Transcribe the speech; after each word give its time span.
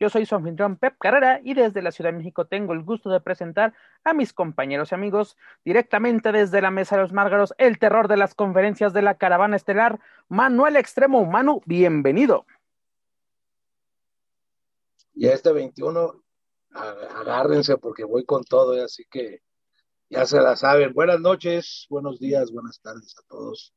Yo 0.00 0.08
soy 0.08 0.24
su 0.24 0.34
anfitrión 0.34 0.76
Pep 0.76 0.96
Carrera 0.98 1.42
y 1.44 1.52
desde 1.52 1.82
la 1.82 1.92
Ciudad 1.92 2.10
de 2.10 2.16
México 2.16 2.46
tengo 2.46 2.72
el 2.72 2.82
gusto 2.82 3.10
de 3.10 3.20
presentar 3.20 3.74
a 4.02 4.14
mis 4.14 4.32
compañeros 4.32 4.90
y 4.90 4.94
amigos 4.94 5.36
directamente 5.62 6.32
desde 6.32 6.62
la 6.62 6.70
Mesa 6.70 6.96
de 6.96 7.02
los 7.02 7.12
Márgaros, 7.12 7.52
el 7.58 7.78
terror 7.78 8.08
de 8.08 8.16
las 8.16 8.34
conferencias 8.34 8.94
de 8.94 9.02
la 9.02 9.18
caravana 9.18 9.56
estelar, 9.56 10.00
Manuel 10.30 10.76
Extremo. 10.76 11.26
Manu, 11.26 11.60
bienvenido. 11.66 12.46
Y 15.12 15.26
a 15.26 15.34
este 15.34 15.52
21, 15.52 16.24
agárrense 16.70 17.76
porque 17.76 18.04
voy 18.04 18.24
con 18.24 18.42
todo, 18.42 18.74
¿eh? 18.78 18.84
así 18.84 19.04
que 19.10 19.42
ya 20.08 20.24
se 20.24 20.40
la 20.40 20.56
saben. 20.56 20.94
Buenas 20.94 21.20
noches, 21.20 21.86
buenos 21.90 22.18
días, 22.18 22.50
buenas 22.50 22.80
tardes 22.80 23.14
a 23.18 23.22
todos. 23.28 23.74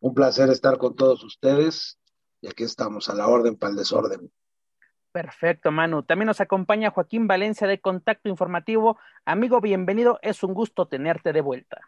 Un 0.00 0.14
placer 0.14 0.48
estar 0.48 0.78
con 0.78 0.96
todos 0.96 1.22
ustedes 1.22 1.98
y 2.40 2.48
aquí 2.48 2.64
estamos 2.64 3.10
a 3.10 3.14
la 3.14 3.28
orden 3.28 3.56
para 3.56 3.72
el 3.72 3.76
desorden. 3.76 4.32
Perfecto, 5.16 5.72
Manu. 5.72 6.02
También 6.02 6.26
nos 6.26 6.42
acompaña 6.42 6.90
Joaquín 6.90 7.26
Valencia 7.26 7.66
de 7.66 7.80
Contacto 7.80 8.28
Informativo. 8.28 8.98
Amigo, 9.24 9.62
bienvenido. 9.62 10.18
Es 10.20 10.42
un 10.42 10.52
gusto 10.52 10.88
tenerte 10.88 11.32
de 11.32 11.40
vuelta. 11.40 11.80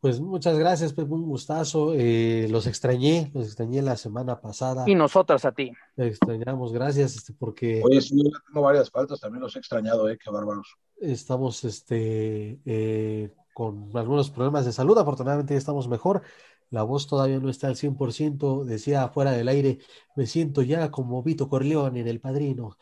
Pues 0.00 0.18
muchas 0.18 0.58
gracias, 0.58 0.94
Pepe, 0.94 1.12
un 1.12 1.26
gustazo. 1.26 1.92
Eh, 1.92 2.48
los 2.48 2.66
extrañé, 2.66 3.30
los 3.34 3.44
extrañé 3.48 3.82
la 3.82 3.98
semana 3.98 4.40
pasada. 4.40 4.84
Y 4.86 4.94
nosotros 4.94 5.44
a 5.44 5.52
ti. 5.52 5.72
Te 5.94 6.06
extrañamos, 6.06 6.72
gracias, 6.72 7.16
este, 7.16 7.34
porque. 7.34 7.82
Oye, 7.84 8.00
sí, 8.00 8.16
yo 8.16 8.30
tengo 8.46 8.62
varias 8.62 8.90
faltas, 8.90 9.20
también 9.20 9.42
los 9.42 9.54
he 9.54 9.58
extrañado, 9.58 10.08
¿eh? 10.08 10.16
Qué 10.16 10.30
bárbaros. 10.30 10.74
Estamos 11.02 11.64
este, 11.64 12.60
eh, 12.64 13.30
con 13.52 13.90
algunos 13.92 14.30
problemas 14.30 14.64
de 14.64 14.72
salud, 14.72 14.96
afortunadamente 14.96 15.52
ya 15.52 15.58
estamos 15.58 15.86
mejor. 15.86 16.22
La 16.70 16.82
voz 16.82 17.06
todavía 17.06 17.38
no 17.38 17.48
está 17.50 17.68
al 17.68 17.76
100%, 17.76 18.64
decía 18.64 19.08
fuera 19.08 19.32
del 19.32 19.48
aire, 19.48 19.78
me 20.16 20.26
siento 20.26 20.62
ya 20.62 20.90
como 20.90 21.22
Vito 21.22 21.48
Corleone 21.48 22.00
en 22.00 22.08
El 22.08 22.20
Padrino. 22.20 22.76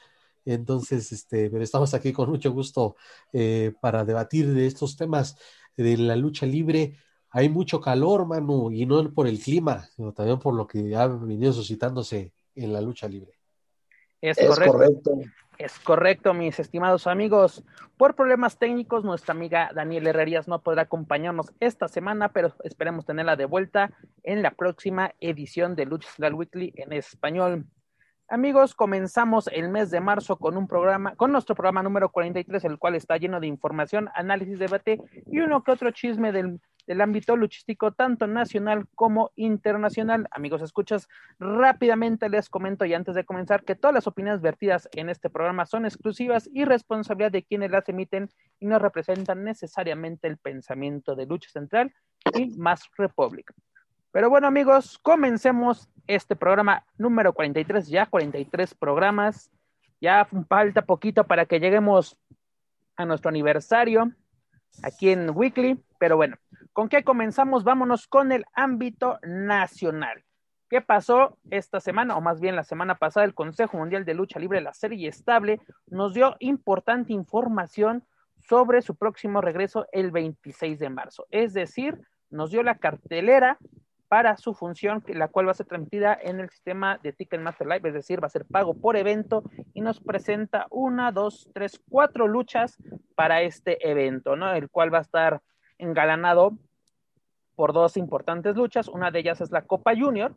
Entonces, 0.44 1.12
este, 1.12 1.50
pero 1.50 1.62
estamos 1.62 1.94
aquí 1.94 2.12
con 2.12 2.30
mucho 2.30 2.52
gusto 2.52 2.96
eh, 3.32 3.72
para 3.80 4.04
debatir 4.04 4.52
de 4.52 4.66
estos 4.66 4.96
temas 4.96 5.36
de 5.76 5.96
la 5.96 6.16
lucha 6.16 6.46
libre 6.46 6.96
hay 7.36 7.50
mucho 7.50 7.82
calor, 7.82 8.26
Manu, 8.26 8.70
y 8.72 8.86
no 8.86 9.12
por 9.12 9.26
el 9.26 9.38
clima, 9.38 9.86
sino 9.94 10.12
también 10.14 10.38
por 10.38 10.54
lo 10.54 10.66
que 10.66 10.96
ha 10.96 11.06
venido 11.06 11.52
suscitándose 11.52 12.32
en 12.54 12.72
la 12.72 12.80
lucha 12.80 13.08
libre. 13.08 13.32
Es, 14.22 14.38
correcto. 14.38 15.18
Es 15.58 15.78
correcto, 15.78 16.34
mis 16.34 16.60
estimados 16.60 17.06
amigos. 17.06 17.64
Por 17.96 18.14
problemas 18.14 18.58
técnicos, 18.58 19.04
nuestra 19.04 19.32
amiga 19.32 19.70
Daniela 19.74 20.10
Herrerías 20.10 20.48
no 20.48 20.60
podrá 20.60 20.82
acompañarnos 20.82 21.50
esta 21.60 21.88
semana, 21.88 22.28
pero 22.28 22.54
esperemos 22.62 23.06
tenerla 23.06 23.36
de 23.36 23.46
vuelta 23.46 23.90
en 24.22 24.42
la 24.42 24.50
próxima 24.50 25.14
edición 25.18 25.74
de 25.74 25.86
Lucha 25.86 26.10
Central 26.10 26.34
Weekly 26.34 26.74
en 26.76 26.92
español. 26.92 27.64
Amigos, 28.28 28.74
comenzamos 28.74 29.48
el 29.50 29.70
mes 29.70 29.90
de 29.90 30.00
marzo 30.00 30.36
con 30.36 30.58
un 30.58 30.66
programa, 30.66 31.16
con 31.16 31.32
nuestro 31.32 31.54
programa 31.54 31.82
número 31.82 32.10
43, 32.10 32.62
el 32.64 32.78
cual 32.78 32.94
está 32.94 33.16
lleno 33.16 33.40
de 33.40 33.46
información, 33.46 34.10
análisis, 34.14 34.58
debate 34.58 35.00
y 35.26 35.38
uno 35.38 35.64
que 35.64 35.72
otro 35.72 35.90
chisme 35.90 36.32
del, 36.32 36.60
del 36.86 37.00
ámbito 37.00 37.36
luchístico, 37.36 37.92
tanto 37.92 38.26
nacional 38.26 38.86
como 38.94 39.32
internacional. 39.36 40.28
Amigos, 40.30 40.62
escuchas, 40.62 41.08
rápidamente 41.38 42.28
les 42.28 42.48
comento 42.48 42.84
y 42.84 42.94
antes 42.94 43.14
de 43.14 43.24
comenzar 43.24 43.64
que 43.64 43.74
todas 43.74 43.94
las 43.94 44.06
opiniones 44.06 44.40
vertidas 44.40 44.88
en 44.92 45.08
este 45.08 45.30
programa 45.30 45.66
son 45.66 45.84
exclusivas 45.84 46.48
y 46.52 46.64
responsabilidad 46.64 47.32
de 47.32 47.42
quienes 47.42 47.70
las 47.70 47.88
emiten 47.88 48.30
y 48.60 48.66
no 48.66 48.78
representan 48.78 49.44
necesariamente 49.44 50.28
el 50.28 50.38
pensamiento 50.38 51.14
de 51.14 51.26
Lucha 51.26 51.50
Central 51.50 51.92
y 52.34 52.56
Más 52.56 52.88
Republic. 52.96 53.52
Pero 54.12 54.30
bueno, 54.30 54.46
amigos, 54.46 54.98
comencemos 54.98 55.90
este 56.06 56.36
programa 56.36 56.84
número 56.96 57.32
43, 57.32 57.86
ya 57.88 58.06
43 58.06 58.74
programas. 58.74 59.50
Ya 60.00 60.26
falta 60.48 60.82
poquito 60.82 61.24
para 61.24 61.46
que 61.46 61.58
lleguemos 61.58 62.16
a 62.96 63.04
nuestro 63.04 63.28
aniversario 63.28 64.12
aquí 64.82 65.10
en 65.10 65.30
Weekly. 65.30 65.82
Pero 65.98 66.16
bueno, 66.16 66.36
¿con 66.72 66.88
qué 66.88 67.04
comenzamos? 67.04 67.64
Vámonos 67.64 68.06
con 68.06 68.32
el 68.32 68.44
ámbito 68.54 69.18
nacional. 69.22 70.24
¿Qué 70.68 70.80
pasó 70.80 71.38
esta 71.50 71.78
semana, 71.78 72.16
o 72.16 72.20
más 72.20 72.40
bien 72.40 72.56
la 72.56 72.64
semana 72.64 72.96
pasada? 72.96 73.24
El 73.24 73.34
Consejo 73.34 73.76
Mundial 73.76 74.04
de 74.04 74.14
Lucha 74.14 74.40
Libre, 74.40 74.60
la 74.60 74.74
serie 74.74 75.08
estable, 75.08 75.60
nos 75.86 76.12
dio 76.12 76.34
importante 76.40 77.12
información 77.12 78.04
sobre 78.48 78.82
su 78.82 78.96
próximo 78.96 79.40
regreso 79.40 79.86
el 79.92 80.10
26 80.10 80.78
de 80.78 80.90
marzo. 80.90 81.26
Es 81.30 81.52
decir, 81.54 82.00
nos 82.30 82.50
dio 82.50 82.62
la 82.64 82.78
cartelera 82.78 83.58
para 84.08 84.36
su 84.36 84.54
función, 84.54 85.02
la 85.08 85.28
cual 85.28 85.48
va 85.48 85.50
a 85.50 85.54
ser 85.54 85.66
transmitida 85.66 86.16
en 86.20 86.40
el 86.40 86.50
sistema 86.50 86.98
de 86.98 87.12
Ticketmaster 87.12 87.66
Live, 87.66 87.88
es 87.88 87.94
decir, 87.94 88.22
va 88.22 88.26
a 88.26 88.30
ser 88.30 88.44
pago 88.44 88.74
por 88.74 88.96
evento 88.96 89.42
y 89.74 89.80
nos 89.80 90.00
presenta 90.00 90.66
una, 90.70 91.10
dos, 91.10 91.48
tres, 91.54 91.80
cuatro 91.88 92.28
luchas 92.28 92.76
para 93.14 93.42
este 93.42 93.88
evento, 93.88 94.36
¿no? 94.36 94.52
El 94.52 94.68
cual 94.68 94.94
va 94.94 94.98
a 94.98 95.02
estar 95.02 95.42
engalanado 95.78 96.56
por 97.54 97.72
dos 97.72 97.96
importantes 97.96 98.56
luchas. 98.56 98.88
Una 98.88 99.10
de 99.10 99.20
ellas 99.20 99.40
es 99.40 99.50
la 99.50 99.62
Copa 99.62 99.94
Junior, 99.96 100.36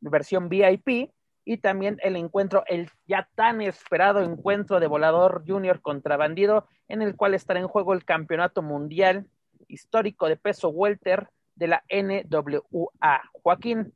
versión 0.00 0.48
VIP, 0.48 1.10
y 1.44 1.56
también 1.58 1.98
el 2.02 2.16
encuentro, 2.16 2.62
el 2.66 2.88
ya 3.06 3.28
tan 3.34 3.60
esperado 3.60 4.20
encuentro 4.20 4.78
de 4.78 4.86
Volador 4.86 5.42
Junior 5.46 5.80
contra 5.80 6.16
Bandido, 6.16 6.66
en 6.88 7.02
el 7.02 7.16
cual 7.16 7.34
estará 7.34 7.58
en 7.58 7.66
juego 7.66 7.94
el 7.94 8.04
campeonato 8.04 8.62
mundial 8.62 9.26
histórico 9.68 10.28
de 10.28 10.36
peso 10.36 10.68
welter 10.68 11.28
de 11.56 11.66
la 11.66 11.82
NWA. 11.90 13.22
Joaquín, 13.32 13.92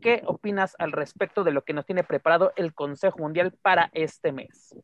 ¿qué 0.00 0.22
opinas 0.26 0.76
al 0.78 0.92
respecto 0.92 1.42
de 1.44 1.50
lo 1.50 1.64
que 1.64 1.72
nos 1.72 1.86
tiene 1.86 2.04
preparado 2.04 2.52
el 2.56 2.72
Consejo 2.74 3.18
Mundial 3.18 3.52
para 3.62 3.90
este 3.92 4.32
mes? 4.32 4.76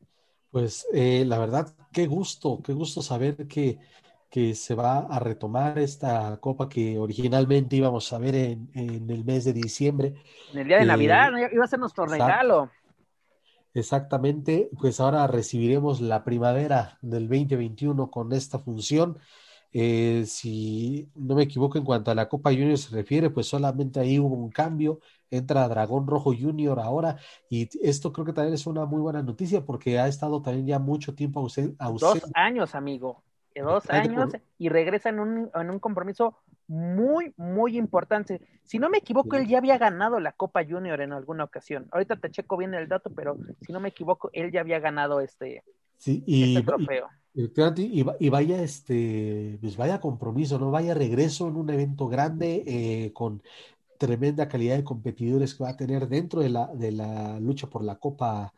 Pues 0.50 0.86
eh, 0.92 1.24
la 1.26 1.38
verdad, 1.38 1.74
qué 1.92 2.06
gusto, 2.06 2.60
qué 2.64 2.72
gusto 2.72 3.00
saber 3.00 3.46
que, 3.46 3.78
que, 4.32 4.54
se 4.54 4.74
va 4.74 5.00
a 5.00 5.18
retomar 5.18 5.78
esta 5.78 6.38
copa 6.40 6.68
que 6.68 6.98
originalmente 6.98 7.76
íbamos 7.76 8.12
a 8.12 8.18
ver 8.18 8.34
en, 8.34 8.70
el 8.74 9.24
mes 9.24 9.44
de 9.44 9.52
diciembre. 9.52 10.14
En 10.52 10.60
el 10.60 10.68
día 10.68 10.78
de 10.78 10.86
Navidad, 10.86 11.30
iba 11.52 11.64
a 11.64 11.68
ser 11.68 11.78
nuestro 11.78 12.06
regalo. 12.06 12.70
Exactamente, 13.74 14.70
pues 14.78 15.00
ahora 15.00 15.26
recibiremos 15.26 16.00
la 16.00 16.24
primavera 16.24 16.98
del 17.02 17.28
2021 17.28 18.10
con 18.10 18.32
esta 18.32 18.58
función 18.58 19.18
eh, 19.74 20.24
si 20.26 21.10
no 21.14 21.34
me 21.34 21.44
equivoco, 21.44 21.78
en 21.78 21.84
cuanto 21.84 22.10
a 22.10 22.14
la 22.14 22.28
Copa 22.28 22.50
Junior 22.50 22.76
se 22.76 22.94
refiere, 22.94 23.30
pues 23.30 23.46
solamente 23.46 24.00
ahí 24.00 24.18
hubo 24.18 24.34
un 24.34 24.50
cambio, 24.50 25.00
entra 25.30 25.66
Dragón 25.66 26.06
Rojo 26.06 26.34
Junior 26.38 26.78
ahora, 26.78 27.16
y 27.48 27.68
esto 27.80 28.12
creo 28.12 28.26
que 28.26 28.34
también 28.34 28.54
es 28.54 28.66
una 28.66 28.84
muy 28.84 29.00
buena 29.00 29.22
noticia 29.22 29.64
porque 29.64 29.98
ha 29.98 30.08
estado 30.08 30.42
también 30.42 30.66
ya 30.66 30.78
mucho 30.78 31.14
tiempo 31.14 31.40
ausente. 31.40 31.76
Dos 31.78 32.30
años, 32.34 32.74
amigo, 32.74 33.22
dos 33.60 33.88
años, 33.90 34.32
y 34.58 34.68
regresa 34.68 35.10
en 35.10 35.20
un, 35.20 35.50
en 35.54 35.70
un 35.70 35.78
compromiso 35.78 36.38
muy, 36.68 37.34
muy 37.36 37.76
importante. 37.76 38.40
Si 38.64 38.78
no 38.78 38.88
me 38.88 38.98
equivoco, 38.98 39.36
él 39.36 39.46
ya 39.46 39.58
había 39.58 39.78
ganado 39.78 40.20
la 40.20 40.32
Copa 40.32 40.64
Junior 40.64 41.00
en 41.00 41.12
alguna 41.12 41.44
ocasión. 41.44 41.86
Ahorita 41.92 42.16
te 42.16 42.30
checo 42.30 42.56
bien 42.56 42.74
el 42.74 42.88
dato, 42.88 43.10
pero 43.14 43.36
si 43.60 43.72
no 43.72 43.80
me 43.80 43.90
equivoco, 43.90 44.30
él 44.32 44.50
ya 44.52 44.60
había 44.60 44.80
ganado 44.80 45.20
este, 45.20 45.64
sí, 45.98 46.22
y, 46.26 46.56
este 46.56 46.66
trofeo. 46.66 47.08
Y, 47.34 48.28
vaya 48.28 48.62
este, 48.62 49.58
pues 49.60 49.76
vaya 49.76 50.00
compromiso, 50.00 50.58
¿no? 50.58 50.70
Vaya 50.70 50.94
regreso 50.94 51.48
en 51.48 51.56
un 51.56 51.70
evento 51.70 52.08
grande, 52.08 52.62
eh, 52.66 53.12
con 53.12 53.42
tremenda 53.98 54.48
calidad 54.48 54.76
de 54.76 54.84
competidores 54.84 55.54
que 55.54 55.62
va 55.62 55.70
a 55.70 55.76
tener 55.76 56.08
dentro 56.08 56.40
de 56.40 56.48
la, 56.48 56.66
de 56.74 56.90
la 56.90 57.38
lucha 57.38 57.68
por 57.68 57.84
la 57.84 57.96
Copa 57.96 58.52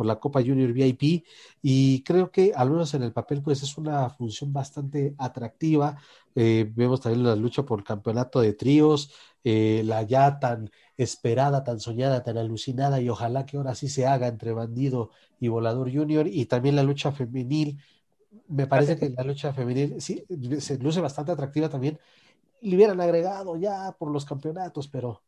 por 0.00 0.06
la 0.06 0.18
Copa 0.18 0.40
Junior 0.40 0.72
VIP 0.72 1.26
y 1.60 2.02
creo 2.04 2.30
que 2.30 2.54
al 2.56 2.70
menos 2.70 2.94
en 2.94 3.02
el 3.02 3.12
papel 3.12 3.42
pues 3.42 3.62
es 3.62 3.76
una 3.76 4.08
función 4.08 4.50
bastante 4.50 5.14
atractiva. 5.18 5.98
Eh, 6.34 6.72
vemos 6.74 7.02
también 7.02 7.22
la 7.22 7.36
lucha 7.36 7.64
por 7.64 7.80
el 7.80 7.84
campeonato 7.84 8.40
de 8.40 8.54
tríos, 8.54 9.12
eh, 9.44 9.82
la 9.84 10.02
ya 10.04 10.38
tan 10.38 10.70
esperada, 10.96 11.64
tan 11.64 11.80
soñada, 11.80 12.22
tan 12.22 12.38
alucinada 12.38 12.98
y 13.02 13.10
ojalá 13.10 13.44
que 13.44 13.58
ahora 13.58 13.74
sí 13.74 13.90
se 13.90 14.06
haga 14.06 14.26
entre 14.28 14.54
Bandido 14.54 15.10
y 15.38 15.48
Volador 15.48 15.92
Junior 15.92 16.26
y 16.26 16.46
también 16.46 16.76
la 16.76 16.82
lucha 16.82 17.12
femenil. 17.12 17.78
Me 18.48 18.66
parece 18.66 18.96
que 18.96 19.10
la 19.10 19.22
lucha 19.22 19.52
femenil 19.52 20.00
sí 20.00 20.24
se 20.60 20.78
luce 20.78 21.02
bastante 21.02 21.32
atractiva 21.32 21.68
también. 21.68 21.98
Le 22.62 22.74
hubieran 22.74 23.02
agregado 23.02 23.54
ya 23.58 23.94
por 23.98 24.10
los 24.10 24.24
campeonatos, 24.24 24.88
pero 24.88 25.20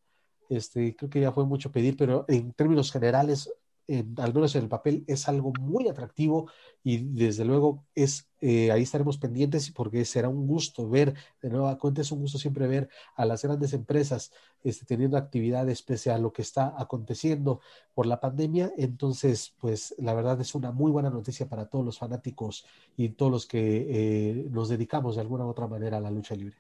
este, 0.49 0.97
creo 0.97 1.11
que 1.11 1.21
ya 1.21 1.31
fue 1.31 1.45
mucho 1.45 1.71
pedir, 1.71 1.95
pero 1.95 2.25
en 2.27 2.55
términos 2.55 2.91
generales 2.91 3.53
al 3.89 4.35
menos 4.35 4.55
en 4.55 4.63
el 4.63 4.69
papel, 4.69 5.05
es 5.07 5.29
algo 5.29 5.53
muy 5.61 5.89
atractivo 5.89 6.51
y 6.85 6.99
desde 6.99 7.45
luego 7.45 7.85
es 7.95 8.29
eh, 8.41 8.73
ahí 8.73 8.83
estaremos 8.83 9.19
pendientes 9.19 9.71
porque 9.71 10.05
será 10.05 10.29
un 10.29 10.49
gusto 10.49 10.89
ver, 10.89 11.15
de 11.41 11.49
nueva 11.49 11.79
cuenta 11.79 12.01
es 12.01 12.11
un 12.11 12.21
gusto 12.21 12.39
siempre 12.39 12.67
ver 12.67 12.89
a 13.15 13.25
las 13.25 13.43
grandes 13.43 13.73
empresas 13.73 14.33
este, 14.65 14.85
teniendo 14.85 15.17
actividades 15.17 15.83
pese 15.83 16.11
a 16.11 16.19
lo 16.19 16.33
que 16.33 16.43
está 16.43 16.75
aconteciendo 16.77 17.61
por 17.95 18.07
la 18.07 18.19
pandemia. 18.19 18.73
Entonces, 18.77 19.55
pues 19.61 19.95
la 19.99 20.13
verdad 20.13 20.41
es 20.41 20.57
una 20.57 20.73
muy 20.73 20.91
buena 20.91 21.11
noticia 21.11 21.49
para 21.49 21.67
todos 21.67 21.85
los 21.85 21.99
fanáticos 21.99 22.67
y 22.97 23.11
todos 23.11 23.31
los 23.31 23.47
que 23.47 23.87
eh, 23.89 24.49
nos 24.51 24.69
dedicamos 24.69 25.15
de 25.15 25.21
alguna 25.21 25.45
u 25.45 25.49
otra 25.49 25.69
manera 25.69 25.99
a 25.99 26.01
la 26.01 26.11
lucha 26.11 26.35
libre. 26.35 26.57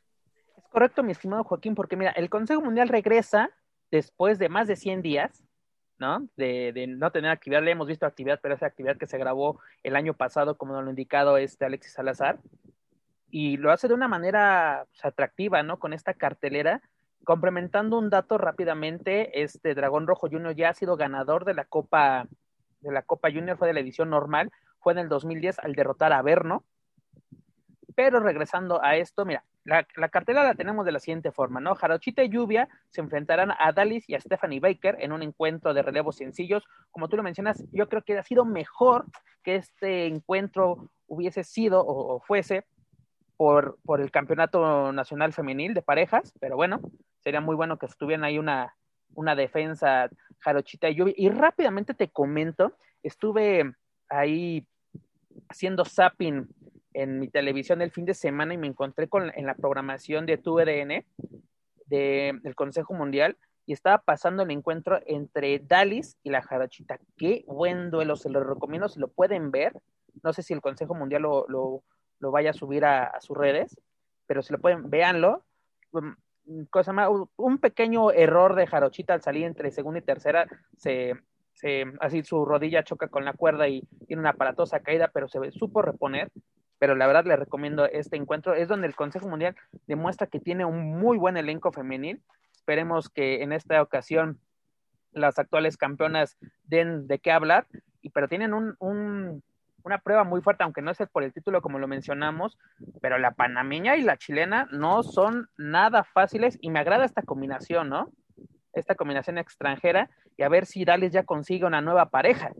Es 0.56 0.68
correcto, 0.68 1.02
mi 1.02 1.12
estimado 1.12 1.42
Joaquín, 1.42 1.74
porque 1.74 1.96
mira, 1.96 2.12
el 2.12 2.30
Consejo 2.30 2.62
Mundial 2.62 2.88
regresa 2.88 3.50
después 3.90 4.38
de 4.38 4.48
más 4.48 4.68
de 4.68 4.76
100 4.76 5.02
días 5.02 5.42
¿no? 5.98 6.28
De, 6.36 6.86
no 6.88 7.10
tener 7.10 7.30
actividad, 7.30 7.62
le 7.62 7.70
hemos 7.70 7.86
visto 7.86 8.06
actividad, 8.06 8.40
pero 8.42 8.54
esa 8.54 8.66
actividad 8.66 8.96
que 8.96 9.06
se 9.06 9.18
grabó 9.18 9.60
el 9.82 9.96
año 9.96 10.14
pasado, 10.14 10.56
como 10.56 10.72
nos 10.72 10.82
lo 10.82 10.88
ha 10.88 10.92
indicado 10.92 11.36
este 11.36 11.64
Alexis 11.64 11.92
Salazar, 11.92 12.38
y 13.30 13.56
lo 13.56 13.72
hace 13.72 13.88
de 13.88 13.94
una 13.94 14.08
manera 14.08 14.86
pues, 14.90 15.04
atractiva, 15.04 15.62
¿no? 15.62 15.78
Con 15.78 15.92
esta 15.92 16.14
cartelera, 16.14 16.82
complementando 17.24 17.98
un 17.98 18.10
dato 18.10 18.36
rápidamente, 18.36 19.42
este 19.42 19.74
Dragón 19.74 20.06
Rojo 20.06 20.28
Junior 20.28 20.54
ya 20.54 20.70
ha 20.70 20.74
sido 20.74 20.96
ganador 20.96 21.44
de 21.44 21.54
la 21.54 21.64
Copa, 21.64 22.26
de 22.80 22.92
la 22.92 23.02
Copa 23.02 23.30
Junior, 23.30 23.56
fue 23.56 23.68
de 23.68 23.74
la 23.74 23.80
edición 23.80 24.10
normal, 24.10 24.50
fue 24.80 24.92
en 24.92 24.98
el 24.98 25.08
2010 25.08 25.60
al 25.60 25.74
derrotar 25.74 26.12
a 26.12 26.22
Berno, 26.22 26.64
pero 27.94 28.20
regresando 28.20 28.82
a 28.82 28.96
esto, 28.96 29.24
mira, 29.24 29.44
la, 29.64 29.86
la, 29.96 30.08
cartela 30.08 30.42
la 30.42 30.54
tenemos 30.54 30.84
de 30.84 30.92
la 30.92 31.00
siguiente 31.00 31.30
forma, 31.30 31.60
¿no? 31.60 31.74
Jarochita 31.74 32.22
y 32.24 32.28
Lluvia 32.28 32.68
se 32.90 33.00
enfrentarán 33.00 33.52
a 33.56 33.72
Dalis 33.72 34.08
y 34.08 34.14
a 34.14 34.20
Stephanie 34.20 34.60
Baker 34.60 34.96
en 35.00 35.12
un 35.12 35.22
encuentro 35.22 35.72
de 35.74 35.82
relevos 35.82 36.16
sencillos. 36.16 36.64
Como 36.90 37.08
tú 37.08 37.16
lo 37.16 37.22
mencionas, 37.22 37.64
yo 37.72 37.88
creo 37.88 38.02
que 38.02 38.18
ha 38.18 38.22
sido 38.22 38.44
mejor 38.44 39.06
que 39.42 39.56
este 39.56 40.06
encuentro 40.06 40.90
hubiese 41.06 41.44
sido 41.44 41.84
o, 41.84 42.20
fuese 42.20 42.64
por, 43.36 43.78
por, 43.84 44.00
el 44.00 44.10
Campeonato 44.10 44.92
Nacional 44.92 45.32
Femenil 45.32 45.74
de 45.74 45.82
Parejas, 45.82 46.32
pero 46.40 46.56
bueno, 46.56 46.80
sería 47.20 47.40
muy 47.40 47.56
bueno 47.56 47.78
que 47.78 47.86
estuvieran 47.86 48.24
ahí 48.24 48.38
una, 48.38 48.74
una 49.14 49.34
defensa 49.34 50.08
Jarochita 50.38 50.88
y 50.88 50.94
Lluvia. 50.94 51.14
Y 51.16 51.28
rápidamente 51.28 51.94
te 51.94 52.08
comento, 52.08 52.76
estuve 53.02 53.74
ahí 54.08 54.66
haciendo 55.48 55.84
zapping 55.84 56.48
en 56.94 57.18
mi 57.18 57.28
televisión 57.28 57.82
el 57.82 57.90
fin 57.90 58.04
de 58.04 58.14
semana 58.14 58.54
y 58.54 58.58
me 58.58 58.66
encontré 58.66 59.08
con, 59.08 59.30
en 59.34 59.46
la 59.46 59.54
programación 59.54 60.26
de 60.26 60.38
TUDN 60.38 61.04
de, 61.86 62.38
del 62.42 62.54
Consejo 62.54 62.94
Mundial 62.94 63.36
y 63.66 63.72
estaba 63.72 63.98
pasando 63.98 64.42
el 64.42 64.50
encuentro 64.50 65.00
entre 65.06 65.58
Dalis 65.60 66.16
y 66.22 66.30
la 66.30 66.42
Jarachita. 66.42 66.98
Qué 67.16 67.44
buen 67.46 67.90
duelo, 67.90 68.16
se 68.16 68.30
lo 68.30 68.42
recomiendo 68.42 68.88
si 68.88 68.98
lo 68.98 69.08
pueden 69.08 69.50
ver. 69.50 69.72
No 70.22 70.32
sé 70.32 70.42
si 70.42 70.52
el 70.52 70.60
Consejo 70.60 70.94
Mundial 70.94 71.22
lo, 71.22 71.46
lo, 71.48 71.82
lo 72.18 72.30
vaya 72.30 72.50
a 72.50 72.54
subir 72.54 72.84
a, 72.84 73.20
sus 73.20 73.36
redes, 73.36 73.76
pero 74.26 74.42
si 74.42 74.52
lo 74.52 74.58
pueden, 74.58 74.90
véanlo. 74.90 75.44
Mm, 75.92 76.64
cosa 76.70 76.92
más, 76.92 77.08
un 77.36 77.58
pequeño 77.58 78.10
error 78.10 78.54
de 78.54 78.66
Jarochita 78.66 79.14
al 79.14 79.22
salir 79.22 79.44
entre 79.44 79.70
segunda 79.70 80.00
y 80.00 80.02
tercera 80.02 80.46
se, 80.76 81.14
se, 81.52 81.84
así 82.00 82.24
su 82.24 82.44
rodilla 82.44 82.82
choca 82.82 83.08
con 83.08 83.24
la 83.24 83.32
cuerda 83.32 83.68
y 83.68 83.82
tiene 84.06 84.20
una 84.20 84.30
aparatosa 84.30 84.80
caída, 84.80 85.08
pero 85.12 85.28
se 85.28 85.52
supo 85.52 85.82
reponer 85.82 86.30
pero 86.82 86.96
la 86.96 87.06
verdad 87.06 87.24
le 87.24 87.36
recomiendo 87.36 87.84
este 87.84 88.16
encuentro. 88.16 88.54
Es 88.54 88.66
donde 88.66 88.88
el 88.88 88.96
Consejo 88.96 89.28
Mundial 89.28 89.54
demuestra 89.86 90.26
que 90.26 90.40
tiene 90.40 90.64
un 90.64 90.98
muy 90.98 91.16
buen 91.16 91.36
elenco 91.36 91.70
femenil. 91.70 92.20
Esperemos 92.56 93.08
que 93.08 93.44
en 93.44 93.52
esta 93.52 93.80
ocasión 93.80 94.40
las 95.12 95.38
actuales 95.38 95.76
campeonas 95.76 96.36
den 96.64 97.06
de 97.06 97.20
qué 97.20 97.30
hablar, 97.30 97.68
y, 98.00 98.10
pero 98.10 98.26
tienen 98.26 98.52
un, 98.52 98.74
una 98.80 99.98
prueba 99.98 100.24
muy 100.24 100.40
fuerte, 100.40 100.64
aunque 100.64 100.82
no 100.82 100.90
es 100.90 100.98
por 101.12 101.22
el 101.22 101.32
título 101.32 101.62
como 101.62 101.78
lo 101.78 101.86
mencionamos, 101.86 102.58
pero 103.00 103.16
la 103.16 103.30
panameña 103.30 103.94
y 103.94 104.02
la 104.02 104.16
chilena 104.16 104.66
no 104.72 105.04
son 105.04 105.50
nada 105.56 106.02
fáciles 106.02 106.58
y 106.60 106.70
me 106.70 106.80
agrada 106.80 107.04
esta 107.04 107.22
combinación, 107.22 107.90
¿no? 107.90 108.10
Esta 108.72 108.96
combinación 108.96 109.38
extranjera 109.38 110.10
y 110.36 110.42
a 110.42 110.48
ver 110.48 110.66
si 110.66 110.84
Dales 110.84 111.12
ya 111.12 111.22
consigue 111.22 111.64
una 111.64 111.80
nueva 111.80 112.06
pareja, 112.06 112.50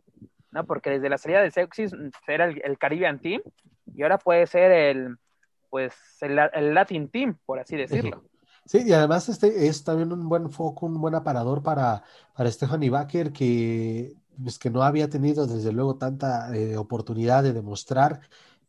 ¿no? 0.52 0.64
Porque 0.64 0.90
desde 0.90 1.08
la 1.08 1.18
salida 1.18 1.42
de 1.42 1.50
Sexis 1.50 1.92
era 2.28 2.44
el, 2.44 2.62
el 2.64 2.78
Caribbean 2.78 3.18
Team 3.18 3.42
y 3.94 4.02
ahora 4.02 4.18
puede 4.18 4.46
ser 4.46 4.72
el, 4.72 5.16
pues, 5.70 5.94
el, 6.20 6.74
Latin 6.74 7.08
Team, 7.08 7.38
por 7.44 7.58
así 7.58 7.76
decirlo. 7.76 8.22
Sí, 8.64 8.80
y 8.86 8.92
además 8.92 9.28
este 9.28 9.66
es 9.66 9.82
también 9.82 10.12
un 10.12 10.28
buen 10.28 10.48
foco, 10.48 10.86
un 10.86 11.00
buen 11.00 11.16
aparador 11.16 11.64
para, 11.64 12.04
para 12.32 12.48
Stephanie 12.48 12.90
Baker, 12.90 13.32
que, 13.32 14.14
pues, 14.40 14.56
que 14.56 14.70
no 14.70 14.84
había 14.84 15.08
tenido 15.08 15.48
desde 15.48 15.72
luego 15.72 15.96
tanta 15.96 16.56
eh, 16.56 16.76
oportunidad 16.76 17.42
de 17.42 17.52
demostrar, 17.52 18.20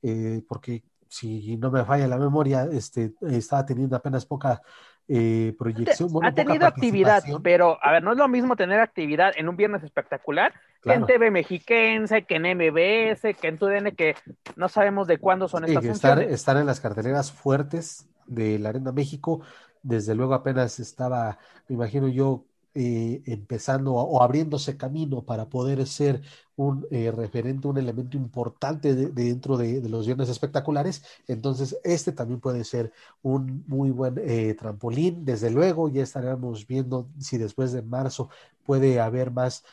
eh, 0.02 0.42
porque 0.48 0.84
si 1.08 1.58
no 1.58 1.70
me 1.70 1.86
falla 1.86 2.08
la 2.08 2.18
memoria, 2.18 2.68
este, 2.72 3.14
estaba 3.22 3.68
teniendo 3.68 3.96
apenas 3.96 4.26
poca 4.26 4.64
eh, 5.08 5.54
proyección. 5.60 6.10
ha 6.24 6.34
tenido 6.34 6.66
actividad, 6.66 7.24
pero 7.44 7.78
a 7.82 7.92
ver, 7.92 8.04
no 8.04 8.12
es 8.12 8.18
lo 8.18 8.28
mismo 8.28 8.56
tener 8.56 8.80
actividad 8.80 9.34
en 9.36 9.50
un 9.50 9.58
viernes 9.58 9.84
espectacular 9.84 10.54
que 10.82 10.94
en 10.94 11.06
TV 11.06 11.32
Mexiquense, 11.32 12.26
que 12.26 12.36
en 12.36 12.44
MBS, 12.44 13.36
que 13.36 13.48
en 13.48 13.58
TUDN, 13.58 13.96
que 13.96 14.16
no 14.56 14.68
sabemos 14.70 15.08
de 15.08 15.18
cuándo 15.18 15.48
son 15.48 15.66
estas 15.66 15.86
estar, 15.86 16.22
estar 16.22 16.58
en 16.58 16.66
las 16.66 16.82
carteleras 16.82 17.32
fuertes 17.32 18.08
de 18.26 18.60
la 18.60 18.70
Arena 18.70 18.92
México, 18.92 19.42
desde 19.82 20.16
luego 20.16 20.34
apenas 20.34 20.80
estaba, 20.80 21.38
me 21.68 21.76
imagino 21.76 22.08
yo, 22.08 22.46
eh, 22.76 23.22
empezando 23.28 23.94
o 23.94 24.24
abriéndose 24.24 24.78
camino 24.78 25.22
para 25.24 25.48
poder 25.48 25.86
ser 25.86 26.24
un 26.56 26.88
eh, 26.90 27.12
referente, 27.12 27.68
un 27.68 27.78
elemento 27.78 28.18
importante 28.18 28.96
dentro 28.96 29.58
de, 29.58 29.88
los 29.88 30.08
viernes 30.08 30.28
espectaculares. 30.30 31.04
Entonces, 31.28 31.78
este 31.84 32.12
también 32.14 32.40
puede 32.40 32.64
ser 32.64 32.92
un 33.22 33.64
muy 33.68 33.92
buen 33.92 34.16
eh, 34.18 34.56
trampolín. 34.56 35.24
Desde 35.24 35.52
luego, 35.52 35.88
ya 35.88 36.02
estaremos 36.02 36.66
viendo 36.66 37.10
si 37.20 37.38
después 37.38 37.74
de 37.74 37.84
marzo 37.84 38.30
puede 38.66 39.00
haber 39.00 39.30
más 39.32 39.64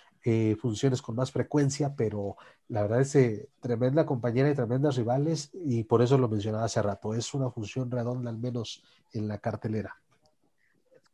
funciones 0.61 1.01
con 1.01 1.17
más 1.17 1.33
frecuencia, 1.33 1.95
pero 1.97 2.37
la 2.69 2.83
verdad 2.83 3.01
es 3.01 3.49
tremenda 3.61 4.05
compañera 4.05 4.51
y 4.51 4.55
tremendas 4.55 4.97
rivales 4.97 5.51
y 5.55 5.85
por 5.85 6.03
eso 6.03 6.19
lo 6.19 6.29
mencionaba 6.29 6.67
hace 6.67 6.83
rato. 6.83 7.15
Es 7.15 7.33
una 7.33 7.51
función 7.51 7.91
redonda 7.91 8.29
al 8.31 8.37
menos 8.39 8.83
en 9.15 9.29
la 9.29 9.39
cartelera. 9.39 9.97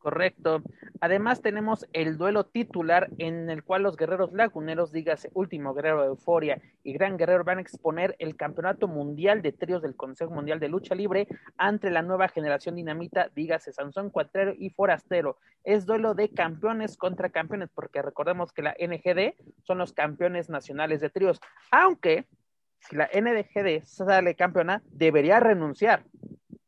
Correcto. 0.06 0.62
Además 1.00 1.42
tenemos 1.42 1.84
el 1.92 2.16
duelo 2.16 2.46
titular 2.46 3.10
en 3.18 3.50
el 3.50 3.64
cual 3.64 3.82
los 3.82 3.96
guerreros 3.96 4.32
laguneros, 4.32 4.92
dígase 4.92 5.32
Último 5.34 5.74
Guerrero 5.74 6.02
de 6.02 6.06
Euforia 6.06 6.62
y 6.84 6.92
Gran 6.92 7.16
Guerrero 7.16 7.42
van 7.42 7.58
a 7.58 7.62
exponer 7.62 8.14
el 8.20 8.36
Campeonato 8.36 8.86
Mundial 8.86 9.42
de 9.42 9.50
Tríos 9.50 9.82
del 9.82 9.96
Consejo 9.96 10.30
Mundial 10.30 10.60
de 10.60 10.68
Lucha 10.68 10.94
Libre 10.94 11.26
ante 11.56 11.90
la 11.90 12.02
nueva 12.02 12.28
generación 12.28 12.76
dinamita, 12.76 13.32
dígase 13.34 13.72
Sansón 13.72 14.10
Cuatrero 14.10 14.54
y 14.56 14.70
Forastero. 14.70 15.38
Es 15.64 15.86
duelo 15.86 16.14
de 16.14 16.28
campeones 16.28 16.96
contra 16.96 17.30
campeones, 17.30 17.70
porque 17.74 18.00
recordemos 18.00 18.52
que 18.52 18.62
la 18.62 18.76
NGD 18.78 19.34
son 19.64 19.78
los 19.78 19.92
campeones 19.92 20.48
nacionales 20.48 21.00
de 21.00 21.10
tríos, 21.10 21.40
aunque 21.72 22.28
si 22.78 22.94
la 22.94 23.10
NGD 23.12 23.82
sale 23.82 24.36
campeona, 24.36 24.84
debería 24.86 25.40
renunciar 25.40 26.04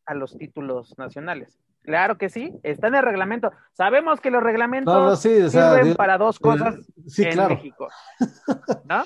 a 0.06 0.14
los 0.14 0.36
títulos 0.36 0.98
nacionales. 0.98 1.60
Claro 1.82 2.18
que 2.18 2.28
sí, 2.28 2.52
está 2.62 2.88
en 2.88 2.96
el 2.96 3.02
reglamento. 3.02 3.50
Sabemos 3.72 4.20
que 4.20 4.30
los 4.30 4.42
reglamentos 4.42 5.20
sirven 5.20 5.94
para 5.94 6.18
dos 6.18 6.38
cosas 6.38 6.76
en 7.16 7.48
México. 7.48 7.88
¿No? 8.84 9.04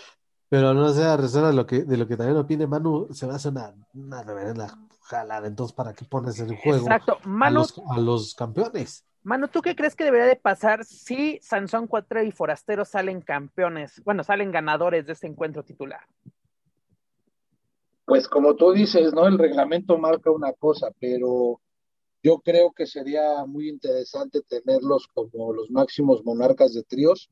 Pero 0.49 0.75
no 0.75 0.89
sea 0.91 1.17
reserva 1.17 1.49
de 1.49 1.55
lo 1.55 1.67
que, 1.67 1.85
de 1.85 1.97
lo 1.97 2.07
que 2.07 2.17
también 2.17 2.37
opine 2.37 2.67
Manu, 2.67 3.09
se 3.11 3.27
va 3.27 3.35
a 3.35 3.37
hacer 3.37 3.53
una, 3.53 3.73
una 3.95 4.23
reverenda 4.23 4.77
jalada. 5.03 5.47
Entonces, 5.47 5.75
¿para 5.75 5.95
qué 5.95 6.05
pones 6.05 6.39
en 6.41 6.55
juego 6.57 6.89
a, 6.91 7.51
los, 7.51 7.81
a 7.89 7.99
los 7.99 8.35
campeones? 8.35 9.07
Manu, 9.23 9.49
¿tú 9.49 9.63
qué 9.63 9.77
crees 9.77 9.95
que 9.95 10.05
debería 10.05 10.27
de 10.27 10.37
pasar 10.37 10.85
si 10.85 11.39
Sansón 11.41 11.87
Cuatro 11.87 12.23
y 12.23 12.33
Forastero 12.33 12.85
salen 12.85 13.21
campeones, 13.21 14.03
bueno, 14.05 14.25
salen 14.25 14.51
ganadores 14.51 15.07
de 15.07 15.13
este 15.13 15.29
encuentro 15.29 15.63
titular? 15.63 16.01
Pues 18.05 18.29
como 18.29 18.57
tú 18.57 18.73
dices, 18.73 19.15
¿no? 19.15 19.27
El 19.27 19.39
reglamento 19.39 19.97
marca 19.97 20.31
una 20.31 20.53
cosa, 20.53 20.89
pero 20.99 21.61
Yo 22.23 22.39
creo 22.39 22.73
que 22.73 22.87
sería 22.87 23.45
muy 23.47 23.69
interesante 23.69 24.43
tenerlos 24.43 25.09
como 25.13 25.53
los 25.53 25.71
máximos 25.71 26.25
monarcas 26.25 26.73
de 26.73 26.85
tríos. 26.85 27.31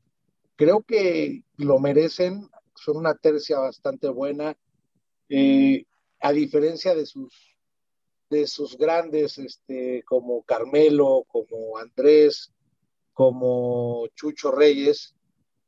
Creo 0.57 0.81
que 0.81 1.43
lo 1.57 1.79
merecen, 1.79 2.49
son 2.75 2.97
una 2.97 3.15
tercia 3.15 3.59
bastante 3.59 4.09
buena, 4.09 4.57
eh, 5.29 5.85
a 6.19 6.33
diferencia 6.33 6.93
de 6.93 7.05
sus, 7.05 7.55
de 8.29 8.47
sus 8.47 8.77
grandes, 8.77 9.37
este, 9.37 10.03
como 10.03 10.43
Carmelo, 10.43 11.23
como 11.27 11.77
Andrés, 11.77 12.51
como 13.13 14.07
Chucho 14.15 14.51
Reyes, 14.51 15.15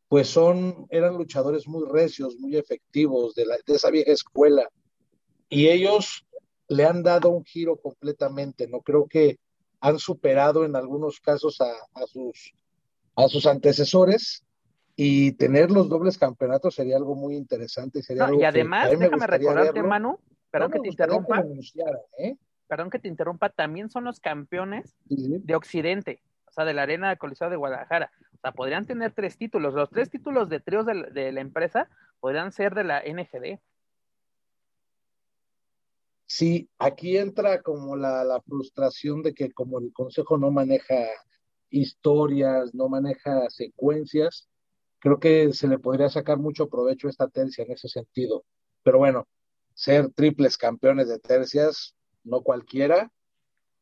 pues 0.09 0.27
son, 0.27 0.85
eran 0.89 1.17
luchadores 1.17 1.67
muy 1.67 1.89
recios, 1.89 2.37
muy 2.37 2.57
efectivos 2.57 3.33
de, 3.35 3.45
la, 3.45 3.57
de 3.65 3.73
esa 3.73 3.89
vieja 3.89 4.11
escuela. 4.11 4.69
Y 5.49 5.69
ellos 5.69 6.25
le 6.67 6.85
han 6.85 7.03
dado 7.03 7.29
un 7.29 7.43
giro 7.43 7.77
completamente, 7.77 8.67
¿no? 8.67 8.81
Creo 8.81 9.07
que 9.07 9.39
han 9.81 9.99
superado 9.99 10.63
en 10.63 10.75
algunos 10.75 11.19
casos 11.19 11.59
a, 11.61 12.07
sus, 12.07 12.53
a 13.15 13.27
sus 13.27 13.45
antecesores 13.45 14.45
y 14.95 15.33
tener 15.33 15.71
los 15.71 15.89
dobles 15.89 16.17
campeonatos 16.17 16.75
sería 16.75 16.95
algo 16.95 17.15
muy 17.15 17.35
interesante. 17.35 18.01
Sería 18.01 18.29
y 18.33 18.43
además, 18.43 18.97
déjame 18.97 19.27
recordarte, 19.27 19.83
Manu, 19.83 20.19
perdón 20.49 20.71
que 20.71 20.79
te 20.79 20.87
interrumpa. 20.87 21.43
¿eh? 22.17 22.37
Perdón 22.67 22.89
que 22.89 22.99
te 22.99 23.07
interrumpa, 23.09 23.49
también 23.49 23.89
son 23.89 24.05
los 24.05 24.19
campeones 24.19 24.95
de 25.05 25.55
Occidente, 25.55 26.21
o 26.47 26.51
sea, 26.51 26.63
de 26.63 26.73
la 26.73 26.83
Arena 26.83 27.15
Coliseo 27.17 27.49
de 27.49 27.57
Guadalajara. 27.57 28.11
O 28.35 28.39
sea, 28.39 28.53
podrían 28.53 28.85
tener 28.85 29.11
tres 29.11 29.37
títulos. 29.37 29.73
Los 29.73 29.89
tres 29.89 30.09
títulos 30.09 30.47
de 30.47 30.59
tríos 30.59 30.85
de, 30.85 31.09
de 31.11 31.31
la 31.33 31.41
empresa 31.41 31.89
podrían 32.21 32.51
ser 32.53 32.73
de 32.73 32.83
la 32.85 33.01
NGD. 33.01 33.59
Sí, 36.25 36.69
aquí 36.79 37.17
entra 37.17 37.61
como 37.61 37.95
la, 37.95 38.41
frustración 38.45 39.21
de 39.21 39.33
que 39.33 39.51
como 39.51 39.79
el 39.79 39.91
Consejo 39.93 40.37
no 40.37 40.51
maneja 40.51 40.95
historias, 41.69 42.73
no 42.73 42.89
maneja 42.89 43.49
secuencias, 43.49 44.47
creo 44.99 45.19
que 45.19 45.53
se 45.53 45.67
le 45.67 45.79
podría 45.79 46.09
sacar 46.09 46.37
mucho 46.37 46.69
provecho 46.69 47.09
esta 47.09 47.27
tercia 47.27 47.63
en 47.65 47.71
ese 47.71 47.87
sentido. 47.87 48.45
Pero 48.83 48.99
bueno, 48.99 49.27
ser 49.73 50.11
triples 50.13 50.57
campeones 50.57 51.07
de 51.07 51.19
tercias, 51.19 51.95
no 52.23 52.41
cualquiera, 52.41 53.11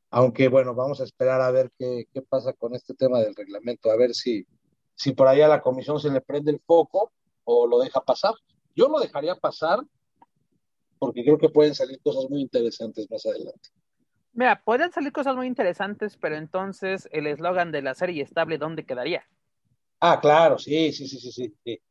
aunque 0.10 0.50
bueno, 0.50 0.75
vamos 0.75 1.00
a 1.00 1.05
esperar 1.05 1.41
a 1.41 1.51
ver 1.51 1.71
qué, 1.77 2.05
qué 2.13 2.21
pasa 2.21 2.53
con 2.53 2.75
este 2.75 2.93
tema 2.93 3.19
del 3.19 3.36
reglamento, 3.36 3.91
a 3.91 3.98
ver 3.98 4.13
si, 4.13 4.45
si 4.95 5.13
por 5.13 5.27
ahí 5.27 5.41
a 5.41 5.48
la 5.48 5.62
comisión 5.62 6.00
se 6.00 6.10
le 6.10 6.21
prende 6.21 6.51
el 6.51 6.60
foco 6.60 7.12
o 7.45 7.65
lo 7.67 7.79
deja 7.79 8.01
pasar. 8.01 8.33
Yo 8.75 8.89
lo 8.89 9.00
dejaría 9.00 9.36
pasar 9.36 9.79
porque 11.01 11.24
creo 11.24 11.39
que 11.39 11.50
pueden 11.50 11.74
salir 11.74 12.00
cosas 12.03 12.29
muy 12.29 12.41
interesantes 12.41 13.10
más 13.10 13.25
adelante. 13.25 13.70
Mira, 14.34 14.62
pueden 14.63 14.91
salir 14.91 15.12
cosas 15.12 15.36
muy 15.36 15.48
interesantes, 15.48 16.15
pero 16.15 16.36
entonces 16.36 17.10
el 17.12 17.25
eslogan 17.25 17.72
de 17.72 17.81
la 17.81 17.96
serie 17.96 18.22
estable, 18.22 18.60
¿dónde 18.60 18.86
quedaría? 18.86 19.27
Ah, 20.00 20.20
claro, 20.22 20.60
sí, 20.60 20.93
sí, 20.93 21.08
sí, 21.08 21.20
sí, 21.20 21.55
sí. 21.65 21.81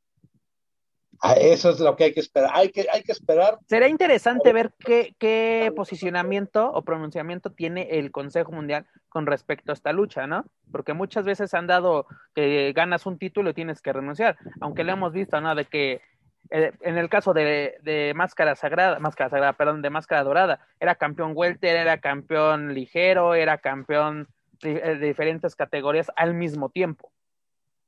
Ah, 1.21 1.33
eso 1.33 1.71
es 1.71 1.81
lo 1.81 1.97
que 1.97 2.05
hay 2.05 2.15
que 2.15 2.21
esperar. 2.21 2.51
Hay 2.55 2.71
que, 2.71 2.87
hay 2.91 3.03
que 3.03 3.11
esperar. 3.11 3.59
Será 3.69 3.89
interesante 3.89 4.53
ver 4.53 4.73
qué, 4.79 5.17
qué 5.19 5.73
posicionamiento 5.75 6.73
o 6.73 6.83
pronunciamiento 6.83 7.51
tiene 7.51 7.99
el 7.99 8.13
Consejo 8.13 8.53
Mundial 8.53 8.87
con 9.09 9.27
respecto 9.27 9.73
a 9.73 9.75
esta 9.75 9.93
lucha, 9.93 10.29
¿no? 10.29 10.45
Porque 10.71 10.95
muchas 10.95 11.25
veces 11.25 11.53
han 11.55 11.67
dado 11.67 12.07
que 12.33 12.73
ganas 12.77 13.07
un 13.07 13.19
título 13.19 13.51
y 13.51 13.55
tienes 13.55 13.83
que 13.83 13.93
renunciar, 13.93 14.39
aunque 14.61 14.85
lo 14.85 14.93
hemos 14.93 15.13
visto, 15.13 15.41
¿no? 15.41 15.57
De 15.57 15.65
que 15.65 16.01
eh, 16.49 16.73
en 16.81 16.99
el 16.99 17.09
caso 17.09 17.33
de, 17.33 18.13
Máscara 18.17 18.57
Sagrada, 18.57 18.99
Máscara 18.99 19.31
Sagrada, 19.31 19.53
perdón, 19.53 19.83
de 19.83 19.91
Máscara 19.91 20.25
Dorada, 20.25 20.67
era 20.81 20.95
campeón 20.95 21.33
welter, 21.35 21.77
era 21.77 22.01
campeón 22.01 22.75
ligero, 22.75 23.35
era 23.35 23.59
campeón 23.59 24.29
de, 24.63 24.97
diferentes 24.99 25.55
categorías 25.55 26.11
al 26.17 26.35
mismo 26.35 26.71
tiempo. 26.71 27.13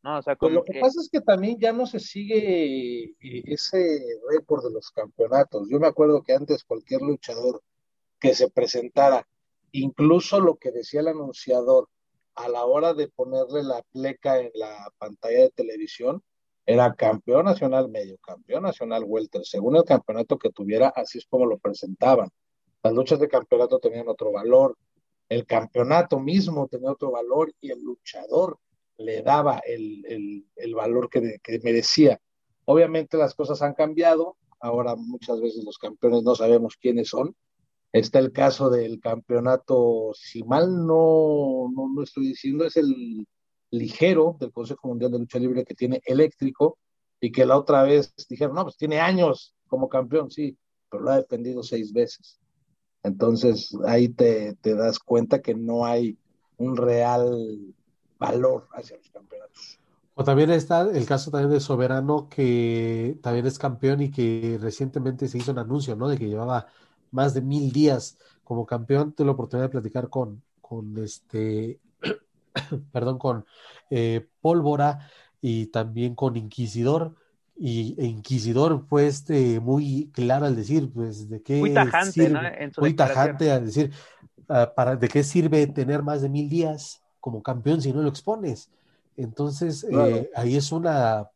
¿no? 0.02 0.18
O 0.18 0.22
sea, 0.22 0.36
pues 0.36 0.52
lo 0.52 0.64
que, 0.64 0.80
pasa 0.80 1.00
es 1.00 1.08
que 1.10 1.20
también 1.20 1.58
ya 1.58 1.72
no 1.72 1.86
se 1.86 2.00
sigue 2.00 3.04
eh, 3.04 3.42
ese 3.46 4.00
récord 4.28 4.64
de 4.64 4.72
los 4.72 4.90
campeonatos. 4.90 5.68
Yo 5.70 5.78
me 5.78 5.86
acuerdo 5.86 6.22
que 6.22 6.34
antes 6.34 6.64
cualquier 6.64 7.02
luchador 7.02 7.62
que 8.18 8.34
se 8.34 8.50
presentara, 8.50 9.26
incluso 9.72 10.40
lo 10.40 10.56
que 10.56 10.70
decía 10.70 11.00
el 11.00 11.08
anunciador 11.08 11.88
a 12.34 12.48
la 12.48 12.64
hora 12.64 12.94
de 12.94 13.08
ponerle 13.08 13.62
la 13.62 13.82
pleca 13.92 14.38
en 14.38 14.50
la 14.54 14.92
pantalla 14.98 15.40
de 15.40 15.50
televisión, 15.50 16.22
era 16.64 16.94
campeón 16.94 17.44
nacional 17.46 17.88
medio, 17.88 18.18
campeón 18.18 18.62
nacional 18.62 19.04
welter, 19.06 19.44
según 19.44 19.76
el 19.76 19.84
campeonato 19.84 20.38
que 20.38 20.50
tuviera, 20.50 20.88
así 20.88 21.18
es 21.18 21.26
como 21.26 21.46
lo 21.46 21.58
presentaban. 21.58 22.28
Las 22.82 22.92
luchas 22.92 23.18
de 23.20 23.28
campeonato 23.28 23.78
tenían 23.78 24.08
otro 24.08 24.32
valor, 24.32 24.76
el 25.28 25.46
campeonato 25.46 26.20
mismo 26.20 26.68
tenía 26.68 26.90
otro 26.90 27.10
valor 27.10 27.52
y 27.60 27.70
el 27.70 27.82
luchador 27.82 28.58
le 28.98 29.22
daba 29.22 29.60
el, 29.66 30.46
valor 30.74 31.08
que, 31.08 31.38
que 31.42 31.58
merecía. 31.60 32.20
Obviamente 32.64 33.16
las 33.16 33.34
cosas 33.34 33.62
han 33.62 33.74
cambiado, 33.74 34.36
ahora 34.60 34.94
muchas 34.94 35.40
veces 35.40 35.64
los 35.64 35.78
campeones 35.78 36.22
no 36.22 36.34
sabemos 36.34 36.76
quiénes 36.76 37.08
son. 37.08 37.34
Está 37.92 38.20
el 38.20 38.32
caso 38.32 38.70
del 38.70 39.00
campeonato, 39.00 40.12
si 40.14 40.42
mal 40.44 40.86
no, 40.86 41.70
no, 41.74 41.88
no 41.94 42.02
estoy 42.02 42.28
diciendo, 42.28 42.64
es 42.64 42.76
el 42.76 43.26
ligero 43.72 44.36
del 44.38 44.52
Consejo 44.52 44.88
Mundial 44.88 45.10
de 45.10 45.18
Lucha 45.18 45.38
Libre 45.38 45.64
que 45.64 45.74
tiene 45.74 46.00
eléctrico 46.04 46.78
y 47.20 47.32
que 47.32 47.46
la 47.46 47.58
otra 47.58 47.82
vez 47.82 48.14
dijeron, 48.28 48.54
no, 48.54 48.64
pues 48.64 48.76
tiene 48.76 49.00
años 49.00 49.54
como 49.66 49.88
campeón, 49.88 50.30
sí, 50.30 50.56
pero 50.90 51.02
lo 51.02 51.10
ha 51.10 51.16
defendido 51.16 51.62
seis 51.62 51.92
veces. 51.92 52.38
Entonces 53.02 53.74
ahí 53.86 54.08
te, 54.08 54.54
te 54.60 54.74
das 54.74 54.98
cuenta 54.98 55.40
que 55.40 55.54
no 55.54 55.84
hay 55.84 56.16
un 56.58 56.76
real 56.76 57.74
valor 58.18 58.68
hacia 58.72 58.96
los 58.98 59.10
campeonatos. 59.10 59.78
O 60.14 60.24
también 60.24 60.50
está 60.50 60.82
el 60.82 61.06
caso 61.06 61.30
también 61.30 61.50
de 61.50 61.60
Soberano, 61.60 62.28
que 62.28 63.18
también 63.22 63.46
es 63.46 63.58
campeón 63.58 64.02
y 64.02 64.10
que 64.10 64.58
recientemente 64.60 65.26
se 65.26 65.38
hizo 65.38 65.52
un 65.52 65.58
anuncio, 65.58 65.96
¿no? 65.96 66.08
De 66.08 66.18
que 66.18 66.28
llevaba 66.28 66.66
más 67.10 67.32
de 67.32 67.40
mil 67.40 67.72
días 67.72 68.18
como 68.44 68.66
campeón. 68.66 69.12
Tuve 69.12 69.26
la 69.26 69.32
oportunidad 69.32 69.68
de 69.68 69.72
platicar 69.72 70.10
con, 70.10 70.42
con 70.60 70.98
este 70.98 71.80
perdón, 72.92 73.18
con 73.18 73.44
eh, 73.90 74.26
Pólvora 74.40 75.10
y 75.40 75.66
también 75.66 76.14
con 76.14 76.36
Inquisidor. 76.36 77.14
Y 77.56 77.94
e 77.98 78.06
Inquisidor 78.06 78.86
fue 78.88 79.06
este 79.06 79.60
muy 79.60 80.10
claro 80.12 80.46
al 80.46 80.56
decir, 80.56 80.90
pues, 80.92 81.28
de 81.28 81.42
qué 81.42 81.58
muy 81.58 81.74
tajante, 81.74 82.28
¿no? 82.28 82.40
muy 82.78 82.94
tajante 82.94 83.52
al 83.52 83.66
decir, 83.66 83.92
ah, 84.48 84.72
para, 84.74 84.96
de 84.96 85.08
qué 85.08 85.22
sirve 85.22 85.66
tener 85.66 86.02
más 86.02 86.22
de 86.22 86.28
mil 86.28 86.48
días 86.48 87.02
como 87.20 87.42
campeón 87.42 87.80
si 87.82 87.92
no 87.92 88.02
lo 88.02 88.08
expones. 88.08 88.70
Entonces, 89.16 89.86
eh, 89.90 90.30
ahí 90.34 90.56
es 90.56 90.72
una 90.72 91.28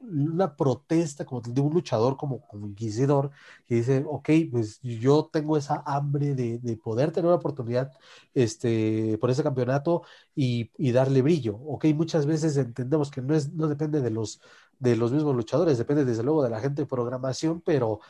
una 0.00 0.56
protesta 0.56 1.24
como 1.24 1.40
de 1.40 1.60
un 1.60 1.72
luchador 1.72 2.16
como, 2.16 2.40
como 2.46 2.66
inquisidor 2.66 3.30
que 3.66 3.76
dice, 3.76 4.04
ok, 4.06 4.30
pues 4.50 4.80
yo 4.80 5.28
tengo 5.32 5.56
esa 5.56 5.82
hambre 5.84 6.34
de, 6.34 6.76
poder 6.82 7.12
tener 7.12 7.26
una 7.26 7.36
oportunidad 7.36 7.92
este, 8.34 9.18
por 9.18 9.30
ese 9.30 9.42
campeonato 9.42 10.02
y, 10.34 10.70
darle 10.92 11.22
brillo. 11.22 11.56
Ok, 11.56 11.86
muchas 11.94 12.26
veces 12.26 12.56
entendemos 12.56 13.10
que 13.10 13.22
no, 13.22 13.34
es, 13.34 13.52
no 13.52 13.68
depende 13.68 14.00
de 14.00 14.10
los, 14.10 14.40
de 14.78 14.96
los 14.96 15.12
mismos 15.12 15.36
luchadores, 15.36 15.78
depende 15.78 16.04
desde 16.04 16.22
luego 16.22 16.42
de 16.42 16.50
la 16.50 16.60
gente 16.60 16.82
de 16.82 16.86
programación, 16.86 17.60
pero 17.60 18.00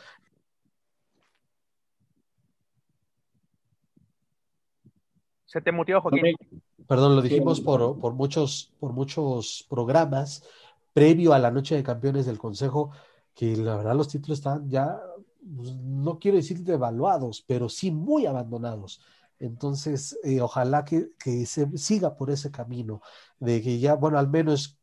Se 5.50 5.61
te 5.61 5.73
mutió, 5.73 6.00
Joaquín. 6.00 6.37
Perdón, 6.87 7.16
lo 7.16 7.23
dijimos 7.23 7.61
por, 7.61 7.99
por, 7.99 8.12
muchos, 8.14 8.73
por 8.78 8.92
muchos 8.92 9.66
programas 9.68 10.44
previo 10.92 11.32
a 11.32 11.38
la 11.38 11.50
noche 11.50 11.76
de 11.76 11.82
campeones 11.82 12.26
del 12.26 12.38
Consejo, 12.38 12.90
que 13.35 13.56
la 13.56 13.76
verdad 13.76 13.94
los 13.94 14.09
títulos 14.09 14.38
están 14.38 14.68
ya, 14.68 15.00
pues, 15.56 15.75
no 15.76 16.18
quiero 16.18 16.37
decir 16.37 16.61
devaluados, 16.61 17.44
pero 17.47 17.68
sí 17.68 17.90
muy 17.90 18.26
abandonados. 18.26 19.00
Entonces, 19.38 20.18
eh, 20.23 20.40
ojalá 20.40 20.85
que, 20.85 21.09
se 21.47 21.78
siga 21.78 22.14
por 22.14 22.30
ese 22.30 22.50
camino, 22.50 23.00
de 23.38 23.62
que 23.62 23.78
ya, 23.78 23.94
bueno, 23.94 24.18
al 24.18 24.28
menos 24.28 24.78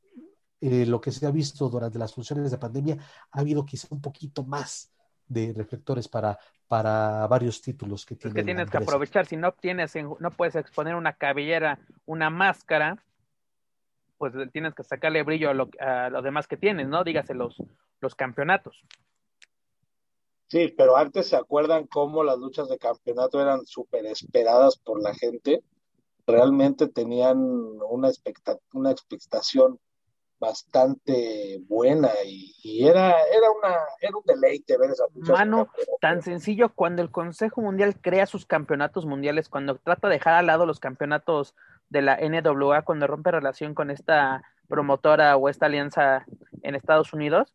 eh, 0.62 0.86
lo 0.88 1.00
que 1.00 1.12
se 1.12 1.28
ha 1.28 1.32
visto 1.32 1.70
durante 1.70 2.00
las 2.00 2.14
funciones 2.14 2.50
de 2.50 2.58
pandemia, 2.58 2.98
ha 3.32 3.40
habido 3.40 3.66
quizá 3.66 3.88
un 3.92 4.02
poquito 4.02 4.44
más 4.44 4.92
de 5.28 5.54
reflectores 5.54 6.08
para, 6.08 6.40
para 6.68 7.28
varios 7.28 7.62
títulos 7.62 8.06
que 8.06 8.16
tienes. 8.16 8.36
que 8.36 8.44
tienes 8.44 8.70
que 8.70 8.78
aprovechar, 8.78 9.28
si 9.28 9.38
no 9.38 9.52
tienes, 9.52 9.94
no 10.20 10.32
puedes 10.32 10.56
exponer 10.56 10.96
una 10.96 11.14
cabellera, 11.14 11.80
una 12.06 12.32
máscara, 12.32 12.98
pues 14.18 14.34
tienes 14.52 14.74
que 14.74 14.84
sacarle 14.84 15.24
brillo 15.24 15.50
a 15.50 15.54
lo, 15.54 15.70
a 15.80 16.10
demás 16.22 16.48
que 16.48 16.58
tienes, 16.58 16.88
¿no? 16.88 17.04
Dígase 17.04 17.34
los, 17.34 17.62
los 18.00 18.16
campeonatos. 18.16 18.84
Sí, 20.48 20.74
pero 20.78 20.96
antes 20.96 21.28
se 21.28 21.36
acuerdan 21.36 21.88
cómo 21.88 22.24
las 22.24 22.38
luchas 22.38 22.70
de 22.70 22.78
campeonato 22.78 23.42
eran 23.42 23.66
súper 23.66 24.06
esperadas 24.06 24.78
por 24.78 25.02
la 25.02 25.14
gente. 25.14 25.62
Realmente 26.26 26.88
tenían 26.88 27.38
una, 27.38 28.10
una 28.74 28.92
expectación 28.92 29.80
bastante 30.40 31.60
buena 31.68 32.10
y, 32.26 32.86
era, 32.86 33.10
era, 33.10 33.52
una, 33.52 33.76
era 34.00 34.16
un 34.16 34.24
deleite 34.26 34.78
ver 34.78 34.92
esa 34.92 35.06
lucha. 35.14 35.34
Mano, 35.34 35.70
tan 36.00 36.22
sencillo 36.22 36.70
cuando 36.74 37.02
el 37.02 37.12
Consejo 37.12 37.62
Mundial 37.62 38.00
crea 38.00 38.26
sus 38.26 38.46
campeonatos 38.46 39.06
mundiales, 39.06 39.50
cuando 39.50 39.76
trata 39.78 40.08
de 40.08 40.16
dejar 40.16 40.36
al 40.36 40.46
lado 40.46 40.66
los 40.66 40.80
campeonatos 40.80 41.56
de 41.90 42.02
la 42.02 42.18
NWA, 42.18 42.82
cuando 42.84 43.08
rompe 43.08 43.32
relación 43.32 43.74
con 43.74 43.92
esta 43.92 44.44
promotora 44.68 45.36
o 45.38 45.50
esta 45.50 45.68
alianza 45.68 46.26
en 46.64 46.76
Estados 46.76 47.14
Unidos, 47.14 47.54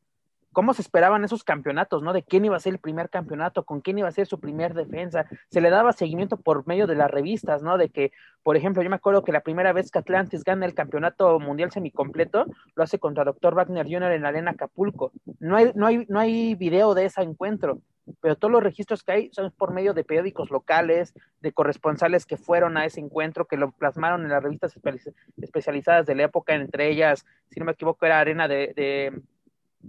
cómo 0.53 0.75
se 0.75 0.83
esperaban 0.83 1.25
esos 1.25 1.45
campeonatos, 1.45 2.03
¿no? 2.03 2.13
De 2.13 2.23
quién 2.23 2.45
iba 2.45 2.57
a 2.57 2.61
ser 2.61 2.75
el 2.75 2.79
primer 2.79 3.11
campeonato, 3.11 3.65
con 3.65 3.81
quién 3.81 3.99
iba 3.99 4.09
a 4.09 4.13
ser 4.13 4.27
su 4.27 4.39
primer 4.39 4.75
defensa. 4.75 5.27
Se 5.49 5.61
le 5.61 5.71
daba 5.71 5.93
seguimiento 5.93 6.37
por 6.37 6.67
medio 6.67 6.87
de 6.87 6.95
las 6.95 7.11
revistas, 7.11 7.63
¿no? 7.63 7.79
De 7.79 7.89
que, 7.89 8.13
por 8.43 8.57
ejemplo, 8.57 8.83
yo 8.83 8.91
me 8.91 8.97
acuerdo 8.97 9.25
que 9.25 9.33
la 9.33 9.41
primera 9.41 9.73
vez 9.73 9.91
que 9.91 9.99
Atlantis 9.99 10.45
gana 10.45 10.67
el 10.67 10.75
campeonato 10.75 11.41
mundial 11.41 11.73
semicompleto, 11.73 12.47
lo 12.75 12.83
hace 12.83 12.99
contra 12.99 13.25
Dr. 13.25 13.55
Wagner 13.55 13.87
Jr. 13.87 14.13
en 14.13 14.27
arena 14.27 14.53
Acapulco. 14.53 15.13
No 15.41 15.57
hay, 15.57 15.73
no 15.75 15.87
hay, 15.87 16.07
no 16.09 16.21
hay 16.21 16.55
video 16.55 16.95
de 16.95 17.07
ese 17.07 17.23
encuentro, 17.23 17.81
pero 18.21 18.37
todos 18.37 18.53
los 18.53 18.63
registros 18.63 19.03
que 19.03 19.13
hay 19.13 19.31
son 19.33 19.51
por 19.53 19.73
medio 19.73 19.95
de 19.95 20.05
periódicos 20.05 20.51
locales, 20.51 21.15
de 21.41 21.53
corresponsales 21.53 22.27
que 22.27 22.37
fueron 22.37 22.77
a 22.77 22.85
ese 22.85 23.01
encuentro, 23.01 23.47
que 23.47 23.57
lo 23.57 23.71
plasmaron 23.73 24.23
en 24.23 24.31
las 24.31 24.43
revistas 24.43 24.79
especializadas 25.41 26.07
de 26.07 26.15
la 26.15 26.25
época, 26.25 26.55
entre 26.55 26.91
ellas, 26.91 27.25
si 27.51 27.61
no 27.61 27.67
me 27.67 27.73
equivoco, 27.73 28.05
era 28.05 28.21
Arena 28.21 28.49
de 28.49 29.23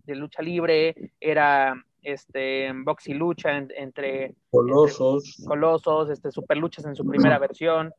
lucha 0.08 0.42
libre, 0.42 1.14
era 1.20 1.76
este 2.02 2.72
box 2.74 3.08
y 3.08 3.14
lucha 3.14 3.58
entre 3.58 4.36
colosos, 4.52 5.42
colosos, 5.46 6.10
este 6.10 6.32
super 6.32 6.58
luchas 6.58 6.86
en 6.86 6.96
su 6.96 7.06
primera 7.06 7.40
versión. 7.40 7.94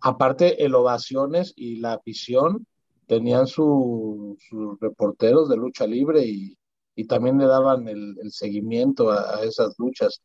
Aparte, 0.00 0.64
el 0.64 0.74
ovaciones 0.74 1.52
y 1.56 1.76
la 1.76 1.94
afición 1.94 2.66
tenían 3.06 3.46
sus 3.46 4.38
reporteros 4.80 5.48
de 5.48 5.56
lucha 5.56 5.86
libre 5.86 6.24
y, 6.24 6.56
también 7.08 7.36
le 7.36 7.46
daban 7.46 7.88
el, 7.88 8.16
seguimiento 8.30 9.10
a, 9.10 9.42
esas 9.42 9.74
luchas 9.78 10.22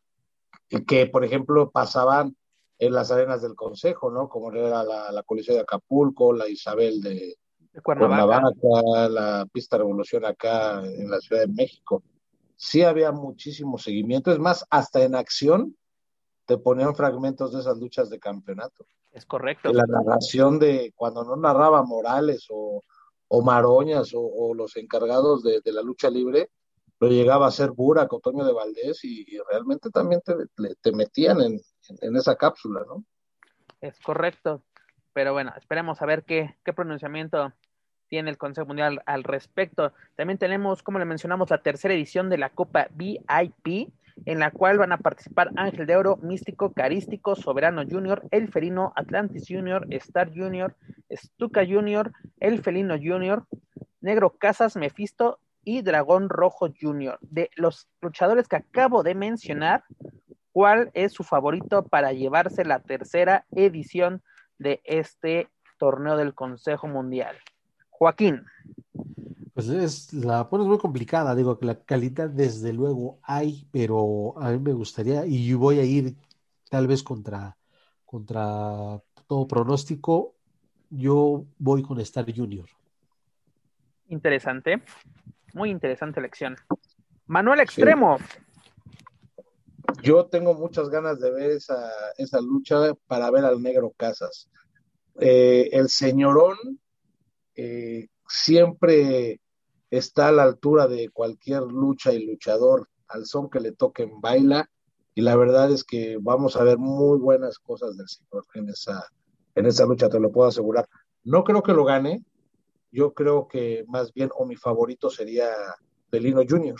que, 0.85 1.07
por 1.07 1.25
ejemplo, 1.25 1.71
pasaban 1.71 2.35
en 2.77 2.93
las 2.93 3.09
arenas 3.09 3.41
del 3.41 3.55
Consejo, 3.55 4.11
¿no? 4.11 4.29
Como 4.29 4.53
era 4.53 4.83
la, 4.83 5.11
la 5.11 5.23
Coliseo 5.23 5.55
de 5.55 5.61
Acapulco, 5.61 6.33
la 6.33 6.47
Isabel 6.47 7.01
de, 7.01 7.35
Cuernavaca. 7.81 8.51
la 9.09 9.45
pista 9.51 9.77
Revolución 9.77 10.25
acá 10.25 10.83
en 10.83 11.09
la 11.09 11.19
Ciudad 11.19 11.43
de 11.43 11.53
México. 11.53 12.03
Sí 12.55 12.83
había 12.83 13.11
muchísimo 13.11 13.77
seguimiento, 13.77 14.31
es 14.31 14.39
más, 14.39 14.65
hasta 14.69 15.03
en 15.03 15.15
acción 15.15 15.75
te 16.45 16.57
ponían 16.57 16.95
fragmentos 16.95 17.53
de 17.53 17.59
esas 17.59 17.77
luchas 17.77 18.09
de 18.09 18.19
campeonato. 18.19 18.87
Es 19.11 19.25
correcto. 19.25 19.71
la 19.73 19.85
narración 19.85 20.59
de 20.59 20.93
cuando 20.95 21.23
no 21.23 21.35
narraba 21.35 21.83
Morales 21.83 22.47
o, 22.49 22.83
o 23.27 23.41
Maroñas 23.41 24.11
o, 24.15 24.53
los 24.53 24.77
encargados 24.77 25.43
de, 25.43 25.61
la 25.65 25.81
lucha 25.81 26.09
libre, 26.09 26.49
lo 26.99 27.09
llegaba 27.09 27.47
a 27.47 27.51
ser 27.51 27.71
Burak 27.71 28.11
o 28.13 28.21
de 28.21 28.53
Valdés 28.53 29.03
y, 29.03 29.25
realmente 29.49 29.89
también 29.89 30.21
te, 30.21 30.33
te 30.81 30.91
metían 30.91 31.41
en, 31.41 31.59
en, 32.01 32.15
esa 32.15 32.35
cápsula, 32.35 32.83
¿no? 32.87 33.03
Es 33.81 33.99
correcto. 33.99 34.63
Pero 35.13 35.33
bueno, 35.33 35.51
esperemos 35.57 36.01
a 36.01 36.05
ver 36.05 36.23
qué, 36.23 36.57
qué 36.63 36.73
pronunciamiento 36.73 37.51
tiene 38.09 38.29
el 38.29 38.37
Consejo 38.37 38.67
Mundial 38.67 39.01
al 39.05 39.23
respecto. 39.23 39.93
También 40.15 40.37
tenemos, 40.37 40.83
como 40.83 40.99
le 40.99 41.05
mencionamos, 41.05 41.49
la 41.49 41.61
tercera 41.61 41.93
edición 41.93 42.29
de 42.29 42.37
la 42.37 42.49
Copa 42.49 42.87
VIP, 42.95 43.89
en 44.25 44.39
la 44.39 44.51
cual 44.51 44.77
van 44.77 44.91
a 44.91 44.97
participar 44.97 45.51
Ángel 45.55 45.85
de 45.85 45.95
Oro, 45.95 46.17
Místico, 46.17 46.73
Carístico, 46.73 47.35
Soberano 47.35 47.83
Junior, 47.87 48.23
El 48.31 48.49
Felino, 48.49 48.93
Atlantis 48.95 49.45
Junior, 49.47 49.85
Star 49.91 50.31
Junior, 50.33 50.75
Stuka 51.11 51.65
Junior, 51.65 52.11
El 52.39 52.61
Felino 52.61 52.95
Junior, 52.95 53.45
Negro 54.01 54.31
Casas, 54.37 54.75
Mephisto 54.75 55.39
y 55.63 55.81
Dragón 55.81 56.29
Rojo 56.29 56.69
Junior. 56.79 57.19
De 57.21 57.49
los 57.55 57.87
luchadores 58.01 58.47
que 58.47 58.55
acabo 58.55 59.03
de 59.03 59.15
mencionar, 59.15 59.83
¿cuál 60.51 60.89
es 60.93 61.13
su 61.13 61.23
favorito 61.23 61.83
para 61.83 62.13
llevarse 62.13 62.65
la 62.65 62.79
tercera 62.79 63.45
edición 63.51 64.23
de 64.57 64.81
este 64.85 65.49
torneo 65.77 66.17
del 66.17 66.33
Consejo 66.33 66.87
Mundial? 66.87 67.37
Joaquín. 67.97 68.45
Pues 69.53 69.69
es, 69.69 70.13
la 70.13 70.47
pones 70.49 70.67
muy 70.67 70.77
complicada, 70.77 71.33
digo 71.33 71.57
que 71.57 71.65
la 71.65 71.79
calidad 71.79 72.29
desde 72.29 72.73
luego 72.73 73.17
hay, 73.23 73.67
pero 73.71 74.35
a 74.37 74.51
mí 74.51 74.59
me 74.59 74.73
gustaría, 74.73 75.25
y 75.25 75.51
voy 75.53 75.79
a 75.79 75.83
ir 75.83 76.15
tal 76.69 76.85
vez 76.85 77.01
contra, 77.01 77.57
contra 78.05 79.01
todo 79.25 79.47
pronóstico, 79.47 80.35
yo 80.91 81.45
voy 81.57 81.81
con 81.81 81.99
Star 82.01 82.25
Junior. 82.31 82.69
Interesante, 84.09 84.83
muy 85.53 85.71
interesante 85.71 86.19
elección. 86.19 86.55
Manuel 87.25 87.61
Extremo. 87.61 88.17
Yo 90.03 90.27
tengo 90.27 90.53
muchas 90.53 90.89
ganas 90.89 91.19
de 91.19 91.31
ver 91.31 91.49
esa, 91.49 91.89
esa 92.17 92.39
lucha 92.41 92.93
para 93.07 93.31
ver 93.31 93.43
al 93.43 93.61
negro 93.61 93.91
Casas. 93.97 94.49
Eh, 95.19 95.69
el 95.71 95.89
señorón 95.89 96.57
eh, 97.57 98.07
siempre 98.27 99.41
está 99.89 100.29
a 100.29 100.31
la 100.31 100.43
altura 100.43 100.87
de 100.87 101.09
cualquier 101.09 101.63
lucha 101.63 102.13
y 102.13 102.25
luchador, 102.25 102.87
al 103.07 103.25
son 103.25 103.49
que 103.49 103.59
le 103.59 103.71
toquen 103.71 104.21
baila, 104.21 104.69
y 105.15 105.21
la 105.21 105.35
verdad 105.35 105.71
es 105.71 105.83
que 105.83 106.17
vamos 106.21 106.55
a 106.55 106.63
ver 106.63 106.77
muy 106.77 107.17
buenas 107.17 107.57
cosas 107.57 107.97
del 107.97 108.07
señor 108.07 108.45
en 108.53 108.69
esa, 108.69 109.03
en 109.55 109.65
esa 109.65 109.85
lucha, 109.85 110.07
te 110.07 110.19
lo 110.19 110.31
puedo 110.31 110.47
asegurar. 110.47 110.87
No 111.23 111.43
creo 111.43 111.63
que 111.63 111.73
lo 111.73 111.83
gane, 111.83 112.23
yo 112.91 113.13
creo 113.13 113.47
que 113.47 113.83
más 113.87 114.13
bien, 114.13 114.29
o 114.35 114.45
mi 114.45 114.55
favorito 114.55 115.09
sería 115.09 115.49
Felino 116.11 116.43
Junior. 116.47 116.79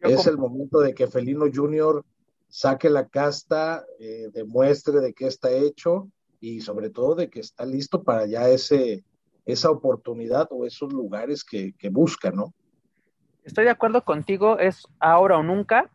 es 0.00 0.26
el 0.26 0.38
momento 0.38 0.80
de 0.80 0.92
que 0.94 1.06
Felino 1.06 1.46
Junior 1.52 2.04
saque 2.48 2.90
la 2.90 3.08
casta, 3.08 3.84
eh, 4.00 4.28
demuestre 4.32 5.00
de 5.00 5.14
qué 5.14 5.28
está 5.28 5.52
hecho 5.52 6.10
y 6.40 6.60
sobre 6.60 6.90
todo 6.90 7.14
de 7.14 7.30
que 7.30 7.40
está 7.40 7.64
listo 7.64 8.02
para 8.02 8.26
ya 8.26 8.48
ese, 8.48 9.04
esa 9.44 9.70
oportunidad 9.70 10.48
o 10.50 10.66
esos 10.66 10.92
lugares 10.92 11.44
que, 11.44 11.72
que 11.74 11.88
busca, 11.88 12.30
¿no? 12.30 12.52
Estoy 13.44 13.64
de 13.64 13.70
acuerdo 13.70 14.04
contigo, 14.04 14.58
es 14.58 14.86
ahora 14.98 15.38
o 15.38 15.42
nunca 15.42 15.90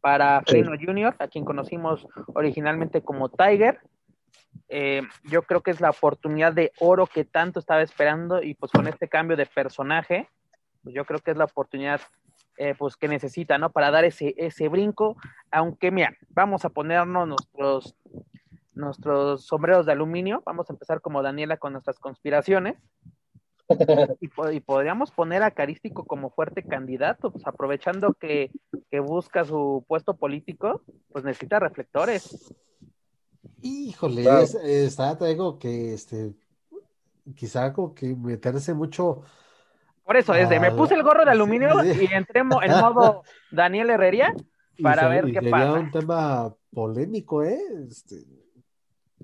para 0.00 0.42
Freno 0.42 0.72
Junior, 0.80 1.14
a 1.18 1.28
quien 1.28 1.44
conocimos 1.44 2.06
originalmente 2.34 3.02
como 3.02 3.28
Tiger. 3.28 3.80
Eh, 4.68 5.02
yo 5.24 5.42
creo 5.42 5.62
que 5.62 5.70
es 5.70 5.80
la 5.80 5.90
oportunidad 5.90 6.52
de 6.52 6.72
oro 6.80 7.06
que 7.06 7.24
tanto 7.24 7.60
estaba 7.60 7.82
esperando 7.82 8.42
y 8.42 8.54
pues 8.54 8.72
con 8.72 8.86
este 8.86 9.08
cambio 9.08 9.36
de 9.36 9.46
personaje, 9.46 10.28
pues 10.82 10.94
yo 10.94 11.04
creo 11.04 11.20
que 11.20 11.32
es 11.32 11.36
la 11.36 11.44
oportunidad 11.44 12.00
eh, 12.56 12.74
pues 12.78 12.96
que 12.96 13.08
necesita, 13.08 13.58
¿no? 13.58 13.70
Para 13.70 13.90
dar 13.90 14.04
ese, 14.04 14.34
ese 14.36 14.68
brinco, 14.68 15.16
aunque 15.50 15.90
mira, 15.90 16.16
vamos 16.30 16.64
a 16.64 16.70
ponernos 16.70 17.28
nuestros 17.28 17.94
nuestros 18.72 19.46
sombreros 19.46 19.86
de 19.86 19.92
aluminio. 19.92 20.42
Vamos 20.44 20.68
a 20.68 20.72
empezar 20.72 21.00
como 21.00 21.22
Daniela 21.22 21.56
con 21.56 21.72
nuestras 21.72 21.98
conspiraciones. 21.98 22.76
y, 24.20 24.60
podríamos 24.60 25.10
poner 25.12 25.42
a 25.42 25.52
Carístico 25.52 26.04
como 26.04 26.30
fuerte 26.30 26.64
candidato, 26.64 27.30
pues 27.30 27.46
aprovechando 27.46 28.14
que, 28.14 28.50
busca 29.04 29.44
su 29.44 29.84
puesto 29.86 30.16
político, 30.16 30.82
pues 31.12 31.24
necesita 31.24 31.60
reflectores. 31.60 32.52
Híjole, 33.62 34.24
está, 34.64 35.16
tengo 35.16 35.58
que 35.58 35.94
este 35.94 36.34
quizá 37.36 37.72
como 37.72 37.94
que 37.94 38.14
meterse 38.14 38.74
mucho. 38.74 39.22
Por 40.04 40.16
eso, 40.16 40.32
desde 40.32 40.58
me 40.58 40.72
puse 40.72 40.94
el 40.94 41.02
gorro 41.02 41.24
de 41.24 41.30
aluminio 41.30 41.84
y 41.84 42.12
entré 42.12 42.40
en 42.40 42.48
modo 42.48 43.22
Daniel 43.50 43.90
Herrería 43.90 44.34
para 44.82 45.08
ver 45.08 45.26
qué 45.26 45.48
pasa. 45.48 45.74
un 45.74 45.90
tema 45.90 46.54
polémico, 46.72 47.44
¿eh? 47.44 47.60
Este, 47.88 48.16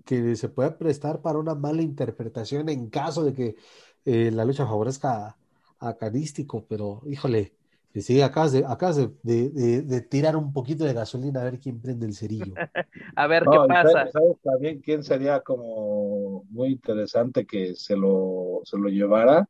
que 0.05 0.37
se 0.37 0.49
pueda 0.49 0.77
prestar 0.77 1.21
para 1.23 1.39
una 1.39 1.55
mala 1.55 1.83
interpretación 1.83 2.69
en 2.69 2.91
caso 2.91 3.25
de 3.25 3.33
que 3.33 3.57
eh, 4.05 4.31
la 4.31 4.45
lucha 4.45 4.67
favorezca 4.67 5.37
a, 5.79 5.97
Carístico, 5.97 6.65
pero 6.69 7.03
híjole, 7.07 7.53
sí, 7.95 8.21
acabas, 8.21 8.53
de, 8.53 8.65
acabas 8.67 8.97
de, 8.97 10.07
tirar 10.09 10.37
un 10.37 10.53
poquito 10.53 10.85
de 10.85 10.93
gasolina 10.93 11.41
a 11.41 11.45
ver 11.45 11.59
quién 11.59 11.81
prende 11.81 12.07
el 12.07 12.15
cerillo. 12.15 12.55
a 13.17 13.27
ver 13.27 13.45
qué 13.45 13.59
pasa. 13.69 14.09
¿Sabes 14.11 14.39
también 14.43 14.81
quién 14.81 15.03
sería 15.03 15.41
como 15.41 16.45
muy 16.51 16.69
interesante 16.69 17.47
que 17.47 17.75
se 17.75 17.97
lo, 17.97 18.61
se 18.65 18.79
lo 18.79 18.89
llevara? 18.89 19.49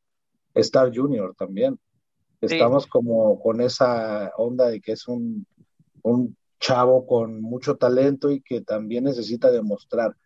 Star 0.54 0.90
Junior 0.94 1.34
también. 1.36 1.78
Estamos 2.40 2.86
como 2.86 3.40
con 3.40 3.60
esa 3.60 4.30
onda 4.36 4.68
de 4.68 4.80
que 4.80 4.92
es 4.92 5.08
un, 5.08 5.46
un 6.02 6.36
chavo 6.58 7.06
con 7.06 7.40
mucho 7.40 7.76
talento 7.76 8.30
y 8.30 8.40
que 8.40 8.60
también 8.60 9.04
necesita 9.04 9.50
demostrar. 9.50 10.16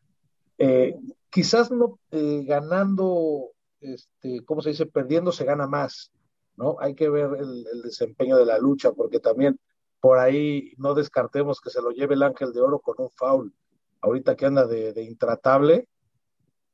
Eh, 0.62 0.94
quizás 1.30 1.70
no 1.70 1.98
eh, 2.10 2.44
ganando, 2.44 3.52
este, 3.80 4.44
¿cómo 4.44 4.60
se 4.60 4.68
dice? 4.68 4.84
Perdiendo 4.84 5.32
se 5.32 5.46
gana 5.46 5.66
más, 5.66 6.12
¿no? 6.56 6.76
Hay 6.80 6.94
que 6.94 7.08
ver 7.08 7.30
el, 7.38 7.80
desempeño 7.82 8.36
de 8.36 8.44
la 8.44 8.58
lucha, 8.58 8.92
porque 8.92 9.20
también 9.20 9.58
por 10.00 10.18
ahí 10.18 10.74
no 10.76 10.92
descartemos 10.92 11.62
que 11.62 11.70
se 11.70 11.80
lo 11.80 11.92
lleve 11.92 12.14
el 12.14 12.22
Ángel 12.22 12.52
de 12.52 12.60
Oro 12.60 12.78
con 12.78 12.96
un 12.98 13.10
foul, 13.10 13.54
ahorita 14.02 14.36
que 14.36 14.44
anda 14.44 14.66
de, 14.66 15.02
intratable, 15.02 15.88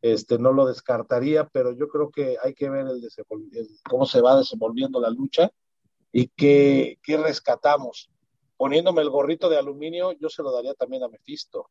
este, 0.03 0.37
no 0.37 0.53
lo 0.53 0.67
descartaría, 0.67 1.47
pero 1.47 1.71
yo 1.71 1.87
creo 1.87 2.11
que 2.11 2.39
hay 2.43 2.55
que 2.55 2.69
ver 2.69 2.89
el, 2.89 3.09
cómo 3.89 4.05
se 4.05 4.21
va 4.21 4.37
desenvolviendo 4.37 5.01
la 5.01 5.11
lucha 5.11 5.49
y 6.11 6.27
qué, 6.27 6.99
qué 7.05 7.19
rescatamos. 7.19 8.11
Poniéndome 8.57 9.03
el 9.03 9.11
gorrito 9.11 9.49
de 9.49 9.59
aluminio, 9.59 10.11
yo 10.11 10.29
se 10.29 10.43
lo 10.43 10.51
daría 10.51 10.75
también 10.75 11.05
a 11.05 11.09
Mephisto. 11.09 11.69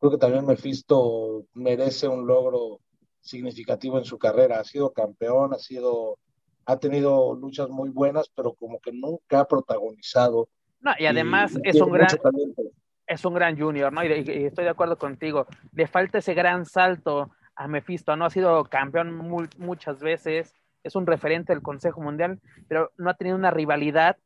Creo 0.00 0.12
que 0.12 0.18
también 0.18 0.46
Mephisto 0.46 1.44
merece 1.54 2.06
un 2.08 2.26
logro 2.26 2.80
significativo 3.20 3.98
en 3.98 4.04
su 4.04 4.18
carrera. 4.18 4.60
Ha 4.60 4.64
sido 4.64 4.92
campeón, 4.92 5.52
ha 5.52 5.58
sido, 5.58 6.18
ha 6.64 6.78
tenido 6.78 7.34
luchas 7.34 7.68
muy 7.68 7.90
buenas, 7.90 8.30
pero 8.34 8.54
como 8.54 8.78
que 8.80 8.92
nunca 8.92 9.40
ha 9.40 9.48
protagonizado. 9.48 10.48
No, 10.80 10.92
y 10.98 11.06
además 11.06 11.58
es 11.64 11.80
un 11.80 11.90
gran 11.90 12.08
es 13.08 13.24
un 13.24 13.34
gran 13.34 13.58
junior, 13.58 13.92
¿no? 13.92 14.04
Y, 14.04 14.10
estoy 14.44 14.64
de 14.64 14.70
acuerdo 14.70 14.98
contigo. 14.98 15.46
Le 15.72 15.86
falta 15.86 16.18
ese 16.18 16.34
gran 16.34 16.66
salto 16.66 17.30
a 17.56 17.66
Mephisto, 17.66 18.14
¿no? 18.14 18.26
Ha 18.26 18.30
sido 18.30 18.64
campeón 18.64 19.16
muchas 19.56 19.98
veces, 20.00 20.54
es 20.84 20.94
un 20.94 21.06
referente 21.06 21.52
del 21.52 21.62
Consejo 21.62 22.00
Mundial, 22.00 22.38
pero 22.68 22.92
no 22.98 23.10
ha 23.10 23.14
tenido 23.14 23.36
una 23.36 23.50
rivalidad 23.50 24.16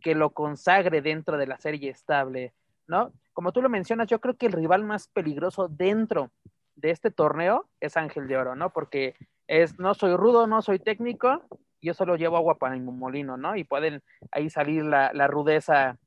que 0.00 0.14
lo 0.14 0.30
consagre 0.30 1.00
dentro 1.00 1.38
de 1.38 1.46
la 1.46 1.58
serie 1.58 1.90
estable, 1.90 2.52
¿no? 2.86 3.12
Como 3.32 3.52
tú 3.52 3.62
lo 3.62 3.68
mencionas, 3.68 4.08
yo 4.08 4.20
creo 4.20 4.36
que 4.36 4.46
el 4.46 4.52
rival 4.52 4.84
más 4.84 5.08
peligroso 5.08 5.68
dentro 5.68 6.30
de 6.76 6.90
este 6.90 7.10
torneo 7.10 7.68
es 7.80 7.96
Ángel 7.96 8.28
de 8.28 8.36
Oro, 8.36 8.54
¿no? 8.54 8.72
Porque 8.72 9.14
es, 9.46 9.78
no 9.78 9.94
soy 9.94 10.16
rudo, 10.16 10.46
no 10.46 10.62
soy 10.62 10.78
técnico, 10.78 11.42
yo 11.80 11.94
solo 11.94 12.16
llevo 12.16 12.36
agua 12.36 12.58
para 12.58 12.76
mi 12.76 12.80
molino, 12.80 13.36
¿no? 13.36 13.56
Y 13.56 13.64
pueden 13.64 14.02
ahí 14.30 14.50
salir 14.50 14.84
la, 14.84 15.12
la 15.12 15.26
rudeza 15.26 15.98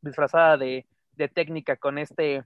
disfrazada 0.00 0.56
de, 0.56 0.86
de 1.16 1.28
técnica 1.28 1.76
con 1.76 1.98
este, 1.98 2.44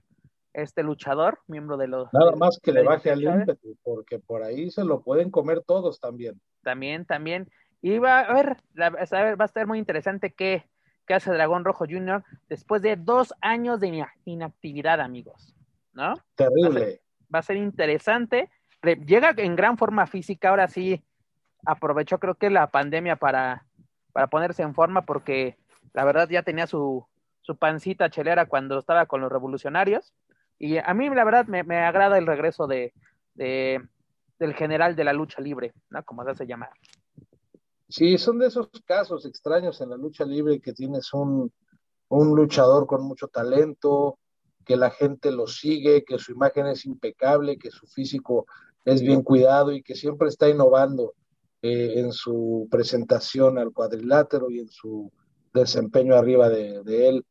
este 0.53 0.83
luchador, 0.83 1.39
miembro 1.47 1.77
de 1.77 1.87
los... 1.87 2.11
Nada 2.13 2.35
más 2.35 2.59
que 2.61 2.71
le 2.71 2.83
baje 2.83 3.11
al 3.11 3.21
ímpetu, 3.21 3.77
porque 3.83 4.19
por 4.19 4.43
ahí 4.43 4.71
se 4.71 4.83
lo 4.83 5.01
pueden 5.01 5.29
comer 5.29 5.61
todos 5.61 5.99
también. 5.99 6.39
También, 6.63 7.05
también. 7.05 7.49
Y 7.81 7.99
va 7.99 8.21
a 8.21 8.33
ver, 8.33 8.57
va 8.79 9.43
a 9.43 9.45
estar 9.45 9.67
muy 9.67 9.77
interesante 9.77 10.33
qué, 10.33 10.67
qué 11.07 11.15
hace 11.15 11.31
Dragón 11.31 11.65
Rojo 11.65 11.85
Jr. 11.89 12.23
después 12.49 12.81
de 12.81 12.95
dos 12.97 13.33
años 13.41 13.79
de 13.79 14.05
inactividad, 14.25 15.01
amigos. 15.01 15.55
¿No? 15.93 16.13
Terrible. 16.35 17.01
Va 17.33 17.39
a 17.39 17.43
ser, 17.43 17.57
interesante. 17.57 18.51
Llega 18.83 19.33
en 19.37 19.55
gran 19.55 19.77
forma 19.77 20.05
física, 20.05 20.49
ahora 20.49 20.67
sí 20.67 21.03
aprovechó 21.65 22.19
creo 22.19 22.35
que 22.35 22.49
la 22.49 22.67
pandemia 22.67 23.15
para, 23.15 23.65
para 24.13 24.27
ponerse 24.27 24.61
en 24.61 24.75
forma 24.75 25.01
porque 25.01 25.57
la 25.93 26.05
verdad 26.05 26.29
ya 26.29 26.43
tenía 26.43 26.67
su, 26.67 27.05
su 27.41 27.57
pancita 27.57 28.09
chelera 28.09 28.45
cuando 28.45 28.77
estaba 28.77 29.05
con 29.05 29.21
los 29.21 29.31
revolucionarios. 29.31 30.13
Y 30.59 30.77
a 30.77 30.93
mí, 30.93 31.09
la 31.09 31.23
verdad, 31.23 31.45
me, 31.45 31.61
agrada 31.77 32.17
el 32.17 32.27
regreso 32.27 32.67
de, 32.67 32.93
del 33.35 34.53
general 34.55 34.95
de 34.95 35.03
la 35.03 35.13
lucha 35.13 35.41
libre, 35.41 35.73
¿no? 35.89 36.03
Como 36.03 36.23
se 36.23 36.31
hace 36.31 36.47
llamar. 36.47 36.71
Sí, 37.89 38.17
son 38.17 38.39
de 38.39 38.47
esos 38.47 38.69
casos 38.85 39.25
extraños 39.25 39.79
en 39.81 39.89
la 39.89 39.97
lucha 39.97 40.25
libre 40.25 40.59
que 40.59 40.73
tienes 40.73 41.13
un, 41.13 41.51
un 42.09 42.35
luchador 42.35 42.85
con 42.85 43.03
mucho 43.03 43.27
talento, 43.27 44.19
que 44.65 44.75
la 44.75 44.91
gente 44.91 45.31
lo 45.31 45.47
sigue, 45.47 46.03
que 46.03 46.19
su 46.19 46.33
imagen 46.33 46.67
es 46.67 46.85
impecable, 46.85 47.57
que 47.57 47.71
su 47.71 47.87
físico 47.87 48.45
es 48.83 49.01
bien 49.01 49.21
cuidado 49.21 49.71
y 49.71 49.81
que 49.81 49.95
siempre 49.95 50.27
está 50.27 50.49
innovando 50.49 51.13
eh, 51.61 51.93
en 51.95 52.11
su 52.11 52.67
presentación 52.69 53.57
al 53.57 53.71
cuadrilátero 53.71 54.49
y 54.49 54.59
en 54.59 54.69
su 54.69 55.11
desempeño 55.53 56.15
arriba 56.15 56.49
de, 56.49 56.83
de 56.83 57.09
él. 57.09 57.25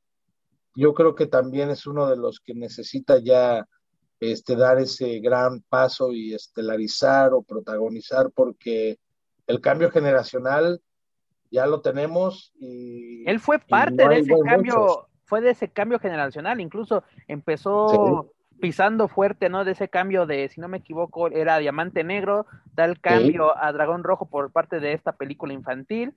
Yo 0.75 0.95
creo 0.95 1.14
que 1.14 1.27
también 1.27 1.71
es 1.71 1.87
uno 1.87 2.09
de 2.09 2.16
los 2.16 2.40
que 2.40 2.55
necesita 2.55 3.19
ya 3.19 3.66
este, 4.21 4.57
dar 4.57 4.79
ese 4.79 5.21
gran 5.21 5.61
paso 5.69 6.12
y 6.12 6.35
estelarizar 6.35 7.35
o 7.35 7.42
protagonizar, 7.42 8.31
porque 8.35 8.99
el 9.47 9.61
cambio 9.61 9.91
generacional 9.91 10.81
ya 11.51 11.67
lo 11.67 11.81
tenemos 11.81 12.53
y 12.59 13.29
él 13.29 13.41
fue 13.41 13.59
parte 13.59 14.09
de 14.09 14.19
ese 14.19 14.35
cambio, 14.45 15.09
fue 15.25 15.41
de 15.41 15.51
ese 15.51 15.69
cambio 15.69 15.99
generacional, 15.99 16.61
incluso 16.61 17.05
empezó 17.29 18.33
pisando 18.61 19.09
fuerte, 19.09 19.49
¿no? 19.49 19.65
De 19.65 19.73
ese 19.73 19.89
cambio 19.89 20.27
de, 20.27 20.49
si 20.49 20.61
no 20.61 20.69
me 20.69 20.79
equivoco, 20.79 21.29
era 21.29 21.59
Diamante 21.59 22.05
Negro, 22.05 22.47
da 22.75 22.85
el 22.85 23.01
cambio 23.01 23.57
a 23.57 23.73
Dragón 23.73 24.03
Rojo 24.03 24.27
por 24.27 24.51
parte 24.51 24.81
de 24.81 24.93
esta 24.93 25.13
película 25.13 25.53
infantil, 25.53 26.15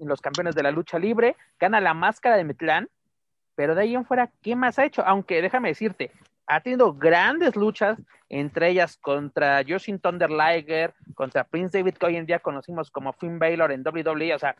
los 0.00 0.20
campeones 0.20 0.54
de 0.54 0.62
la 0.62 0.70
lucha 0.70 0.98
libre, 0.98 1.36
gana 1.58 1.80
la 1.80 1.94
máscara 1.94 2.36
de 2.36 2.44
Metlán, 2.44 2.88
pero 3.54 3.74
de 3.74 3.82
ahí 3.82 3.94
en 3.94 4.04
fuera, 4.04 4.30
¿qué 4.42 4.54
más 4.56 4.78
ha 4.78 4.84
hecho? 4.84 5.04
Aunque 5.04 5.42
déjame 5.42 5.68
decirte, 5.68 6.10
ha 6.48 6.60
tenido 6.60 6.94
grandes 6.94 7.54
luchas, 7.56 7.98
entre 8.30 8.70
ellas 8.70 8.96
contra 8.96 9.62
Justin 9.66 9.98
Thunder 9.98 10.30
Liger, 10.30 10.94
contra 11.14 11.44
Prince 11.44 11.78
David, 11.78 11.94
que 11.94 12.06
hoy 12.06 12.16
en 12.16 12.26
día 12.26 12.38
conocimos 12.38 12.90
como 12.90 13.12
Finn 13.12 13.38
Baylor 13.38 13.70
en 13.70 13.84
WWE, 13.86 14.34
o 14.34 14.38
sea, 14.38 14.56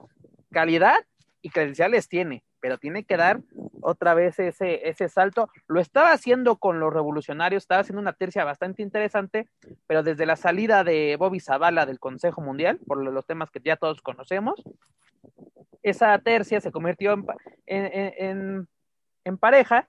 calidad 0.52 0.98
y 1.40 1.48
credenciales 1.48 2.08
tiene, 2.08 2.44
pero 2.60 2.76
tiene 2.76 3.04
que 3.04 3.16
dar 3.16 3.40
otra 3.80 4.12
vez 4.12 4.38
ese, 4.38 4.86
ese 4.86 5.08
salto. 5.08 5.48
Lo 5.66 5.80
estaba 5.80 6.12
haciendo 6.12 6.56
con 6.56 6.78
los 6.78 6.92
revolucionarios, 6.92 7.62
estaba 7.62 7.80
haciendo 7.80 8.02
una 8.02 8.12
tercia 8.12 8.44
bastante 8.44 8.82
interesante, 8.82 9.48
pero 9.86 10.02
desde 10.02 10.26
la 10.26 10.36
salida 10.36 10.84
de 10.84 11.16
Bobby 11.18 11.40
Zavala 11.40 11.86
del 11.86 11.98
Consejo 11.98 12.42
Mundial, 12.42 12.80
por 12.86 13.02
los 13.02 13.26
temas 13.26 13.50
que 13.50 13.60
ya 13.64 13.76
todos 13.76 14.02
conocemos, 14.02 14.62
esa 15.82 16.18
tercia 16.18 16.60
se 16.60 16.70
convirtió 16.70 17.14
en 17.66 18.68
en 19.28 19.38
pareja 19.38 19.88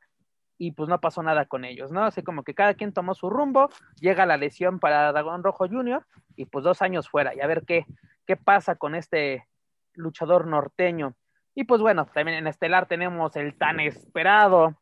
y 0.59 0.73
pues 0.73 0.89
no 0.89 0.99
pasó 0.99 1.23
nada 1.23 1.45
con 1.45 1.63
ellos, 1.63 1.89
¿no? 1.89 2.03
Así 2.03 2.21
como 2.21 2.43
que 2.43 2.53
cada 2.53 2.73
quien 2.73 2.91
tomó 2.91 3.15
su 3.15 3.29
rumbo, 3.29 3.69
llega 3.99 4.25
la 4.25 4.37
lesión 4.37 4.79
para 4.79 5.11
Dragón 5.11 5.41
Rojo 5.41 5.67
Jr. 5.67 6.05
y 6.35 6.45
pues 6.45 6.65
dos 6.65 6.81
años 6.81 7.09
fuera 7.09 7.33
y 7.33 7.39
a 7.39 7.47
ver 7.47 7.63
qué, 7.65 7.85
qué 8.27 8.35
pasa 8.35 8.75
con 8.75 8.93
este 8.93 9.47
luchador 9.93 10.45
norteño. 10.45 11.15
Y 11.55 11.63
pues 11.63 11.81
bueno, 11.81 12.07
también 12.13 12.37
en 12.37 12.47
Estelar 12.47 12.87
tenemos 12.87 13.37
el 13.37 13.57
tan 13.57 13.79
esperado, 13.79 14.75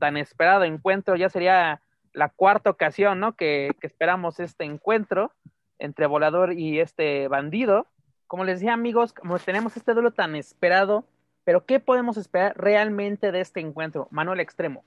tan 0.00 0.16
esperado 0.16 0.64
encuentro, 0.64 1.14
ya 1.14 1.28
sería 1.28 1.80
la 2.12 2.28
cuarta 2.28 2.70
ocasión, 2.70 3.20
¿no? 3.20 3.36
Que, 3.36 3.70
que 3.80 3.86
esperamos 3.86 4.40
este 4.40 4.64
encuentro 4.64 5.32
entre 5.78 6.06
Volador 6.06 6.54
y 6.54 6.80
este 6.80 7.28
bandido. 7.28 7.86
Como 8.26 8.44
les 8.44 8.58
decía 8.58 8.72
amigos, 8.72 9.12
como 9.12 9.38
tenemos 9.38 9.76
este 9.76 9.94
duelo 9.94 10.12
tan 10.12 10.34
esperado, 10.34 11.06
pero 11.44 11.66
¿qué 11.66 11.78
podemos 11.78 12.16
esperar 12.16 12.52
realmente 12.56 13.30
de 13.30 13.40
este 13.40 13.60
encuentro? 13.60 14.08
Manuel 14.10 14.40
Extremo. 14.40 14.84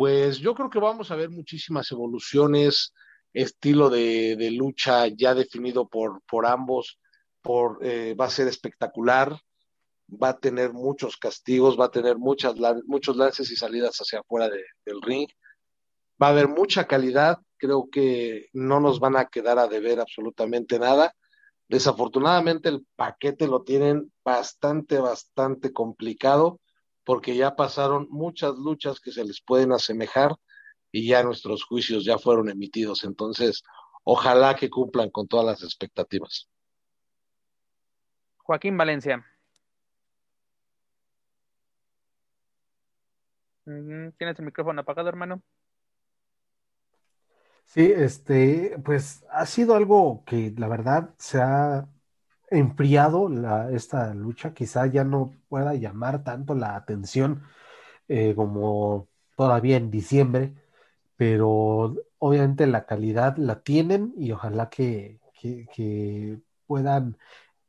Pues 0.00 0.38
yo 0.38 0.54
creo 0.54 0.70
que 0.70 0.78
vamos 0.78 1.10
a 1.10 1.14
ver 1.14 1.28
muchísimas 1.28 1.92
evoluciones, 1.92 2.94
estilo 3.34 3.90
de, 3.90 4.50
lucha 4.50 5.08
ya 5.08 5.34
definido 5.34 5.90
por, 5.90 6.22
por 6.22 6.46
ambos, 6.46 6.98
por, 7.42 7.80
eh, 7.82 8.14
va 8.18 8.24
a 8.24 8.30
ser 8.30 8.48
espectacular, 8.48 9.38
va 10.10 10.30
a 10.30 10.38
tener 10.38 10.72
muchos 10.72 11.18
castigos, 11.18 11.78
va 11.78 11.84
a 11.84 11.90
tener 11.90 12.16
muchas, 12.16 12.54
muchos 12.86 13.14
lances 13.14 13.50
y 13.50 13.56
salidas 13.56 13.98
hacia 13.98 14.20
afuera 14.20 14.48
del 14.48 15.02
ring, 15.02 15.28
va 16.22 16.28
a 16.28 16.30
haber 16.30 16.48
mucha 16.48 16.86
calidad, 16.86 17.36
creo 17.58 17.90
que 17.92 18.46
no 18.54 18.80
nos 18.80 19.00
van 19.00 19.18
a 19.18 19.26
quedar 19.26 19.58
a 19.58 19.68
deber 19.68 20.00
absolutamente 20.00 20.78
nada. 20.78 21.14
Desafortunadamente 21.68 22.70
el 22.70 22.86
paquete 22.96 23.46
lo 23.46 23.64
tienen 23.64 24.10
bastante, 24.24 24.98
bastante 24.98 25.74
complicado 25.74 26.58
porque 27.04 27.36
ya 27.36 27.56
pasaron 27.56 28.06
muchas 28.10 28.54
luchas 28.56 29.00
que 29.00 29.12
se 29.12 29.24
les 29.24 29.40
pueden 29.40 29.72
asemejar 29.72 30.34
y 30.92 31.08
ya 31.08 31.22
nuestros 31.22 31.64
juicios 31.64 32.04
ya 32.04 32.18
fueron 32.18 32.48
emitidos. 32.50 33.04
Entonces, 33.04 33.62
ojalá 34.04 34.54
que 34.54 34.70
cumplan 34.70 35.10
con 35.10 35.28
todas 35.28 35.46
las 35.46 35.62
expectativas. 35.62 36.48
Joaquín 38.38 38.76
Valencia. 38.76 39.24
¿Tienes 43.64 44.38
el 44.38 44.44
micrófono 44.44 44.80
apagado, 44.80 45.08
hermano? 45.08 45.42
Sí, 47.66 47.92
este, 47.94 48.76
pues 48.84 49.24
ha 49.30 49.46
sido 49.46 49.76
algo 49.76 50.24
que 50.26 50.52
la 50.58 50.66
verdad 50.66 51.14
se 51.18 51.40
ha 51.40 51.88
enfriado 52.50 53.28
la, 53.28 53.70
esta 53.70 54.14
lucha, 54.14 54.54
quizá 54.54 54.86
ya 54.86 55.04
no 55.04 55.32
pueda 55.48 55.74
llamar 55.74 56.24
tanto 56.24 56.54
la 56.54 56.76
atención 56.76 57.42
eh, 58.08 58.34
como 58.34 59.08
todavía 59.36 59.76
en 59.76 59.90
diciembre, 59.90 60.54
pero 61.16 61.96
obviamente 62.18 62.66
la 62.66 62.86
calidad 62.86 63.36
la 63.36 63.62
tienen 63.62 64.12
y 64.16 64.32
ojalá 64.32 64.68
que, 64.70 65.18
puedan 66.66 67.16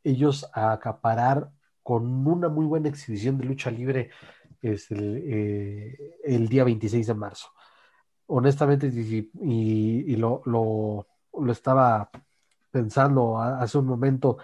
ellos 0.04 0.50
acaparar 0.54 1.52
con 1.84 2.28
una 2.28 2.50
muy 2.50 2.65
buena 2.65 2.89
exhibición 2.89 3.38
de 3.38 3.46
lucha 3.46 3.72
libre 3.72 4.10
es 4.62 4.91
el, 4.91 5.24
eh, 5.26 6.17
el 6.24 6.48
día 6.48 6.63
26 6.63 7.08
de 7.08 7.13
marzo. 7.13 7.50
Honestamente, 8.28 8.88
y, 8.88 10.15
lo, 10.15 10.41
lo, 10.46 11.52
estaba 11.52 12.10
pensando 12.72 13.39
hace 13.39 13.78
un 13.78 13.86
momento, 13.86 14.38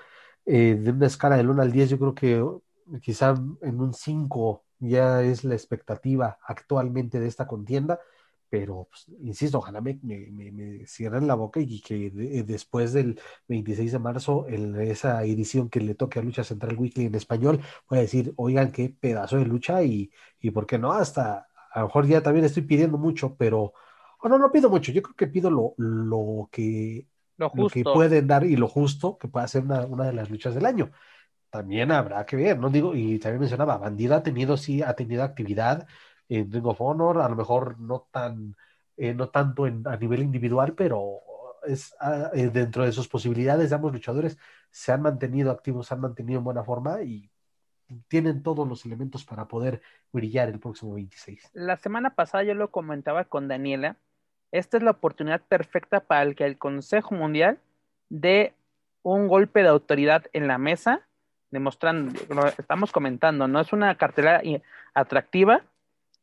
eh, 0.48 0.76
de 0.80 0.92
una 0.92 1.08
escala 1.08 1.38
del 1.38 1.50
1 1.50 1.62
al 1.62 1.72
10, 1.72 1.90
yo 1.90 2.00
creo 2.00 2.16
que 2.16 3.00
quizá 3.02 3.36
en 3.62 3.82
un 3.82 3.94
5 3.94 4.64
ya 4.80 5.22
es 5.24 5.44
la 5.44 5.56
expectativa 5.56 6.38
actualmente 6.48 7.20
de 7.20 7.28
esta 7.28 7.48
contienda, 7.48 8.00
pero 8.50 8.88
pues, 8.90 9.08
insisto, 9.22 9.58
ojalá 9.58 9.82
me, 9.82 10.00
cierren 10.88 11.28
la 11.28 11.36
boca 11.36 11.60
y 11.60 11.82
que 11.82 12.12
después 12.46 12.94
del 12.94 13.20
26 13.48 13.92
de 13.92 14.00
marzo, 14.00 14.48
en 14.48 14.80
esa 14.80 15.24
edición 15.26 15.70
que 15.70 15.82
le 15.82 15.96
toque 15.96 16.20
a 16.20 16.22
Lucha 16.24 16.44
Central 16.46 16.78
Weekly 16.78 17.08
en 17.08 17.16
español, 17.16 17.60
voy 17.90 18.00
a 18.00 18.02
decir, 18.04 18.34
oigan, 18.38 18.72
qué 18.72 18.90
pedazo 18.90 19.38
de 19.38 19.46
lucha 19.46 19.84
y, 19.84 20.12
y 20.40 20.52
por 20.52 20.66
qué 20.66 20.78
no, 20.80 20.94
hasta 20.94 21.48
a 21.74 21.82
lo 21.82 21.88
mejor 21.88 22.08
ya 22.08 22.24
también 22.24 22.46
estoy 22.46 22.64
pidiendo 22.64 22.98
mucho, 22.98 23.36
pero, 23.38 23.74
o 24.22 24.30
no, 24.30 24.38
no 24.40 24.52
pido 24.52 24.70
mucho, 24.70 24.92
yo 24.94 25.02
creo 25.02 25.16
que 25.16 25.28
pido 25.28 25.52
lo, 25.52 25.74
lo 25.78 26.50
que 26.52 27.08
lo, 27.38 27.52
que 27.70 27.84
pueden 27.84 28.28
dar 28.28 28.44
y 28.46 28.56
lo 28.56 28.68
justo 28.68 29.18
que 29.18 29.28
pueda 29.28 29.48
ser 29.48 29.64
una, 29.64 29.86
una 29.86 30.06
de 30.06 30.14
las 30.14 30.30
luchas 30.30 30.54
del 30.56 30.66
año 30.66 30.92
también 31.50 31.92
habrá 31.92 32.26
que 32.26 32.36
ver, 32.36 32.60
¿no? 32.60 32.70
Digo, 32.70 32.96
y 32.96 33.20
también 33.20 33.40
mencionaba, 33.40 33.78
Bandida 33.78 34.18
ha 34.18 34.24
tenido, 34.24 34.58
sí, 34.58 34.82
ha 34.82 34.94
tenido 34.96 35.24
actividad 35.24 35.88
en 36.30 36.52
Ring 36.52 36.66
of 36.66 36.82
Honor, 36.82 37.22
a 37.22 37.30
lo 37.30 37.36
mejor 37.36 37.80
no 37.80 38.08
tan, 38.12 38.56
eh, 38.98 39.14
no 39.14 39.30
tanto 39.30 39.68
en, 39.68 39.88
a 39.88 39.96
nivel 39.98 40.22
individual, 40.22 40.74
pero 40.74 41.22
es 41.66 41.96
ah, 42.00 42.32
eh, 42.34 42.50
dentro 42.50 42.86
de 42.86 42.92
sus 42.92 43.08
posibilidades 43.08 43.70
de 43.70 43.76
ambos 43.76 43.94
luchadores 43.94 44.38
se 44.72 44.92
han 44.92 45.02
mantenido 45.02 45.52
activos, 45.52 45.88
se 45.88 45.94
han 45.94 46.02
mantenido 46.02 46.40
en 46.40 46.44
buena 46.44 46.64
forma 46.64 47.02
y 47.02 47.30
tienen 48.10 48.44
todos 48.44 48.68
los 48.68 48.86
elementos 48.86 49.24
para 49.24 49.48
poder 49.48 49.82
brillar 50.12 50.50
el 50.50 50.60
próximo 50.60 50.96
26. 50.96 51.50
La 51.54 51.78
semana 51.78 52.16
pasada 52.16 52.44
yo 52.44 52.54
lo 52.54 52.70
comentaba 52.70 53.24
con 53.26 53.48
Daniela, 53.48 53.98
esta 54.52 54.78
es 54.78 54.84
la 54.84 54.92
oportunidad 54.92 55.42
perfecta 55.42 56.00
para 56.00 56.24
el 56.24 56.36
que 56.36 56.46
el 56.46 56.58
Consejo 56.58 57.16
Mundial 57.16 57.60
dé 58.10 58.54
un 59.04 59.28
golpe 59.28 59.62
de 59.64 59.70
autoridad 59.70 60.26
en 60.34 60.48
la 60.48 60.58
mesa 60.58 61.02
demostrando, 61.52 62.20
lo 62.30 62.48
estamos 62.48 62.92
comentando, 62.92 63.48
¿no? 63.48 63.60
Es 63.60 63.72
una 63.72 63.96
cartelera 63.96 64.42
atractiva 64.94 65.64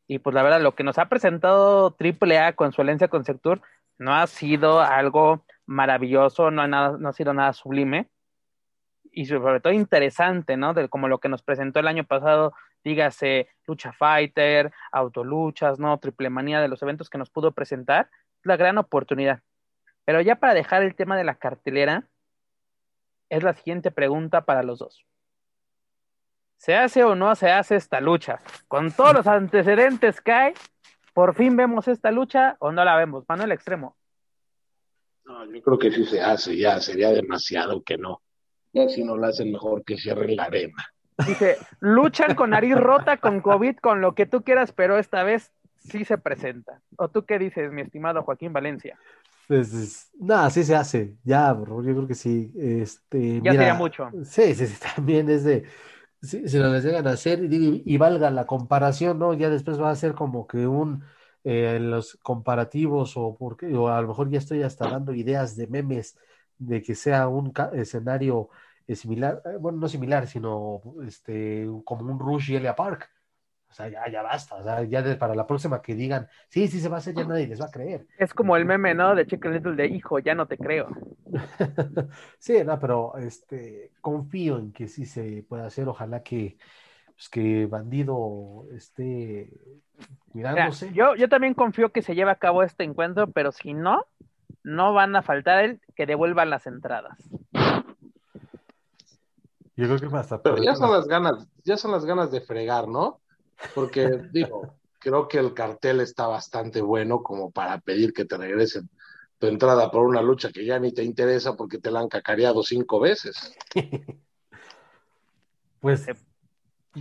y 0.07 0.19
pues 0.19 0.33
la 0.33 0.43
verdad 0.43 0.61
lo 0.61 0.75
que 0.75 0.83
nos 0.83 0.97
ha 0.97 1.09
presentado 1.09 1.95
AAA 1.99 2.53
con 2.53 2.71
su 2.71 2.81
Alencia 2.81 3.07
Conceptur 3.07 3.61
no 3.97 4.13
ha 4.13 4.27
sido 4.27 4.81
algo 4.81 5.43
maravilloso, 5.65 6.51
no 6.51 6.61
ha, 6.61 6.67
nada, 6.67 6.97
no 6.99 7.09
ha 7.09 7.13
sido 7.13 7.33
nada 7.33 7.53
sublime 7.53 8.07
y 9.11 9.25
sobre 9.25 9.61
todo 9.61 9.73
interesante, 9.73 10.57
¿no? 10.57 10.73
De 10.73 10.89
como 10.89 11.07
lo 11.07 11.19
que 11.19 11.29
nos 11.29 11.41
presentó 11.41 11.79
el 11.79 11.87
año 11.87 12.03
pasado, 12.03 12.53
dígase 12.85 13.49
Lucha 13.67 13.91
Fighter, 13.91 14.71
Autoluchas, 14.91 15.79
¿no? 15.79 15.97
Triple 15.97 16.29
Manía 16.29 16.61
de 16.61 16.69
los 16.69 16.81
eventos 16.83 17.09
que 17.09 17.17
nos 17.17 17.31
pudo 17.31 17.51
presentar, 17.51 18.09
la 18.43 18.55
gran 18.55 18.77
oportunidad. 18.77 19.41
Pero 20.05 20.21
ya 20.21 20.35
para 20.35 20.53
dejar 20.53 20.83
el 20.83 20.95
tema 20.95 21.17
de 21.17 21.23
la 21.23 21.35
cartelera, 21.35 22.07
es 23.29 23.43
la 23.43 23.53
siguiente 23.53 23.89
pregunta 23.89 24.45
para 24.45 24.61
los 24.61 24.79
dos. 24.79 25.03
¿Se 26.57 26.75
hace 26.75 27.03
o 27.03 27.15
no 27.15 27.35
se 27.35 27.51
hace 27.51 27.75
esta 27.75 27.99
lucha? 27.99 28.39
Con 28.67 28.91
todos 28.91 29.13
los 29.15 29.27
antecedentes 29.27 30.21
que 30.21 30.31
hay, 30.31 30.53
¿por 31.13 31.35
fin 31.35 31.57
vemos 31.57 31.87
esta 31.87 32.11
lucha 32.11 32.55
o 32.59 32.71
no 32.71 32.85
la 32.85 32.95
vemos? 32.95 33.25
Manuel 33.27 33.51
Extremo. 33.51 33.97
No, 35.25 35.43
yo 35.51 35.61
creo 35.63 35.79
que 35.79 35.91
sí 35.91 36.05
se 36.05 36.21
hace, 36.21 36.55
ya 36.55 36.79
sería 36.79 37.09
demasiado 37.09 37.81
que 37.83 37.97
no. 37.97 38.21
Ya 38.73 38.87
si 38.89 39.03
no 39.03 39.17
la 39.17 39.29
hacen 39.29 39.51
mejor 39.51 39.83
que 39.83 39.97
cierren 39.97 40.35
la 40.35 40.43
arena. 40.43 40.94
Dice, 41.25 41.57
luchan 41.79 42.35
con 42.35 42.49
nariz 42.49 42.75
rota, 42.75 43.17
con 43.17 43.41
COVID, 43.41 43.77
con 43.77 44.01
lo 44.01 44.15
que 44.15 44.25
tú 44.25 44.43
quieras, 44.43 44.71
pero 44.71 44.97
esta 44.97 45.23
vez 45.23 45.51
sí 45.77 46.03
se 46.03 46.17
presenta. 46.17 46.81
¿O 46.97 47.09
tú 47.09 47.25
qué 47.25 47.39
dices, 47.39 47.71
mi 47.71 47.81
estimado 47.81 48.23
Joaquín 48.23 48.51
Valencia? 48.51 48.97
Pues 49.47 50.09
nada, 50.19 50.49
sí 50.49 50.63
se 50.63 50.75
hace, 50.75 51.15
ya, 51.23 51.55
yo 51.55 51.81
creo 51.81 52.07
que 52.07 52.15
sí. 52.15 52.51
Este, 52.57 53.41
ya 53.41 53.51
sería 53.51 53.75
mucho. 53.75 54.09
Sí, 54.23 54.55
sí, 54.55 54.67
sí, 54.67 54.75
también 54.95 55.29
es 55.29 55.43
de, 55.43 55.65
si, 56.21 56.47
si 56.49 56.57
lo 56.57 56.77
llegan 56.79 57.07
a 57.07 57.11
hacer 57.11 57.41
y, 57.43 57.97
valga 57.97 58.31
la 58.31 58.45
comparación, 58.45 59.19
¿no? 59.19 59.33
Ya 59.33 59.49
después 59.49 59.79
va 59.79 59.91
a 59.91 59.95
ser 59.95 60.13
como 60.13 60.47
que 60.47 60.67
un, 60.67 61.03
eh, 61.43 61.79
los 61.79 62.17
comparativos 62.23 63.15
o, 63.17 63.37
porque, 63.37 63.73
o 63.75 63.87
a 63.87 64.01
lo 64.01 64.07
mejor 64.09 64.29
ya 64.29 64.39
estoy 64.39 64.63
hasta 64.63 64.89
dando 64.89 65.13
ideas 65.13 65.55
de 65.55 65.67
memes 65.67 66.17
de 66.57 66.81
que 66.81 66.95
sea 66.95 67.27
un 67.27 67.53
escenario 67.73 68.49
eh, 68.87 68.95
similar, 68.95 69.41
eh, 69.45 69.57
bueno, 69.59 69.79
no 69.79 69.87
similar, 69.87 70.27
sino 70.27 70.81
este, 71.05 71.67
como 71.83 72.11
un 72.11 72.19
Rush 72.19 72.51
y 72.51 72.55
Elia 72.55 72.75
Park, 72.75 73.09
o 73.69 73.73
sea, 73.73 73.89
ya, 73.89 74.09
ya 74.09 74.21
basta. 74.21 74.55
O 74.55 74.63
sea, 74.63 74.83
ya 74.83 75.19
para 75.19 75.35
la 75.35 75.45
próxima 75.45 75.81
que 75.81 75.95
digan, 75.95 76.29
sí, 76.47 76.69
sí 76.69 76.79
se 76.79 76.87
va 76.87 76.95
a 76.95 76.99
hacer, 76.99 77.13
ya 77.13 77.25
nadie 77.25 77.45
les 77.45 77.59
va 77.59 77.65
a 77.65 77.71
creer. 77.71 78.07
Es 78.17 78.33
como 78.33 78.55
el 78.55 78.63
meme, 78.63 78.93
¿no? 78.93 79.15
De 79.15 79.27
Chicken 79.27 79.51
Little 79.51 79.75
de 79.75 79.87
hijo, 79.87 80.19
ya 80.19 80.33
no 80.33 80.47
te 80.47 80.57
creo. 80.57 80.87
sí, 82.39 82.63
no, 82.63 82.79
pero 82.79 83.17
este, 83.17 83.91
confío 83.99 84.59
en 84.59 84.71
que 84.71 84.87
sí 84.87 85.05
se 85.05 85.43
pueda 85.49 85.65
hacer. 85.65 85.89
Ojalá 85.89 86.23
que, 86.23 86.57
pues, 87.15 87.27
que 87.27 87.65
Bandido 87.65 88.65
esté 88.73 89.49
mirándose. 90.33 90.93
yo, 90.93 91.15
yo 91.15 91.27
también 91.27 91.53
confío 91.53 91.91
que 91.91 92.01
se 92.01 92.15
lleve 92.15 92.31
a 92.31 92.35
cabo 92.35 92.63
este 92.63 92.85
encuentro, 92.85 93.27
pero 93.31 93.51
si 93.51 93.73
no, 93.73 94.05
no 94.63 94.93
van 94.93 95.17
a 95.17 95.21
faltar 95.21 95.65
el 95.65 95.81
que 95.97 96.05
devuelvan 96.05 96.49
las 96.49 96.65
entradas. 96.65 97.17
Yo 99.75 99.87
creo 99.87 100.09
que 100.09 100.17
hasta. 100.17 100.41
Pero 100.41 100.61
ya 100.61 100.75
son 100.75 100.91
las 100.91 101.07
ganas, 101.07 101.47
ya 101.63 101.77
son 101.77 101.91
las 101.91 102.05
ganas 102.05 102.31
de 102.31 102.41
fregar, 102.41 102.87
¿no? 102.87 103.19
Porque, 103.73 104.07
digo, 104.31 104.75
creo 104.99 105.27
que 105.27 105.37
el 105.37 105.53
cartel 105.53 105.99
está 105.99 106.27
bastante 106.27 106.81
bueno 106.81 107.21
como 107.21 107.51
para 107.51 107.79
pedir 107.79 108.13
que 108.13 108.25
te 108.25 108.37
regresen 108.37 108.89
tu 109.37 109.47
entrada 109.47 109.91
por 109.91 110.05
una 110.05 110.21
lucha 110.21 110.49
que 110.51 110.65
ya 110.65 110.79
ni 110.79 110.93
te 110.93 111.03
interesa 111.03 111.55
porque 111.55 111.77
te 111.77 111.91
la 111.91 111.99
han 111.99 112.07
cacareado 112.07 112.63
cinco 112.63 113.01
veces. 113.01 113.53
pues, 115.81 116.07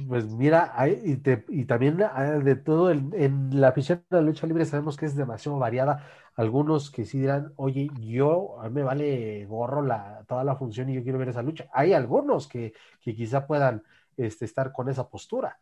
pues 0.08 0.26
mira, 0.26 0.74
y, 0.88 1.20
y, 1.48 1.64
también 1.64 1.96
de 2.42 2.56
todo 2.56 2.90
en 2.90 3.60
la 3.60 3.68
afición 3.68 4.04
de 4.10 4.16
la 4.16 4.22
lucha 4.22 4.48
libre 4.48 4.64
sabemos 4.64 4.96
que 4.96 5.06
es 5.06 5.14
demasiado 5.14 5.58
variada. 5.58 6.04
Algunos 6.36 6.90
que 6.90 7.04
sí 7.04 7.20
dirán, 7.20 7.52
oye, 7.56 7.88
yo 8.00 8.60
a 8.60 8.68
mí 8.68 8.74
me 8.74 8.82
vale 8.82 9.46
gorro 9.46 9.82
la, 9.82 10.24
toda 10.26 10.42
la 10.42 10.56
función 10.56 10.90
y 10.90 10.94
yo 10.94 11.02
quiero 11.02 11.18
ver 11.18 11.28
esa 11.28 11.42
lucha. 11.42 11.68
Hay 11.72 11.92
algunos 11.92 12.48
que, 12.48 12.72
que 13.00 13.14
quizá 13.14 13.46
puedan 13.46 13.84
este, 14.16 14.44
estar 14.44 14.72
con 14.72 14.88
esa 14.88 15.08
postura. 15.08 15.58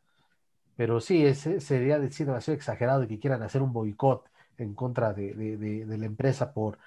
Pero 0.77 1.01
sí, 1.01 1.25
ese 1.25 1.61
sería 1.61 1.99
decir 1.99 2.27
demasiado 2.27 2.57
exagerado 2.57 3.07
que 3.07 3.19
quieran 3.19 3.43
hacer 3.43 3.63
un 3.63 3.73
boicot 3.73 4.29
en 4.59 4.75
contra 4.75 5.13
de, 5.13 5.85
la 5.87 6.07
empresa 6.07 6.53
por 6.53 6.79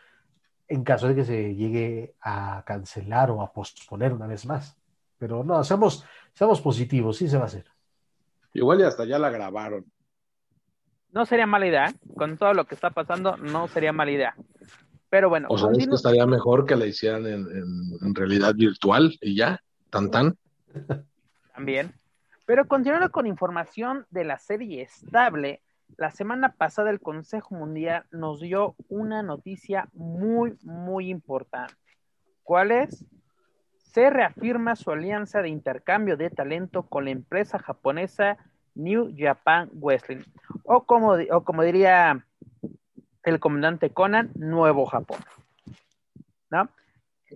en 0.68 0.84
caso 0.84 1.08
de 1.08 1.16
que 1.16 1.26
se 1.26 1.56
llegue 1.56 2.16
a 2.22 2.64
cancelar 2.66 3.30
o 3.30 3.42
a 3.42 3.54
posponer 3.54 4.14
una 4.14 4.26
vez 4.26 4.46
más. 4.46 4.76
Pero 5.18 5.44
no, 5.44 5.64
seamos 5.64 6.04
positivos, 6.64 7.18
sí 7.18 7.28
se 7.28 7.38
va 7.38 7.44
a 7.44 7.48
hacer. 7.48 7.66
Igual 8.54 8.80
y 8.80 8.84
hasta 8.84 9.06
ya 9.06 9.20
la 9.20 9.30
grabaron. 9.30 9.86
No 11.16 11.26
sería 11.26 11.48
mala 11.48 11.66
idea, 11.66 11.88
¿eh? 11.88 11.94
con 12.18 12.38
todo 12.38 12.54
lo 12.54 12.66
que 12.66 12.76
está 12.76 12.90
pasando, 12.90 13.38
no 13.38 13.70
sería 13.70 13.94
mala 13.94 14.12
idea. 14.12 14.36
Pero 15.10 15.30
bueno. 15.30 15.48
O 15.50 15.58
sea, 15.58 15.70
es 15.72 15.88
que 15.88 15.96
estaría 15.96 16.26
mejor 16.26 16.66
que 16.66 16.76
la 16.76 16.86
hicieran 16.86 17.26
en, 17.26 17.48
en 18.02 18.14
realidad 18.14 18.54
virtual 18.54 19.18
y 19.22 19.38
ya, 19.38 19.62
tan 19.90 20.12
tan. 20.12 20.38
También. 21.56 21.94
Pero 22.46 22.68
continuando 22.68 23.10
con 23.12 23.28
información 23.28 24.06
de 24.10 24.26
la 24.26 24.38
serie 24.40 24.82
estable, 24.82 25.62
la 25.96 26.12
semana 26.12 26.54
pasada 26.54 26.90
el 26.90 27.00
Consejo 27.00 27.56
Mundial 27.56 28.04
nos 28.12 28.42
dio 28.42 28.76
una 28.90 29.24
noticia 29.24 29.88
muy, 29.94 30.58
muy 30.64 31.10
importante. 31.10 31.76
¿Cuál 32.44 32.72
es? 32.72 33.06
Se 33.78 34.10
reafirma 34.10 34.76
su 34.76 34.92
alianza 34.92 35.42
de 35.42 35.48
intercambio 35.48 36.18
de 36.18 36.30
talento 36.30 36.84
con 36.84 37.06
la 37.06 37.12
empresa 37.12 37.58
japonesa 37.58 38.38
New 38.76 39.14
Japan 39.18 39.70
Wrestling, 39.74 40.24
o 40.64 40.84
como, 40.84 41.14
o 41.14 41.44
como 41.44 41.64
diría 41.64 42.26
el 43.24 43.40
comandante 43.40 43.90
Conan, 43.90 44.32
Nuevo 44.36 44.86
Japón. 44.86 45.20
¿No? 46.50 46.70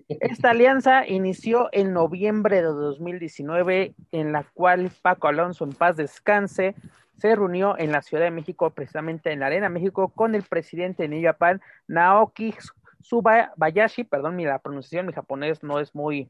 Esta 0.08 0.50
alianza 0.52 1.08
inició 1.08 1.70
en 1.72 1.94
noviembre 1.94 2.58
de 2.58 2.64
2019, 2.64 3.96
en 4.12 4.32
la 4.32 4.44
cual 4.54 4.92
Paco 5.02 5.28
Alonso, 5.28 5.64
en 5.64 5.74
paz 5.74 5.98
descanse, 5.98 6.76
se 7.18 7.36
reunió 7.36 7.78
en 7.78 7.92
la 7.92 8.02
Ciudad 8.02 8.24
de 8.24 8.32
México, 8.32 8.70
precisamente 8.70 9.32
en 9.32 9.42
la 9.42 9.48
Arena 9.48 9.70
México, 9.70 10.10
con 10.10 10.36
el 10.36 10.44
presidente 10.44 11.04
de 11.04 11.10
New 11.10 11.24
Japan, 11.24 11.62
Naoki 11.88 12.54
Tsubayashi, 13.02 14.04
perdón, 14.04 14.36
mi 14.36 14.46
la 14.46 14.60
pronunciación, 14.60 15.06
mi 15.06 15.14
japonés 15.14 15.64
no 15.64 15.80
es 15.80 15.94
muy, 15.96 16.30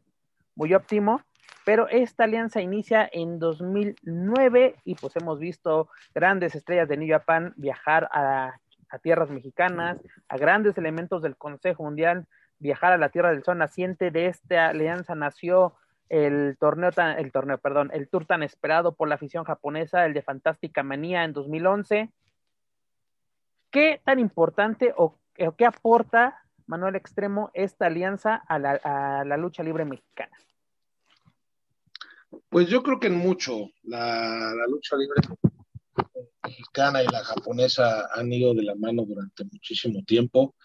muy 0.55 0.73
óptimo, 0.73 1.21
pero 1.69 1.87
esta 1.87 2.23
alianza 2.23 2.61
inicia 2.61 3.07
en 3.11 3.37
2009 3.37 4.77
y 4.85 4.95
pues 4.95 5.15
hemos 5.17 5.37
visto 5.37 5.87
grandes 6.15 6.55
estrellas 6.55 6.89
de 6.89 6.97
New 6.97 7.07
Japan 7.07 7.53
viajar 7.57 8.09
a, 8.11 8.59
tierras 9.03 9.29
mexicanas, 9.29 9.99
a 10.29 10.37
grandes 10.37 10.79
elementos 10.79 11.21
del 11.21 11.37
Consejo 11.37 11.83
Mundial, 11.83 12.25
viajar 12.57 12.91
a 12.91 12.97
la 12.97 13.09
Tierra 13.09 13.29
del 13.29 13.43
Sol 13.43 13.59
naciente. 13.59 14.09
De 14.09 14.25
esta 14.25 14.69
alianza 14.69 15.13
nació 15.13 15.75
el 16.09 16.57
torneo, 16.59 16.89
el 17.15 17.31
torneo, 17.31 17.59
perdón, 17.59 17.91
el 17.93 18.09
tour 18.09 18.25
tan 18.25 18.41
esperado 18.41 18.95
por 18.95 19.07
la 19.07 19.13
afición 19.13 19.43
japonesa, 19.43 20.07
el 20.07 20.15
de 20.15 20.23
Fantástica 20.23 20.81
Manía 20.81 21.23
en 21.23 21.33
2011. 21.33 22.09
¿Qué 23.69 24.01
tan 24.03 24.17
importante 24.17 24.91
o, 24.97 25.19
qué 25.55 25.67
aporta 25.67 26.41
Manuel 26.65 26.95
Extremo 26.95 27.51
esta 27.53 27.85
alianza 27.85 28.37
a 28.47 28.57
la, 28.57 29.37
lucha 29.37 29.61
libre 29.61 29.85
mexicana? 29.85 30.35
Pues 32.49 32.67
yo 32.67 32.83
creo 32.83 32.99
que 32.99 33.07
en 33.07 33.17
mucho 33.17 33.69
la, 33.83 34.53
lucha 34.67 34.95
libre 34.95 35.21
mexicana 36.43 37.03
y 37.03 37.07
la 37.07 37.23
japonesa 37.23 38.09
han 38.13 38.31
ido 38.31 38.53
de 38.53 38.63
la 38.63 38.75
mano 38.75 39.03
durante 39.05 39.43
muchísimo 39.45 40.03
tiempo. 40.03 40.55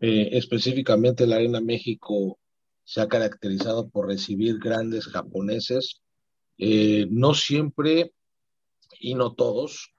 Eh, 0.00 0.30
específicamente 0.32 1.26
la 1.26 1.36
Arena 1.36 1.60
México 1.60 2.38
se 2.84 3.00
ha 3.00 3.08
caracterizado 3.08 3.88
por 3.88 4.06
recibir 4.06 4.58
grandes 4.58 5.06
japoneses, 5.06 6.00
eh, 6.58 7.06
no 7.10 7.34
siempre 7.34 8.12
y 9.00 9.14
no 9.14 9.34
todos, 9.34 9.92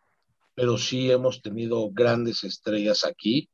pero 0.56 0.78
sí 0.78 1.12
hemos 1.12 1.42
tenido 1.42 1.90
grandes 1.92 2.44
estrellas 2.44 3.06
aquí. 3.06 3.50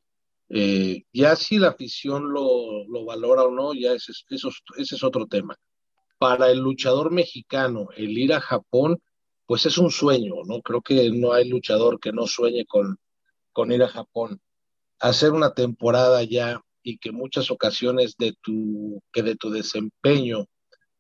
Eh, 0.50 1.04
ya 1.12 1.36
si 1.36 1.58
la 1.58 1.70
afición 1.70 2.32
lo, 2.32 2.86
lo, 2.88 3.06
valora 3.06 3.44
o 3.44 3.52
no, 3.52 3.74
ya 3.74 3.94
eso, 3.94 4.12
ese 4.78 4.96
es 4.96 5.04
otro 5.04 5.28
tema. 5.28 5.58
Para 6.28 6.50
el 6.50 6.58
luchador 6.58 7.12
mexicano, 7.12 7.90
el 7.96 8.18
ir 8.18 8.34
a 8.34 8.42
Japón, 8.42 9.00
pues 9.46 9.68
es 9.68 9.78
un 9.78 9.92
sueño, 9.92 10.34
¿no? 10.48 10.60
Creo 10.64 10.82
que 10.82 11.12
no 11.12 11.34
hay 11.34 11.48
luchador 11.48 12.00
que 12.00 12.12
no 12.12 12.26
sueñe 12.26 12.66
con, 12.66 12.98
con 13.54 13.72
ir 13.72 13.84
a 13.84 13.90
Japón. 13.90 14.42
Hacer 15.00 15.34
una 15.34 15.54
temporada 15.54 16.24
ya 16.24 16.60
y 16.82 16.98
que 16.98 17.12
muchas 17.12 17.52
ocasiones 17.52 18.16
de 18.18 18.34
tu, 18.42 19.04
que 19.14 19.22
de 19.22 19.36
tu 19.36 19.52
desempeño 19.52 20.48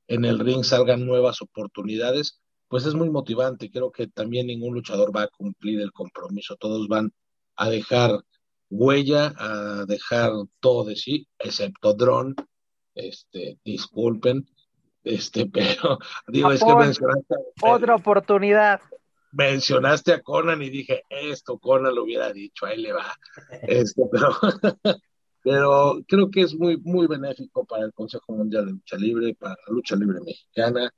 en 0.07 0.25
el 0.25 0.37
ring 0.37 0.63
salgan 0.63 1.07
nuevas 1.07 1.41
oportunidades, 1.41 2.39
pues 2.67 2.85
es 2.85 2.93
muy 2.93 3.09
motivante. 3.09 3.71
Creo 3.71 3.91
que 3.91 4.05
también 4.05 4.45
ningún 4.45 4.75
luchador 4.75 5.09
va 5.15 5.23
a 5.23 5.29
cumplir 5.29 5.81
el 5.81 5.91
compromiso. 5.91 6.55
Todos 6.55 6.87
van 6.87 7.11
a 7.55 7.71
dejar 7.71 8.23
huella, 8.69 9.33
a 9.39 9.85
dejar 9.87 10.33
todo 10.59 10.83
de 10.83 10.95
sí, 10.95 11.27
excepto 11.39 11.95
Drone. 11.95 12.35
Este, 12.93 13.57
disculpen, 13.65 14.47
este, 15.05 15.45
pero 15.53 15.99
digo, 16.27 16.51
es 16.51 16.63
que 16.63 16.75
mencionaste. 16.75 17.35
Otra 17.61 17.95
oportunidad. 17.95 18.81
Mencionaste 19.31 20.13
a 20.13 20.21
Conan 20.21 20.61
y 20.61 20.69
dije, 20.69 21.03
esto 21.09 21.57
Conan 21.59 21.95
lo 21.95 22.03
hubiera 22.03 22.33
dicho, 22.33 22.65
ahí 22.65 22.81
le 22.81 22.93
va. 22.93 23.15
Este, 23.61 24.01
pero, 24.11 24.29
pero 25.43 26.01
creo 26.07 26.29
que 26.31 26.41
es 26.41 26.55
muy, 26.55 26.77
muy 26.77 27.07
benéfico 27.07 27.65
para 27.65 27.85
el 27.85 27.93
Consejo 27.93 28.33
Mundial 28.33 28.65
de 28.65 28.71
Lucha 28.73 28.97
Libre, 28.97 29.35
para 29.35 29.55
la 29.67 29.73
lucha 29.73 29.95
libre 29.95 30.19
mexicana, 30.21 30.91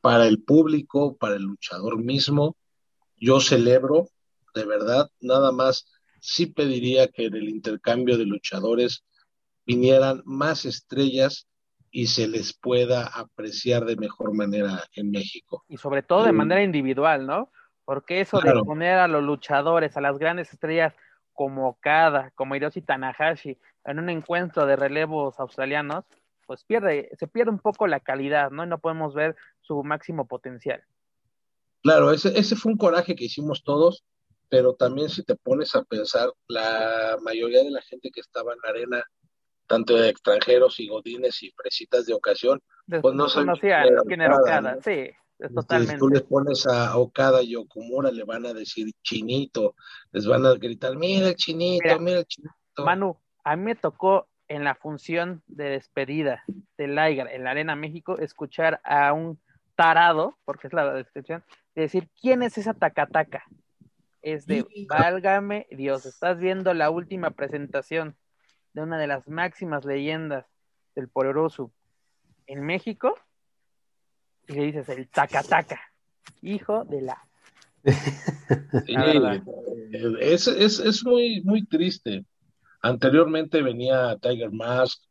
para 0.00 0.26
el 0.26 0.42
público, 0.42 1.16
para 1.16 1.36
el 1.36 1.42
luchador 1.42 1.98
mismo. 1.98 2.56
Yo 3.16 3.40
celebro, 3.40 4.08
de 4.54 4.64
verdad, 4.64 5.08
nada 5.20 5.52
más 5.52 5.86
sí 6.20 6.46
pediría 6.46 7.08
que 7.08 7.26
en 7.26 7.34
el 7.36 7.48
intercambio 7.48 8.16
de 8.18 8.26
luchadores 8.26 9.04
vinieran 9.64 10.22
más 10.24 10.64
estrellas 10.64 11.46
y 11.94 12.06
se 12.06 12.26
les 12.26 12.54
pueda 12.54 13.06
apreciar 13.06 13.84
de 13.84 13.96
mejor 13.96 14.34
manera 14.34 14.82
en 14.96 15.10
México. 15.10 15.62
Y 15.68 15.76
sobre 15.76 16.02
todo 16.02 16.24
de 16.24 16.30
eh, 16.30 16.32
manera 16.32 16.62
individual, 16.62 17.26
¿no? 17.26 17.52
Porque 17.84 18.20
eso 18.20 18.40
de 18.40 18.52
poner 18.64 18.98
a 18.98 19.08
los 19.08 19.22
luchadores, 19.22 19.96
a 19.96 20.00
las 20.00 20.18
grandes 20.18 20.52
estrellas 20.52 20.94
como 21.34 21.78
Kada, 21.80 22.30
como 22.34 22.56
Hiroshi 22.56 22.80
Tanahashi, 22.80 23.58
en 23.84 23.98
un 23.98 24.08
encuentro 24.08 24.64
de 24.64 24.76
relevos 24.76 25.38
australianos, 25.38 26.04
pues 26.46 26.64
pierde, 26.64 27.10
se 27.18 27.26
pierde 27.26 27.50
un 27.50 27.58
poco 27.58 27.86
la 27.86 28.00
calidad, 28.00 28.50
¿no? 28.50 28.64
Y 28.64 28.68
no 28.68 28.78
podemos 28.78 29.14
ver 29.14 29.36
su 29.60 29.82
máximo 29.84 30.26
potencial. 30.26 30.82
Claro, 31.82 32.10
ese, 32.10 32.38
ese 32.38 32.56
fue 32.56 32.72
un 32.72 32.78
coraje 32.78 33.14
que 33.14 33.24
hicimos 33.24 33.64
todos, 33.64 34.04
pero 34.48 34.74
también 34.74 35.10
si 35.10 35.22
te 35.24 35.34
pones 35.34 35.74
a 35.74 35.82
pensar, 35.82 36.30
la 36.48 37.18
mayoría 37.22 37.62
de 37.62 37.70
la 37.70 37.82
gente 37.82 38.10
que 38.10 38.20
estaba 38.20 38.52
en 38.54 38.58
la 38.62 38.70
arena, 38.70 39.04
tanto 39.66 39.96
de 39.96 40.08
extranjeros 40.08 40.78
y 40.80 40.88
godines 40.88 41.42
y 41.42 41.50
fresitas 41.50 42.06
de 42.06 42.14
ocasión, 42.14 42.60
pues 43.00 43.14
no 43.14 43.28
sabían 43.28 43.88
quién 44.06 44.20
era 44.20 44.36
Okada, 44.36 44.78
sí, 44.82 45.10
totalmente. 45.54 45.94
Si 45.94 45.98
tú 45.98 46.08
les 46.08 46.22
pones 46.22 46.66
a 46.66 46.96
Okada 46.96 47.42
y 47.42 47.56
Okumura, 47.56 48.10
le 48.10 48.24
van 48.24 48.46
a 48.46 48.52
decir 48.52 48.92
chinito, 49.02 49.74
les 50.12 50.26
van 50.26 50.44
a 50.46 50.54
gritar, 50.54 50.96
mira 50.96 51.28
el 51.28 51.36
chinito, 51.36 51.98
mira, 51.98 52.20
el 52.20 52.26
chinito. 52.26 52.54
Manu, 52.84 53.16
a 53.44 53.56
mí 53.56 53.62
me 53.62 53.74
tocó 53.74 54.28
en 54.48 54.64
la 54.64 54.74
función 54.74 55.42
de 55.46 55.70
despedida 55.70 56.44
de 56.76 56.88
Liger 56.88 57.28
en 57.28 57.44
la 57.44 57.52
Arena 57.52 57.74
México 57.74 58.18
escuchar 58.18 58.80
a 58.84 59.12
un 59.12 59.40
tarado, 59.74 60.36
porque 60.44 60.66
es 60.66 60.72
la 60.72 60.92
descripción, 60.92 61.42
de 61.74 61.82
decir, 61.82 62.08
¿quién 62.20 62.42
es 62.42 62.58
esa 62.58 62.74
tacataca? 62.74 63.44
Es 64.20 64.46
de, 64.46 64.64
válgame 64.88 65.66
Dios, 65.70 66.06
estás 66.06 66.38
viendo 66.38 66.74
la 66.74 66.90
última 66.90 67.30
presentación 67.30 68.14
de 68.74 68.82
una 68.82 68.98
de 68.98 69.06
las 69.06 69.28
máximas 69.28 69.84
leyendas 69.84 70.46
del 70.94 71.08
poderoso 71.08 71.72
en 72.46 72.64
México 72.64 73.14
y 74.48 74.54
le 74.54 74.66
dices 74.66 74.88
el 74.88 75.08
tacataca, 75.08 75.80
hijo 76.40 76.84
de 76.84 77.02
la... 77.02 77.28
es, 80.20 80.46
es, 80.46 80.78
es 80.78 81.04
muy, 81.04 81.42
muy 81.42 81.66
triste. 81.66 82.24
Anteriormente 82.80 83.62
venía 83.62 84.16
Tiger 84.20 84.50
Mask, 84.50 85.02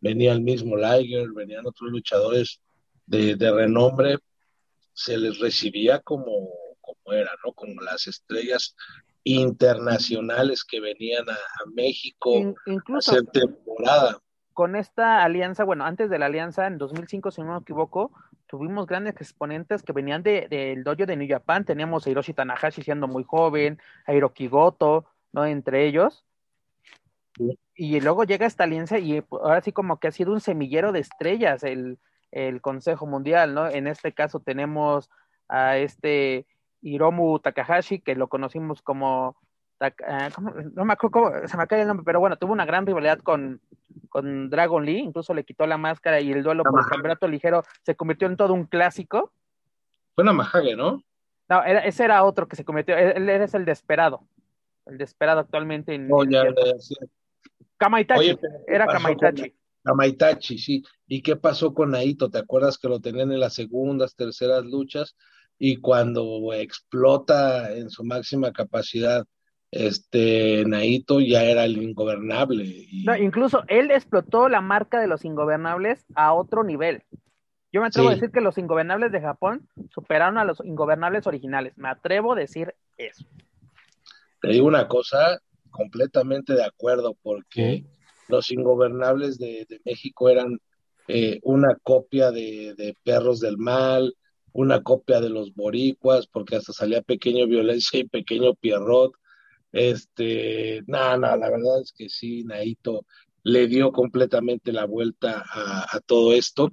venía 0.00 0.32
el 0.32 0.40
mismo 0.40 0.76
Liger, 0.76 1.30
venían 1.32 1.66
otros 1.66 1.90
luchadores 1.90 2.60
de, 3.06 3.36
renombre, 3.36 4.18
se 4.92 5.16
les 5.16 5.38
recibía 5.38 6.00
como, 6.00 6.50
como 6.80 7.12
era, 7.12 7.30
¿no? 7.44 7.52
Como 7.52 7.80
las 7.82 8.06
estrellas 8.06 8.74
internacionales 9.26 10.64
que 10.64 10.80
venían 10.80 11.28
a, 11.28 11.36
México 11.74 12.54
a 12.66 12.98
hacer 12.98 13.26
temporada. 13.26 14.18
Con 14.52 14.76
esta 14.76 15.24
alianza, 15.24 15.64
bueno, 15.64 15.84
antes 15.84 16.08
de 16.08 16.18
la 16.18 16.26
alianza, 16.26 16.66
en 16.66 16.78
2005, 16.78 17.30
si 17.32 17.42
no 17.42 17.54
me 17.54 17.58
equivoco, 17.58 18.12
tuvimos 18.46 18.86
grandes 18.86 19.16
exponentes 19.16 19.82
que 19.82 19.92
venían 19.92 20.22
del 20.22 20.48
de, 20.48 20.80
dojo 20.82 21.06
de 21.06 21.16
New 21.16 21.28
Japan. 21.28 21.64
Teníamos 21.64 22.06
a 22.06 22.10
Hiroshi 22.10 22.32
Tanahashi 22.34 22.82
siendo 22.82 23.08
muy 23.08 23.24
joven, 23.24 23.80
a 24.06 24.14
Hiroki 24.14 24.46
Goto, 24.46 25.06
¿no? 25.32 25.44
Entre 25.44 25.86
ellos. 25.86 26.24
Y 27.74 28.00
luego 28.00 28.24
llega 28.24 28.46
esta 28.46 28.64
alianza 28.64 28.98
y 28.98 29.20
pues, 29.20 29.42
ahora 29.42 29.60
sí 29.60 29.72
como 29.72 29.98
que 29.98 30.08
ha 30.08 30.12
sido 30.12 30.32
un 30.32 30.40
semillero 30.40 30.92
de 30.92 31.00
estrellas 31.00 31.64
el, 31.64 31.98
Consejo 32.60 33.06
Mundial, 33.06 33.54
¿no? 33.54 33.68
En 33.68 33.86
este 33.86 34.12
caso 34.12 34.40
tenemos 34.40 35.10
a 35.48 35.78
este 35.78 36.46
Hiromu 36.86 37.38
Takahashi, 37.40 38.00
que 38.00 38.14
lo 38.14 38.28
conocimos 38.28 38.82
como, 38.82 39.36
ah, 39.80 40.28
no 40.74 40.84
me 40.84 40.92
acuerdo 40.92 41.10
cómo, 41.10 41.48
se 41.48 41.56
me 41.56 41.66
cae 41.66 41.82
el 41.82 41.88
nombre, 41.88 42.04
pero 42.04 42.20
bueno, 42.20 42.36
tuvo 42.36 42.52
una 42.52 42.64
gran 42.64 42.86
rivalidad 42.86 43.18
con, 43.18 43.60
con 44.08 44.48
Dragon 44.50 44.84
Lee, 44.84 44.98
incluso 44.98 45.34
le 45.34 45.44
quitó 45.44 45.66
la 45.66 45.78
máscara 45.78 46.20
y 46.20 46.30
el 46.32 46.42
duelo 46.42 46.62
por 46.62 46.80
el 46.80 46.86
campeonato 46.86 47.28
ligero 47.28 47.64
se 47.82 47.96
convirtió 47.96 48.28
en 48.28 48.36
todo 48.36 48.54
un 48.54 48.64
clásico. 48.64 49.32
Fue 50.14 50.24
Namahage, 50.24 50.76
¿no? 50.76 51.02
No, 51.48 51.62
ese 51.62 52.04
era 52.04 52.24
otro 52.24 52.48
que 52.48 52.56
se 52.56 52.64
convirtió, 52.64 52.96
él, 52.96 53.28
es 53.28 53.54
el 53.54 53.64
desesperado, 53.64 54.26
el 54.86 54.98
desesperado 54.98 55.40
actualmente 55.40 55.94
en... 55.94 56.08
Oh, 56.10 56.24
Kamaitachi, 57.78 58.38
era 58.66 58.86
Kamaitachi. 58.86 59.54
Kamaitachi, 59.84 60.58
sí. 60.58 60.82
¿Y 61.06 61.22
qué 61.22 61.36
pasó 61.36 61.74
con 61.74 61.92
Naito? 61.92 62.30
¿Te 62.30 62.38
acuerdas 62.38 62.78
que 62.78 62.88
lo 62.88 63.00
tenían 63.00 63.30
en 63.30 63.38
las 63.38 63.54
segundas, 63.54 64.16
terceras 64.16 64.64
luchas? 64.64 65.14
Y 65.58 65.76
cuando 65.76 66.52
explota 66.52 67.72
en 67.72 67.90
su 67.90 68.04
máxima 68.04 68.52
capacidad, 68.52 69.24
este 69.70 70.64
Naito 70.66 71.20
ya 71.20 71.44
era 71.44 71.64
el 71.64 71.82
ingobernable. 71.82 72.64
incluso 73.20 73.64
él 73.68 73.90
explotó 73.90 74.48
la 74.48 74.60
marca 74.60 75.00
de 75.00 75.06
los 75.06 75.24
ingobernables 75.24 76.04
a 76.14 76.32
otro 76.32 76.62
nivel. 76.62 77.02
Yo 77.72 77.80
me 77.80 77.88
atrevo 77.88 78.08
a 78.08 78.14
decir 78.14 78.30
que 78.30 78.40
los 78.40 78.56
ingobernables 78.58 79.12
de 79.12 79.20
Japón 79.20 79.68
superaron 79.90 80.38
a 80.38 80.44
los 80.44 80.60
ingobernables 80.64 81.26
originales. 81.26 81.76
Me 81.76 81.88
atrevo 81.88 82.32
a 82.32 82.36
decir 82.36 82.74
eso. 82.96 83.26
Te 84.40 84.48
digo 84.48 84.66
una 84.66 84.88
cosa, 84.88 85.40
completamente 85.70 86.54
de 86.54 86.64
acuerdo, 86.64 87.16
porque 87.22 87.84
los 88.28 88.50
ingobernables 88.50 89.38
de, 89.38 89.66
México 89.84 90.28
eran 90.28 90.58
eh, 91.08 91.38
una 91.42 91.76
copia 91.82 92.30
de, 92.30 92.96
Perros 93.04 93.40
del 93.40 93.58
Mal, 93.58 94.14
una 94.56 94.82
copia 94.82 95.20
de 95.20 95.28
los 95.28 95.54
boricuas, 95.54 96.26
porque 96.26 96.56
hasta 96.56 96.72
salía 96.72 97.02
Pequeño 97.02 97.46
Violencia 97.46 98.00
y 98.00 98.08
Pequeño 98.08 98.54
Pierrot. 98.54 99.12
Este, 99.72 100.82
nada, 100.86 101.18
nada, 101.18 101.36
la 101.36 101.50
verdad 101.50 101.82
es 101.82 101.92
que 101.92 102.08
sí, 102.08 102.42
Naito 102.44 103.04
le 103.42 103.66
dio 103.68 103.92
completamente 103.92 104.72
la 104.72 104.86
vuelta 104.86 105.44
a, 105.46 106.00
todo 106.06 106.32
esto. 106.32 106.72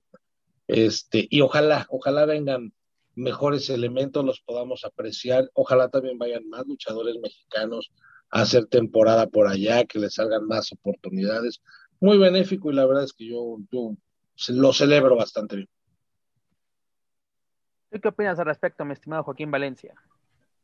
Este, 0.67 1.28
y 1.30 1.41
ojalá, 1.41 1.86
ojalá 1.89 2.26
vengan 2.26 2.74
mejores 3.15 3.69
elementos, 3.69 4.24
los 4.26 4.39
podamos 4.41 4.86
apreciar. 4.86 5.52
Ojalá 5.54 5.89
también 5.89 6.17
vayan 6.17 6.48
más 6.48 6.65
luchadores 6.65 7.17
mexicanos 7.22 7.91
hacer 8.30 8.65
temporada 8.65 9.28
por 9.28 9.48
allá, 9.48 9.84
que 9.84 10.00
le 10.00 10.10
salgan 10.10 10.48
más 10.48 10.72
oportunidades. 10.72 11.62
Muy 12.00 12.17
benéfico 12.17 12.72
y 12.72 12.76
la 12.76 12.86
verdad 12.86 13.04
es 13.04 13.13
que 13.13 13.28
yo, 13.28 13.58
lo 14.48 14.74
celebro 14.74 15.15
bastante 15.17 15.58
bien. 15.58 15.69
Qué 18.02 18.08
opinas 18.10 18.39
al 18.39 18.46
respecto, 18.46 18.85
mi 18.85 18.94
estimado 18.94 19.23
Joaquín 19.23 19.52
Valencia? 19.52 19.94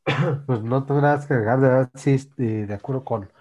Pues 0.45 0.61
no 0.63 0.86
tendrás 0.86 1.25
que 1.27 1.34
dejar 1.36 1.59
de 1.61 1.69
ver 1.69 1.89
si 1.95 2.17
de 2.38 2.73
acuerdo 2.73 3.03
con, 3.03 3.32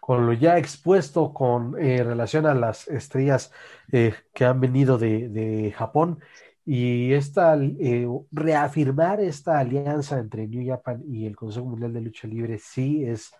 con 0.00 0.26
lo 0.26 0.32
ya 0.32 0.58
expuesto 0.58 1.32
con 1.34 1.76
eh, 1.82 2.02
relación 2.04 2.46
a 2.46 2.54
las 2.54 2.88
estrellas 2.88 3.52
eh, 3.92 4.14
que 4.34 4.44
han 4.44 4.60
venido 4.60 4.98
de, 4.98 5.28
de 5.28 5.72
Japón 5.72 6.20
Y 6.66 7.14
esta, 7.14 7.56
eh, 7.58 8.08
reafirmar 8.32 9.20
esta 9.22 9.60
alianza 9.60 10.20
entre 10.20 10.48
New 10.48 10.66
Japan 10.68 11.02
y 11.08 11.26
el 11.26 11.36
Consejo 11.36 11.66
Mundial 11.66 11.94
de 11.94 12.02
Lucha 12.02 12.28
Libre 12.28 12.58
sí 12.60 13.04
es, 13.06 13.32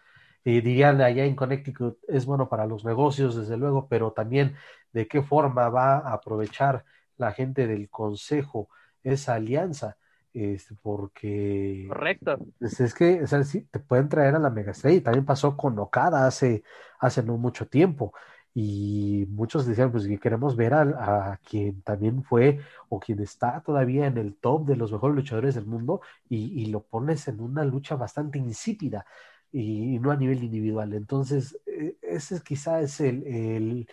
eh, 0.45 0.61
dirían 0.63 1.01
allá 1.01 1.25
en 1.25 1.37
Connecticut, 1.37 1.99
es 2.09 2.27
bueno 2.27 2.49
para 2.49 2.67
los 2.67 2.85
negocios, 2.85 3.37
desde 3.37 3.57
luego, 3.57 3.89
pero 3.89 4.13
también 4.13 4.57
de 4.93 5.09
qué 5.09 5.23
forma 5.23 5.69
va 5.69 5.99
a 5.99 6.15
aprovechar 6.15 6.85
la 7.19 7.33
gente 7.33 7.67
del 7.67 7.91
Consejo 7.91 8.69
esa 9.13 9.35
alianza. 9.35 9.97
Este, 10.33 10.75
porque 10.83 11.87
correcto 11.89 12.37
pues, 12.59 12.79
es, 12.79 12.93
que 12.93 13.23
o 13.23 13.27
sea, 13.27 13.43
sí, 13.43 13.63
te 13.71 13.79
pueden 13.79 14.11
traer 14.11 14.35
a 14.35 14.39
la 14.39 14.51
mega 14.51 14.73
y 14.85 15.01
también 15.01 15.25
pasó 15.25 15.57
con 15.57 15.79
Okada 15.79 16.27
hace, 16.27 16.63
hace 16.99 17.23
no 17.23 17.39
mucho 17.39 17.67
tiempo 17.69 18.13
y 18.59 19.27
muchos 19.29 19.67
decían, 19.67 19.93
pues 19.93 20.07
que 20.07 20.19
queremos 20.19 20.57
ver 20.57 20.73
a, 20.73 21.39
quien 21.45 21.83
también 21.83 22.23
fue 22.23 22.59
o 22.89 22.99
quien 22.99 23.21
está 23.21 23.61
todavía 23.61 24.07
en 24.07 24.17
el 24.17 24.35
top 24.35 24.67
de 24.67 24.77
los 24.77 24.93
mejores 24.93 25.15
luchadores 25.15 25.55
del 25.55 25.67
mundo 25.67 26.01
y, 26.29 26.65
lo 26.67 26.83
pones 26.83 27.29
en 27.29 27.41
una 27.43 27.65
lucha 27.65 27.97
bastante 27.97 28.39
insípida 28.39 29.05
y, 29.53 29.99
no 29.99 30.11
a 30.11 30.17
nivel 30.17 30.43
individual. 30.43 30.95
Entonces, 30.95 31.59
e, 31.67 31.97
ese 32.01 32.41
quizá 32.43 32.81
es 32.81 32.99
el, 33.01 33.27
el, 33.27 33.89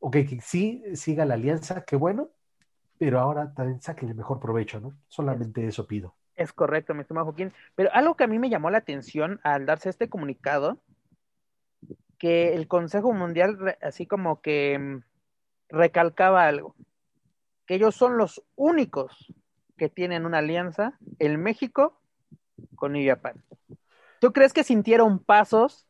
ok, 0.00 0.12
que 0.12 0.38
sí 0.42 0.82
siga 0.94 1.24
la 1.24 1.34
alianza, 1.34 1.84
qué 1.86 1.96
bueno, 1.96 2.28
pero 2.98 3.20
ahora 3.20 3.52
también 3.54 3.80
saquen 3.80 4.08
el 4.10 4.14
mejor 4.14 4.40
provecho, 4.40 4.80
¿no? 4.80 4.94
Solamente 5.08 5.66
eso 5.66 5.86
pido. 5.86 6.14
Es 6.36 6.52
correcto, 6.52 6.94
mi 6.94 7.02
estimado 7.02 7.26
Joaquín. 7.26 7.52
Pero 7.74 7.90
algo 7.92 8.16
que 8.16 8.24
a 8.24 8.28
mí 8.28 8.38
me 8.38 8.50
llamó 8.50 8.70
la 8.70 8.78
atención 8.78 9.40
al 9.44 9.66
darse 9.66 9.88
este 9.88 10.08
comunicado 10.08 10.78
que 12.18 12.54
el 12.54 12.68
Consejo 12.68 13.12
Mundial 13.12 13.76
así 13.82 14.06
como 14.06 14.40
que 14.40 14.78
mm, 14.78 15.02
recalcaba 15.68 16.46
algo, 16.46 16.74
que 17.66 17.74
ellos 17.74 17.94
son 17.94 18.16
los 18.16 18.42
únicos 18.56 19.32
que 19.76 19.88
tienen 19.88 20.24
una 20.24 20.38
alianza 20.38 20.98
en 21.18 21.42
México 21.42 22.00
con 22.76 22.94
Japan. 23.02 23.42
¿Tú 24.20 24.32
crees 24.32 24.52
que 24.52 24.64
sintieron 24.64 25.18
pasos 25.18 25.86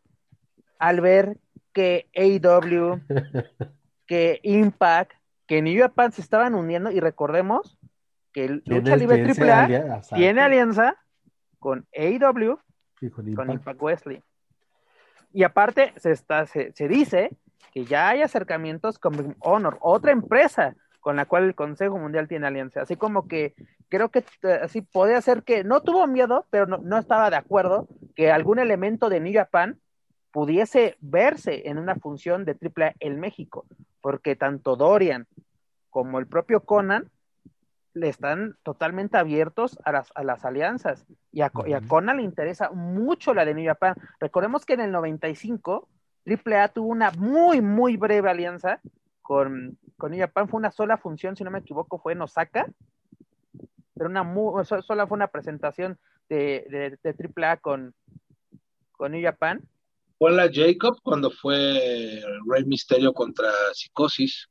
al 0.79 1.01
ver 1.01 1.39
que 1.73 2.09
AEW, 2.15 3.01
que 4.07 4.41
Impact, 4.43 5.13
que 5.47 5.63
New 5.63 5.81
Japan 5.81 6.13
se 6.13 6.23
estaban 6.23 6.55
uniendo 6.55 6.91
y 6.91 7.01
recordemos 7.01 7.79
que 8.33 8.47
el 8.47 8.63
Lucha 8.67 8.97
Libre 8.97 9.25
AAA 9.25 10.01
tiene 10.15 10.41
alianza 10.41 10.97
con 11.59 11.87
AEW 11.97 12.59
y 13.01 13.35
con 13.35 13.51
Impact 13.51 13.81
Wesley. 13.81 14.23
Y 15.33 15.43
aparte, 15.43 15.93
se, 15.97 16.13
está, 16.13 16.47
se, 16.47 16.73
dice 16.89 17.37
que 17.73 17.85
ya 17.85 18.09
hay 18.09 18.23
acercamientos 18.23 18.99
con 18.99 19.37
Honor, 19.41 19.79
otra 19.81 20.13
empresa 20.13 20.77
con 21.01 21.17
la 21.17 21.27
cual 21.27 21.45
el 21.45 21.55
Consejo 21.55 21.99
Mundial 21.99 22.29
tiene 22.29 22.47
alianza. 22.47 22.83
Así 22.83 22.97
como 22.97 23.27
que 23.29 23.55
creo 23.89 24.11
que 24.11 24.25
eh, 24.43 24.61
así 24.63 24.81
puede 24.81 25.21
ser 25.23 25.43
que 25.43 25.65
no 25.65 25.83
tuvo 25.83 26.07
miedo, 26.07 26.47
pero 26.51 26.67
no, 26.67 26.99
estaba 26.99 27.31
de 27.31 27.37
acuerdo 27.37 27.89
que 28.15 28.31
algún 28.31 28.59
elemento 28.59 29.09
de 29.09 29.21
New 29.21 29.35
Japan 29.35 29.79
pudiese 30.35 30.97
verse 31.01 31.69
en 31.69 31.79
una 31.79 31.95
función 31.95 32.45
de 32.45 32.59
AAA 32.61 32.95
en 32.99 33.21
México, 33.21 33.67
porque 34.01 34.35
tanto 34.35 34.75
Dorian 34.75 35.29
como 35.91 36.19
el 36.19 36.27
propio 36.27 36.65
Conan 36.65 37.09
le 37.93 38.09
están 38.09 38.57
totalmente 38.65 39.17
abiertos 39.17 39.79
a 39.85 39.93
las, 39.93 40.11
a 40.17 40.25
las 40.25 40.45
alianzas. 40.45 41.07
Y 41.31 41.43
a, 41.43 41.51
Conan 41.87 42.17
le 42.17 42.25
interesa 42.25 42.71
mucho 42.73 43.33
la 43.33 43.45
de 43.45 43.55
New 43.55 43.65
Japan. 43.65 43.95
Recordemos 44.19 44.67
que 44.67 44.73
en 44.73 44.81
el 44.81 44.91
95, 44.91 45.89
AAA 46.27 46.69
tuvo 46.71 46.89
una 46.89 47.13
muy, 47.13 47.61
muy 47.61 47.97
breve 47.97 48.29
alianza 48.29 48.81
con, 49.23 49.79
con 49.97 50.11
New 50.11 50.19
Japan. 50.21 50.49
Fue 50.49 50.59
una 50.59 50.73
sola 50.73 50.97
función, 50.97 51.37
si 51.37 51.45
no 51.45 51.53
me 51.53 51.61
equivoco, 51.61 52.01
fue 52.01 52.15
en 52.15 52.23
Osaka. 52.23 52.67
Pero 53.95 54.11
una 54.11 54.25
muy, 54.25 54.65
sola 54.65 55.07
fue 55.07 55.15
una 55.15 55.29
presentación 55.29 55.97
de, 56.29 56.99
de, 57.05 57.31
AAA 57.37 57.59
con, 57.59 57.95
con 58.91 59.13
New 59.13 59.23
Japan. 59.23 59.63
Fue 60.19 60.33
la 60.33 60.49
Jacob 60.53 60.99
cuando 61.03 61.31
fue 61.31 62.23
Rey 62.47 62.65
Misterio 62.65 63.13
contra 63.13 63.51
Psicosis 63.73 64.49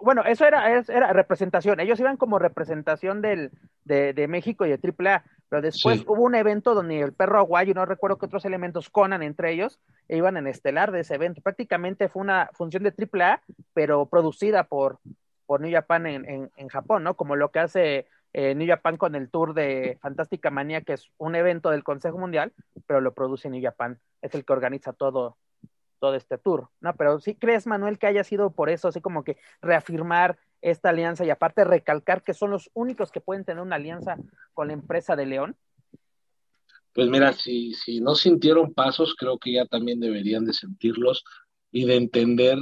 bueno, 0.00 0.24
eso 0.24 0.44
era, 0.46 0.78
era 0.78 1.12
representación. 1.12 1.80
Ellos 1.80 2.00
iban 2.00 2.16
como 2.16 2.38
representación 2.38 3.22
del, 3.22 3.50
de, 3.84 4.28
México 4.28 4.66
y 4.66 4.70
de 4.70 4.78
AAA, 4.78 5.24
pero 5.48 5.62
después 5.62 6.04
hubo 6.06 6.22
un 6.22 6.34
evento 6.34 6.74
donde 6.74 7.00
el 7.00 7.12
perro 7.12 7.38
aguayo, 7.38 7.72
no 7.74 7.86
recuerdo 7.86 8.18
qué 8.18 8.26
otros 8.26 8.44
elementos, 8.44 8.90
Conan 8.90 9.22
entre 9.22 9.52
ellos, 9.52 9.80
e 10.08 10.16
iban 10.16 10.36
en 10.36 10.46
estelar 10.46 10.92
de 10.92 11.00
ese 11.00 11.14
evento. 11.14 11.40
Prácticamente 11.40 12.08
fue 12.08 12.22
una 12.22 12.50
función 12.52 12.82
de 12.82 12.92
AAA, 12.92 13.42
pero 13.72 14.06
producida 14.06 14.64
por, 14.64 14.98
por 15.46 15.60
New 15.60 15.72
Japan 15.72 16.06
en, 16.06 16.50
en, 16.54 16.68
Japón, 16.68 17.02
¿no? 17.04 17.14
Como 17.14 17.36
lo 17.36 17.50
que 17.50 17.60
hace 17.60 18.06
eh, 18.40 18.54
New 18.54 18.68
Japan 18.68 18.96
con 18.96 19.16
el 19.16 19.30
tour 19.30 19.52
de 19.52 19.98
Fantástica 20.00 20.48
Manía, 20.48 20.82
que 20.82 20.92
es 20.92 21.10
un 21.18 21.34
evento 21.34 21.70
del 21.70 21.82
Consejo 21.82 22.18
Mundial, 22.18 22.52
pero 22.86 23.00
lo 23.00 23.12
produce 23.12 23.50
New 23.50 23.60
Japan. 23.60 23.98
Es 24.22 24.32
el 24.36 24.44
que 24.44 24.52
organiza 24.52 24.92
todo, 24.92 25.36
todo 25.98 26.14
este 26.14 26.38
tour, 26.38 26.68
¿no? 26.80 26.94
Pero 26.94 27.18
sí 27.18 27.34
crees, 27.34 27.66
Manuel, 27.66 27.98
que 27.98 28.06
haya 28.06 28.22
sido 28.22 28.52
por 28.52 28.70
eso, 28.70 28.86
así 28.86 29.00
como 29.00 29.24
que 29.24 29.38
reafirmar 29.60 30.38
esta 30.62 30.90
alianza 30.90 31.24
y 31.24 31.30
aparte 31.30 31.64
recalcar 31.64 32.22
que 32.22 32.32
son 32.32 32.52
los 32.52 32.70
únicos 32.74 33.10
que 33.10 33.20
pueden 33.20 33.44
tener 33.44 33.60
una 33.60 33.74
alianza 33.74 34.14
con 34.54 34.68
la 34.68 34.74
empresa 34.74 35.16
de 35.16 35.26
León? 35.26 35.56
Pues 36.92 37.08
mira, 37.08 37.32
si, 37.32 37.74
si 37.74 38.00
no 38.00 38.14
sintieron 38.14 38.72
pasos, 38.72 39.16
creo 39.18 39.38
que 39.38 39.54
ya 39.54 39.66
también 39.66 39.98
deberían 39.98 40.44
de 40.44 40.52
sentirlos 40.52 41.24
y 41.72 41.86
de 41.86 41.96
entender 41.96 42.58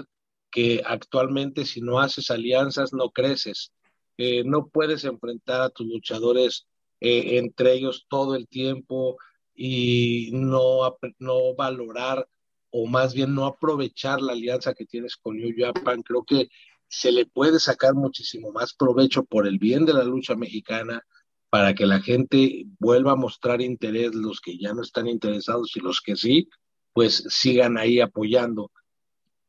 que 0.51 0.81
actualmente 0.87 1.66
si 1.66 1.83
no 1.83 2.01
haces 2.01 2.31
alianzas 2.31 2.95
no 2.95 3.11
creces. 3.11 3.72
Eh, 4.18 4.44
no 4.44 4.68
puedes 4.68 5.04
enfrentar 5.04 5.60
a 5.60 5.70
tus 5.70 5.86
luchadores 5.86 6.66
eh, 7.00 7.38
entre 7.38 7.74
ellos 7.74 8.06
todo 8.08 8.34
el 8.34 8.48
tiempo 8.48 9.18
y 9.54 10.30
no, 10.32 10.96
no 11.18 11.54
valorar 11.54 12.26
o 12.70 12.86
más 12.86 13.14
bien 13.14 13.34
no 13.34 13.46
aprovechar 13.46 14.20
la 14.20 14.32
alianza 14.32 14.74
que 14.74 14.86
tienes 14.86 15.16
con 15.16 15.36
New 15.36 15.54
Japan. 15.56 16.02
Creo 16.02 16.24
que 16.24 16.48
se 16.88 17.12
le 17.12 17.26
puede 17.26 17.58
sacar 17.58 17.94
muchísimo 17.94 18.52
más 18.52 18.74
provecho 18.74 19.24
por 19.24 19.46
el 19.46 19.58
bien 19.58 19.84
de 19.84 19.94
la 19.94 20.04
lucha 20.04 20.34
mexicana 20.34 21.02
para 21.50 21.74
que 21.74 21.86
la 21.86 22.00
gente 22.00 22.66
vuelva 22.78 23.12
a 23.12 23.16
mostrar 23.16 23.60
interés, 23.60 24.14
los 24.14 24.40
que 24.40 24.58
ya 24.58 24.74
no 24.74 24.82
están 24.82 25.06
interesados 25.06 25.76
y 25.76 25.80
los 25.80 26.00
que 26.00 26.16
sí, 26.16 26.48
pues 26.92 27.24
sigan 27.28 27.78
ahí 27.78 28.00
apoyando. 28.00 28.70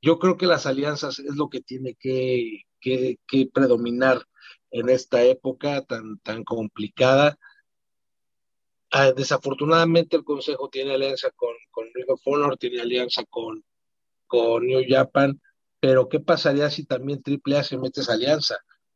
Yo 0.02 0.20
creo 0.20 0.38
que 0.38 0.46
las 0.46 0.66
alianzas 0.66 1.20
es 1.20 1.36
lo 1.36 1.50
que 1.50 1.62
tiene 1.62 1.96
que, 1.96 2.64
que, 2.80 3.20
que 3.28 3.50
predominar 3.52 4.24
en 4.72 4.90
esta 4.90 5.24
época 5.24 5.82
tan, 5.86 6.20
tan 6.20 6.44
complicada 6.44 7.38
Ah, 8.92 9.12
desafortunadamente 9.12 10.16
el 10.16 10.24
Consejo 10.24 10.70
tiene 10.70 10.94
alianza 10.94 11.30
con, 11.36 11.54
con 11.72 11.86
Ring 11.94 12.58
tiene 12.58 12.82
alianza 12.82 13.24
con, 13.30 13.64
con 14.28 14.66
New 14.66 14.82
Japan, 14.88 15.42
pero 15.80 16.08
¿qué 16.08 16.20
pasaría 16.22 16.70
si 16.70 16.86
también 16.86 17.22
AAA 17.26 17.64
se 17.64 17.78
mete 17.78 18.02
esa 18.02 18.14
alianza? 18.14 18.56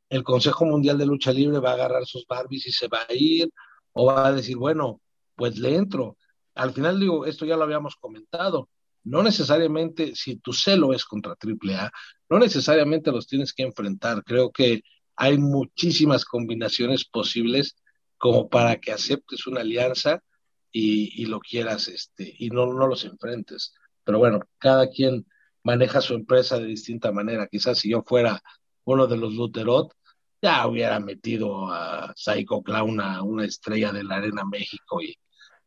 El 0.10 0.24
Consejo 0.24 0.66
Mundial 0.66 0.98
de 0.98 1.06
Lucha 1.06 1.34
Libre 1.34 1.60
va 1.60 1.72
a 1.72 1.74
agarrar 1.74 2.06
sus 2.06 2.26
Barbies 2.26 2.68
y 2.68 2.72
se 2.72 2.88
va 2.88 3.00
a 3.08 3.14
ir, 3.14 3.50
o 3.94 4.06
va 4.06 4.28
a 4.28 4.32
decir, 4.34 4.56
bueno, 4.56 5.02
pues 5.36 5.58
le 5.58 5.76
entro. 5.76 6.18
Al 6.56 6.74
final 6.74 7.00
digo, 7.00 7.26
esto 7.26 7.46
ya 7.46 7.58
lo 7.58 7.64
habíamos 7.64 7.96
comentado, 7.98 8.70
no 9.04 9.24
necesariamente 9.24 10.16
si 10.16 10.38
tu 10.38 10.54
celo 10.54 10.94
es 10.94 11.04
contra 11.06 11.34
AAA, 11.34 11.92
no 12.30 12.40
necesariamente 12.40 13.12
los 13.12 13.28
tienes 13.28 13.54
que 13.54 13.64
enfrentar. 13.64 14.24
Creo 14.24 14.52
que 14.52 14.82
hay 15.22 15.38
muchísimas 15.38 16.26
combinaciones 16.26 17.06
posibles 17.06 17.76
como 18.18 18.50
para 18.50 18.78
que 18.78 18.92
aceptes 18.92 19.46
una 19.46 19.62
alianza 19.62 20.24
y, 20.72 21.26
lo 21.28 21.40
quieras, 21.40 21.90
este, 21.90 22.34
y 22.40 22.50
no, 22.50 22.74
no 22.74 22.88
los 22.88 23.06
enfrentes. 23.06 23.76
Pero 24.04 24.18
bueno, 24.18 24.40
cada 24.58 24.90
quien 24.90 25.28
maneja 25.62 26.02
su 26.02 26.16
empresa 26.16 26.58
de 26.58 26.66
distinta 26.66 27.12
manera. 27.12 27.46
Quizás 27.46 27.78
si 27.78 27.92
yo 27.92 28.02
fuera 28.02 28.42
uno 28.84 29.06
de 29.06 29.18
los 29.18 29.36
Luterot, 29.36 29.94
ya 30.42 30.66
hubiera 30.66 31.00
metido 31.00 31.72
a 31.72 32.14
Psycho 32.16 32.64
Clown 32.64 33.00
a 33.00 33.22
una 33.22 33.46
estrella 33.46 33.92
de 33.92 34.04
la 34.04 34.16
Arena 34.16 34.44
México 34.44 35.04
y 35.04 35.16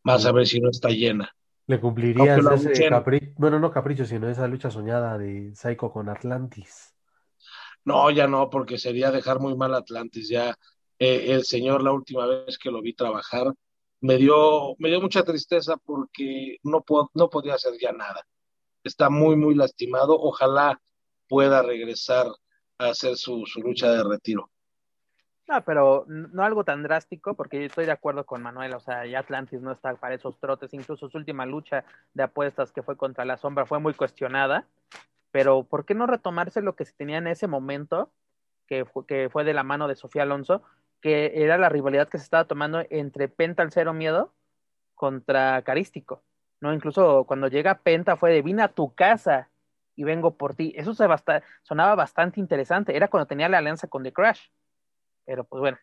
más 0.03 0.27
a 0.27 0.33
ver 0.33 0.49
si 0.49 0.59
no 0.59 0.71
está 0.71 0.89
llena. 0.89 1.31
Le 1.69 1.79
cumpliría 1.79 2.35
ese 2.37 2.89
capricho, 2.89 3.35
bueno, 3.37 3.61
no 3.61 3.71
capricho, 3.71 4.05
sino 4.05 4.29
esa 4.29 4.49
lucha 4.49 4.73
soñada 4.73 5.17
de 5.17 5.55
Psycho 5.55 5.93
con 5.93 6.09
Atlantis. 6.09 6.94
No, 7.85 8.11
ya 8.11 8.27
no, 8.27 8.51
porque 8.51 8.79
sería 8.79 9.11
dejar 9.11 9.41
muy 9.41 9.57
mal 9.57 9.75
Atlantis, 9.75 10.29
ya 10.29 10.57
eh, 10.99 11.27
el 11.29 11.45
señor 11.45 11.83
la 11.83 11.93
última 11.93 12.27
vez 12.27 12.59
que 12.59 12.71
lo 12.71 12.81
vi 12.81 12.95
trabajar 12.95 13.53
me 14.01 14.17
dio, 14.17 14.75
me 14.79 14.91
dio 14.91 15.01
mucha 15.01 15.23
tristeza 15.23 15.77
porque 15.79 16.59
no, 16.63 16.85
no 17.15 17.31
podía 17.31 17.55
hacer 17.55 17.73
ya 17.81 17.93
nada. 17.93 18.27
Está 18.83 19.09
muy, 19.09 19.35
muy 19.35 19.55
lastimado. 19.55 20.21
Ojalá 20.21 20.79
pueda 21.27 21.63
regresar 21.63 22.27
a 22.77 22.89
hacer 22.89 23.17
su, 23.17 23.45
lucha 23.57 23.91
de 23.91 24.05
retiro. 24.05 24.51
No, 25.49 25.65
pero 25.65 26.05
no 26.07 26.45
algo 26.45 26.65
tan 26.65 26.83
drástico, 26.83 27.35
porque 27.35 27.61
yo 27.61 27.67
estoy 27.67 27.87
de 27.87 27.93
acuerdo 27.93 28.25
con 28.25 28.43
Manuel, 28.43 28.75
o 28.75 28.81
sea, 28.81 29.07
ya 29.07 29.21
Atlantis 29.21 29.61
no 29.61 29.73
está 29.73 29.95
para 29.97 30.15
esos 30.15 30.39
trotes, 30.39 30.73
incluso 30.73 31.09
su 31.09 31.19
última 31.19 31.45
lucha 31.45 31.85
de 32.15 32.23
apuestas 32.23 32.73
que 32.73 32.83
fue 32.83 32.97
contra 32.97 33.25
la 33.25 33.37
sombra 33.37 33.67
fue 33.67 33.79
muy 33.79 33.93
cuestionada, 33.95 34.67
pero 35.35 35.65
¿por 35.65 35.85
qué 35.85 35.95
no 35.95 36.07
retomarse 36.07 36.63
lo 36.63 36.77
que 36.77 36.85
se 36.85 36.93
tenía 36.93 37.19
en 37.19 37.27
ese 37.27 37.49
momento 37.49 38.13
que, 38.69 38.87
que 39.09 39.29
fue 39.29 39.43
de 39.43 39.53
la 39.53 39.65
mano 39.65 39.89
de 39.89 39.97
Sofía 39.97 40.23
Alonso, 40.23 40.63
que 41.01 41.43
era 41.43 41.59
la 41.59 41.69
rivalidad 41.69 42.09
que 42.09 42.19
se 42.19 42.25
estaba 42.25 42.45
tomando 42.45 42.85
entre 42.89 43.27
Penta 43.27 43.65
el 43.65 43.73
Cero 43.73 43.93
Miedo 43.93 44.33
contra 44.95 45.61
Carístico, 45.63 46.23
¿no? 46.61 46.73
Incluso 46.73 47.25
cuando 47.25 47.49
llega 47.49 47.81
Penta 47.81 48.15
fue 48.15 48.31
de 48.31 48.43
vine 48.43 48.63
a 48.63 48.69
tu 48.69 48.95
casa 48.95 49.51
y 49.97 50.05
vengo 50.05 50.37
por 50.37 50.55
ti. 50.55 50.73
Eso 50.77 50.95
se 50.95 51.09
sonaba 51.65 51.97
bastante 51.97 52.39
interesante. 52.39 52.95
Era 52.95 53.09
cuando 53.09 53.27
tenía 53.27 53.49
la 53.49 53.59
alianza 53.59 53.89
con 53.89 54.05
The 54.05 54.13
Crash. 54.13 54.41
Pero 55.25 55.43
pues 55.43 55.61
bueno, 55.61 55.79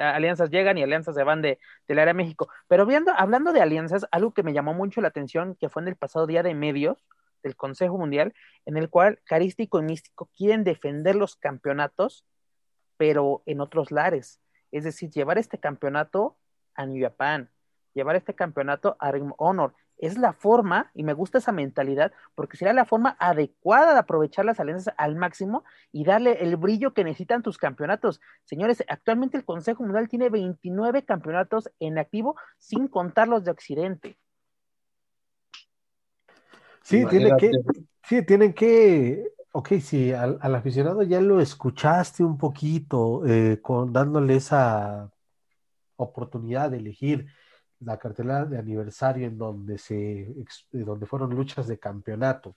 alianzas 0.00 0.50
llegan 0.50 0.78
y 0.78 0.82
alianzas 0.82 1.14
se 1.14 1.22
van 1.22 1.42
de, 1.42 1.60
del 1.86 2.00
área 2.00 2.12
México. 2.12 2.48
Pero 2.66 2.86
viendo, 2.86 3.12
hablando 3.16 3.52
de 3.52 3.60
alianzas, 3.60 4.04
algo 4.10 4.34
que 4.34 4.42
me 4.42 4.52
llamó 4.52 4.74
mucho 4.74 5.00
la 5.00 5.08
atención, 5.08 5.54
que 5.54 5.68
fue 5.68 5.82
en 5.82 5.88
el 5.88 5.96
pasado 5.96 6.26
día 6.26 6.42
de 6.42 6.54
medios 6.56 7.06
del 7.42 7.56
Consejo 7.56 7.98
Mundial, 7.98 8.34
en 8.64 8.76
el 8.76 8.88
cual 8.90 9.20
Carístico 9.24 9.78
y 9.78 9.82
Místico 9.82 10.30
quieren 10.36 10.64
defender 10.64 11.14
los 11.14 11.36
campeonatos, 11.36 12.24
pero 12.96 13.42
en 13.46 13.60
otros 13.60 13.90
lares. 13.90 14.40
Es 14.72 14.84
decir, 14.84 15.10
llevar 15.10 15.38
este 15.38 15.58
campeonato 15.58 16.36
a 16.74 16.86
New 16.86 17.02
Japan, 17.02 17.50
llevar 17.94 18.16
este 18.16 18.34
campeonato 18.34 18.96
a 18.98 19.10
Ring 19.10 19.32
Honor 19.38 19.74
es 19.98 20.18
la 20.18 20.32
forma, 20.32 20.90
y 20.94 21.02
me 21.02 21.14
gusta 21.14 21.38
esa 21.38 21.52
mentalidad, 21.52 22.12
porque 22.34 22.56
será 22.56 22.72
la 22.72 22.84
forma 22.84 23.16
adecuada 23.18 23.94
de 23.94 23.98
aprovechar 23.98 24.44
las 24.44 24.60
alianzas 24.60 24.94
al 24.98 25.16
máximo 25.16 25.64
y 25.90 26.04
darle 26.04 26.42
el 26.42 26.56
brillo 26.56 26.92
que 26.92 27.04
necesitan 27.04 27.42
tus 27.42 27.58
campeonatos. 27.58 28.20
Señores, 28.44 28.84
actualmente 28.88 29.36
el 29.36 29.44
Consejo 29.44 29.82
Mundial 29.82 30.08
tiene 30.08 30.28
29 30.28 31.04
campeonatos 31.04 31.70
en 31.80 31.98
activo, 31.98 32.36
sin 32.58 32.88
contar 32.88 33.28
los 33.28 33.44
de 33.44 33.50
Occidente. 33.50 34.18
Sí, 36.86 37.04
tiene 37.10 37.36
que, 37.36 37.50
sí, 38.04 38.22
tienen 38.22 38.52
que, 38.52 39.32
ok, 39.50 39.72
si 39.80 40.12
al, 40.12 40.38
aficionado 40.54 41.02
ya 41.02 41.20
lo 41.20 41.40
escuchaste 41.40 42.22
un 42.22 42.38
poquito, 42.38 43.26
eh, 43.26 43.58
con, 43.60 43.92
dándole 43.92 44.36
esa 44.36 45.10
oportunidad 45.96 46.70
de 46.70 46.76
elegir 46.76 47.26
la 47.80 47.98
cartelera 47.98 48.44
de 48.44 48.58
aniversario 48.58 49.26
en 49.26 49.36
donde 49.36 49.78
se 49.78 50.32
donde 50.70 51.06
fueron 51.06 51.34
luchas 51.34 51.66
de 51.66 51.76
campeonato. 51.76 52.54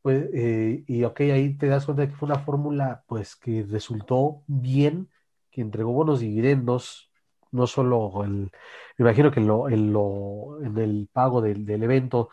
Pues, 0.00 0.28
eh, 0.32 0.84
y 0.86 1.02
ok, 1.02 1.20
ahí 1.22 1.56
te 1.58 1.66
das 1.66 1.86
cuenta 1.86 2.02
de 2.02 2.10
que 2.10 2.14
fue 2.14 2.26
una 2.26 2.38
fórmula 2.38 3.02
pues 3.08 3.34
que 3.34 3.66
resultó 3.68 4.44
bien, 4.46 5.10
que 5.50 5.60
entregó 5.60 5.92
buenos 5.92 6.20
dividendos, 6.20 7.10
no 7.50 7.66
solo 7.66 8.22
el, 8.22 8.52
me 8.96 9.04
imagino 9.06 9.32
que 9.32 9.40
en, 9.40 9.48
lo, 9.48 9.68
en, 9.68 9.92
lo, 9.92 10.62
en 10.62 10.78
el 10.78 11.08
pago 11.12 11.40
del, 11.40 11.66
del 11.66 11.82
evento, 11.82 12.30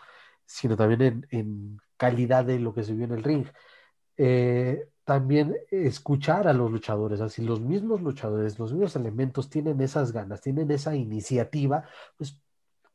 sino 0.47 0.75
también 0.77 1.01
en, 1.01 1.27
en, 1.31 1.81
calidad 1.97 2.45
de 2.45 2.59
lo 2.59 2.73
que 2.73 2.83
se 2.83 2.93
vio 2.93 3.05
en 3.05 3.11
el 3.13 3.23
ring. 3.23 3.45
Eh, 4.17 4.89
también 5.03 5.55
escuchar 5.71 6.47
a 6.47 6.53
los 6.53 6.71
luchadores, 6.71 7.21
así 7.21 7.43
los 7.43 7.61
mismos 7.61 8.01
luchadores, 8.01 8.59
los 8.59 8.73
mismos 8.73 8.95
elementos 8.95 9.49
tienen 9.49 9.79
esas 9.81 10.11
ganas, 10.11 10.41
tienen 10.41 10.69
esa 10.71 10.95
iniciativa, 10.95 11.85
pues 12.17 12.39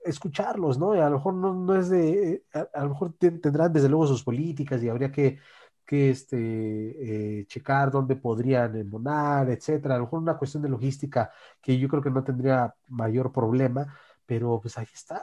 escucharlos, 0.05 0.79
¿no? 0.79 0.93
a 0.93 1.09
lo 1.09 1.17
mejor 1.17 1.35
no, 1.35 1.75
es 1.77 1.89
de, 1.89 2.45
a, 2.53 2.83
lo 2.83 2.91
mejor 2.91 3.15
tendrán 3.19 3.73
desde 3.73 3.89
luego 3.89 4.07
sus 4.07 4.25
políticas 4.25 4.83
y 4.83 4.89
habría 4.89 5.11
que, 5.13 5.39
que 5.87 6.11
este, 6.11 7.41
eh, 7.41 7.47
checar 7.47 7.91
dónde 7.91 8.17
podrían 8.17 8.77
embonar, 8.77 9.49
etcétera, 9.51 9.95
a 9.95 9.99
lo 9.99 10.05
mejor 10.05 10.21
una 10.21 10.37
cuestión 10.37 10.63
de 10.63 10.69
logística 10.69 11.31
que 11.61 11.79
yo 11.79 11.89
creo 11.89 12.03
que 12.03 12.11
no 12.11 12.25
tendría 12.25 12.75
mayor 12.89 13.33
problema, 13.33 13.95
pero 14.33 14.59
pues 14.63 14.79
ahí 14.79 14.87
está, 14.95 15.21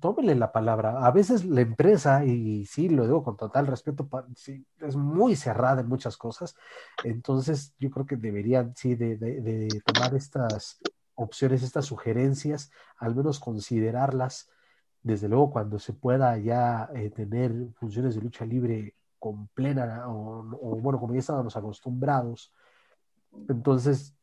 tómenle 0.00 0.34
la 0.34 0.50
palabra. 0.50 1.04
A 1.04 1.10
veces 1.10 1.44
la 1.44 1.60
empresa, 1.60 2.24
y 2.24 2.64
sí, 2.64 2.88
lo 2.88 3.02
digo 3.02 3.22
con 3.22 3.36
total 3.36 3.66
respeto, 3.66 4.08
sí, 4.34 4.64
es 4.80 4.96
muy 4.96 5.36
cerrada 5.36 5.82
en 5.82 5.88
muchas 5.88 6.16
cosas, 6.16 6.56
entonces 7.04 7.74
yo 7.78 7.90
creo 7.90 8.06
que 8.06 8.16
deberían, 8.16 8.74
sí, 8.74 8.94
de, 8.94 9.18
de, 9.18 9.68
tomar 9.84 10.14
estas 10.14 10.80
opciones, 11.14 11.62
estas 11.62 11.84
sugerencias, 11.84 12.70
al 12.96 13.14
menos 13.14 13.38
considerarlas, 13.40 14.48
desde 15.02 15.28
luego 15.28 15.50
cuando 15.50 15.78
se 15.78 15.92
pueda 15.92 16.38
ya 16.38 16.88
eh, 16.94 17.10
tener 17.10 17.52
funciones 17.74 18.14
de 18.14 18.22
lucha 18.22 18.46
libre 18.46 18.94
con 19.18 19.48
plena, 19.48 20.08
o, 20.08 20.48
o 20.62 20.76
bueno, 20.76 20.98
como 20.98 21.12
ya 21.12 21.20
estábamos 21.20 21.58
acostumbrados, 21.58 22.54
entonces 23.50 24.16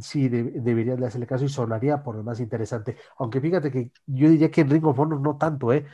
sí 0.00 0.28
debería 0.28 0.96
de 0.96 1.06
hacerle 1.06 1.26
caso 1.26 1.44
y 1.44 1.48
sonaría 1.48 2.02
por 2.02 2.16
lo 2.16 2.22
más 2.22 2.40
interesante. 2.40 2.96
Aunque 3.18 3.40
fíjate 3.40 3.70
que 3.70 3.92
yo 4.06 4.28
diría 4.30 4.50
que 4.50 4.62
en 4.62 4.70
Ring 4.70 4.86
of 4.86 4.98
Honor 4.98 5.20
no 5.20 5.36
tanto, 5.36 5.72
¿eh? 5.72 5.86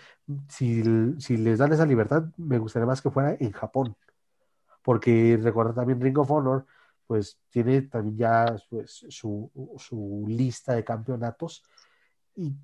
Si, 0.49 0.83
si 1.21 1.37
les 1.37 1.59
dan 1.59 1.73
esa 1.73 1.87
libertad, 1.87 2.25
me 2.37 2.59
gustaría 2.59 2.87
más 2.87 3.03
que 3.03 3.11
fuera 3.11 3.37
en 3.39 3.53
Japón. 3.53 3.97
Porque 4.83 5.39
recordar 5.43 5.75
también 5.75 6.01
Ring 6.01 6.19
of 6.19 6.31
Honor, 6.31 6.67
pues 7.07 7.39
tiene 7.51 7.83
también 7.83 8.17
ya 8.17 8.57
pues, 8.71 9.05
su, 9.09 9.51
su 9.79 10.25
lista 10.29 10.75
de 10.75 10.85
campeonatos 10.85 11.65
y 12.37 12.55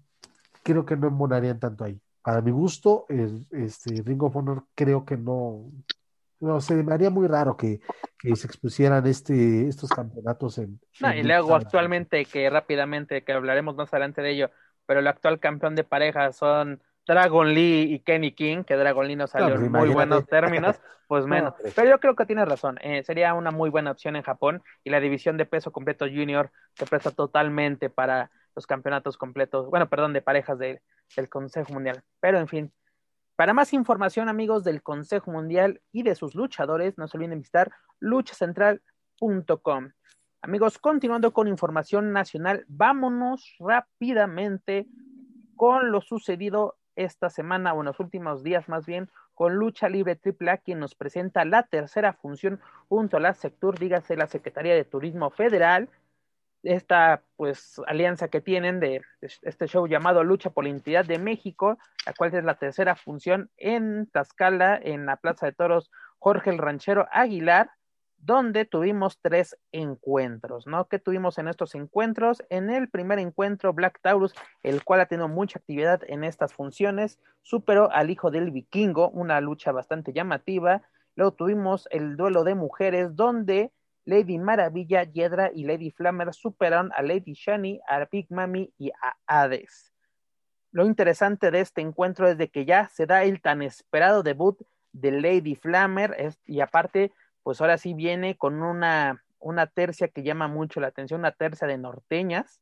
creo 0.62 0.85
que 0.85 0.97
no 0.97 1.09
embonarían 1.09 1.59
tanto 1.59 1.85
ahí. 1.85 2.01
Para 2.22 2.41
mi 2.41 2.51
gusto, 2.51 3.07
este 3.09 4.03
Ring 4.03 4.22
of 4.22 4.37
Honor 4.37 4.64
creo 4.74 5.05
que 5.05 5.16
no, 5.16 5.70
no 6.45 6.61
sé, 6.61 6.74
me 6.82 6.95
haría 6.95 7.11
muy 7.11 7.26
raro 7.26 7.57
que, 7.57 7.80
se 8.22 8.47
expusieran 8.47 9.07
este, 9.07 9.68
estos 9.68 9.90
campeonatos 9.90 10.59
en... 10.59 10.80
No, 11.01 11.14
y 11.14 11.22
luego 11.22 11.55
actualmente, 11.55 12.24
que 12.24 12.49
rápidamente, 12.49 13.22
que 13.22 13.32
hablaremos 13.32 13.76
más 13.76 13.92
adelante 13.92 14.22
de 14.22 14.30
ello, 14.30 14.51
pero 14.86 15.01
el 15.01 15.07
actual 15.07 15.40
campeón 15.40 15.74
de 15.74 15.84
pareja 15.84 16.32
son 16.32 16.82
Dragon 17.07 17.53
Lee 17.53 17.95
y 17.95 17.99
Kenny 18.01 18.32
King, 18.32 18.64
que 18.64 18.76
Dragon 18.76 19.07
Lee 19.07 19.16
no 19.16 19.26
salió 19.26 19.55
en 19.55 19.70
muy 19.70 19.90
buenos 19.90 20.26
términos, 20.26 20.80
pues 21.09 21.26
menos. 21.26 21.55
pero 21.74 21.90
yo 21.90 22.01
creo 22.01 22.16
que 22.16 22.24
tiene 22.24 22.45
razón, 22.45 22.78
eh, 22.80 23.03
sería 23.03 23.34
una 23.34 23.51
muy 23.51 23.68
buena 23.68 23.90
opción 23.90 24.16
en 24.16 24.22
Japón 24.22 24.62
y 24.84 24.90
la 24.90 25.01
división 25.01 25.36
de 25.36 25.45
peso 25.45 25.70
completo 25.70 26.07
junior 26.07 26.51
se 26.74 26.86
presta 26.86 27.11
totalmente 27.11 27.90
para 27.90 28.30
los 28.55 28.66
campeonatos 28.66 29.16
completos, 29.18 29.68
bueno, 29.68 29.88
perdón, 29.88 30.12
de 30.12 30.22
parejas 30.22 30.59
del 30.59 30.80
Consejo 31.28 31.72
Mundial. 31.72 32.03
Pero 32.20 32.38
en 32.38 32.49
fin, 32.49 32.72
para 33.37 33.53
más 33.53 33.72
información, 33.72 34.28
amigos 34.28 34.62
del 34.62 34.82
Consejo 34.82 35.30
Mundial 35.30 35.80
y 35.93 36.05
de 36.05 36.14
sus 36.14 36.35
luchadores, 36.35 36.99
no 36.99 37.09
se 37.09 37.16
olviden 37.16 37.39
visitar 37.39 37.72
luchacentral.com. 37.99 39.91
Amigos, 40.41 40.78
continuando 40.78 41.32
con 41.32 41.49
información 41.49 42.12
nacional, 42.12 42.64
vámonos 42.68 43.57
rápidamente 43.59 44.87
con 45.57 45.91
lo 45.91 46.01
sucedido 46.01 46.76
esta 46.97 47.28
semana 47.30 47.72
o 47.72 47.80
en 47.80 47.87
los 47.87 47.99
últimos 47.99 48.45
días 48.45 48.68
más 48.68 48.87
bien 48.87 49.11
con 49.35 49.57
Lucha 49.57 49.89
Libre 49.89 50.20
AAA, 50.22 50.59
quien 50.59 50.78
nos 50.78 50.95
presenta 50.95 51.45
la 51.45 51.64
tercera 51.64 52.12
función 52.12 52.61
junto 52.89 53.16
a 53.16 53.20
la 53.20 53.37
dígase 53.80 54.16
la 54.16 54.28
Secretaría 54.28 54.74
de 54.74 54.85
Turismo 54.85 55.30
Federal, 55.30 55.89
esta 56.64 57.22
pues 57.36 57.80
alianza 57.86 58.28
que 58.28 58.40
tienen 58.40 58.80
de 58.80 59.02
este 59.20 59.66
show 59.66 59.86
llamado 59.86 60.24
Lucha 60.24 60.50
por 60.50 60.64
la 60.64 60.70
Identidad 60.70 61.04
de 61.04 61.18
México, 61.18 61.78
la 62.06 62.12
cual 62.14 62.34
es 62.34 62.44
la 62.44 62.58
tercera 62.58 62.96
función 62.96 63.50
en 63.56 64.06
Tlaxcala, 64.06 64.78
en 64.82 65.06
la 65.06 65.16
Plaza 65.16 65.46
de 65.46 65.52
Toros 65.52 65.90
Jorge 66.18 66.50
el 66.50 66.58
Ranchero 66.58 67.06
Aguilar, 67.12 67.70
donde 68.16 68.64
tuvimos 68.64 69.18
tres 69.20 69.58
encuentros, 69.72 70.66
¿no? 70.66 70.88
¿Qué 70.88 70.98
tuvimos 70.98 71.36
en 71.36 71.48
estos 71.48 71.74
encuentros? 71.74 72.42
En 72.48 72.70
el 72.70 72.88
primer 72.88 73.18
encuentro, 73.18 73.74
Black 73.74 74.00
Taurus, 74.00 74.34
el 74.62 74.82
cual 74.82 75.00
ha 75.00 75.06
tenido 75.06 75.28
mucha 75.28 75.58
actividad 75.58 76.00
en 76.06 76.24
estas 76.24 76.54
funciones, 76.54 77.18
superó 77.42 77.90
al 77.92 78.08
hijo 78.08 78.30
del 78.30 78.50
vikingo, 78.50 79.10
una 79.10 79.42
lucha 79.42 79.72
bastante 79.72 80.14
llamativa. 80.14 80.80
Luego 81.14 81.34
tuvimos 81.34 81.86
el 81.90 82.16
duelo 82.16 82.44
de 82.44 82.54
mujeres, 82.54 83.14
donde 83.14 83.70
Lady 84.05 84.38
Maravilla, 84.38 85.05
Yedra 85.05 85.50
y 85.55 85.64
Lady 85.64 85.90
Flammer 85.90 86.34
superaron 86.34 86.92
a 86.94 87.02
Lady 87.02 87.32
Shani, 87.34 87.80
a 87.88 88.05
Big 88.11 88.30
Mami 88.30 88.72
y 88.78 88.90
a 88.90 89.16
Hades. 89.26 89.92
Lo 90.72 90.84
interesante 90.84 91.50
de 91.50 91.61
este 91.61 91.80
encuentro 91.80 92.28
es 92.28 92.36
de 92.36 92.48
que 92.48 92.64
ya 92.64 92.88
se 92.88 93.07
da 93.07 93.24
el 93.24 93.40
tan 93.40 93.62
esperado 93.62 94.22
debut 94.22 94.61
de 94.92 95.12
Lady 95.12 95.55
Flammer 95.55 96.34
y 96.46 96.61
aparte, 96.61 97.12
pues 97.42 97.61
ahora 97.61 97.78
sí 97.78 97.94
viene 97.94 98.36
con 98.36 98.62
una, 98.62 99.24
una 99.38 99.66
tercia 99.66 100.09
que 100.09 100.22
llama 100.22 100.48
mucho 100.48 100.80
la 100.80 100.88
atención, 100.88 101.20
una 101.20 101.32
tercia 101.32 101.66
de 101.66 101.78
norteñas 101.78 102.61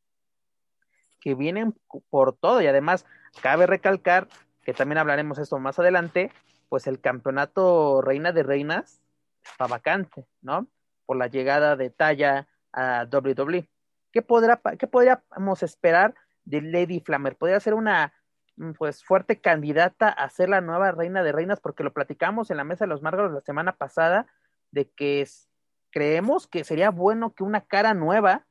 que 1.21 1.35
vienen 1.35 1.75
por 2.11 2.37
todo 2.37 2.61
y 2.61 2.67
además 2.67 3.07
cabe 3.41 3.67
recalcar 3.67 4.29
que 4.63 4.75
también 4.75 4.99
hablaremos 4.99 5.39
esto 5.39 5.59
más 5.59 5.79
adelante, 5.79 6.31
pues 6.69 6.87
el 6.87 7.01
campeonato 7.01 8.01
Reina 8.03 8.33
de 8.33 8.43
Reinas 8.43 9.01
está 9.43 9.67
vacante, 9.67 10.27
¿no? 10.41 10.67
Por 11.07 11.17
la 11.17 11.27
llegada 11.27 11.77
de 11.77 11.91
Talla 11.91 12.49
a 12.73 13.07
WWE. 13.11 13.69
¿Qué, 14.13 14.23
podrá, 14.23 14.61
¿Qué 14.79 14.87
podríamos 14.87 15.63
esperar 15.63 16.15
de 16.45 16.61
Lady 16.61 17.01
Flammer? 17.01 17.37
¿Podría 17.37 17.61
ser 17.61 17.75
una 17.75 18.13
mm, 18.57 18.73
pues 18.73 19.05
fuerte 19.05 19.41
candidata 19.41 20.09
a 20.09 20.29
ser 20.29 20.49
la 20.49 20.61
nueva 20.61 20.93
reina 20.93 21.23
de 21.23 21.33
reinas? 21.33 21.61
Porque 21.61 21.85
lo 21.85 21.93
platicamos 21.93 22.51
en 22.51 22.59
la 22.59 22.65
mesa 22.65 22.85
de 22.85 22.91
los 22.91 23.03
Márgaros 23.03 23.33
la 23.33 23.41
semana 23.41 23.77
pasada, 23.77 24.27
de 24.71 24.89
que 24.91 25.27
creemos 25.91 26.47
que 26.47 26.65
sería 26.65 26.91
bueno 26.91 27.35
que 27.35 27.45
una 27.45 27.63
cara 27.63 27.95
nueva 27.95 28.47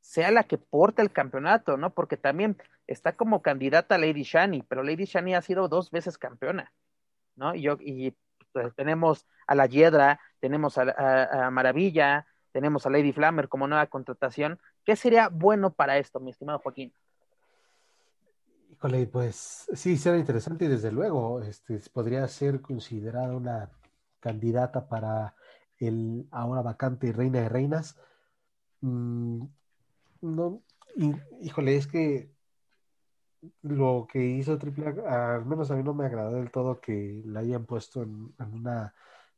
sea 0.00 0.30
la 0.30 0.44
que 0.44 0.58
porte 0.58 1.02
el 1.02 1.12
campeonato, 1.12 1.76
¿no? 1.76 1.94
Porque 1.94 2.16
también 2.16 2.56
está 2.86 3.16
como 3.16 3.42
candidata 3.42 3.98
Lady 3.98 4.22
Shani, 4.22 4.62
pero 4.62 4.82
Lady 4.82 5.04
Shani 5.04 5.34
ha 5.34 5.42
sido 5.42 5.68
dos 5.68 5.90
veces 5.90 6.18
campeona, 6.18 6.72
¿no? 7.36 7.54
Y, 7.54 7.62
yo, 7.62 7.76
y 7.80 8.14
tenemos 8.76 9.26
a 9.46 9.54
la 9.54 9.66
Hiedra, 9.66 10.20
tenemos 10.40 10.78
a, 10.78 11.50
Maravilla, 11.50 12.26
tenemos 12.52 12.86
a 12.86 12.90
Lady 12.90 13.12
Flammer 13.12 13.48
como 13.48 13.66
nueva 13.66 13.86
contratación. 13.86 14.58
¿Qué 14.84 14.96
sería 14.96 15.28
bueno 15.28 15.72
para 15.72 15.98
esto, 15.98 16.20
mi 16.20 16.30
estimado 16.30 16.58
Joaquín? 16.58 16.92
Híjole, 18.70 19.06
pues 19.06 19.68
sí, 19.74 19.96
será 19.96 20.16
interesante 20.16 20.64
y 20.64 20.68
desde 20.68 20.90
luego 20.90 21.42
este, 21.42 21.80
podría 21.92 22.26
ser 22.28 22.60
considerada 22.60 23.36
una 23.36 23.70
candidata 24.20 24.88
para 24.88 25.34
el 25.78 26.26
ahora 26.30 26.62
vacante 26.62 27.12
Reina 27.12 27.40
de 27.40 27.48
Reinas. 27.48 27.96
Mm, 28.80 29.44
no, 30.22 30.62
híjole, 31.40 31.76
es 31.76 31.86
que 31.86 32.30
lo 33.62 34.06
que 34.10 34.24
hizo 34.24 34.58
Triple 34.58 34.94
al 35.06 35.44
menos 35.46 35.70
a 35.70 35.76
mí 35.76 35.82
no 35.82 35.94
me 35.94 36.06
agradó 36.06 36.32
del 36.36 36.50
todo 36.50 36.80
que 36.80 37.22
la 37.26 37.40
hayan 37.40 37.66
puesto 37.66 38.02
en, 38.02 38.34
una 38.38 38.94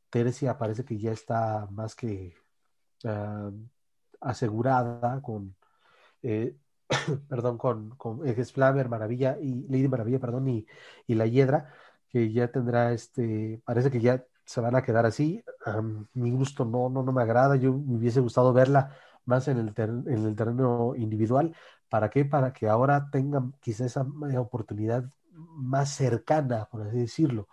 tercia, 0.09 0.57
parece 0.57 0.85
que 0.85 0.97
ya 0.97 1.11
está 1.11 1.67
más 1.71 1.95
que 1.95 2.35
ah, 3.05 3.51
asegurada 4.21 5.21
con, 5.21 5.55
eh, 6.23 6.55
perdón, 7.29 7.57
con, 7.57 7.91
con 7.97 8.21
Flamer, 8.53 8.89
Maravilla 8.89 9.37
y 9.41 9.67
Lady 9.69 9.87
Maravilla, 9.87 10.19
perdón, 10.19 10.47
y, 10.49 10.67
y 11.07 11.15
la 11.15 11.27
Hiedra, 11.27 11.73
que 12.09 12.31
ya 12.31 12.49
tendrá 12.51 12.93
este, 12.93 13.61
parece 13.65 13.91
que 13.91 14.01
ya 14.01 14.25
se 14.45 14.61
van 14.61 14.75
a 14.75 14.83
quedar 14.83 15.05
así. 15.05 15.43
A 15.65 15.81
mi 15.81 16.31
gusto 16.31 16.65
no, 16.65 16.89
no, 16.89 17.03
no 17.03 17.11
me 17.11 17.23
agrada. 17.23 17.55
Yo 17.55 17.73
me 17.73 17.97
hubiese 17.97 18.19
gustado 18.19 18.53
verla 18.53 18.95
más 19.25 19.47
en 19.47 19.57
el, 19.57 19.73
en 19.77 20.25
el 20.25 20.35
terreno 20.35 20.93
individual. 20.95 21.55
¿Para 21.93 22.09
qué? 22.09 22.25
Para 22.25 22.51
que 22.51 22.67
ahora 22.67 23.07
tengan 23.11 23.53
quizá 23.61 23.85
esa 23.85 24.03
oportunidad 24.39 25.03
más 25.31 25.91
cercana, 25.91 26.65
por 26.71 26.81
así 26.81 26.97
decirlo. 26.97 27.47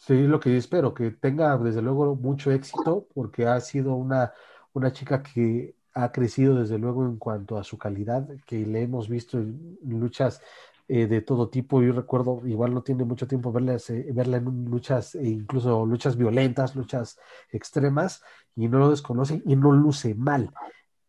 sí, 0.00 0.26
lo 0.26 0.38
que 0.38 0.52
yo 0.52 0.58
espero, 0.58 0.92
que 0.92 1.12
tenga 1.12 1.56
desde 1.56 1.80
luego 1.80 2.14
mucho 2.14 2.50
éxito, 2.50 3.08
porque 3.14 3.46
ha 3.46 3.58
sido 3.62 3.94
una, 3.94 4.34
una 4.74 4.92
chica 4.92 5.22
que 5.22 5.74
ha 5.94 6.12
crecido 6.12 6.56
desde 6.56 6.76
luego 6.76 7.06
en 7.06 7.16
cuanto 7.16 7.56
a 7.56 7.64
su 7.64 7.78
calidad, 7.78 8.28
que 8.44 8.66
le 8.66 8.82
hemos 8.82 9.08
visto 9.08 9.38
en 9.38 9.78
luchas 9.82 10.42
eh, 10.88 11.06
de 11.06 11.22
todo 11.22 11.48
tipo. 11.48 11.80
Yo 11.80 11.94
recuerdo, 11.94 12.42
igual 12.46 12.74
no 12.74 12.82
tiene 12.82 13.04
mucho 13.04 13.26
tiempo 13.26 13.52
verla, 13.52 13.78
eh, 13.88 14.10
verla 14.12 14.36
en 14.36 14.66
luchas, 14.66 15.14
e 15.14 15.28
incluso 15.28 15.86
luchas 15.86 16.18
violentas, 16.18 16.76
luchas 16.76 17.18
extremas, 17.50 18.22
y 18.54 18.68
no 18.68 18.80
lo 18.80 18.90
desconoce 18.90 19.40
y 19.46 19.56
no 19.56 19.72
luce 19.72 20.14
mal. 20.14 20.52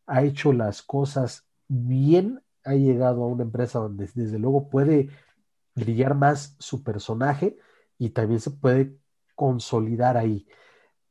Ha 0.07 0.23
hecho 0.23 0.53
las 0.53 0.81
cosas 0.81 1.47
bien, 1.67 2.41
ha 2.63 2.73
llegado 2.73 3.23
a 3.23 3.27
una 3.27 3.43
empresa 3.43 3.79
donde 3.79 4.09
desde 4.13 4.39
luego 4.39 4.69
puede 4.69 5.09
brillar 5.75 6.15
más 6.15 6.55
su 6.59 6.83
personaje 6.83 7.57
y 7.97 8.09
también 8.09 8.39
se 8.39 8.51
puede 8.51 8.97
consolidar 9.35 10.17
ahí. 10.17 10.47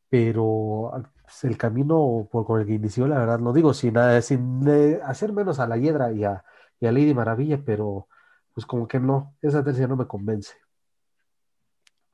Pero 0.09 0.92
pues, 1.22 1.44
el 1.44 1.57
camino 1.57 2.28
por, 2.30 2.47
con 2.47 2.61
el 2.61 2.66
que 2.66 2.74
inició, 2.74 3.07
la 3.07 3.18
verdad, 3.18 3.38
no 3.38 3.53
digo 3.53 3.74
sin, 3.74 3.94
sin 4.22 4.68
eh, 4.68 5.01
hacer 5.05 5.32
menos 5.32 5.61
a 5.61 5.66
la 5.66 5.76
Hiedra 5.76 6.12
y 6.12 6.24
a, 6.24 6.44
y 6.80 6.86
a 6.86 6.92
Lady 6.92 7.14
Maravilla, 7.14 7.61
pero 7.64 8.09
pues 8.55 8.66
como 8.66 8.88
que 8.88 8.99
no, 8.99 9.34
esa 9.42 9.62
tercia 9.62 9.86
no 9.86 9.97
me 9.97 10.07
convence. 10.07 10.55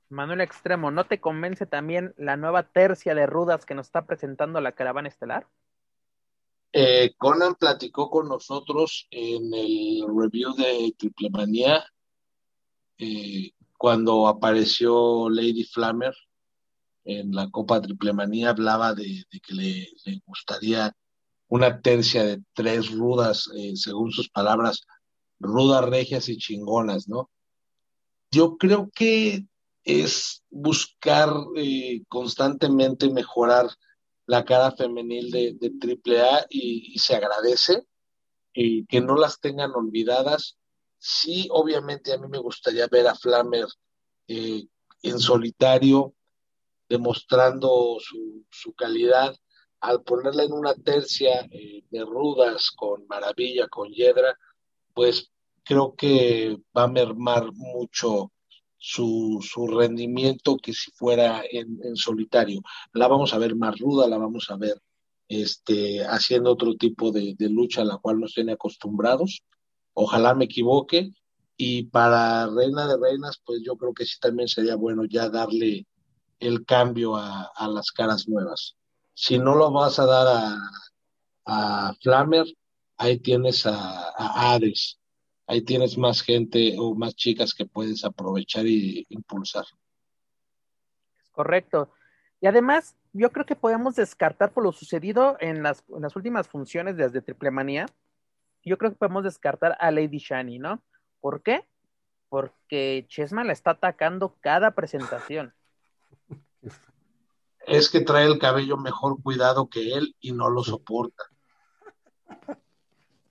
Manuel 0.09 0.43
Extremo, 0.43 0.91
¿no 0.91 1.05
te 1.07 1.21
convence 1.21 1.65
también 1.65 2.13
la 2.19 2.37
nueva 2.37 2.65
tercia 2.65 3.15
de 3.15 3.27
rudas 3.27 3.65
que 3.65 3.75
nos 3.75 3.87
está 3.87 4.05
presentando 4.05 4.61
la 4.61 4.73
caravana 4.73 5.09
estelar? 5.09 5.47
Eh, 6.75 7.15
Conan 7.19 7.55
platicó 7.57 8.09
con 8.09 8.29
nosotros 8.29 9.07
en 9.11 9.53
el 9.53 10.05
review 10.09 10.55
de 10.55 10.95
Triple 10.97 11.29
Manía 11.29 11.85
eh, 12.97 13.51
cuando 13.77 14.27
apareció 14.27 15.29
Lady 15.29 15.65
Flammer 15.65 16.15
en 17.05 17.35
la 17.35 17.51
Copa 17.51 17.83
Triple 17.83 18.15
Manía, 18.15 18.51
hablaba 18.51 18.95
de, 18.95 19.27
que 19.31 19.55
le, 19.55 19.87
gustaría 20.25 20.97
una 21.49 21.83
tercia 21.83 22.25
de 22.25 22.43
tres 22.55 22.91
rudas, 22.91 23.51
eh, 23.55 23.77
según 23.77 24.11
sus 24.11 24.31
palabras, 24.31 24.81
rudas, 25.41 25.85
regias 25.85 26.31
y 26.31 26.39
chingonas, 26.39 27.07
¿no? 27.07 27.29
Yo 28.31 28.57
creo 28.57 28.91
que 28.95 29.45
es 29.85 30.43
buscar 30.49 31.35
constantemente 32.09 33.11
mejorar 33.11 33.69
la 34.33 34.47
cara 34.47 34.73
femenil 34.73 35.31
de, 35.31 35.99
AAA 36.07 36.47
y, 36.49 36.99
se 36.99 37.15
agradece 37.15 37.87
y 38.55 38.87
que 38.87 39.03
no 39.03 39.15
las 39.15 39.39
tengan 39.39 39.73
olvidadas. 39.73 40.57
Sí, 40.97 41.49
obviamente 41.51 42.15
a 42.15 42.17
mí 42.19 42.29
me 42.29 42.39
gustaría 42.39 42.87
ver 42.87 43.09
a 43.09 43.15
Flammer 43.15 43.67
eh, 44.29 44.65
en 45.03 45.19
solitario, 45.19 46.15
demostrando 46.89 47.99
su, 48.01 48.73
calidad. 48.75 49.37
Al 49.81 50.03
ponerla 50.03 50.45
en 50.45 50.53
una 50.55 50.73
tercia 50.77 51.47
eh, 51.51 51.85
de 51.91 52.03
rudas 52.03 52.71
con 52.71 53.07
Maravilla, 53.09 53.69
con 53.69 53.91
Yedra, 53.93 54.39
pues 54.95 55.31
creo 55.63 55.95
que 55.95 56.57
va 56.75 56.85
a 56.85 56.89
mermar 56.89 57.53
mucho 57.53 58.32
su, 58.85 59.39
su 59.49 59.69
rendimiento 59.69 60.57
que 60.57 60.73
si 60.73 60.91
fuera 60.91 61.45
en, 61.49 61.95
solitario. 61.95 62.63
La 62.93 63.07
vamos 63.07 63.33
a 63.33 63.39
ver 63.39 63.55
más 63.55 63.79
ruda, 63.79 64.09
la 64.09 64.19
vamos 64.19 64.51
a 64.51 64.57
ver 64.57 64.83
este, 65.29 66.05
haciendo 66.05 66.51
otro 66.51 66.75
tipo 66.75 67.13
de, 67.13 67.37
lucha 67.39 67.83
a 67.83 67.85
la 67.85 67.99
cual 67.99 68.19
nos 68.19 68.35
tiene 68.35 68.53
acostumbrados. 68.53 69.45
Ojalá 69.95 70.35
me 70.35 70.47
equivoque. 70.47 71.13
Y 71.57 71.85
para 71.85 72.49
Reina 72.49 72.89
de 72.89 72.97
Reinas, 73.01 73.41
pues 73.45 73.61
yo 73.65 73.77
creo 73.77 73.95
que 73.95 74.05
sí 74.05 74.19
también 74.21 74.49
sería 74.49 74.75
bueno 74.75 75.05
ya 75.05 75.29
darle 75.29 75.87
el 76.41 76.65
cambio 76.65 77.15
a, 77.15 77.53
las 77.69 77.93
caras 77.93 78.29
nuevas. 78.29 78.75
Si 79.15 79.39
no 79.39 79.55
lo 79.55 79.71
vas 79.71 80.01
a 80.01 80.07
dar 80.07 80.27
a, 80.27 80.59
a 81.45 81.95
Flammer, 82.01 82.47
ahí 82.97 83.19
tienes 83.21 83.65
a, 83.65 84.09
a 84.11 84.55
Ares 84.55 84.99
ahí 85.53 85.61
tienes 85.61 85.99
más 85.99 86.23
gente 86.23 86.77
o 86.79 86.95
más 86.95 87.15
chicas 87.15 87.53
que 87.53 87.67
puedes 87.67 88.07
aprovechar 88.07 88.67
y 88.67 89.05
impulsar. 89.11 89.67
Correcto. 91.31 91.93
Y 92.41 92.47
además, 92.47 92.97
yo 93.13 93.31
creo 93.31 93.45
que 93.45 93.55
podemos 93.55 93.95
descartar 93.97 94.53
por 94.53 94.65
lo 94.65 94.73
sucedido 94.73 95.37
en 95.41 95.63
las, 95.63 95.85
últimas 96.15 96.49
funciones 96.49 96.97
desde 96.97 97.21
Triple 97.21 97.51
Manía, 97.51 97.87
yo 98.65 98.79
creo 98.79 98.93
que 98.93 98.97
podemos 98.97 99.25
descartar 99.25 99.77
a 99.79 99.91
Lady 99.91 100.19
Shani, 100.19 100.59
¿no? 100.59 100.83
¿Por 101.21 101.43
qué? 101.43 101.67
Porque 102.31 103.05
Chesma 103.09 103.45
la 103.45 103.53
está 103.53 103.73
atacando 103.73 104.37
cada 104.41 104.71
presentación. 104.71 105.53
Es 107.67 107.91
que 107.91 108.01
trae 108.01 108.25
el 108.25 108.39
cabello 108.39 108.79
mejor 108.79 109.23
cuidado 109.23 109.69
que 109.69 109.93
él 109.93 110.17
y 110.21 110.33
no 110.33 110.49
lo 110.49 110.65
soporta. 110.65 111.25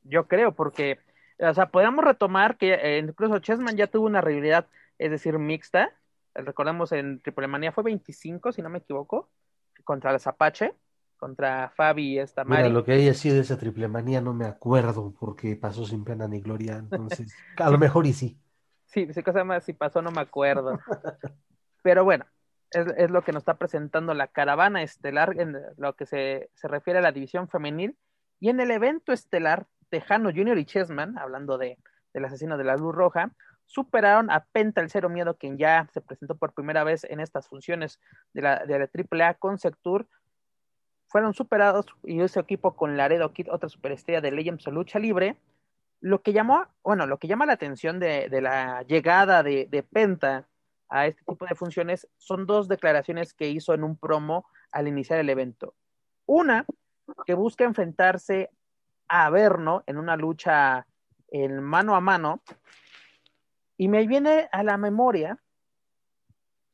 Yo 0.04 0.28
creo, 0.28 0.54
porque 0.54 1.00
o 1.42 1.54
sea, 1.54 1.68
podemos 1.68 2.06
retomar 2.06 2.58
que 2.58 2.74
eh, 2.74 3.00
incluso 3.00 3.40
Chessman 3.40 3.76
ya 3.76 3.88
tuvo 3.88 4.06
una 4.06 4.22
rivalidad, 4.22 4.68
es 4.98 5.12
decir, 5.12 5.38
mixta. 5.40 5.92
Recordemos 6.36 6.92
en 6.92 7.20
Triple 7.22 7.48
Manía 7.48 7.72
fue 7.72 7.84
25, 7.84 8.52
si 8.52 8.62
no 8.62 8.70
me 8.70 8.80
equivoco, 8.80 9.30
contra 9.84 10.12
las 10.12 10.28
Apache, 10.28 10.74
contra 11.18 11.70
Fabi 11.76 12.14
y 12.14 12.20
esta 12.20 12.44
Mari. 12.44 12.64
Mira, 12.64 12.74
lo 12.74 12.84
que 12.84 12.94
haya 12.94 13.14
sido 13.14 13.42
esa 13.42 13.58
Triple 13.58 13.88
Manía 13.88 14.22
no 14.22 14.34
me 14.34 14.46
acuerdo 14.46 15.14
porque 15.20 15.56
pasó 15.56 15.86
sin 15.86 16.04
pena 16.04 16.28
ni 16.28 16.42
gloria, 16.42 16.78
entonces 16.78 17.36
a 17.58 17.70
lo 17.70 17.78
mejor 17.78 18.06
y 18.06 18.14
sí. 18.14 18.38
Sí, 18.86 19.12
si 19.14 19.24
cosa 19.24 19.44
más 19.44 19.64
si 19.64 19.74
pasó 19.74 20.02
no 20.02 20.12
me 20.12 20.22
acuerdo. 20.22 20.80
Pero 21.84 22.04
bueno, 22.04 22.26
es, 22.70 22.86
es, 22.98 23.10
lo 23.10 23.24
que 23.24 23.32
nos 23.32 23.42
está 23.42 23.58
presentando 23.58 24.14
la 24.14 24.28
caravana 24.28 24.84
estelar 24.84 25.40
en 25.40 25.58
lo 25.78 25.96
que 25.96 26.06
se, 26.06 26.50
se 26.54 26.68
refiere 26.68 27.00
a 27.00 27.02
la 27.02 27.12
división 27.12 27.48
femenil. 27.48 27.98
Y 28.40 28.50
en 28.50 28.60
el 28.60 28.72
evento 28.72 29.14
estelar 29.14 29.68
Tejano 29.92 30.32
Jr. 30.34 30.58
y 30.58 30.66
Chessman, 30.66 31.18
hablando 31.20 31.60
de, 31.60 31.78
del 32.14 32.26
asesino 32.26 32.58
de 32.58 32.64
la 32.64 32.78
luz 32.78 32.96
roja, 32.96 33.32
superaron 33.66 34.32
a 34.32 34.46
Penta 34.46 34.82
el 34.82 34.90
Cero 34.90 35.10
Miedo, 35.10 35.38
quien 35.38 35.58
ya 35.58 35.88
se 35.94 36.02
presentó 36.02 36.36
por 36.36 36.54
primera 36.54 36.84
vez 36.84 37.04
en 37.04 37.20
estas 37.20 37.48
funciones 37.48 38.00
de 38.34 38.42
la, 38.42 38.66
de 38.66 38.80
la 38.80 38.90
AAA 38.90 39.36
con 39.36 39.60
Sectur. 39.60 40.08
Fueron 41.08 41.34
superados 41.34 41.86
y 42.04 42.22
ese 42.22 42.40
equipo 42.40 42.76
con 42.76 42.98
Laredo 42.98 43.34
Kid, 43.34 43.52
otra 43.52 43.70
superestrella 43.70 44.22
de 44.22 44.32
Legends 44.32 44.66
o 44.68 44.72
Lucha 44.72 44.98
Libre. 44.98 45.38
Lo 46.00 46.22
que 46.22 46.34
llamó, 46.34 46.66
bueno, 46.84 47.06
lo 47.06 47.20
que 47.20 47.28
llama 47.28 47.46
la 47.46 47.54
atención 47.54 48.00
de, 48.00 48.30
de 48.30 48.42
la 48.42 48.82
llegada 48.84 49.44
de, 49.44 49.68
de 49.70 49.84
Penta 49.84 50.48
a 50.90 51.08
este 51.08 51.24
tipo 51.26 51.46
de 51.46 51.56
funciones 51.56 52.08
son 52.18 52.46
dos 52.46 52.68
declaraciones 52.68 53.34
que 53.34 53.50
hizo 53.50 53.74
en 53.74 53.84
un 53.84 53.98
promo 53.98 54.46
al 54.72 54.88
iniciar 54.88 55.20
el 55.20 55.30
evento. 55.30 55.76
Una, 56.26 56.66
que 57.26 57.34
busca 57.34 57.66
enfrentarse 57.66 58.50
a 59.12 59.26
Averno 59.26 59.84
en 59.88 59.98
una 59.98 60.16
lucha 60.16 60.88
en 61.28 61.62
mano 61.62 61.96
a 61.96 62.02
mano. 62.02 62.42
Y 63.78 63.90
me 63.90 64.08
viene 64.08 64.48
a 64.54 64.64
la 64.64 64.78
memoria 64.78 65.38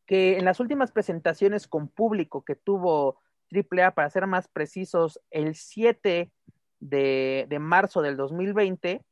que 0.06 0.38
en 0.38 0.46
las 0.46 0.60
últimas 0.60 0.92
presentaciones 0.92 1.68
con 1.68 1.88
público 1.88 2.46
que 2.46 2.56
tuvo 2.56 3.20
AAA, 3.52 3.92
para 3.92 4.10
ser 4.12 4.28
más 4.28 4.48
precisos, 4.48 5.20
el 5.32 5.56
7 5.56 6.32
de, 6.80 7.46
de, 7.50 7.60
marzo 7.60 8.04
del 8.04 8.16
2020, 8.16 9.04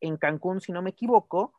en 0.00 0.16
Cancún, 0.18 0.60
si 0.60 0.70
no 0.70 0.82
me 0.82 0.90
equivoco, 0.90 1.54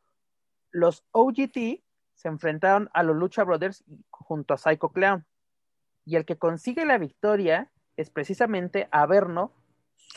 los 0.72 1.04
OGT 1.12 1.82
se 2.14 2.28
enfrentaron 2.28 2.90
a 2.94 3.02
los 3.02 3.16
Lucha 3.16 3.44
Brothers 3.44 3.84
junto 4.12 4.54
a 4.54 4.58
Psycho 4.58 4.90
Clown. 4.90 5.26
y 6.06 6.16
el 6.16 6.26
que 6.26 6.38
consigue 6.38 6.86
la 6.86 7.00
victoria 7.00 7.72
es 7.98 8.12
precisamente 8.12 8.88
Averno 8.92 9.52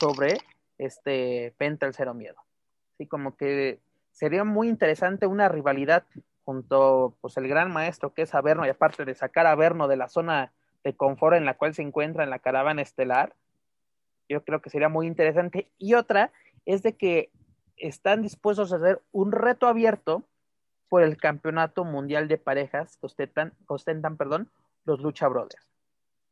sobre 0.03 0.37
este 0.77 1.53
Penta 1.57 1.85
el 1.85 1.93
Cero 1.93 2.13
Miedo. 2.13 2.35
Así 2.93 3.07
como 3.07 3.37
que 3.37 3.79
sería 4.11 4.43
muy 4.43 4.67
interesante 4.67 5.27
una 5.27 5.47
rivalidad 5.47 6.03
junto 6.43 7.15
pues 7.21 7.37
el 7.37 7.47
gran 7.47 7.71
maestro 7.71 8.13
que 8.13 8.23
es 8.23 8.35
Averno 8.35 8.65
y 8.65 8.69
aparte 8.69 9.05
de 9.05 9.15
sacar 9.15 9.45
a 9.45 9.51
Averno 9.51 9.87
de 9.87 9.95
la 9.95 10.09
zona 10.09 10.51
de 10.83 10.93
confort 10.93 11.37
en 11.37 11.45
la 11.45 11.53
cual 11.53 11.73
se 11.73 11.83
encuentra 11.83 12.25
en 12.25 12.29
la 12.29 12.39
caravana 12.39 12.81
estelar, 12.81 13.33
yo 14.27 14.43
creo 14.43 14.61
que 14.61 14.69
sería 14.69 14.89
muy 14.89 15.07
interesante. 15.07 15.69
Y 15.77 15.93
otra 15.93 16.33
es 16.65 16.83
de 16.83 16.97
que 16.97 17.31
están 17.77 18.21
dispuestos 18.21 18.73
a 18.73 18.75
hacer 18.75 19.01
un 19.13 19.31
reto 19.31 19.67
abierto 19.67 20.25
por 20.89 21.01
el 21.03 21.15
campeonato 21.15 21.85
mundial 21.85 22.27
de 22.27 22.37
parejas 22.37 22.97
que 22.97 23.05
ostentan, 23.05 23.53
ostentan 23.67 24.17
perdón, 24.17 24.51
los 24.83 24.99
Lucha 24.99 25.29
Brothers. 25.29 25.65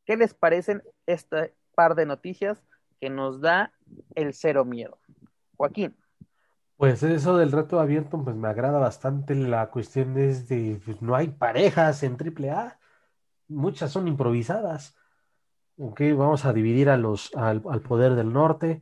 ¿Qué 0.06 0.18
les 0.18 0.34
parecen 0.34 0.84
este 1.06 1.54
par 1.74 1.96
de 1.96 2.06
noticias 2.06 2.62
que 3.02 3.10
nos 3.10 3.41
da 3.41 3.74
el 4.16 4.34
cero 4.34 4.64
miedo? 4.64 4.99
Joaquín. 5.58 5.95
Pues 6.78 7.04
eso 7.04 7.38
del 7.38 7.52
reto 7.52 7.80
abierto, 7.80 8.24
pues 8.24 8.36
me 8.36 8.47
agrada 8.47 8.80
bastante. 8.80 9.36
La 9.36 9.70
cuestión 9.70 10.18
es 10.18 10.47
de, 10.47 10.80
pues, 10.86 11.02
no 11.02 11.16
hay 11.16 11.28
parejas 11.28 12.04
en 12.04 12.16
AAA, 12.16 12.80
muchas 13.47 13.91
son 13.91 14.08
improvisadas. 14.08 14.95
Ok, 15.78 16.02
vamos 16.16 16.45
a 16.45 16.54
dividir 16.54 16.89
a 16.89 16.97
los, 16.97 17.36
al, 17.36 17.62
poder 17.62 18.16
del 18.16 18.32
norte, 18.32 18.82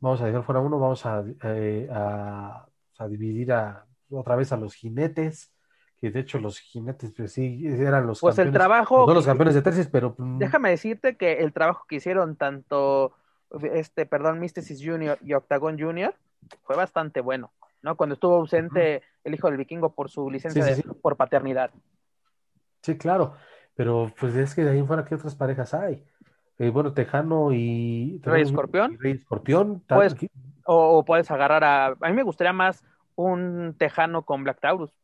vamos 0.00 0.20
a 0.20 0.26
dejar 0.26 0.42
fuera 0.42 0.60
uno, 0.60 0.78
vamos 0.78 1.06
a, 1.06 1.24
eh, 1.44 1.88
a, 1.92 2.66
dividir 3.08 3.52
a, 3.52 3.86
otra 4.10 4.34
vez 4.34 4.52
a 4.52 4.56
los 4.56 4.74
jinetes, 4.74 5.52
que 5.98 6.10
de 6.10 6.20
hecho 6.20 6.38
los 6.38 6.58
jinetes, 6.58 7.12
pues 7.16 7.32
sí, 7.32 7.64
eran 7.66 8.06
los 8.06 8.20
pues 8.20 8.38
el 8.38 8.52
trabajo, 8.52 9.06
no 9.06 9.14
los 9.14 9.26
campeones 9.26 9.54
de 9.54 9.62
tercios, 9.62 9.88
pero... 9.88 10.14
Déjame 10.18 10.70
decirte 10.70 11.16
que 11.16 11.34
el 11.40 11.52
trabajo 11.52 11.86
que 11.88 11.96
hicieron 11.96 12.36
tanto, 12.36 13.14
este, 13.72 14.06
perdón, 14.06 14.40
Mysticis 14.40 14.82
Junior 14.84 15.18
y 15.22 15.34
Octagon 15.34 15.78
Junior, 15.78 16.14
fue 16.64 16.76
bastante 16.76 17.20
bueno, 17.20 17.52
¿no? 17.82 17.96
Cuando 17.96 18.14
estuvo 18.14 18.36
ausente 18.36 19.02
el 19.24 19.34
hijo 19.34 19.48
del 19.48 19.56
vikingo 19.56 19.94
por 19.94 20.10
su 20.10 20.30
licencia 20.30 20.64
de, 20.64 20.82
por 21.02 21.16
paternidad. 21.16 21.70
Sí, 22.82 22.96
claro, 22.96 23.34
pero 23.74 24.12
pues 24.18 24.34
es 24.36 24.54
que 24.54 24.64
de 24.64 24.70
ahí 24.70 24.82
fuera, 24.82 25.04
¿qué 25.04 25.14
otras 25.14 25.34
parejas 25.34 25.74
hay? 25.74 26.04
Eh, 26.58 26.70
bueno, 26.70 26.94
Tejano 26.94 27.52
y... 27.52 28.20
Rey 28.24 28.42
Escorpión. 28.42 28.96
Rey 28.98 29.12
Escorpión. 29.12 29.82
o, 30.64 31.04
puedes 31.04 31.30
agarrar 31.30 31.64
a... 31.64 31.86
A 31.86 32.08
mí 32.08 32.12
me 32.12 32.22
gustaría 32.22 32.52
más 32.52 32.82
un 33.14 33.74
Tejano 33.78 34.22
con 34.22 34.44
Black 34.44 34.60
Taurus. 34.60 34.94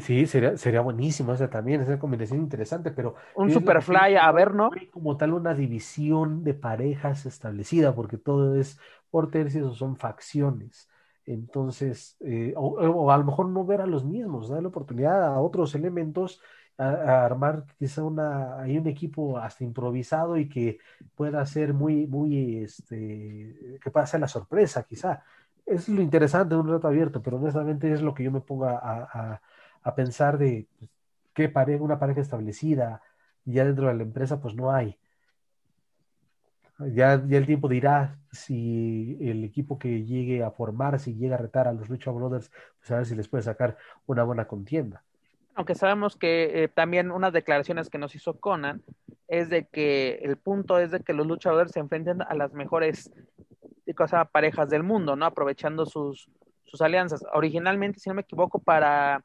Sí, 0.00 0.26
sería, 0.26 0.56
sería 0.56 0.80
buenísimo 0.80 1.34
esa 1.34 1.50
también, 1.50 1.82
esa 1.82 1.98
combinación 1.98 2.40
interesante, 2.40 2.90
pero... 2.90 3.16
Un 3.34 3.50
Superfly 3.50 4.16
a 4.16 4.32
ver, 4.32 4.54
¿no? 4.54 4.70
Como 4.90 5.18
tal 5.18 5.34
una 5.34 5.52
división 5.52 6.42
de 6.42 6.54
parejas 6.54 7.26
establecida, 7.26 7.94
porque 7.94 8.16
todo 8.16 8.58
es 8.58 8.78
por 9.10 9.30
tercios 9.30 9.66
o 9.66 9.74
son 9.74 9.96
facciones. 9.96 10.88
Entonces, 11.26 12.16
eh, 12.20 12.54
o, 12.56 13.12
a 13.12 13.18
lo 13.18 13.24
mejor 13.24 13.48
no 13.50 13.66
ver 13.66 13.82
a 13.82 13.86
los 13.86 14.06
mismos, 14.06 14.48
dar 14.48 14.62
la 14.62 14.68
oportunidad 14.68 15.22
a 15.22 15.38
otros 15.38 15.74
elementos 15.74 16.40
a, 16.78 17.26
armar 17.26 17.66
quizá 17.78 18.02
una, 18.02 18.62
hay 18.62 18.78
un 18.78 18.86
equipo 18.86 19.36
hasta 19.36 19.64
improvisado 19.64 20.38
y 20.38 20.48
que 20.48 20.78
pueda 21.14 21.44
ser 21.44 21.74
muy, 21.74 22.06
muy, 22.06 22.62
este, 22.62 23.78
que 23.82 23.90
pueda 23.90 24.06
ser 24.06 24.20
la 24.20 24.28
sorpresa 24.28 24.84
quizá. 24.84 25.22
Es 25.66 25.90
lo 25.90 26.00
interesante 26.00 26.54
de 26.54 26.60
un 26.62 26.68
reto 26.68 26.88
abierto, 26.88 27.20
pero 27.22 27.36
honestamente 27.36 27.92
es 27.92 28.00
lo 28.00 28.14
que 28.14 28.24
yo 28.24 28.30
me 28.30 28.40
pongo 28.40 28.64
a, 28.64 28.78
a 28.78 29.42
pensar 29.94 30.38
de 30.38 30.66
pues, 30.78 30.90
qué 31.34 31.48
pareja, 31.48 31.82
una 31.82 31.98
pareja 31.98 32.20
establecida, 32.20 33.02
ya 33.44 33.64
dentro 33.64 33.88
de 33.88 33.94
la 33.94 34.02
empresa 34.02 34.40
pues 34.40 34.54
no 34.54 34.72
hay. 34.72 34.98
Ya, 36.78 37.22
ya 37.26 37.38
el 37.38 37.46
tiempo 37.46 37.68
dirá 37.68 38.18
si 38.30 39.18
el 39.20 39.42
equipo 39.42 39.78
que 39.78 40.04
llegue 40.04 40.44
a 40.44 40.50
formar, 40.52 41.00
si 41.00 41.14
llega 41.14 41.34
a 41.34 41.38
retar 41.38 41.66
a 41.66 41.72
los 41.72 41.88
Lucha 41.88 42.10
Brothers, 42.10 42.52
pues 42.78 42.90
a 42.90 42.96
ver 42.96 43.06
si 43.06 43.16
les 43.16 43.26
puede 43.26 43.42
sacar 43.42 43.76
una 44.06 44.22
buena 44.22 44.46
contienda. 44.46 45.02
Aunque 45.54 45.74
sabemos 45.74 46.16
que 46.16 46.62
eh, 46.62 46.68
también 46.68 47.10
unas 47.10 47.32
declaraciones 47.32 47.90
que 47.90 47.98
nos 47.98 48.14
hizo 48.14 48.38
Conan 48.38 48.82
es 49.26 49.48
de 49.48 49.66
que 49.66 50.20
el 50.22 50.36
punto 50.36 50.78
es 50.78 50.92
de 50.92 51.00
que 51.00 51.12
los 51.12 51.26
Lucha 51.26 51.50
Brothers 51.50 51.72
se 51.72 51.80
enfrenten 51.80 52.22
a 52.22 52.34
las 52.34 52.52
mejores 52.52 53.10
parejas 54.30 54.68
del 54.70 54.82
mundo, 54.82 55.16
¿no? 55.16 55.26
Aprovechando 55.26 55.86
sus, 55.86 56.30
sus 56.64 56.80
alianzas. 56.80 57.24
Originalmente, 57.32 57.98
si 57.98 58.08
no 58.08 58.14
me 58.14 58.22
equivoco, 58.22 58.58
para 58.58 59.24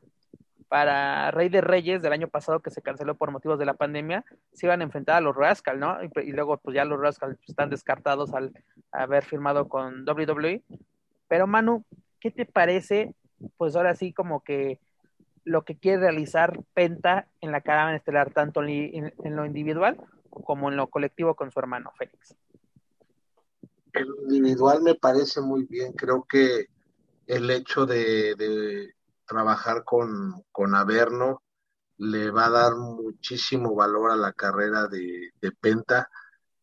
para 0.74 1.30
Rey 1.30 1.50
de 1.50 1.62
Reyes 1.62 2.02
del 2.02 2.14
año 2.14 2.28
pasado 2.28 2.60
que 2.60 2.72
se 2.72 2.82
canceló 2.82 3.14
por 3.14 3.30
motivos 3.30 3.60
de 3.60 3.66
la 3.68 3.76
pandemia, 3.76 4.26
se 4.54 4.66
iban 4.66 4.82
a 4.82 4.84
enfrentar 4.84 5.18
a 5.18 5.22
los 5.22 5.36
Rascal, 5.36 5.80
¿no? 5.80 6.00
Y, 6.04 6.32
luego 6.32 6.58
pues 6.58 6.74
ya 6.74 6.84
los 6.84 7.00
Rascal 7.00 7.38
están 7.48 7.70
descartados 7.70 8.34
al 8.34 8.52
haber 8.92 9.24
firmado 9.24 9.70
con 9.70 10.04
WWE. 10.04 10.64
Pero 11.28 11.46
Manu, 11.46 11.86
¿qué 12.20 12.32
te 12.32 12.48
parece? 12.48 13.14
Pues 13.56 13.76
ahora 13.76 13.94
sí 13.94 14.14
como 14.14 14.44
que 14.44 14.80
lo 15.44 15.64
que 15.64 15.78
quiere 15.78 16.00
realizar 16.00 16.60
Penta 16.74 17.28
en 17.40 17.52
la 17.52 17.62
caravana 17.62 17.96
estelar, 17.96 18.34
tanto 18.34 18.64
en, 18.64 19.14
lo 19.26 19.46
individual 19.46 20.02
como 20.32 20.72
en 20.72 20.76
lo 20.76 20.88
colectivo 20.88 21.36
con 21.36 21.52
su 21.52 21.60
hermano 21.60 21.92
Félix. 22.00 22.36
El 23.94 24.08
individual 24.24 24.82
me 24.82 24.96
parece 24.96 25.40
muy 25.40 25.66
bien, 25.66 25.94
creo 25.94 26.26
que 26.28 26.66
el 27.28 27.52
hecho 27.52 27.86
de 27.86 28.96
trabajar 29.26 29.84
con, 29.84 30.44
con 30.52 30.76
Averno 30.76 31.44
le 31.98 32.32
va 32.32 32.48
a 32.48 32.50
dar 32.50 32.76
muchísimo 32.76 33.76
valor 33.76 34.12
a 34.12 34.16
la 34.16 34.34
carrera 34.34 34.88
de, 34.88 35.32
Penta. 35.60 36.10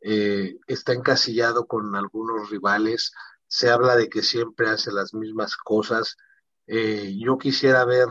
Eh, 0.00 0.58
está 0.66 0.92
encasillado 0.92 1.66
con 1.66 1.94
algunos 1.94 2.50
rivales, 2.50 3.12
se 3.46 3.70
habla 3.70 3.96
de 3.96 4.08
que 4.08 4.22
siempre 4.22 4.68
hace 4.68 4.92
las 4.92 5.14
mismas 5.14 5.56
cosas. 5.56 6.16
Eh, 6.66 7.16
yo 7.18 7.38
quisiera 7.38 7.84
ver 7.84 8.08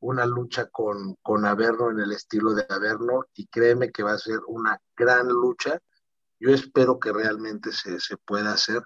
una 0.00 0.26
lucha 0.26 0.66
con, 0.66 1.16
con 1.22 1.44
Averno 1.44 1.90
en 1.90 2.00
el 2.00 2.12
estilo 2.12 2.54
de 2.54 2.66
Averno 2.68 3.24
y 3.34 3.46
créeme 3.48 3.90
que 3.90 4.02
va 4.02 4.12
a 4.12 4.18
ser 4.18 4.40
una 4.46 4.80
gran 4.96 5.28
lucha. 5.28 5.78
Yo 6.38 6.50
espero 6.50 6.98
que 7.00 7.12
realmente 7.12 7.72
se, 7.72 7.98
se 7.98 8.16
pueda 8.16 8.52
hacer. 8.52 8.82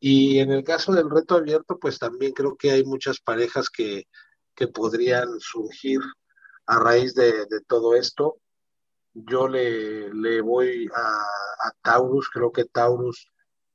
Y 0.00 0.38
en 0.38 0.52
el 0.52 0.64
caso 0.64 0.92
del 0.92 1.10
reto 1.10 1.36
abierto, 1.36 1.78
pues 1.78 1.98
también 1.98 2.32
creo 2.32 2.56
que 2.56 2.70
hay 2.70 2.84
muchas 2.84 3.20
parejas 3.20 3.68
que, 3.68 4.06
que 4.58 4.66
podrían 4.66 5.38
surgir 5.38 6.00
a 6.66 6.80
raíz 6.80 7.14
de, 7.14 7.46
todo 7.68 7.94
esto. 7.94 8.38
Yo 9.14 9.46
le, 9.46 10.12
le 10.12 10.40
voy 10.40 10.90
a, 10.96 11.70
Taurus, 11.80 12.28
creo 12.28 12.50
que 12.50 12.64
Taurus 12.64 13.30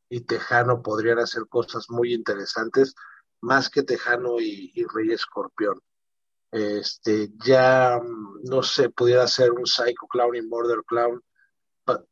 y 0.10 0.22
Tejano 0.26 0.82
podrían 0.82 1.20
hacer 1.20 1.44
cosas 1.48 1.90
muy 1.90 2.14
interesantes, 2.14 2.96
más 3.40 3.70
que 3.70 3.84
Tejano 3.84 4.42
y, 4.42 4.74
Rey 4.94 5.14
Escorpión. 5.14 5.80
Este, 6.52 7.32
ya, 7.46 8.02
no 8.44 8.62
sé, 8.62 8.90
pudiera 8.90 9.26
ser 9.26 9.54
un 9.54 9.66
Psycho 9.66 10.06
Clown 10.08 10.36
y 10.36 10.42
Murder 10.42 10.84
Clown, 10.86 11.24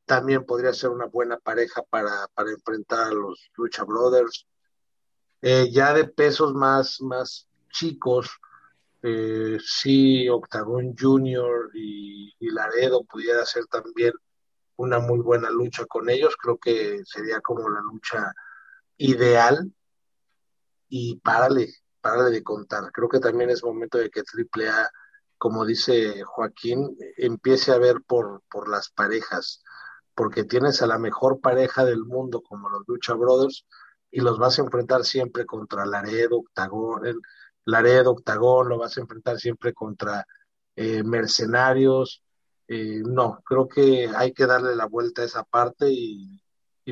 también 0.06 0.46
podría 0.46 0.74
ser 0.74 0.92
una 0.92 1.08
buena 1.08 1.38
pareja 1.38 1.84
para, 1.90 2.26
para 2.34 2.52
enfrentar 2.52 3.08
a 3.08 3.14
los 3.14 3.52
Lucha 3.58 3.84
Brothers. 3.84 4.48
Eh, 5.42 5.70
ya 5.72 5.94
de 5.94 6.06
pesos 6.06 6.54
más, 6.54 7.02
más 7.02 7.50
chicos, 7.70 8.30
eh, 9.04 9.58
si 9.64 10.30
Octagon 10.30 10.96
Junior 10.98 11.72
y, 11.74 12.32
Laredo 12.40 13.04
pudiera 13.06 13.46
ser 13.46 13.66
también 13.68 14.14
una 14.76 15.00
muy 15.00 15.20
buena 15.20 15.50
lucha 15.50 15.86
con 15.86 16.10
ellos, 16.10 16.36
creo 16.38 16.58
que 16.58 17.02
sería 17.06 17.40
como 17.42 17.70
la 17.70 17.82
lucha 17.82 18.34
ideal. 18.98 19.72
Y 20.90 21.18
párale, 21.18 21.74
párale 22.02 22.32
de 22.32 22.44
contar. 22.44 22.92
Creo 22.92 23.08
que 23.10 23.20
también 23.20 23.50
es 23.50 23.64
momento 23.64 23.98
de 23.98 24.10
que 24.10 24.22
AAA, 24.22 24.90
como 25.38 25.66
dice 25.66 26.24
Joaquín, 26.24 26.98
empiece 27.18 27.72
a 27.72 27.78
ver 27.78 28.02
por, 28.06 28.44
por 28.50 28.68
las 28.70 28.90
parejas, 28.92 29.64
porque 30.14 30.44
tienes 30.44 30.82
a 30.82 30.88
la 30.88 31.00
mejor 31.00 31.40
pareja 31.40 31.86
del 31.86 32.04
mundo 32.06 32.42
como 32.42 32.70
los 32.70 32.84
Lucha 32.88 33.14
Brothers 33.14 33.66
y 34.12 34.20
los 34.20 34.38
vas 34.38 34.60
a 34.60 34.64
enfrentar 34.64 35.06
siempre 35.06 35.46
contra 35.46 35.86
Laredo, 35.86 36.40
Octagon, 36.40 37.22
Laredo, 37.66 38.12
Octagón, 38.12 38.70
lo 38.70 38.78
vas 38.78 38.98
a 38.98 39.02
enfrentar 39.02 39.40
siempre 39.40 39.74
contra 39.74 40.26
eh, 40.76 41.04
mercenarios. 41.04 42.24
Eh, 42.68 43.02
no, 43.06 43.42
creo 43.46 43.68
que 43.68 44.10
hay 44.16 44.34
que 44.34 44.46
darle 44.46 44.76
la 44.76 44.86
vuelta 44.86 45.22
a 45.22 45.26
esa 45.26 45.44
parte 45.44 45.90
y, 45.90 46.38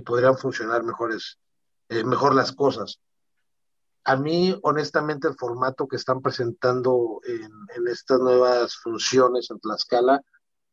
podrían 0.06 0.38
funcionar 0.38 0.82
mejores, 0.82 1.40
eh, 1.90 2.06
mejor 2.06 2.34
las 2.34 2.54
cosas. 2.54 3.02
A 4.06 4.16
mí, 4.16 4.58
honestamente, 4.64 5.28
el 5.28 5.36
formato 5.36 5.90
que 5.90 5.98
están 5.98 6.22
presentando 6.22 7.20
en, 7.26 7.52
en 7.76 7.88
estas 7.90 8.18
nuevas 8.22 8.78
funciones 8.78 9.52
en 9.52 9.60
Tlaxcala 9.60 10.22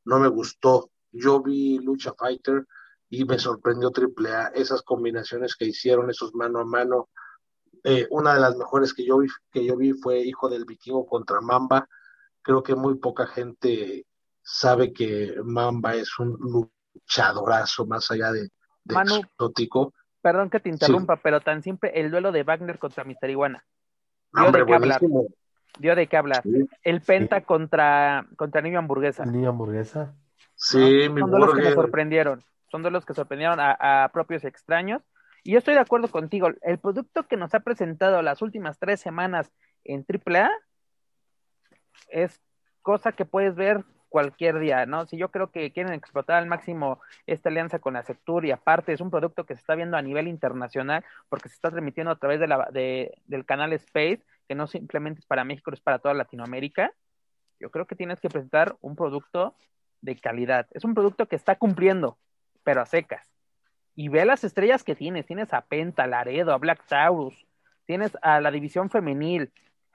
no 0.05 0.21
me 0.21 0.29
gustó. 0.29 0.91
Yo 1.11 1.43
vi 1.43 1.81
Lucha 1.81 2.15
Fighter 2.17 2.67
y 3.09 3.25
me 3.25 3.39
sorprendió 3.39 3.91
AAA, 3.91 4.49
esas 4.49 4.83
combinaciones 4.83 5.55
que 5.57 5.67
hicieron, 5.67 6.11
esos 6.11 6.35
mano 6.35 6.61
a 6.61 6.65
mano, 6.65 7.09
eh, 7.89 8.05
una 8.11 8.35
de 8.35 8.41
las 8.41 8.57
mejores 8.57 8.93
que 8.93 9.07
yo 9.07 9.19
vi, 9.19 9.29
que 9.53 9.65
yo 9.65 9.77
vi 9.77 9.93
fue 9.93 10.19
Hijo 10.19 10.49
del 10.49 10.65
Vikingo 10.65 11.07
contra 11.07 11.41
Mamba. 11.41 11.89
Creo 12.43 12.61
que 12.61 12.75
muy 12.75 12.97
poca 12.97 13.29
gente 13.29 14.05
sabe 14.43 14.93
que 14.93 15.37
Mamba 15.45 15.95
es 15.95 16.19
un 16.19 16.37
luchadorazo 16.93 17.87
más 17.87 18.11
allá 18.11 18.33
de, 18.33 18.51
exótico. 18.85 19.95
Perdón 20.21 20.51
que 20.51 20.59
te 20.59 20.69
interrumpa, 20.69 21.15
pero 21.23 21.41
tan 21.41 21.63
simple 21.63 21.93
el 21.95 22.11
duelo 22.11 22.33
de 22.33 22.43
Wagner 22.43 22.81
contra 22.81 23.05
Mister 23.05 23.31
Iguana. 23.31 23.65
Dio 24.33 24.51
de 24.51 24.67
qué 24.67 24.75
hablar. 24.75 25.01
Dio 25.79 25.95
de 25.95 26.07
qué 26.09 26.17
hablar. 26.17 26.43
El 26.83 27.01
Penta 27.03 27.43
contra, 27.43 28.27
contra 28.37 28.63
Niño 28.63 28.81
Hamburguesa. 28.81 29.25
Niño 29.27 29.51
Hamburguesa. 29.51 30.13
Sí, 30.57 31.07
Son 31.07 31.31
de 31.31 31.39
los 31.39 31.55
que 31.55 31.63
me 31.63 31.73
sorprendieron. 31.73 32.43
Son 32.69 32.83
de 32.83 32.91
los 32.91 33.07
que 33.07 33.15
sorprendieron 33.15 33.61
a, 33.61 34.05
a 34.05 34.09
propios 34.09 34.43
extraños. 34.45 35.03
Y 35.47 35.53
yo 35.53 35.59
estoy 35.59 35.75
de 35.75 35.81
acuerdo 35.81 36.09
contigo. 36.09 36.49
El 36.63 36.79
producto 36.81 37.29
que 37.29 37.37
nos 37.37 37.55
ha 37.55 37.61
presentado 37.61 38.21
las 38.21 38.43
últimas 38.43 38.81
tres 38.81 38.99
semanas 38.99 39.53
en 39.85 40.05
AAA 40.05 40.51
es 42.09 42.43
cosa 42.83 43.13
que 43.13 43.25
puedes 43.25 43.55
ver 43.55 43.85
cualquier 44.09 44.59
día, 44.59 44.87
¿no? 44.87 45.07
Si 45.07 45.17
yo 45.17 45.31
creo 45.31 45.53
que 45.53 45.73
quieren 45.73 45.93
explotar 45.93 46.39
al 46.39 46.49
máximo 46.49 47.01
esta 47.27 47.49
alianza 47.49 47.79
con 47.79 47.95
la 47.95 48.03
Sectur 48.03 48.45
y 48.45 48.51
aparte 48.51 48.93
es 48.93 49.01
un 49.01 49.13
producto 49.13 49.47
que 49.47 49.55
se 49.55 49.61
está 49.61 49.77
viendo 49.77 49.97
a 49.97 50.03
nivel 50.03 50.27
internacional 50.27 51.05
porque 51.29 51.49
se 51.49 51.55
está 51.55 51.71
transmitiendo 51.71 52.11
a 52.11 52.19
través 52.19 52.41
de 52.41 52.49
la, 52.49 52.69
de, 52.73 53.17
del 53.27 53.45
canal 53.47 53.73
Space, 53.75 54.25
que 54.49 54.57
no 54.57 54.67
simplemente 54.67 55.21
es 55.21 55.27
para 55.27 55.45
México, 55.45 55.71
es 55.73 55.81
para 55.81 56.01
toda 56.01 56.15
Latinoamérica, 56.15 56.93
yo 57.61 57.71
creo 57.71 57.87
que 57.87 57.95
tienes 57.95 58.19
que 58.19 58.31
presentar 58.31 58.77
un 58.81 58.97
producto 58.97 59.55
de 60.01 60.17
calidad. 60.17 60.67
Es 60.73 60.83
un 60.83 60.95
producto 60.95 61.27
que 61.29 61.37
está 61.37 61.55
cumpliendo, 61.55 62.19
pero 62.65 62.81
a 62.81 62.87
secas. 62.87 63.36
Y 63.97 64.09
ve 64.09 64.25
las 64.25 64.45
estrellas 64.45 64.85
que 64.85 64.95
tienes. 64.95 65.27
Tienes 65.27 65.53
a 65.53 65.63
Penta, 65.63 66.07
Laredo, 66.07 66.53
a 66.53 66.59
Black 66.59 66.87
Taurus, 66.87 67.35
tienes 67.87 68.17
a 68.23 68.41
la 68.41 68.53
división 68.53 68.91
femenil, 68.91 69.51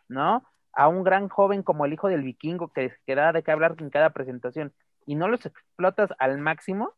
¿no? 0.09 0.43
a 0.73 0.87
un 0.87 1.03
gran 1.03 1.29
joven 1.29 1.63
como 1.63 1.85
el 1.85 1.93
hijo 1.93 2.07
del 2.07 2.23
vikingo 2.23 2.69
que, 2.69 2.91
da 3.07 3.31
de 3.31 3.43
qué 3.43 3.51
hablar 3.51 3.75
en 3.79 3.89
cada 3.89 4.11
presentación 4.11 4.73
y 5.05 5.15
no 5.15 5.27
los 5.27 5.45
explotas 5.45 6.11
al 6.19 6.37
máximo. 6.37 6.93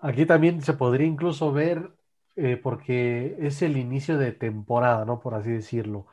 Aquí 0.00 0.26
también 0.26 0.62
se 0.62 0.72
podría 0.72 1.06
incluso 1.06 1.52
ver, 1.52 1.90
eh, 2.36 2.56
porque 2.56 3.36
es 3.40 3.62
el 3.62 3.76
inicio 3.76 4.18
de 4.18 4.32
temporada, 4.32 5.04
¿no? 5.04 5.20
Por 5.20 5.34
así 5.34 5.50
decirlo, 5.50 6.06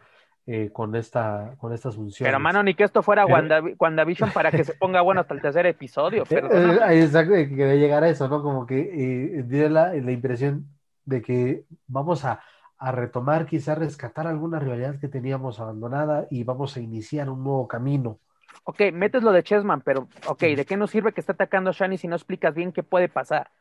eh, 0.51 0.69
con, 0.71 0.95
esta, 0.95 1.55
con 1.57 1.73
estas 1.73 1.95
funciones. 1.95 2.31
Pero, 2.31 2.39
mano, 2.39 2.63
ni 2.63 2.73
que 2.73 2.83
esto 2.83 3.03
fuera 3.03 3.25
WandaVision 3.25 4.31
para 4.31 4.51
que 4.51 4.63
se 4.63 4.73
ponga 4.73 5.01
bueno 5.01 5.21
hasta 5.21 5.33
el 5.33 5.41
tercer 5.41 5.65
episodio. 5.65 6.23
Eh, 6.29 7.01
exacto, 7.03 7.33
que 7.33 7.77
llegar 7.77 8.03
a 8.03 8.09
eso, 8.09 8.27
¿no? 8.27 8.41
Como 8.41 8.65
que 8.65 9.43
dio 9.45 9.69
la 9.69 9.95
impresión 9.95 10.65
de 11.05 11.21
que 11.21 11.65
vamos 11.87 12.25
a 12.25 12.39
a 12.79 12.93
retomar, 12.93 13.45
quizá 13.45 13.75
rescatar 13.75 14.25
alguna 14.25 14.57
rivalidad 14.57 14.99
que 14.99 15.09
teníamos 15.09 15.59
abandonada 15.59 16.27
y 16.31 16.45
vamos 16.45 16.77
a 16.77 16.79
iniciar 16.79 17.29
un 17.29 17.43
nuevo 17.43 17.67
camino. 17.67 18.19
Ok, 18.63 18.81
metes 18.93 19.21
lo 19.21 19.33
de 19.33 19.43
Chessman, 19.43 19.81
pero 19.81 20.07
ok, 20.27 20.39
¿de 20.39 20.65
qué 20.65 20.77
nos 20.77 20.89
sirve 20.89 21.11
que 21.11 21.19
está 21.19 21.33
atacando 21.33 21.69
a 21.69 21.73
Shani 21.73 21.97
si 21.97 22.07
no 22.07 22.15
explicas 22.15 22.55
bien 22.55 22.71
qué 22.71 22.81
puede 22.81 23.09
pasar? 23.09 23.51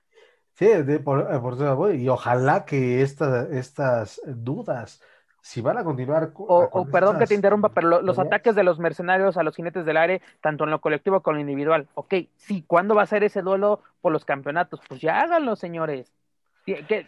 Sí, 0.55 0.68
por, 1.05 1.20
eh, 1.32 1.39
por, 1.41 1.95
y 1.95 2.09
ojalá 2.09 2.64
que 2.64 3.03
estas 3.03 4.20
dudas, 4.24 5.03
si 5.49 5.63
van 5.63 5.79
a 5.79 5.85
continuar. 5.85 6.31
O, 6.35 6.87
perdón 6.93 7.19
que 7.19 7.27
te 7.27 7.35
interrumpa, 7.35 7.71
pero 7.71 8.03
los 8.03 8.19
ataques 8.19 8.55
de 8.55 8.63
los 8.63 8.79
mercenarios 8.79 9.39
a 9.39 9.43
los 9.43 9.57
jinetes 9.57 9.87
del 9.87 9.97
aire, 9.97 10.21
tanto 10.43 10.65
en 10.65 10.71
lo 10.71 10.83
colectivo 10.83 11.23
como 11.23 11.39
en 11.39 11.47
lo 11.47 11.51
individual. 11.51 11.89
Ok, 11.95 12.15
sí, 12.37 12.65
¿cuándo 12.67 12.95
va 12.95 13.03
a 13.03 13.07
ser 13.07 13.25
ese 13.25 13.41
duelo 13.41 13.81
por 14.03 14.13
los 14.13 14.27
campeonatos? 14.27 14.81
Pues 14.87 15.01
ya 15.01 15.23
háganlo, 15.23 15.57
señores. 15.57 16.13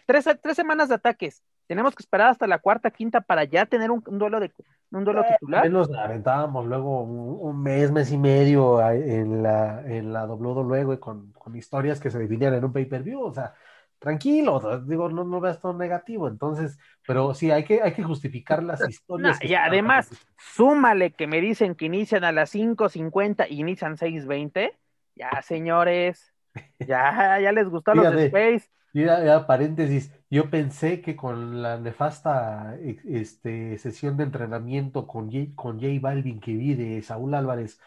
Tres, 0.07 0.25
tres 0.41 0.55
semanas 0.55 0.89
de 0.89 0.95
ataques 0.95 1.43
tenemos 1.67 1.95
que 1.95 2.01
esperar 2.01 2.31
hasta 2.31 2.47
la 2.47 2.57
cuarta, 2.57 2.89
quinta 2.89 3.21
para 3.21 3.43
ya 3.43 3.67
tener 3.67 3.91
un, 3.91 4.03
duelo 4.05 4.39
de 4.39 4.51
un 4.91 5.05
duelo 5.05 5.21
eh, 5.21 5.27
titular. 5.39 5.69
Nos 5.69 5.93
aventábamos 5.93 6.65
luego 6.65 7.03
un, 7.03 7.61
mes, 7.61 7.91
mes 7.91 8.11
y 8.11 8.17
medio 8.17 8.81
en 8.89 9.43
la, 9.43 9.81
en 9.85 10.11
la 10.11 10.25
WWE 10.25 10.99
con, 10.99 11.31
con 11.31 11.55
historias 11.55 11.99
que 11.99 12.09
se 12.09 12.17
definían 12.17 12.55
en 12.55 12.65
un 12.65 12.73
pay-per-view, 12.73 13.21
o 13.21 13.31
sea, 13.31 13.53
tranquilo, 14.01 14.81
digo, 14.87 15.09
no, 15.09 15.23
no 15.23 15.39
veas 15.39 15.59
todo 15.59 15.77
negativo, 15.77 16.27
entonces, 16.27 16.79
pero 17.05 17.35
sí, 17.35 17.51
hay 17.51 17.63
que, 17.63 17.83
hay 17.83 17.93
que 17.93 18.01
justificar 18.01 18.63
las 18.63 18.81
historias. 18.89 19.37
y 19.43 19.53
además, 19.53 20.09
súmale 20.37 21.11
que 21.11 21.27
me 21.27 21.39
dicen 21.39 21.75
que 21.75 21.85
inician 21.85 22.23
a 22.23 22.31
las 22.31 22.55
5.50 22.55 23.45
y 23.47 23.59
inician 23.59 23.97
6.20, 23.97 24.71
ya 25.15 25.41
señores, 25.43 26.33
ya, 26.79 27.39
ya 27.39 27.51
les 27.51 27.69
gustó 27.69 27.93
los 27.93 28.11
Space. 28.15 28.67
Ya, 28.91 29.45
paréntesis, 29.45 30.11
yo 30.31 30.49
pensé 30.49 31.01
que 31.01 31.15
con 31.15 31.61
la 31.61 31.77
nefasta 31.77 32.75
e, 32.79 32.99
este, 33.05 33.77
sesión 33.77 34.17
de 34.17 34.23
entrenamiento 34.23 35.05
con 35.05 35.31
J, 35.31 35.51
con 35.55 35.79
J 35.79 35.99
Balvin 36.01 36.39
que 36.39 36.55
vi 36.55 36.73
de 36.73 37.03
Saúl 37.03 37.35
Álvarez, 37.35 37.79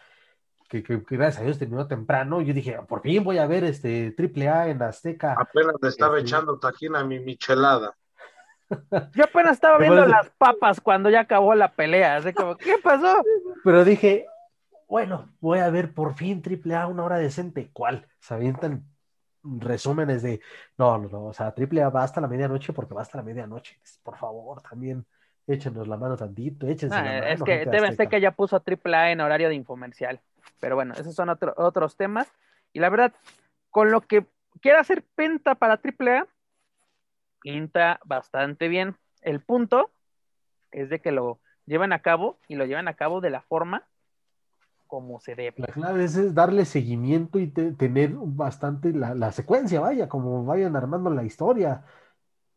que, 0.67 0.81
gracias 0.81 1.41
a 1.41 1.45
Dios 1.45 1.59
terminó 1.59 1.87
temprano, 1.87 2.41
yo 2.41 2.53
dije, 2.53 2.77
por 2.87 3.01
fin 3.01 3.23
voy 3.23 3.37
a 3.37 3.47
ver 3.47 3.63
este 3.63 4.11
triple 4.11 4.49
A 4.49 4.67
en 4.67 4.81
Azteca. 4.81 5.35
Apenas 5.37 5.75
le 5.81 5.89
estaba 5.89 6.17
este 6.17 6.29
echando 6.29 6.57
taquina 6.59 6.99
a 6.99 7.03
mi 7.03 7.19
michelada. 7.19 7.95
Yo 9.13 9.25
apenas 9.25 9.53
estaba 9.53 9.77
viendo 9.77 10.07
las 10.07 10.29
papas 10.31 10.81
cuando 10.81 11.11
ya 11.11 11.19
acabó 11.21 11.53
la 11.53 11.73
pelea, 11.73 12.15
así 12.15 12.33
como, 12.33 12.57
¿qué 12.57 12.77
pasó? 12.81 13.21
Pero 13.63 13.85
dije, 13.85 14.25
bueno, 14.87 15.29
voy 15.39 15.59
a 15.59 15.69
ver 15.69 15.93
por 15.93 16.15
fin 16.15 16.41
triple 16.41 16.75
A 16.75 16.87
una 16.87 17.03
hora 17.03 17.17
decente. 17.17 17.69
¿Cuál? 17.71 18.07
Se 18.19 18.33
avientan 18.33 18.83
resúmenes 19.43 20.23
de, 20.23 20.41
no, 20.77 20.97
no, 20.97 21.09
no, 21.09 21.25
o 21.25 21.33
sea, 21.33 21.53
triple 21.53 21.83
A 21.83 21.89
va 21.89 22.03
hasta 22.03 22.21
la 22.21 22.27
medianoche 22.27 22.73
porque 22.73 22.95
va 22.95 23.03
hasta 23.03 23.19
la 23.19 23.23
medianoche. 23.23 23.79
Por 24.03 24.17
favor, 24.17 24.61
también 24.61 25.05
échenos 25.47 25.87
la 25.87 25.97
mano 25.97 26.17
tantito, 26.17 26.67
échense 26.67 26.95
la 26.95 27.03
mano. 27.03 27.25
Es 27.27 27.43
que 27.43 27.65
TV 27.67 28.07
que 28.09 28.21
ya 28.21 28.31
puso 28.31 28.59
triple 28.61 28.95
A 28.95 29.11
en 29.11 29.21
horario 29.21 29.49
de 29.49 29.55
infomercial. 29.55 30.19
Pero 30.59 30.75
bueno, 30.75 30.93
esos 30.95 31.15
son 31.15 31.29
otros 31.29 31.97
temas. 31.97 32.31
Y 32.73 32.79
la 32.79 32.89
verdad, 32.89 33.13
con 33.69 33.91
lo 33.91 34.01
que 34.01 34.25
quiera 34.61 34.79
hacer 34.79 35.03
Penta 35.15 35.55
para 35.55 35.77
triple 35.77 36.17
A, 36.17 36.27
pinta 37.41 37.99
bastante 38.05 38.67
bien. 38.67 38.95
El 39.21 39.41
punto 39.41 39.91
es 40.71 40.89
de 40.89 40.99
que 40.99 41.11
lo 41.11 41.39
llevan 41.65 41.93
a 41.93 42.01
cabo 42.01 42.39
y 42.47 42.55
lo 42.55 42.65
llevan 42.65 42.87
a 42.87 42.95
cabo 42.95 43.21
de 43.21 43.29
la 43.29 43.41
forma 43.41 43.87
como 44.87 45.19
se 45.19 45.35
debe. 45.35 45.55
La 45.57 45.67
clave 45.67 46.03
es, 46.03 46.33
darle 46.33 46.65
seguimiento 46.65 47.39
y 47.39 47.47
tener 47.47 48.13
bastante 48.15 48.93
la, 48.93 49.31
secuencia, 49.31 49.79
vaya, 49.79 50.07
como 50.07 50.45
vayan 50.45 50.75
armando 50.75 51.09
la 51.09 51.23
historia. 51.23 51.83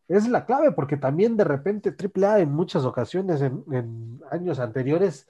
Es 0.06 0.28
la 0.28 0.46
clave, 0.46 0.72
porque 0.72 0.96
también 0.96 1.36
de 1.36 1.44
repente 1.44 1.94
AAA 1.94 2.40
en 2.40 2.52
muchas 2.52 2.84
ocasiones, 2.84 3.42
en, 3.42 4.20
años 4.30 4.58
anteriores, 4.58 5.28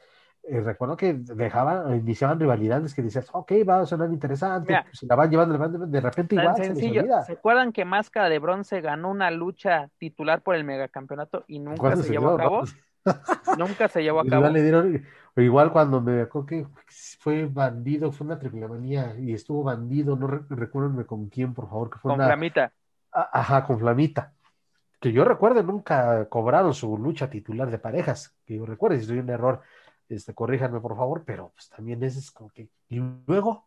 eh, 0.51 0.61
recuerdo 0.61 0.97
que 0.97 1.15
dejaban, 1.15 1.97
iniciaban 1.97 2.41
rivalidades 2.41 2.95
que 2.95 3.03
decías, 3.03 3.29
ok, 3.33 3.53
va 3.69 3.81
a 3.81 3.87
sonar 3.87 4.11
interesante, 4.11 4.83
se 4.93 5.07
la 5.07 5.15
van 5.15 5.31
llevando 5.31 5.87
de 5.87 6.01
repente 6.01 6.37
igual. 6.37 6.57
Sencillo. 6.57 7.03
Se, 7.27 7.33
acuerdan 7.33 7.73
que 7.73 7.85
Máscara 7.85 8.29
de 8.29 8.39
Bronce 8.39 8.81
ganó 8.81 9.11
una 9.11 9.31
lucha 9.31 9.91
titular 9.99 10.43
por 10.43 10.55
el 10.55 10.65
megacampeonato 10.65 11.45
y 11.47 11.59
nunca 11.59 11.97
se, 11.97 12.11
llevó 12.11 12.31
a 12.31 12.37
cabo? 12.39 12.63
nunca 13.59 13.89
se 13.89 14.03
llevó 14.03 14.21
a 14.21 14.25
cabo. 14.29 14.49
le 14.49 14.63
dieron, 14.63 15.05
igual 15.37 15.71
cuando 15.71 16.01
me 16.01 16.23
acuerdo 16.23 16.47
que 16.47 16.67
fue 17.19 17.47
bandido, 17.47 18.11
fue 18.11 18.27
una 18.27 18.39
triple 18.39 18.67
manía 18.67 19.15
y 19.19 19.35
estuvo 19.35 19.63
bandido, 19.63 20.17
no 20.17 20.27
recuérdenme 20.27 21.05
con 21.05 21.29
quién, 21.29 21.53
por 21.53 21.69
favor, 21.69 21.91
que 21.91 21.99
fue 21.99 22.11
con 22.11 22.25
Flamita. 22.25 22.73
Ajá, 23.13 23.65
con 23.65 23.79
Flamita. 23.79 24.33
Que 25.01 25.13
yo 25.13 25.25
recuerde, 25.25 25.63
nunca 25.63 26.29
cobraron 26.29 26.75
su 26.75 26.99
lucha 26.99 27.31
titular 27.31 27.71
de 27.71 27.79
parejas. 27.79 28.35
Que 28.45 28.57
yo 28.57 28.67
recuerde, 28.67 28.97
si 28.97 29.03
estoy 29.03 29.19
un 29.19 29.31
error, 29.31 29.63
este, 30.09 30.35
corríjanme 30.35 30.81
por 30.81 30.97
favor, 30.97 31.25
pero 31.25 31.51
pues 31.55 31.69
también 31.69 32.03
ese 32.03 32.19
es 32.19 32.31
como 32.31 32.51
que. 32.51 32.69
Y 32.89 33.01
luego. 33.27 33.67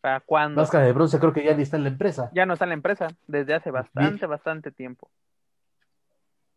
¿Para 0.00 0.20
cuándo? 0.20 0.60
Máscara 0.60 0.84
de 0.84 0.92
bronce 0.92 1.20
creo 1.20 1.32
que 1.32 1.44
ya 1.44 1.54
ni 1.54 1.62
está 1.62 1.76
en 1.76 1.84
la 1.84 1.90
empresa. 1.90 2.30
Ya 2.34 2.46
no 2.46 2.54
está 2.54 2.64
en 2.64 2.70
la 2.70 2.74
empresa, 2.74 3.08
desde 3.26 3.54
hace 3.54 3.70
bastante, 3.70 4.26
bastante 4.26 4.72
tiempo. 4.72 5.10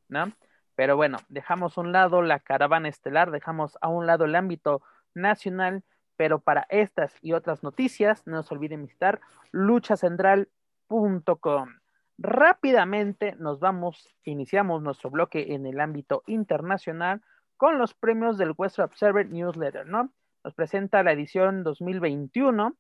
¿No? 0.08 0.32
Pero 0.76 0.96
bueno, 0.96 1.18
dejamos 1.30 1.78
a 1.78 1.82
un 1.82 1.92
lado 1.92 2.22
la 2.22 2.40
caravana 2.40 2.90
estelar, 2.90 3.32
dejamos 3.32 3.78
a 3.82 3.88
un 3.88 4.08
lado 4.08 4.26
el 4.26 4.36
ámbito 4.36 4.82
nacional, 5.14 5.84
pero 6.18 6.40
para 6.40 6.66
estas 6.70 7.14
y 7.22 7.34
otras 7.34 7.64
noticias, 7.64 8.26
no 8.26 8.44
se 8.44 8.54
olviden 8.54 8.84
visitar 8.84 9.22
luchacentral.com. 9.52 11.70
Rápidamente 12.18 13.36
nos 13.38 13.60
vamos, 13.60 14.16
iniciamos 14.24 14.82
nuestro 14.82 15.10
bloque 15.10 15.54
en 15.54 15.66
el 15.66 15.80
ámbito 15.80 16.24
internacional 16.28 17.22
con 17.58 17.78
los 17.78 17.94
premios 17.94 18.38
del 18.38 18.54
Western 18.58 18.86
Observer 18.86 19.30
Newsletter, 19.30 19.86
¿no? 19.86 20.12
Nos 20.44 20.54
presenta 20.54 21.04
la 21.04 21.12
edición 21.12 21.64
2021, 21.64 22.76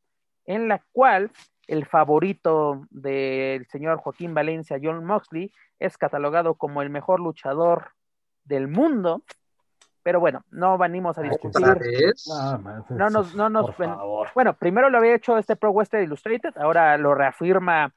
en 0.45 0.67
la 0.67 0.83
cual 0.91 1.31
el 1.67 1.85
favorito 1.85 2.85
del 2.91 3.65
señor 3.67 3.97
Joaquín 3.97 4.33
Valencia, 4.33 4.79
John 4.81 5.03
Moxley, 5.05 5.51
es 5.79 5.97
catalogado 5.97 6.55
como 6.55 6.81
el 6.81 6.89
mejor 6.89 7.19
luchador 7.19 7.91
del 8.43 8.67
mundo. 8.67 9.23
Pero 10.03 10.19
bueno, 10.19 10.43
no 10.51 10.77
venimos 10.77 11.17
a 11.17 11.23
discutir. 11.23 11.65
No, 12.89 13.09
nos, 13.09 13.35
no 13.35 13.49
nos, 13.49 13.75
bueno, 14.35 14.53
primero 14.53 14.89
lo 14.91 14.99
había 14.99 15.15
hecho 15.15 15.37
este 15.37 15.55
Pro 15.55 15.71
Western 15.71 16.03
Illustrated, 16.03 16.55
ahora 16.57 16.95
lo 16.97 17.15
reafirma 17.15 17.91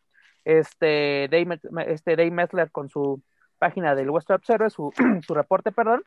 este 0.44 1.28
Dave, 1.30 1.60
este 1.86 2.16
Dave 2.16 2.30
Messler 2.30 2.70
con 2.70 2.88
su 2.88 3.22
página 3.58 3.94
del 3.94 4.08
Western 4.08 4.36
Observer, 4.36 4.70
su, 4.70 4.90
su 5.26 5.34
reporte, 5.34 5.72
perdón. 5.72 6.02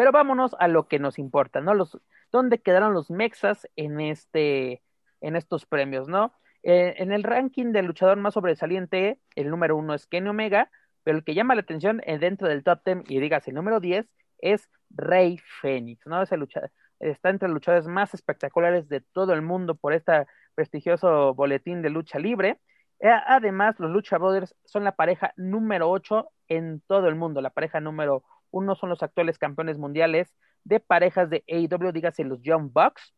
Pero 0.00 0.12
vámonos 0.12 0.56
a 0.58 0.66
lo 0.66 0.88
que 0.88 0.98
nos 0.98 1.18
importa, 1.18 1.60
¿no? 1.60 1.74
Los, 1.74 2.00
¿Dónde 2.32 2.62
quedaron 2.62 2.94
los 2.94 3.10
Mexas 3.10 3.68
en, 3.76 4.00
este, 4.00 4.82
en 5.20 5.36
estos 5.36 5.66
premios, 5.66 6.08
¿no? 6.08 6.32
Eh, 6.62 6.94
en 6.96 7.12
el 7.12 7.22
ranking 7.22 7.72
del 7.72 7.84
luchador 7.84 8.16
más 8.16 8.32
sobresaliente, 8.32 9.20
el 9.34 9.50
número 9.50 9.76
uno 9.76 9.92
es 9.92 10.06
Kenny 10.06 10.30
Omega, 10.30 10.70
pero 11.02 11.18
el 11.18 11.22
que 11.22 11.34
llama 11.34 11.54
la 11.54 11.60
atención 11.60 12.00
eh, 12.06 12.18
dentro 12.18 12.48
del 12.48 12.64
top 12.64 12.80
ten 12.82 13.04
y 13.08 13.20
digas 13.20 13.46
el 13.46 13.54
número 13.54 13.78
10 13.78 14.10
es 14.38 14.70
Rey 14.88 15.38
Fénix, 15.60 16.06
¿no? 16.06 16.22
Ese 16.22 16.38
luchador, 16.38 16.70
está 16.98 17.28
entre 17.28 17.48
los 17.48 17.56
luchadores 17.56 17.86
más 17.86 18.14
espectaculares 18.14 18.88
de 18.88 19.02
todo 19.02 19.34
el 19.34 19.42
mundo 19.42 19.74
por 19.74 19.92
este 19.92 20.24
prestigioso 20.54 21.34
boletín 21.34 21.82
de 21.82 21.90
lucha 21.90 22.18
libre. 22.18 22.58
Eh, 23.00 23.10
además, 23.26 23.78
los 23.78 23.90
Lucha 23.90 24.16
Brothers 24.16 24.56
son 24.64 24.84
la 24.84 24.96
pareja 24.96 25.34
número 25.36 25.90
8 25.90 26.26
en 26.48 26.80
todo 26.86 27.06
el 27.06 27.16
mundo. 27.16 27.42
La 27.42 27.50
pareja 27.50 27.80
número 27.80 28.24
1 28.50 28.74
son 28.74 28.88
los 28.90 29.02
actuales 29.02 29.38
campeones 29.38 29.78
mundiales 29.78 30.34
de 30.64 30.80
parejas 30.80 31.30
de 31.30 31.44
AEW, 31.48 31.92
dígase 31.92 32.24
los 32.24 32.40
Young 32.42 32.70
Bucks. 32.72 33.14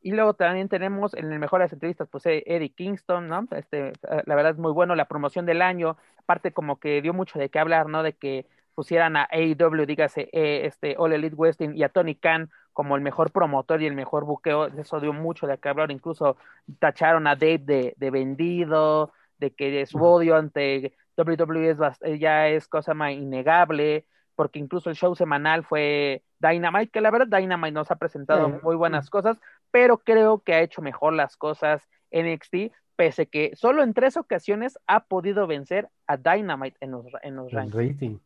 Y 0.00 0.12
luego 0.12 0.34
también 0.34 0.68
tenemos 0.68 1.14
en 1.14 1.32
el 1.32 1.38
mejor 1.38 1.60
de 1.60 1.64
las 1.64 1.72
entrevistas, 1.72 2.08
pues 2.10 2.26
eh, 2.26 2.42
Eddie 2.46 2.74
Kingston, 2.74 3.26
¿no? 3.26 3.48
Este, 3.52 3.88
eh, 3.88 3.92
la 4.26 4.34
verdad 4.34 4.52
es 4.52 4.58
muy 4.58 4.70
bueno, 4.72 4.94
la 4.94 5.06
promoción 5.06 5.46
del 5.46 5.62
año, 5.62 5.96
aparte 6.18 6.52
como 6.52 6.78
que 6.78 7.00
dio 7.00 7.14
mucho 7.14 7.38
de 7.38 7.48
qué 7.48 7.58
hablar, 7.58 7.88
¿no? 7.88 8.02
De 8.02 8.12
que 8.12 8.46
pusieran 8.74 9.16
a 9.16 9.26
AEW, 9.30 9.86
dígase, 9.86 10.28
eh, 10.32 10.66
este 10.66 10.96
All 10.98 11.14
Elite 11.14 11.36
Wrestling 11.36 11.74
y 11.74 11.84
a 11.84 11.88
Tony 11.88 12.16
Khan 12.16 12.50
como 12.74 12.96
el 12.96 13.02
mejor 13.02 13.30
promotor 13.30 13.80
y 13.80 13.86
el 13.86 13.94
mejor 13.94 14.24
buqueo, 14.24 14.66
eso 14.66 15.00
dio 15.00 15.12
mucho 15.12 15.46
de 15.46 15.56
qué 15.58 15.68
hablar, 15.68 15.90
incluso 15.90 16.36
tacharon 16.80 17.26
a 17.26 17.36
Dave 17.36 17.58
de, 17.58 17.94
de 17.96 18.10
vendido, 18.10 19.12
de 19.38 19.52
que 19.54 19.86
su 19.86 19.98
odio 20.02 20.36
ante 20.36 20.92
WWE 21.16 21.70
es, 21.70 21.78
ya 22.20 22.48
es 22.48 22.68
cosa 22.68 22.94
más 22.94 23.12
innegable, 23.12 24.06
porque 24.34 24.58
incluso 24.58 24.90
el 24.90 24.96
show 24.96 25.14
semanal 25.14 25.64
fue 25.64 26.22
Dynamite, 26.40 26.90
que 26.90 27.00
la 27.00 27.10
verdad 27.10 27.38
Dynamite 27.38 27.72
nos 27.72 27.90
ha 27.90 27.96
presentado 27.96 28.48
muy 28.48 28.76
buenas 28.76 29.10
cosas, 29.10 29.38
pero 29.70 29.98
creo 29.98 30.42
que 30.42 30.54
ha 30.54 30.60
hecho 30.60 30.82
mejor 30.82 31.14
las 31.14 31.36
cosas 31.36 31.82
NXT, 32.10 32.72
pese 32.96 33.26
que 33.26 33.52
solo 33.54 33.82
en 33.82 33.94
tres 33.94 34.16
ocasiones 34.16 34.78
ha 34.86 35.04
podido 35.04 35.46
vencer 35.46 35.88
a 36.06 36.16
Dynamite 36.16 36.76
en 36.80 36.90
los, 36.92 37.06
en 37.22 37.36
los 37.36 37.52
rating. 37.52 38.18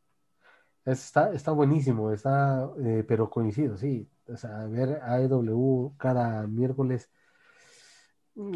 Está, 0.84 1.32
está 1.32 1.52
buenísimo, 1.52 2.12
está, 2.12 2.70
eh, 2.82 3.04
pero 3.06 3.28
coincido, 3.28 3.76
sí. 3.76 4.08
O 4.26 4.36
sea, 4.36 4.64
ver 4.66 5.00
AEW 5.02 5.94
cada 5.98 6.46
miércoles 6.46 7.10
Mm, 7.10 7.17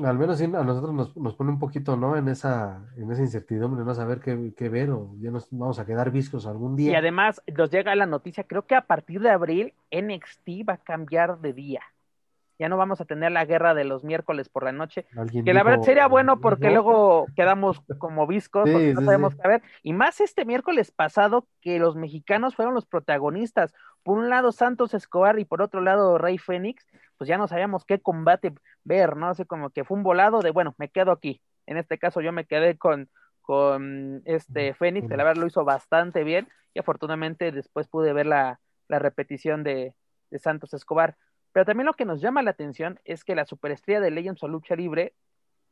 al 0.04 0.16
menos 0.16 0.40
a 0.40 0.46
nosotros 0.46 0.94
nos, 0.94 1.16
nos, 1.16 1.34
pone 1.34 1.50
un 1.50 1.58
poquito, 1.58 1.96
¿no? 1.96 2.16
En 2.16 2.28
esa, 2.28 2.86
en 2.96 3.10
esa 3.10 3.22
incertidumbre, 3.22 3.84
no 3.84 3.94
saber 3.94 4.20
qué, 4.20 4.52
qué, 4.56 4.68
ver 4.68 4.90
o 4.90 5.14
ya 5.18 5.30
nos 5.32 5.48
vamos 5.50 5.80
a 5.80 5.86
quedar 5.86 6.12
viscos 6.12 6.46
algún 6.46 6.76
día. 6.76 6.92
Y 6.92 6.94
además 6.94 7.42
nos 7.56 7.70
llega 7.70 7.94
la 7.96 8.06
noticia, 8.06 8.44
creo 8.44 8.66
que 8.66 8.76
a 8.76 8.82
partir 8.82 9.20
de 9.20 9.30
abril 9.30 9.74
NXT 9.90 10.68
va 10.68 10.74
a 10.74 10.76
cambiar 10.78 11.40
de 11.40 11.52
día. 11.52 11.82
Ya 12.58 12.68
no 12.68 12.76
vamos 12.76 13.00
a 13.00 13.06
tener 13.06 13.32
la 13.32 13.44
guerra 13.44 13.74
de 13.74 13.82
los 13.82 14.04
miércoles 14.04 14.48
por 14.48 14.62
la 14.62 14.70
noche, 14.70 15.04
que 15.44 15.52
la 15.52 15.64
verdad 15.64 15.82
sería 15.82 16.06
bueno 16.06 16.38
porque 16.38 16.70
luego 16.70 17.26
quedamos 17.34 17.80
como 17.98 18.28
viscos, 18.28 18.70
porque 18.70 18.94
no 18.94 19.00
sabemos 19.00 19.34
qué 19.34 19.48
ver, 19.48 19.62
y 19.82 19.92
más 19.92 20.20
este 20.20 20.44
miércoles 20.44 20.92
pasado 20.92 21.48
que 21.60 21.80
los 21.80 21.96
mexicanos 21.96 22.54
fueron 22.54 22.74
los 22.74 22.86
protagonistas, 22.86 23.74
por 24.04 24.16
un 24.16 24.30
lado 24.30 24.52
Santos 24.52 24.94
Escobar 24.94 25.40
y 25.40 25.44
por 25.44 25.60
otro 25.60 25.80
lado 25.80 26.18
Rey 26.18 26.38
Fénix, 26.38 26.86
pues 27.22 27.28
ya 27.28 27.38
no 27.38 27.46
sabíamos 27.46 27.84
qué 27.84 28.00
combate 28.00 28.52
ver, 28.82 29.16
¿no? 29.16 29.28
Así 29.28 29.44
como 29.44 29.70
que 29.70 29.84
fue 29.84 29.96
un 29.96 30.02
volado 30.02 30.40
de, 30.40 30.50
bueno, 30.50 30.74
me 30.76 30.88
quedo 30.88 31.12
aquí, 31.12 31.40
en 31.66 31.76
este 31.76 31.96
caso 31.96 32.20
yo 32.20 32.32
me 32.32 32.46
quedé 32.46 32.76
con, 32.76 33.10
con 33.42 34.22
este 34.24 34.74
Fénix, 34.74 35.06
que 35.06 35.16
la 35.16 35.22
verdad 35.22 35.40
lo 35.40 35.46
hizo 35.46 35.64
bastante 35.64 36.24
bien, 36.24 36.48
y 36.74 36.80
afortunadamente 36.80 37.52
después 37.52 37.86
pude 37.86 38.12
ver 38.12 38.26
la, 38.26 38.58
la 38.88 38.98
repetición 38.98 39.62
de, 39.62 39.94
de 40.32 40.38
Santos 40.40 40.74
Escobar. 40.74 41.16
Pero 41.52 41.64
también 41.64 41.86
lo 41.86 41.92
que 41.92 42.04
nos 42.04 42.20
llama 42.20 42.42
la 42.42 42.50
atención 42.50 42.98
es 43.04 43.22
que 43.22 43.36
la 43.36 43.44
superestrella 43.44 44.00
de 44.00 44.10
Legends 44.10 44.42
o 44.42 44.48
Lucha 44.48 44.74
Libre, 44.74 45.14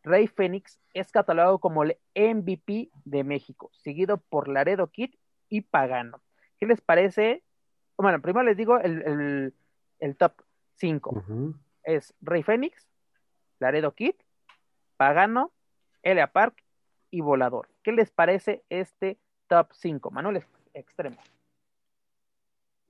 Rey 0.05 0.29
Fénix, 0.29 0.79
es 0.95 1.11
catalogado 1.11 1.59
como 1.59 1.83
el 1.83 1.97
MVP 2.15 2.93
de 3.05 3.25
México, 3.25 3.73
seguido 3.73 4.19
por 4.19 4.47
Laredo 4.47 4.87
Kid 4.87 5.17
y 5.49 5.63
Pagano. 5.63 6.23
¿Qué 6.61 6.67
les 6.67 6.81
parece? 6.81 7.43
Bueno, 7.99 8.23
primero 8.23 8.45
les 8.45 8.57
digo 8.57 8.79
el, 8.79 9.53
top 10.17 10.35
5. 10.81 11.25
Es 11.85 12.15
Rey 12.21 12.43
Fénix, 12.43 12.89
Laredo 13.59 13.95
Kid, 13.95 14.15
Pagano, 14.97 15.53
Elia 16.03 16.33
Park 16.33 16.65
y 17.11 17.21
Volador. 17.21 17.69
¿Qué 17.83 17.93
les 17.93 18.11
parece 18.11 18.63
este 18.69 19.19
top 19.49 19.69
5? 19.73 20.11
Manuel 20.11 20.45
Extremo. 20.75 21.19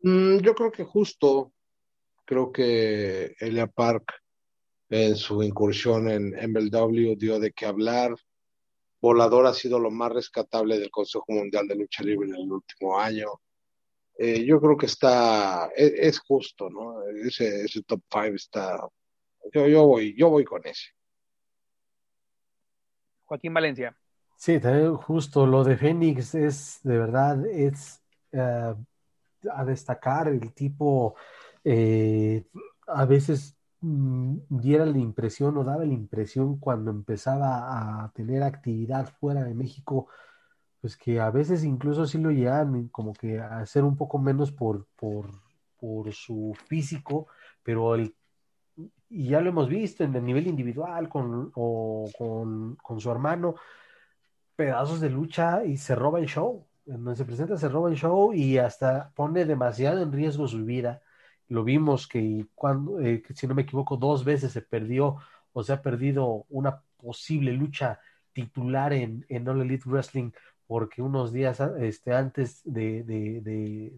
Mm, 0.03 0.39
yo 0.39 0.55
creo 0.55 0.71
que 0.71 0.85
justo 0.85 1.53
Creo 2.31 2.53
que 2.53 3.35
Elia 3.41 3.67
Park 3.67 4.23
en 4.89 5.17
su 5.17 5.43
incursión 5.43 6.09
en 6.09 6.29
MLW 6.29 7.17
dio 7.17 7.41
de 7.41 7.51
qué 7.51 7.67
hablar. 7.67 8.15
Volador 9.01 9.47
ha 9.47 9.53
sido 9.53 9.81
lo 9.81 9.91
más 9.91 10.13
rescatable 10.13 10.79
del 10.79 10.93
Consejo 10.93 11.25
Mundial 11.27 11.67
de 11.67 11.75
Lucha 11.75 12.05
Libre 12.05 12.29
en 12.29 12.37
el 12.37 12.53
último 12.53 13.01
año. 13.01 13.27
Eh, 14.23 14.45
yo 14.45 14.61
creo 14.61 14.77
que 14.77 14.85
está, 14.85 15.71
e, 15.75 15.95
es, 16.07 16.19
justo, 16.19 16.69
¿no? 16.69 17.03
Ese, 17.09 17.65
ese 17.65 17.83
top 17.85 18.03
5 18.13 18.35
está, 18.35 18.79
yo, 19.51 19.67
yo, 19.67 19.87
voy, 19.87 20.15
yo 20.15 20.29
voy 20.29 20.45
con 20.45 20.61
ese. 20.67 20.89
Joaquín 23.25 23.55
Valencia. 23.55 23.97
Sí, 24.37 24.61
también 24.61 24.95
justo 24.95 25.47
lo 25.47 25.65
de 25.65 25.79
Fénix 25.79 26.35
es 26.35 26.81
de 26.83 26.99
verdad, 26.99 27.47
es 27.47 28.03
eh, 28.33 28.75
a 29.51 29.65
destacar 29.65 30.29
el 30.29 30.53
tipo 30.53 31.17
eh, 31.65 32.45
a 32.89 33.07
veces 33.07 33.57
mm, 33.81 34.37
diera 34.51 34.85
la 34.85 34.99
impresión 34.99 35.57
o 35.57 35.65
daba 35.65 35.87
la 35.87 35.95
impresión 35.95 36.59
cuando 36.59 36.91
empezaba 36.91 38.05
a 38.05 38.13
tener 38.13 38.43
actividad 38.43 39.09
fuera 39.19 39.45
de 39.45 39.55
México, 39.55 40.09
pues 40.81 40.97
que 40.97 41.21
a 41.21 41.31
veces 41.31 41.65
incluso 41.65 42.07
sí 42.07 42.19
lo 42.19 42.31
llegan 42.31 42.89
como 42.89 43.13
que 43.13 43.39
a 43.39 43.59
hacer 43.59 43.85
un 43.85 43.97
poco 43.97 44.19
menos 44.19 44.53
por, 44.53 44.87
por, 44.97 45.27
por 45.79 46.13
su 46.13 46.57
físico, 46.67 47.27
pero 47.63 47.95
el, 47.95 48.15
y 49.09 49.29
ya 49.29 49.41
lo 49.41 49.51
hemos 49.51 49.69
visto 49.69 50.05
en 50.05 50.15
el 50.15 50.25
nivel 50.25 50.47
individual 50.47 51.09
con, 51.09 51.53
o 51.55 52.09
con, 52.17 52.77
con 52.77 53.01
su 53.01 53.11
hermano, 53.11 53.57
pedazos 54.57 55.01
de 55.01 55.11
lucha 55.11 55.65
y 55.65 55.77
se 55.77 55.95
roba 55.95 56.19
el 56.19 56.27
show. 56.27 56.67
Donde 56.87 57.15
se 57.15 57.25
presenta 57.25 57.57
se 57.57 57.69
roba 57.69 57.91
el 57.91 57.97
show 57.97 58.33
y 58.33 58.59
hasta 58.59 59.11
pone 59.15 59.45
demasiado 59.45 60.03
en 60.03 60.13
riesgo 60.13 60.49
su 60.49 60.65
vida 60.65 61.03
lo 61.51 61.65
vimos 61.65 62.07
que 62.07 62.47
cuando, 62.55 63.01
eh, 63.01 63.23
si 63.35 63.47
no 63.47 63.55
me 63.55 63.63
equivoco, 63.63 63.97
dos 63.97 64.25
veces 64.25 64.53
se 64.53 64.63
perdió 64.63 65.17
o 65.53 65.63
se 65.63 65.73
ha 65.73 65.83
perdido 65.83 66.47
una 66.49 66.81
posible 66.97 67.53
lucha 67.53 67.99
titular 68.33 68.93
en, 68.93 69.27
en 69.29 69.49
All 69.49 69.61
Elite 69.61 69.89
Wrestling 69.89 70.31
porque 70.71 71.03
unos 71.03 71.33
días 71.33 71.59
este, 71.81 72.15
antes 72.15 72.63
de, 72.63 73.93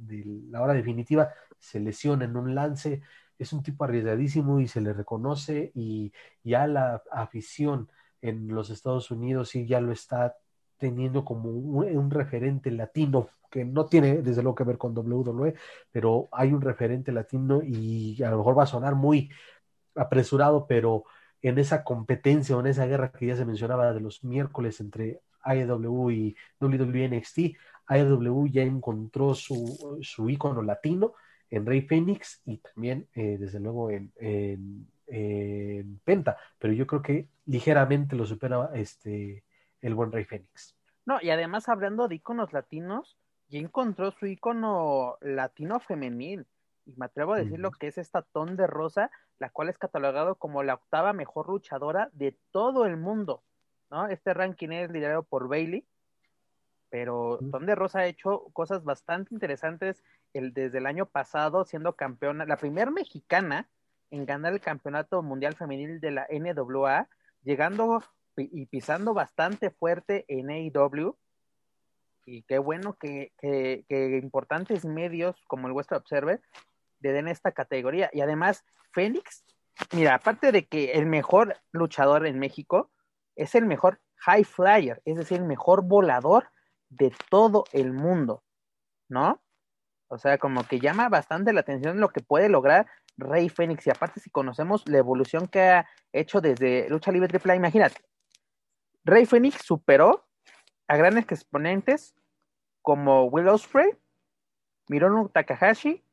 la 0.49 0.63
hora 0.63 0.73
definitiva 0.73 1.29
se 1.59 1.81
lesiona 1.81 2.25
en 2.25 2.35
un 2.35 2.55
lance. 2.55 3.03
Es 3.39 3.53
un 3.53 3.63
tipo 3.63 3.85
arriesgadísimo 3.85 4.59
y 4.59 4.69
se 4.69 4.81
le 4.81 4.95
reconoce 4.95 5.71
y 5.75 6.15
ya 6.43 6.67
la 6.67 7.03
afición 7.11 7.91
en 8.23 8.49
los 8.49 8.71
Estados 8.71 9.11
Unidos 9.11 9.51
sí 9.51 9.67
ya 9.67 9.83
lo 9.83 9.93
está 9.93 10.39
teniendo 10.79 11.27
como 11.27 11.51
un 11.51 12.11
referente 12.11 12.71
latino 12.71 13.29
que 13.51 13.67
no 13.67 13.85
tiene 13.85 14.23
desde 14.23 14.43
luego 14.43 14.55
que 14.55 14.65
ver 14.65 14.79
con 14.79 14.97
WWE, 14.97 15.55
pero 15.91 16.31
hay 16.33 16.55
un 16.55 16.63
referente 16.63 17.13
latino 17.13 17.61
y 17.63 18.23
a 18.23 18.31
lo 18.31 18.39
mejor 18.39 18.59
va 18.59 18.63
a 18.63 18.67
sonar 18.67 18.95
muy 18.95 19.31
apresurado, 19.95 20.67
pero 20.67 21.05
en 21.43 21.59
esa 21.59 21.85
competencia 21.85 22.57
o 22.57 22.61
en 22.61 22.69
esa 22.69 22.87
guerra 22.87 23.13
que 23.13 23.27
ya 23.27 23.37
se 23.37 23.45
mencionaba 23.45 23.93
de 23.93 24.01
los 24.01 24.25
miércoles 24.25 24.81
entre 24.81 25.21
AEW 25.43 26.11
y 26.11 26.37
WWE 26.61 27.09
NXT, 27.09 27.39
AEW 27.87 28.47
ya 28.47 28.63
encontró 28.63 29.35
su, 29.35 29.99
su 30.03 30.31
ícono 30.31 30.63
latino 30.63 31.15
en 31.51 31.67
Rey 31.67 31.83
Phoenix 31.83 32.41
y 32.47 32.59
también, 32.59 33.09
eh, 33.15 33.37
desde 33.39 33.61
luego, 33.61 33.91
en, 33.91 34.13
en, 34.17 34.89
Penta, 36.05 36.39
pero 36.59 36.73
yo 36.73 36.87
creo 36.87 37.03
que 37.03 37.29
ligeramente 37.45 38.17
lo 38.17 38.25
supera 38.25 38.71
este, 38.75 39.45
el 39.83 39.95
buen 39.95 40.11
Rey 40.11 40.25
Phoenix. 40.25 40.75
No, 41.05 41.19
y 41.21 41.29
además 41.29 41.69
hablando 41.69 42.09
de 42.09 42.15
íconos 42.15 42.55
latinos, 42.55 43.19
ya 43.49 43.59
encontró 43.59 44.13
su 44.13 44.27
icono 44.27 45.19
latino 45.21 45.81
femenil. 45.81 46.47
Y 46.87 46.95
me 46.97 47.05
atrevo 47.07 47.35
a 47.35 47.39
decir 47.39 47.61
lo 47.61 47.71
que 47.71 47.89
es 47.89 47.99
esta 47.99 48.23
Ton 48.23 48.57
de 48.57 48.67
Rosa, 48.67 49.11
la 49.39 49.51
cual 49.51 49.69
es 49.69 49.79
catalogado 49.79 50.37
como 50.37 50.63
la 50.63 50.75
octava 50.75 51.13
mejor 51.13 51.49
luchadora 51.49 52.09
de 52.15 52.39
todo 52.51 52.87
el 52.87 52.97
mundo. 52.97 53.45
¿No? 53.93 54.09
Este 54.09 54.35
ranking 54.35 54.71
es 54.71 54.91
liderado 54.91 55.23
por 55.23 55.47
Bailey, 55.47 55.87
pero 56.89 57.39
Ton 57.51 57.67
de 57.67 57.75
Rosa 57.75 58.01
ha 58.01 58.07
hecho 58.07 58.47
cosas 58.53 58.83
bastante 58.85 59.35
interesantes 59.35 60.03
el, 60.33 60.53
desde 60.53 60.79
el 60.79 60.87
año 60.87 61.07
pasado, 61.07 61.65
siendo 61.65 61.95
campeona, 61.95 62.45
la 62.47 62.57
primera 62.57 62.91
mexicana 62.91 63.69
en 64.11 64.27
ganar 64.27 64.53
el 64.53 64.61
campeonato 64.61 65.23
mundial 65.23 65.55
femenil 65.55 66.01
de 66.01 66.11
la 66.11 66.27
NWA, 66.31 67.09
llegando 67.45 68.03
y 68.37 68.67
pisando 68.67 69.15
bastante 69.15 69.71
fuerte 69.71 70.25
en 70.29 70.51
AEW 70.51 71.17
y 72.25 72.43
qué 72.43 72.59
bueno 72.59 72.97
que, 72.99 73.33
que, 73.41 74.21
importantes 74.23 74.85
medios 74.85 75.37
como 75.49 75.67
el 75.67 75.73
Western 75.73 76.01
Observer 76.01 76.41
le 77.01 77.13
den 77.13 77.29
esta 77.29 77.53
categoría. 77.53 78.11
Y 78.13 78.21
además, 78.21 78.65
Fénix, 78.93 79.45
mira, 79.93 80.15
aparte 80.15 80.53
de 80.53 80.67
que 80.67 80.93
el 80.93 81.07
mejor 81.07 81.57
luchador 81.73 82.27
en 82.27 82.39
México, 82.39 82.91
es 83.37 83.55
el 83.55 83.67
mejor 83.67 84.01
high 84.17 84.45
flyer, 84.45 85.03
es 85.05 85.17
decir, 85.17 85.39
el 85.39 85.47
mejor 85.47 85.83
volador 85.85 86.49
de 86.89 87.13
todo 87.31 87.65
el 87.73 87.93
mundo, 87.93 88.43
¿no? 89.09 89.43
O 90.09 90.19
sea, 90.19 90.39
como 90.39 90.67
que 90.67 90.79
llama 90.79 91.09
bastante 91.09 91.53
la 91.53 91.61
atención 91.61 91.99
lo 91.99 92.11
que 92.11 92.21
puede 92.21 92.49
lograr 92.49 92.87
Rey 93.17 93.49
Fénix. 93.49 93.87
Y 93.87 93.91
aparte, 93.91 94.21
si 94.21 94.31
conocemos 94.31 94.87
la 94.87 94.99
evolución 94.99 95.49
que 95.49 95.61
ha 95.63 95.89
hecho 96.13 96.41
desde 96.41 96.89
Lucha 96.91 97.11
Libre 97.13 97.29
Triple 97.29 97.57
imagínate, 97.57 98.03
Rey 99.05 99.27
Fénix 99.27 99.65
superó 99.65 100.27
a 100.87 100.97
grandes 100.97 101.25
exponentes 101.25 102.15
como 102.83 103.25
Will 103.25 103.49
Ospreay, 103.49 103.97
Mirono 104.89 105.29
Takahashi, 105.29 106.05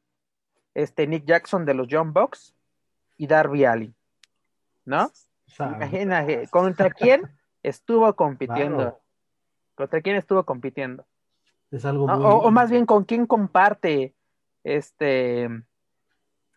este 0.73 1.05
Nick 1.07 1.25
Jackson 1.25 1.65
de 1.65 1.73
los 1.73 1.87
John 1.89 2.13
Box 2.13 2.55
y 3.17 3.27
Darby 3.27 3.65
Allin, 3.65 3.95
¿no? 4.85 5.11
Imagínate, 5.57 6.47
¿contra 6.49 6.89
quién 6.89 7.29
estuvo 7.63 8.13
compitiendo? 8.15 8.99
¿Contra 9.75 10.01
quién 10.01 10.15
estuvo 10.15 10.43
compitiendo? 10.43 11.05
Es 11.71 11.85
algo 11.85 12.07
muy... 12.07 12.21
o, 12.23 12.51
más 12.51 12.69
bien, 12.71 12.85
¿con 12.85 13.03
quién 13.03 13.25
comparte 13.25 14.15
este? 14.63 15.49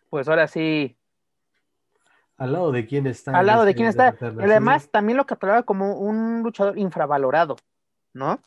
Pues 0.09 0.27
ahora 0.27 0.47
sí. 0.47 0.97
Al 2.37 2.53
lado 2.53 2.71
de 2.71 2.85
quién 2.85 3.07
está. 3.07 3.37
Al 3.37 3.45
lado 3.45 3.65
de 3.65 3.75
quién 3.75 3.87
está. 3.87 4.15
además, 4.19 4.89
también 4.89 5.17
lo 5.17 5.25
catalogaba 5.25 5.63
como 5.63 5.99
un 5.99 6.41
luchador 6.43 6.77
infravalorado, 6.77 7.55
¿no? 8.13 8.39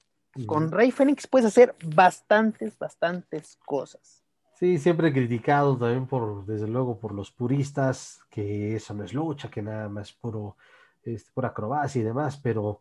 Con 0.47 0.71
Rey 0.71 0.91
Fénix 0.91 1.27
puedes 1.27 1.47
hacer 1.47 1.75
bastantes, 1.83 2.79
bastantes 2.79 3.57
cosas. 3.65 4.26
Sí, 4.59 4.79
siempre 4.79 5.13
criticado 5.13 5.77
también 5.77 6.07
por, 6.07 6.47
desde 6.47 6.67
luego, 6.67 6.99
por 6.99 7.13
los 7.13 7.31
puristas, 7.31 8.21
que 8.31 8.77
eso 8.77 8.95
no 8.95 9.05
es 9.05 9.13
lucha, 9.13 9.51
que 9.51 9.61
nada 9.61 9.87
más 9.91 10.15
puro, 10.15 10.57
este, 11.03 11.31
pura 11.35 11.49
acrobacia 11.49 12.01
y 12.01 12.05
demás, 12.05 12.39
pero 12.39 12.81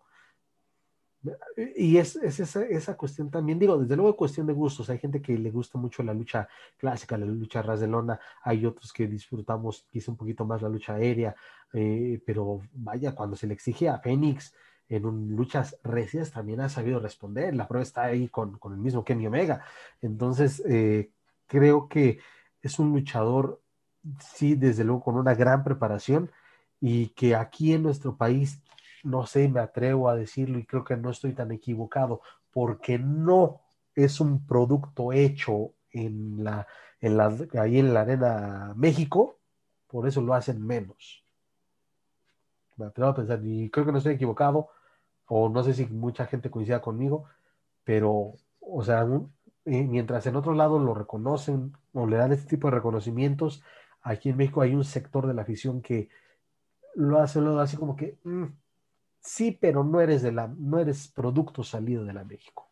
y 1.75 1.97
es, 1.97 2.15
esa, 2.15 2.63
esa, 2.63 2.95
cuestión 2.95 3.29
también, 3.29 3.59
digo, 3.59 3.77
desde 3.77 3.97
luego 3.97 4.15
cuestión 4.15 4.47
de 4.47 4.53
gustos, 4.53 4.89
hay 4.89 4.99
gente 4.99 5.21
que 5.21 5.37
le 5.37 5.51
gusta 5.51 5.77
mucho 5.77 6.01
la 6.01 6.13
lucha 6.13 6.47
clásica, 6.77 7.17
la 7.17 7.25
lucha 7.25 7.61
ras 7.61 7.81
de 7.81 7.87
lona, 7.87 8.19
hay 8.43 8.65
otros 8.65 8.93
que 8.93 9.07
disfrutamos 9.07 9.85
quizá 9.91 10.11
un 10.11 10.17
poquito 10.17 10.45
más 10.45 10.61
la 10.61 10.69
lucha 10.69 10.93
aérea, 10.93 11.35
eh, 11.73 12.21
pero 12.25 12.61
vaya, 12.71 13.13
cuando 13.13 13.35
se 13.35 13.47
le 13.47 13.53
exige 13.53 13.89
a 13.89 13.99
Fénix 13.99 14.53
en 14.87 15.05
un, 15.05 15.35
luchas 15.35 15.77
recias 15.83 16.31
también 16.31 16.61
ha 16.61 16.69
sabido 16.69 16.99
responder, 16.99 17.53
la 17.53 17.67
prueba 17.67 17.83
está 17.83 18.03
ahí 18.03 18.29
con, 18.29 18.59
con 18.59 18.71
el 18.73 18.79
mismo 18.79 19.03
Kenny 19.03 19.27
Omega, 19.27 19.65
entonces 20.01 20.63
eh, 20.67 21.11
creo 21.47 21.87
que 21.87 22.19
es 22.61 22.79
un 22.79 22.91
luchador, 22.91 23.61
sí, 24.19 24.55
desde 24.55 24.83
luego 24.83 25.03
con 25.03 25.15
una 25.15 25.35
gran 25.35 25.63
preparación 25.63 26.31
y 26.79 27.09
que 27.09 27.35
aquí 27.35 27.73
en 27.73 27.83
nuestro 27.83 28.17
país 28.17 28.61
no 29.05 29.25
sé, 29.27 29.47
me 29.47 29.59
atrevo 29.59 30.09
a 30.09 30.15
decirlo 30.15 30.57
y 30.57 30.65
creo 30.65 30.83
que 30.83 30.97
no 30.97 31.11
estoy 31.11 31.33
tan 31.33 31.51
equivocado, 31.51 32.21
porque 32.51 32.97
no 32.97 33.61
es 33.93 34.19
un 34.19 34.45
producto 34.45 35.13
hecho 35.13 35.73
en 35.91 36.43
la, 36.43 36.67
en 36.99 37.15
la, 37.15 37.37
ahí 37.59 37.79
en 37.79 37.93
la 37.93 38.01
Arena 38.01 38.73
México, 38.75 39.37
por 39.87 40.07
eso 40.07 40.21
lo 40.21 40.33
hacen 40.33 40.65
menos. 40.65 41.23
Me 42.77 42.87
atrevo 42.87 43.11
a 43.11 43.15
pensar, 43.15 43.39
y 43.43 43.69
creo 43.69 43.85
que 43.85 43.91
no 43.91 43.99
estoy 43.99 44.15
equivocado, 44.15 44.69
o 45.27 45.49
no 45.49 45.63
sé 45.63 45.75
si 45.75 45.85
mucha 45.85 46.25
gente 46.25 46.49
coincida 46.49 46.81
conmigo, 46.81 47.25
pero, 47.83 48.33
o 48.59 48.83
sea, 48.83 49.07
eh, 49.65 49.83
mientras 49.83 50.25
en 50.27 50.35
otro 50.35 50.53
lado 50.53 50.79
lo 50.79 50.93
reconocen 50.93 51.73
o 51.93 52.05
le 52.05 52.17
dan 52.17 52.31
este 52.31 52.49
tipo 52.49 52.67
de 52.67 52.75
reconocimientos, 52.75 53.63
aquí 54.01 54.29
en 54.29 54.37
México 54.37 54.61
hay 54.61 54.75
un 54.75 54.83
sector 54.83 55.25
de 55.25 55.33
la 55.33 55.41
afición 55.41 55.81
que 55.81 56.09
lo 56.93 57.19
hace, 57.19 57.41
lo 57.41 57.59
hace 57.59 57.77
como 57.77 57.95
que, 57.95 58.17
mm, 58.23 58.45
sí, 59.19 59.57
pero 59.59 59.83
no 59.83 59.99
eres 60.01 60.21
de 60.21 60.31
la, 60.31 60.47
no 60.47 60.79
eres 60.79 61.07
producto 61.07 61.63
salido 61.63 62.05
de 62.05 62.13
la 62.13 62.23
México. 62.23 62.69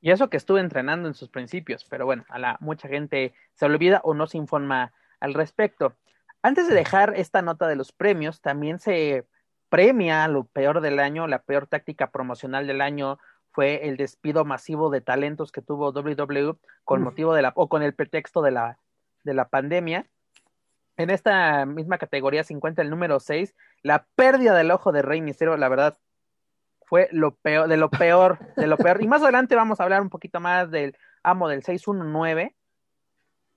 Y 0.00 0.12
eso 0.12 0.30
que 0.30 0.36
estuve 0.36 0.60
entrenando 0.60 1.08
en 1.08 1.14
sus 1.14 1.28
principios, 1.28 1.84
pero 1.84 2.06
bueno, 2.06 2.24
a 2.28 2.38
la 2.38 2.56
mucha 2.60 2.88
gente 2.88 3.34
se 3.54 3.66
olvida 3.66 4.00
o 4.04 4.14
no 4.14 4.28
se 4.28 4.38
informa 4.38 4.92
al 5.18 5.34
respecto. 5.34 5.96
Antes 6.40 6.68
de 6.68 6.74
dejar 6.74 7.14
esta 7.16 7.42
nota 7.42 7.66
de 7.66 7.74
los 7.74 7.90
premios, 7.90 8.40
también 8.40 8.78
se 8.78 9.26
premia 9.68 10.28
lo 10.28 10.44
peor 10.44 10.80
del 10.80 11.00
año, 11.00 11.26
la 11.26 11.42
peor 11.42 11.66
táctica 11.66 12.10
promocional 12.10 12.66
del 12.66 12.80
año 12.80 13.18
fue 13.52 13.88
el 13.88 13.96
despido 13.96 14.44
masivo 14.44 14.90
de 14.90 15.00
talentos 15.00 15.52
que 15.52 15.62
tuvo 15.62 15.90
WWE 15.90 16.56
con 16.84 17.02
motivo 17.02 17.34
de 17.34 17.42
la 17.42 17.52
o 17.54 17.68
con 17.68 17.82
el 17.82 17.94
pretexto 17.94 18.42
de 18.42 18.52
la 18.52 18.78
de 19.24 19.34
la 19.34 19.48
pandemia. 19.48 20.06
En 20.96 21.10
esta 21.10 21.64
misma 21.64 21.98
categoría 21.98 22.42
se 22.42 22.54
encuentra 22.54 22.82
el 22.82 22.90
número 22.90 23.20
6, 23.20 23.54
la 23.82 24.06
pérdida 24.16 24.54
del 24.54 24.70
ojo 24.70 24.90
de 24.90 25.02
Rey 25.02 25.20
Misterio, 25.20 25.56
la 25.56 25.68
verdad, 25.68 25.96
fue 26.88 27.08
lo 27.12 27.34
peor, 27.36 27.68
de 27.68 27.76
lo 27.76 27.90
peor, 27.90 28.38
de 28.56 28.66
lo 28.66 28.76
peor. 28.76 29.02
Y 29.02 29.06
más 29.06 29.22
adelante 29.22 29.54
vamos 29.54 29.78
a 29.78 29.84
hablar 29.84 30.00
un 30.00 30.08
poquito 30.08 30.40
más 30.40 30.70
del 30.70 30.96
amo 31.22 31.48
del 31.48 31.62
619. 31.62 32.56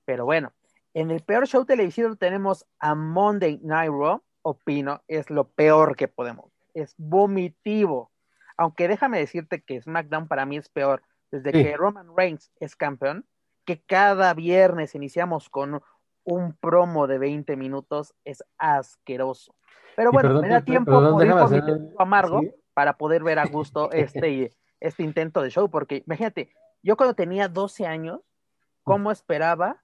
Pero 0.06 0.26
bueno, 0.26 0.54
en 0.94 1.10
el 1.10 1.22
peor 1.22 1.48
show 1.48 1.66
televisivo 1.66 2.16
tenemos 2.16 2.68
a 2.80 2.94
Monday 2.94 3.60
Night 3.64 3.92
Raw. 3.92 4.22
Opino, 4.44 5.02
es 5.08 5.30
lo 5.30 5.48
peor 5.48 5.96
que 5.96 6.08
podemos. 6.08 6.52
Es 6.74 6.94
vomitivo. 6.98 8.11
Aunque 8.62 8.88
déjame 8.88 9.18
decirte 9.18 9.64
que 9.64 9.82
SmackDown 9.82 10.28
para 10.28 10.46
mí 10.46 10.56
es 10.56 10.70
peor. 10.70 11.02
Desde 11.32 11.52
que 11.52 11.76
Roman 11.76 12.16
Reigns 12.16 12.52
es 12.60 12.76
campeón, 12.76 13.26
que 13.66 13.82
cada 13.82 14.36
viernes 14.36 14.94
iniciamos 14.94 15.50
con 15.50 15.82
un 16.24 16.54
promo 16.54 17.08
de 17.08 17.18
20 17.18 17.56
minutos, 17.56 18.14
es 18.24 18.44
asqueroso. 18.60 19.56
Pero 19.96 20.12
bueno, 20.12 20.40
me 20.40 20.48
da 20.48 20.62
tiempo 20.62 21.18
mi 21.18 21.28
amargo 21.98 22.42
para 22.76 22.98
poder 22.98 23.24
ver 23.24 23.40
a 23.40 23.46
gusto 23.52 23.92
este, 23.94 24.56
este 24.80 25.02
intento 25.02 25.42
de 25.42 25.50
show, 25.50 25.68
porque 25.68 26.04
imagínate, 26.06 26.54
yo 26.84 26.96
cuando 26.96 27.16
tenía 27.16 27.48
12 27.48 27.88
años, 27.88 28.20
¿cómo 28.84 29.10
esperaba 29.10 29.82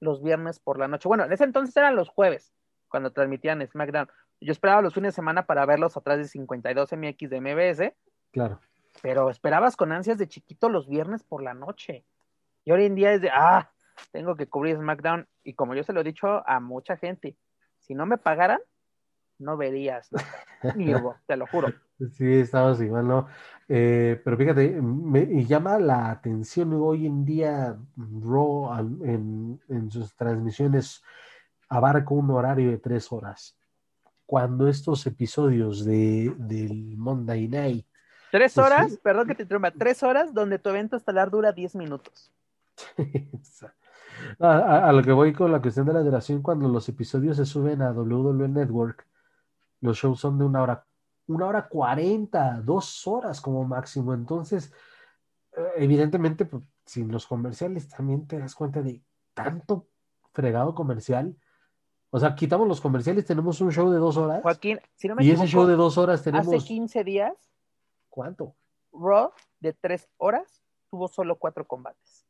los 0.00 0.20
viernes 0.20 0.58
por 0.58 0.80
la 0.80 0.88
noche? 0.88 1.06
Bueno, 1.06 1.26
en 1.26 1.32
ese 1.32 1.44
entonces 1.44 1.76
eran 1.76 1.94
los 1.94 2.08
jueves, 2.08 2.52
cuando 2.88 3.12
transmitían 3.12 3.64
SmackDown. 3.64 4.08
Yo 4.44 4.52
esperaba 4.52 4.82
los 4.82 4.94
fines 4.94 5.12
de 5.12 5.16
semana 5.16 5.46
para 5.46 5.64
verlos 5.66 5.96
atrás 5.96 6.18
de 6.18 6.24
52 6.26 6.92
MX 6.92 7.30
de 7.30 7.40
MBS. 7.40 7.94
Claro. 8.32 8.60
Pero 9.00 9.30
esperabas 9.30 9.76
con 9.76 9.92
ansias 9.92 10.18
de 10.18 10.28
chiquito 10.28 10.68
los 10.68 10.88
viernes 10.88 11.22
por 11.22 11.42
la 11.42 11.54
noche. 11.54 12.04
Y 12.64 12.72
hoy 12.72 12.84
en 12.84 12.94
día 12.94 13.12
es 13.12 13.20
de, 13.20 13.30
ah, 13.30 13.70
tengo 14.10 14.36
que 14.36 14.48
cubrir 14.48 14.76
SmackDown. 14.76 15.26
Y 15.42 15.54
como 15.54 15.74
yo 15.74 15.82
se 15.82 15.92
lo 15.92 16.00
he 16.00 16.04
dicho 16.04 16.46
a 16.46 16.60
mucha 16.60 16.96
gente, 16.96 17.36
si 17.78 17.94
no 17.94 18.06
me 18.06 18.18
pagaran, 18.18 18.60
no 19.38 19.56
verías 19.56 20.08
te 21.26 21.36
lo 21.36 21.46
juro. 21.46 21.68
Sí, 22.12 22.40
estamos 22.40 22.80
igual, 22.80 23.06
¿no? 23.06 23.26
Eh, 23.68 24.20
pero 24.24 24.36
fíjate, 24.36 24.80
me 24.80 25.44
llama 25.44 25.78
la 25.78 26.10
atención 26.10 26.72
hoy 26.74 27.06
en 27.06 27.24
día 27.24 27.76
Raw 27.96 28.74
en, 29.04 29.90
sus 29.90 30.14
transmisiones 30.16 31.02
abarca 31.68 32.12
un 32.14 32.30
horario 32.30 32.70
de 32.70 32.78
tres 32.78 33.10
horas. 33.12 33.56
Cuando 34.32 34.66
estos 34.66 35.06
episodios 35.06 35.84
de, 35.84 36.34
del 36.38 36.96
Monday 36.96 37.48
Night. 37.48 37.86
Tres 38.30 38.54
pues 38.54 38.66
horas, 38.66 38.96
perdón 39.02 39.28
que 39.28 39.34
te 39.34 39.42
interrumpa, 39.42 39.72
tres 39.72 40.02
horas 40.02 40.32
donde 40.32 40.58
tu 40.58 40.70
evento 40.70 40.96
estelar 40.96 41.30
dura 41.30 41.52
diez 41.52 41.74
minutos. 41.74 42.32
a, 44.40 44.88
a, 44.88 44.92
lo 44.94 45.02
que 45.02 45.12
voy 45.12 45.34
con 45.34 45.52
la 45.52 45.60
cuestión 45.60 45.84
de 45.84 45.92
la 45.92 46.00
duración, 46.00 46.40
cuando 46.40 46.66
los 46.66 46.88
episodios 46.88 47.36
se 47.36 47.44
suben 47.44 47.82
a 47.82 47.92
WWE 47.92 48.48
Network, 48.48 49.06
los 49.82 49.98
shows 49.98 50.20
son 50.20 50.38
de 50.38 50.46
una 50.46 50.62
hora, 50.62 50.86
una 51.26 51.44
hora 51.44 51.68
cuarenta, 51.68 52.58
dos 52.64 53.06
horas 53.06 53.38
como 53.38 53.62
máximo. 53.64 54.14
Entonces, 54.14 54.72
eh, 55.54 55.72
evidentemente, 55.76 56.46
pues, 56.46 56.62
sin 56.86 57.12
los 57.12 57.26
comerciales 57.26 57.86
también 57.86 58.26
te 58.26 58.38
das 58.38 58.54
cuenta 58.54 58.80
de 58.80 59.02
tanto 59.34 59.88
fregado 60.32 60.74
comercial. 60.74 61.36
O 62.14 62.20
sea, 62.20 62.34
quitamos 62.34 62.68
los 62.68 62.78
comerciales, 62.78 63.24
tenemos 63.24 63.58
un 63.62 63.72
show 63.72 63.90
de 63.90 63.96
dos 63.96 64.18
horas. 64.18 64.42
Joaquín, 64.42 64.78
si 64.96 65.08
no 65.08 65.14
me 65.14 65.24
Y 65.24 65.30
ese 65.30 65.46
show 65.46 65.64
de 65.66 65.76
dos 65.76 65.96
horas 65.96 66.22
tenemos. 66.22 66.46
Hace 66.46 66.58
15 66.58 67.04
días. 67.04 67.32
¿Cuánto? 68.10 68.54
Raw 68.92 69.32
de 69.60 69.72
tres 69.72 70.10
horas 70.18 70.62
tuvo 70.90 71.08
solo 71.08 71.36
cuatro 71.36 71.66
combates. 71.66 72.26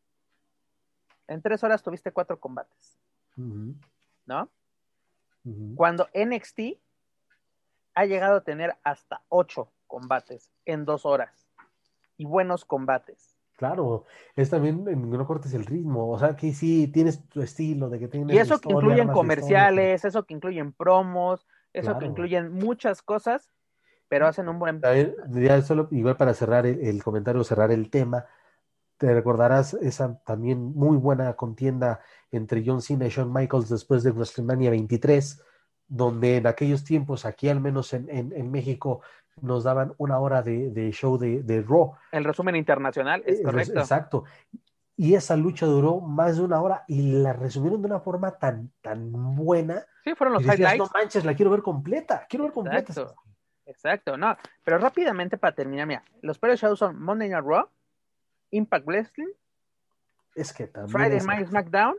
En 1.26 1.42
tres 1.42 1.64
horas 1.64 1.82
tuviste 1.82 2.12
cuatro 2.12 2.38
combates. 2.38 2.96
¿No? 3.34 4.48
Cuando 5.74 6.08
NXT 6.14 6.60
ha 7.94 8.04
llegado 8.04 8.36
a 8.36 8.44
tener 8.44 8.76
hasta 8.84 9.24
ocho 9.28 9.72
combates 9.88 10.52
en 10.64 10.84
dos 10.84 11.04
horas 11.04 11.48
y 12.16 12.24
buenos 12.24 12.64
combates. 12.64 13.31
Claro, 13.62 14.06
es 14.34 14.50
también, 14.50 14.84
no 14.84 15.24
cortes 15.24 15.54
el 15.54 15.64
ritmo, 15.64 16.10
o 16.10 16.18
sea 16.18 16.34
que 16.34 16.52
sí 16.52 16.88
tienes 16.88 17.28
tu 17.28 17.42
estilo 17.42 17.88
de 17.88 18.00
que 18.00 18.08
tienes. 18.08 18.34
Y 18.34 18.38
eso 18.40 18.60
que 18.60 18.72
incluyen 18.72 19.06
comerciales, 19.06 20.04
eso 20.04 20.24
que 20.24 20.34
incluyen 20.34 20.72
promos, 20.72 21.46
eso 21.72 21.96
que 21.96 22.06
incluyen 22.06 22.52
muchas 22.52 23.02
cosas, 23.02 23.52
pero 24.08 24.26
hacen 24.26 24.48
un 24.48 24.58
buen... 24.58 24.80
Ya 25.28 25.62
solo, 25.62 25.86
igual 25.92 26.16
para 26.16 26.34
cerrar 26.34 26.66
el, 26.66 27.04
comentario, 27.04 27.44
cerrar 27.44 27.70
el 27.70 27.88
tema, 27.88 28.26
te 28.98 29.14
recordarás 29.14 29.74
esa 29.74 30.20
también 30.24 30.74
muy 30.74 30.96
buena 30.96 31.34
contienda 31.34 32.00
entre 32.32 32.64
John 32.66 32.82
Cena 32.82 33.06
y 33.06 33.10
Shawn 33.10 33.32
Michaels 33.32 33.68
después 33.68 34.02
de 34.02 34.10
WrestleMania 34.10 34.70
23, 34.70 35.40
donde 35.86 36.38
en 36.38 36.48
aquellos 36.48 36.82
tiempos, 36.82 37.24
aquí 37.24 37.48
al 37.48 37.60
menos 37.60 37.92
en, 37.92 38.08
en, 38.10 38.50
México, 38.50 39.02
nos 39.40 39.64
daban 39.64 39.94
una 39.98 40.18
hora 40.18 40.42
de, 40.42 40.70
de 40.70 40.90
show 40.92 41.18
de, 41.18 41.42
de, 41.42 41.62
Raw. 41.62 41.94
El 42.12 42.24
resumen 42.24 42.56
internacional, 42.56 43.22
es 43.26 43.42
correcto. 43.42 43.80
Exacto. 43.80 44.24
Y 44.96 45.14
esa 45.14 45.36
lucha 45.36 45.66
duró 45.66 46.00
más 46.00 46.36
de 46.36 46.42
una 46.42 46.60
hora 46.60 46.84
y 46.86 47.22
la 47.22 47.32
resumieron 47.32 47.80
de 47.80 47.86
una 47.86 48.00
forma 48.00 48.32
tan, 48.38 48.70
tan 48.82 49.10
buena. 49.34 49.84
Sí, 50.04 50.14
fueron 50.14 50.34
los 50.34 50.42
highlights. 50.44 50.78
No 50.78 50.90
manches, 50.92 51.24
la 51.24 51.34
quiero 51.34 51.50
ver 51.50 51.62
completa, 51.62 52.26
quiero 52.28 52.44
ver 52.44 52.52
completa. 52.52 52.92
Exacto, 52.92 53.14
exacto, 53.66 54.16
no. 54.16 54.36
Pero 54.64 54.78
rápidamente 54.78 55.38
para 55.38 55.54
terminar, 55.54 55.86
mira, 55.86 56.04
los 56.20 56.38
peores 56.38 56.60
shows 56.60 56.78
son 56.78 57.00
Monday 57.00 57.30
Night 57.30 57.44
Raw, 57.44 57.68
Impact 58.50 58.86
Wrestling, 58.86 59.32
es 60.34 60.52
que 60.52 60.66
también 60.66 60.90
Friday 60.90 61.20
Night 61.26 61.48
SmackDown, 61.48 61.96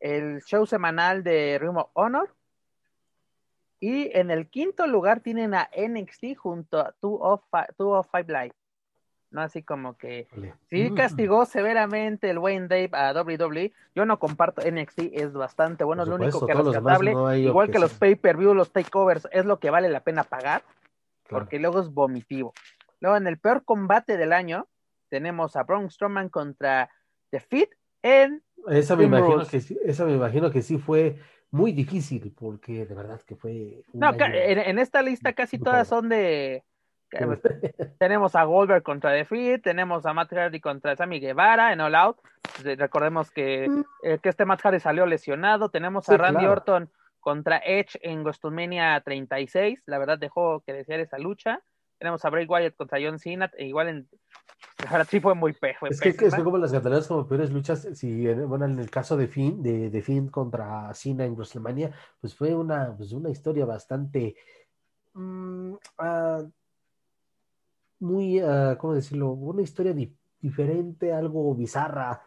el 0.00 0.42
show 0.42 0.66
semanal 0.66 1.22
de 1.22 1.58
Ring 1.60 1.76
of 1.76 1.90
Honor, 1.94 2.34
y 3.84 4.10
en 4.14 4.30
el 4.30 4.46
quinto 4.48 4.86
lugar 4.86 5.20
tienen 5.20 5.52
a 5.52 5.68
NXT 5.76 6.36
junto 6.38 6.80
a 6.80 6.94
205 7.02 8.32
Live. 8.32 8.54
¿no? 9.30 9.42
Así 9.42 9.62
como 9.62 9.98
que 9.98 10.26
sí 10.70 10.90
mm. 10.90 10.94
castigó 10.94 11.44
severamente 11.44 12.30
el 12.30 12.38
Wayne 12.38 12.66
Dave 12.66 12.88
a 12.92 13.12
WWE. 13.12 13.72
Yo 13.94 14.06
no 14.06 14.18
comparto 14.18 14.62
NXT, 14.62 15.00
es 15.12 15.34
bastante 15.34 15.84
bueno, 15.84 16.04
es 16.04 16.08
lo 16.08 16.14
único 16.14 16.46
que 16.46 16.54
rescatable. 16.54 17.40
igual 17.40 17.70
que, 17.70 17.78
los 17.78 17.92
pay-per-view, 17.92 18.54
los 18.54 18.72
takeovers, 18.72 19.28
es 19.32 19.44
lo 19.44 19.58
que 19.58 19.68
vale 19.68 19.90
la 19.90 20.00
pena 20.00 20.24
pagar, 20.24 20.62
porque 21.28 21.58
luego 21.58 21.80
es 21.80 21.92
vomitivo. 21.92 22.54
Luego, 23.00 23.18
en 23.18 23.26
el 23.26 23.38
peor 23.38 23.64
combate 23.66 24.16
del 24.16 24.32
año, 24.32 24.66
tenemos 25.10 25.56
a 25.56 25.64
Braun 25.64 25.90
Strowman 25.90 26.30
contra 26.30 26.88
The 27.28 27.40
Fit 27.40 27.68
en. 28.00 28.42
Esa 28.66 28.96
me, 28.96 29.04
imagino 29.04 29.44
que 29.46 29.60
sí, 29.60 29.78
esa 29.84 30.06
me 30.06 30.14
imagino 30.14 30.50
que 30.50 30.62
sí 30.62 30.78
fue 30.78 31.18
muy 31.54 31.72
difícil, 31.72 32.34
porque 32.36 32.84
de 32.84 32.94
verdad 32.94 33.20
que 33.22 33.36
fue. 33.36 33.82
No, 33.92 34.12
en, 34.18 34.78
esta 34.78 35.02
lista 35.02 35.32
casi 35.34 35.58
todas 35.58 35.86
son 35.86 36.08
de 36.08 36.64
tenemos 37.98 38.34
a 38.34 38.44
Goldberg 38.44 38.82
contra 38.82 39.12
The 39.12 39.24
Fit, 39.24 39.62
tenemos 39.62 40.04
a 40.06 40.12
Matt 40.12 40.32
Hardy 40.32 40.60
contra 40.60 40.96
Sammy 40.96 41.20
Guevara 41.20 41.72
en 41.72 41.80
All 41.80 41.94
Out. 41.94 42.18
Recordemos 42.62 43.30
que, 43.30 43.68
mm. 43.68 43.84
eh, 44.02 44.18
que 44.22 44.28
este 44.28 44.44
Matt 44.44 44.62
Hardy 44.62 44.80
salió 44.80 45.06
lesionado. 45.06 45.68
Tenemos 45.68 46.08
a 46.08 46.16
Randy 46.16 46.46
Orton 46.46 46.90
contra 47.20 47.58
Edge 47.58 47.98
en 48.02 48.22
WrestleMania 48.22 49.00
36. 49.04 49.82
La 49.86 49.98
verdad 49.98 50.18
dejó 50.18 50.60
que 50.66 50.72
desear 50.72 51.00
esa 51.00 51.18
lucha. 51.18 51.62
Tenemos 52.04 52.22
a 52.22 52.28
Bray 52.28 52.44
Wyatt 52.44 52.76
contra 52.76 52.98
John 53.02 53.18
Cena. 53.18 53.50
E 53.56 53.64
igual 53.64 53.88
en. 53.88 54.08
Ahora 54.90 55.06
sí 55.06 55.20
fue 55.20 55.34
muy 55.34 55.54
pejo. 55.54 55.86
Es 55.86 55.98
que, 55.98 56.10
es 56.10 56.34
como 56.34 56.58
las 56.58 56.70
catalanas 56.70 57.08
como 57.08 57.26
peores 57.26 57.50
luchas. 57.50 57.88
Si, 57.94 58.26
bueno, 58.34 58.66
en 58.66 58.78
el 58.78 58.90
caso 58.90 59.16
de 59.16 59.26
Finn, 59.26 59.62
de, 59.62 59.88
de 59.88 60.02
Finn 60.02 60.28
contra 60.28 60.92
Cena 60.92 61.24
en 61.24 61.32
WrestleMania, 61.32 61.92
pues 62.20 62.34
fue 62.34 62.54
una, 62.54 62.94
pues 62.94 63.12
una 63.12 63.30
historia 63.30 63.64
bastante. 63.64 64.36
Mm, 65.14 65.76
ah, 65.96 66.42
muy, 68.00 68.42
uh, 68.42 68.76
¿cómo 68.76 68.92
decirlo? 68.92 69.30
Una 69.30 69.62
historia 69.62 69.94
diferente, 70.42 71.10
algo 71.10 71.54
bizarra. 71.54 72.20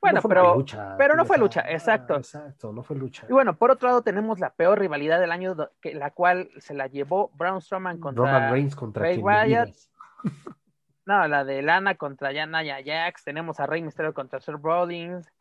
Bueno, 0.00 0.20
pero, 0.22 0.54
lucha, 0.54 0.94
pero 0.96 1.16
no 1.16 1.24
fue 1.24 1.38
lucha, 1.38 1.64
exacto. 1.68 2.16
Exacto, 2.16 2.72
no 2.72 2.82
fue 2.82 2.96
lucha. 2.96 3.26
Y 3.28 3.32
bueno, 3.32 3.56
por 3.56 3.72
otro 3.72 3.88
lado 3.88 4.02
tenemos 4.02 4.38
la 4.38 4.50
peor 4.50 4.78
rivalidad 4.78 5.18
del 5.18 5.32
año, 5.32 5.56
que, 5.80 5.94
la 5.94 6.12
cual 6.12 6.50
se 6.58 6.74
la 6.74 6.86
llevó 6.86 7.30
Braun 7.34 7.60
Strowman 7.60 7.98
contra 7.98 8.24
Roman 8.24 8.52
Reigns 8.52 8.76
contra 8.76 9.02
Ray 9.02 9.18
Wyatt. 9.18 9.74
No, 11.08 11.26
la 11.26 11.42
de 11.42 11.62
Lana 11.62 11.94
contra 11.94 12.32
Yanaya 12.32 12.80
Jax. 12.84 13.24
Tenemos 13.24 13.60
a 13.60 13.66
Rey 13.66 13.80
Mysterio 13.80 14.12
contra 14.12 14.40
Sir 14.40 14.56
Rollins. 14.62 15.32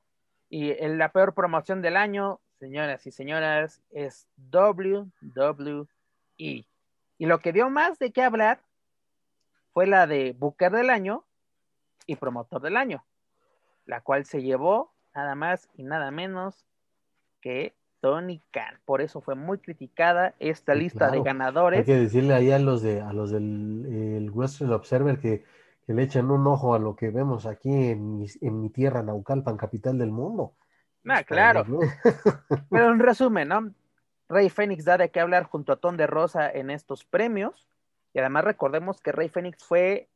Y 0.49 0.73
la 0.87 1.11
peor 1.11 1.33
promoción 1.33 1.81
del 1.81 1.97
año, 1.97 2.39
señoras 2.57 3.05
y 3.05 3.11
señoras, 3.11 3.81
es 3.91 4.29
WWE. 4.49 5.87
Y 6.37 7.25
lo 7.25 7.39
que 7.39 7.51
dio 7.51 7.69
más 7.69 7.99
de 7.99 8.13
qué 8.13 8.23
hablar 8.23 8.61
fue 9.73 9.87
la 9.87 10.07
de 10.07 10.33
Booker 10.39 10.71
del 10.71 10.89
año 10.89 11.25
y 12.05 12.15
promotor 12.15 12.61
del 12.61 12.77
año, 12.77 13.03
la 13.87 14.01
cual 14.01 14.25
se 14.25 14.43
llevó 14.43 14.93
nada 15.15 15.33
más 15.33 15.67
y 15.73 15.83
nada 15.83 16.11
menos 16.11 16.65
que 17.41 17.73
Tony 18.01 18.43
Khan. 18.51 18.79
Por 18.85 19.01
eso 19.01 19.21
fue 19.21 19.35
muy 19.35 19.57
criticada 19.57 20.35
esta 20.39 20.75
lista 20.75 21.09
de 21.09 21.21
ganadores. 21.23 21.79
Hay 21.79 21.85
que 21.85 21.95
decirle 21.95 22.35
ahí 22.35 22.51
a 22.51 22.59
los 22.59 22.83
de 22.83 23.01
a 23.01 23.11
los 23.13 23.31
del 23.31 24.29
Western 24.31 24.71
Observer 24.73 25.19
que, 25.19 25.43
le 25.87 26.03
echen 26.03 26.29
un 26.29 26.45
ojo 26.45 26.75
a 26.75 26.79
lo 26.79 26.97
que 26.97 27.11
vemos 27.11 27.45
aquí 27.45 27.69
en 27.69 28.17
mi, 28.17 28.27
en 28.41 28.61
mi 28.61 28.69
tierra, 28.69 29.01
Naucalpan, 29.03 29.55
capital 29.55 29.97
del 29.97 30.11
mundo. 30.11 30.53
Ah, 31.07 31.23
claro. 31.23 31.63
Pero 32.69 32.91
en 32.91 32.99
resumen, 32.99 33.47
¿no? 33.47 33.71
Rey 34.27 34.49
Fénix 34.49 34.83
da 34.83 34.97
de 34.97 35.09
qué 35.11 35.21
hablar 35.21 35.45
junto 35.45 35.71
a 35.71 35.77
Ton 35.77 35.95
de 35.95 36.05
Rosa 36.05 36.51
en 36.51 36.71
estos 36.71 37.05
premios. 37.05 37.69
Y 38.13 38.19
además 38.19 38.43
recordemos 38.43 38.99
que 38.99 39.13
Rey 39.13 39.29
Fénix 39.29 39.63
fue 39.63 40.09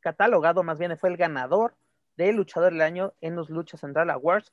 catalogado, 0.00 0.64
más 0.64 0.80
bien 0.80 0.98
fue 0.98 1.10
el 1.10 1.16
ganador 1.16 1.74
de 2.16 2.32
luchador 2.32 2.72
del 2.72 2.82
año 2.82 3.12
en 3.20 3.36
los 3.36 3.50
Lucha 3.50 3.76
Central 3.76 4.10
Awards, 4.10 4.52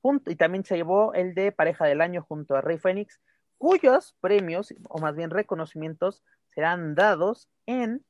junto, 0.00 0.30
y 0.30 0.36
también 0.36 0.64
se 0.64 0.76
llevó 0.76 1.14
el 1.14 1.34
de 1.34 1.52
pareja 1.52 1.86
del 1.86 2.00
año 2.00 2.24
junto 2.26 2.56
a 2.56 2.60
Rey 2.60 2.78
Fénix, 2.78 3.20
cuyos 3.58 4.16
premios, 4.20 4.74
o 4.88 4.98
más 4.98 5.16
bien 5.16 5.30
reconocimientos, 5.30 6.22
serán 6.54 6.94
dados 6.94 7.48
en 7.66 8.04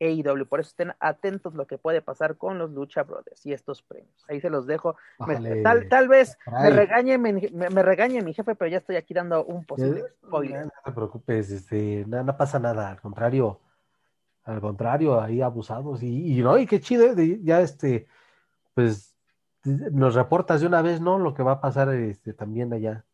AEW. 0.00 0.46
Por 0.46 0.60
eso 0.60 0.68
estén 0.68 0.94
atentos 1.00 1.54
lo 1.54 1.66
que 1.66 1.78
puede 1.78 2.00
pasar 2.00 2.36
con 2.36 2.58
los 2.58 2.70
Lucha 2.70 3.02
Brothers 3.02 3.44
y 3.44 3.52
estos 3.52 3.82
premios. 3.82 4.24
Ahí 4.28 4.40
se 4.40 4.50
los 4.50 4.66
dejo. 4.66 4.96
tal, 5.62 5.88
tal 5.88 6.08
vez 6.08 6.38
me 6.62 6.70
regañe, 6.70 7.18
me, 7.18 7.82
regañe 7.82 8.22
mi 8.22 8.32
jefe, 8.32 8.54
pero 8.54 8.70
ya 8.70 8.78
estoy 8.78 8.96
aquí 8.96 9.12
dando 9.12 9.44
un 9.44 9.64
posible 9.64 10.04
spoiler. 10.24 10.66
No, 10.66 10.72
te 10.84 10.92
preocupes, 10.92 11.50
este, 11.50 12.04
no 12.06 12.36
pasa 12.36 12.58
nada, 12.58 12.90
al 12.90 13.00
contrario 13.00 13.60
al 14.44 14.60
contrario, 14.60 15.20
ahí 15.20 15.40
abusados. 15.40 16.02
Y, 16.02 16.42
no, 16.42 16.58
y 16.58 16.66
qué 16.66 16.80
chido, 16.80 17.14
ya 17.14 17.60
este, 17.60 18.06
pues 18.74 19.16
nos 19.64 20.14
reportas 20.14 20.60
de 20.60 20.66
una 20.66 20.82
vez, 20.82 21.00
¿no? 21.00 21.18
Lo 21.18 21.34
que 21.34 21.42
va 21.42 21.52
a 21.52 21.60
pasar 21.60 21.88
este, 21.90 22.32
también 22.32 22.72
allá. 22.72 23.04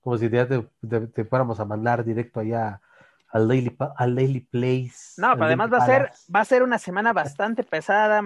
Como 0.00 0.18
si 0.18 0.28
ya 0.28 0.46
te, 0.46 1.24
fuéramos 1.24 1.58
a 1.60 1.64
mandar 1.64 2.04
directo 2.04 2.40
allá 2.40 2.80
al 3.28 3.48
Daily, 3.48 3.76
al 3.96 4.14
daily 4.14 4.40
Place. 4.40 5.18
No, 5.18 5.32
pero 5.32 5.46
además 5.46 5.72
va 5.72 5.78
a 5.78 5.86
ser, 5.86 6.10
va 6.34 6.40
a 6.40 6.44
ser 6.44 6.62
una 6.62 6.78
semana 6.78 7.12
bastante 7.12 7.64
pesada. 7.64 8.22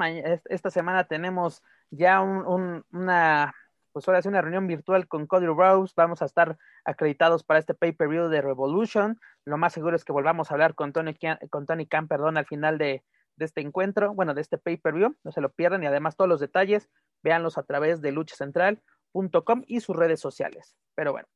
Esta 0.46 0.70
semana 0.70 1.04
tenemos 1.04 1.62
ya 1.90 2.20
un, 2.20 2.84
una 2.92 3.54
pues 3.92 4.06
ahora 4.06 4.18
hace 4.18 4.28
una 4.28 4.40
reunión 4.40 4.66
virtual 4.66 5.08
con 5.08 5.26
Cody 5.26 5.46
Rose, 5.46 5.94
vamos 5.96 6.22
a 6.22 6.24
estar 6.24 6.56
acreditados 6.84 7.42
para 7.42 7.58
este 7.58 7.74
pay-per-view 7.74 8.28
de 8.28 8.40
Revolution, 8.40 9.18
lo 9.44 9.58
más 9.58 9.72
seguro 9.72 9.96
es 9.96 10.04
que 10.04 10.12
volvamos 10.12 10.50
a 10.50 10.54
hablar 10.54 10.74
con 10.74 10.92
Tony, 10.92 11.16
con 11.50 11.66
Tony 11.66 11.86
Khan, 11.86 12.08
perdón, 12.08 12.36
al 12.36 12.46
final 12.46 12.78
de, 12.78 13.02
este 13.44 13.60
encuentro, 13.60 14.14
bueno, 14.14 14.34
de 14.34 14.40
este 14.40 14.58
pay-per-view, 14.58 15.16
no 15.22 15.32
se 15.32 15.40
lo 15.40 15.50
pierdan 15.50 15.82
y 15.82 15.86
además 15.86 16.16
todos 16.16 16.28
los 16.28 16.40
detalles, 16.40 16.88
véanlos 17.22 17.58
a 17.58 17.62
través 17.62 18.00
de 18.00 18.12
luchacentral.com 18.12 19.62
y 19.66 19.80
sus 19.80 19.96
redes 19.96 20.20
sociales. 20.20 20.76
Pero 20.94 21.12
bueno, 21.12 21.28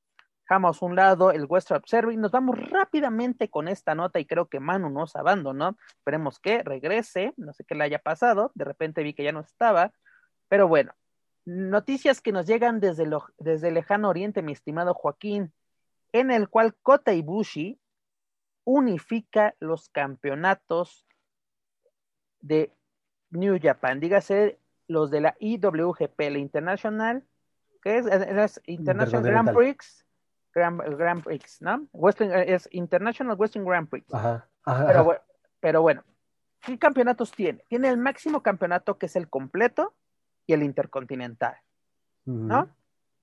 dejamos 0.48 0.82
un 0.82 0.96
lado 0.96 1.30
el 1.30 1.46
Western 1.48 1.78
Observer 1.78 2.16
nos 2.18 2.30
vamos 2.30 2.58
rápidamente 2.70 3.48
con 3.48 3.68
esta 3.68 3.94
nota 3.94 4.20
y 4.20 4.26
creo 4.26 4.48
que 4.48 4.60
Manu 4.60 4.90
nos 4.90 5.16
abandonó, 5.16 5.76
esperemos 5.88 6.38
que 6.38 6.62
regrese, 6.62 7.32
no 7.36 7.52
sé 7.52 7.64
qué 7.64 7.74
le 7.74 7.84
haya 7.84 7.98
pasado, 7.98 8.52
de 8.54 8.64
repente 8.64 9.02
vi 9.02 9.14
que 9.14 9.24
ya 9.24 9.32
no 9.32 9.40
estaba, 9.40 9.92
pero 10.48 10.68
bueno, 10.68 10.92
Noticias 11.46 12.22
que 12.22 12.32
nos 12.32 12.46
llegan 12.46 12.80
desde, 12.80 13.06
desde 13.38 13.68
el 13.68 13.74
lejano 13.74 14.08
oriente, 14.08 14.40
mi 14.40 14.52
estimado 14.52 14.94
Joaquín, 14.94 15.52
en 16.12 16.30
el 16.30 16.48
cual 16.48 16.74
Kota 16.74 17.12
Ibushi 17.12 17.78
unifica 18.64 19.54
los 19.60 19.90
campeonatos 19.90 21.03
de 22.44 22.72
New 23.30 23.58
Japan, 23.60 24.00
dígase 24.00 24.58
los 24.86 25.10
de 25.10 25.20
la 25.20 25.36
IWGP, 25.38 26.18
la 26.18 26.38
International, 26.38 27.24
que 27.82 27.98
es, 27.98 28.60
International 28.66 29.22
Grand 29.22 29.54
Prix, 29.54 30.04
Grand, 30.54 31.22
Prix, 31.24 31.62
¿no? 31.62 31.88
es 32.46 32.68
International 32.70 33.36
Western 33.38 33.64
Grand 33.64 33.88
Prix. 33.88 34.06
pero, 34.64 35.20
pero 35.58 35.82
bueno, 35.82 36.04
¿qué 36.60 36.78
campeonatos 36.78 37.32
tiene? 37.32 37.64
Tiene 37.68 37.88
el 37.88 37.96
máximo 37.96 38.42
campeonato 38.42 38.98
que 38.98 39.06
es 39.06 39.16
el 39.16 39.28
completo, 39.28 39.94
y 40.46 40.52
el 40.52 40.62
Intercontinental, 40.62 41.56
¿no? 42.24 42.68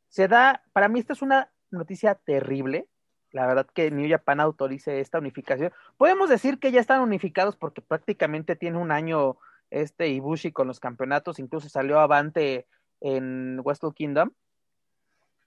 Se 0.10 0.28
da, 0.28 0.64
para 0.74 0.90
mí 0.90 1.00
esta 1.00 1.14
es 1.14 1.22
una 1.22 1.52
noticia 1.70 2.16
terrible, 2.16 2.88
la 3.32 3.48
verdad 3.48 3.66
que 3.66 3.92
New 3.92 4.10
Japan 4.10 4.40
autorice 4.40 5.00
esta 5.00 5.20
unificación. 5.20 5.72
Podemos 5.98 6.30
decir 6.30 6.60
que 6.60 6.72
ya 6.72 6.80
están 6.82 7.02
unificados 7.02 7.56
porque 7.56 7.82
prácticamente 7.82 8.56
tiene 8.56 8.78
un 8.78 8.92
año 8.92 9.38
este 9.70 10.10
Ibushi 10.10 10.52
con 10.52 10.68
los 10.68 10.80
campeonatos, 10.80 11.40
incluso 11.40 11.70
salió 11.70 12.00
avante 12.00 12.68
en 13.00 13.62
Wrestle 13.64 13.94
Kingdom, 13.94 14.32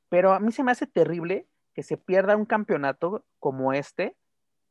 pero 0.08 0.32
a 0.32 0.40
mí 0.40 0.50
se 0.52 0.62
me 0.62 0.72
hace 0.72 0.86
terrible 0.86 1.46
que 1.74 1.82
se 1.82 1.96
pierda 1.96 2.36
un 2.36 2.46
campeonato 2.46 3.24
como 3.38 3.72
este 3.72 4.16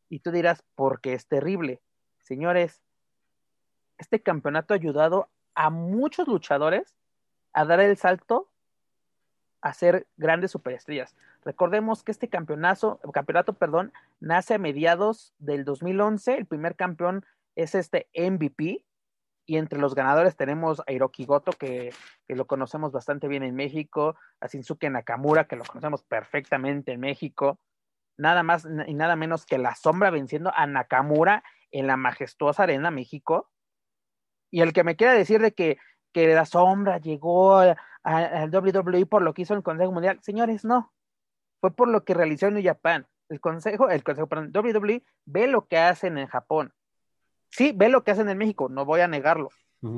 Y 0.09 0.19
tú 0.19 0.31
dirás, 0.31 0.63
porque 0.75 1.13
es 1.13 1.27
terrible. 1.27 1.81
Señores, 2.21 2.81
este 3.97 4.21
campeonato 4.21 4.73
ha 4.73 4.77
ayudado 4.77 5.29
a 5.55 5.69
muchos 5.69 6.27
luchadores 6.27 6.95
a 7.51 7.65
dar 7.65 7.79
el 7.79 7.97
salto 7.97 8.49
a 9.61 9.73
ser 9.73 10.07
grandes 10.17 10.51
superestrellas. 10.51 11.15
Recordemos 11.45 12.03
que 12.03 12.11
este 12.11 12.29
campeonato, 12.29 12.99
campeonato 13.13 13.53
perdón, 13.53 13.91
nace 14.19 14.55
a 14.55 14.59
mediados 14.59 15.33
del 15.39 15.65
2011. 15.65 16.37
El 16.37 16.45
primer 16.45 16.75
campeón 16.75 17.25
es 17.55 17.75
este 17.75 18.07
MVP. 18.15 18.85
Y 19.45 19.57
entre 19.57 19.77
los 19.77 19.93
ganadores 19.93 20.37
tenemos 20.37 20.81
a 20.87 20.91
Hiroki 20.91 21.25
Goto, 21.25 21.51
que, 21.51 21.93
que 22.27 22.35
lo 22.35 22.47
conocemos 22.47 22.93
bastante 22.93 23.27
bien 23.27 23.43
en 23.43 23.55
México, 23.55 24.15
a 24.39 24.47
Shinsuke 24.47 24.89
Nakamura, 24.89 25.47
que 25.47 25.57
lo 25.57 25.65
conocemos 25.65 26.01
perfectamente 26.03 26.93
en 26.93 27.01
México, 27.01 27.59
nada 28.17 28.41
más 28.43 28.65
y 28.87 28.93
nada 28.93 29.17
menos 29.17 29.45
que 29.45 29.57
la 29.57 29.75
sombra 29.75 30.11
venciendo 30.11 30.51
a 30.55 30.65
Nakamura 30.65 31.43
en 31.71 31.87
la 31.87 31.97
majestuosa 31.97 32.63
Arena 32.63 32.89
México. 32.89 33.51
Y 34.49 34.61
el 34.61 34.71
que 34.71 34.85
me 34.85 34.95
quiera 34.95 35.13
decir 35.13 35.41
de 35.41 35.53
que, 35.53 35.77
que 36.13 36.33
la 36.33 36.45
sombra 36.45 36.99
llegó 36.99 37.57
al 37.57 38.49
WWE 38.49 39.05
por 39.07 39.23
lo 39.23 39.33
que 39.33 39.41
hizo 39.41 39.55
el 39.55 39.63
Consejo 39.63 39.91
Mundial, 39.91 40.19
señores, 40.21 40.63
no. 40.63 40.93
Fue 41.63 41.73
por 41.73 41.87
lo 41.87 42.03
que 42.03 42.13
realizó 42.13 42.47
en 42.47 42.55
New 42.55 42.63
Japan. 42.65 43.07
El 43.29 43.39
Consejo, 43.39 43.89
el 43.89 44.03
Consejo, 44.03 44.27
perdón, 44.27 44.51
WWE 44.53 45.01
ve 45.23 45.47
lo 45.47 45.65
que 45.65 45.77
hacen 45.77 46.17
en 46.17 46.27
Japón. 46.27 46.73
Sí, 47.51 47.71
ve 47.73 47.87
lo 47.87 48.03
que 48.03 48.11
hacen 48.11 48.27
en 48.27 48.37
México, 48.37 48.67
no 48.67 48.83
voy 48.83 48.99
a 48.99 49.07
negarlo. 49.07 49.47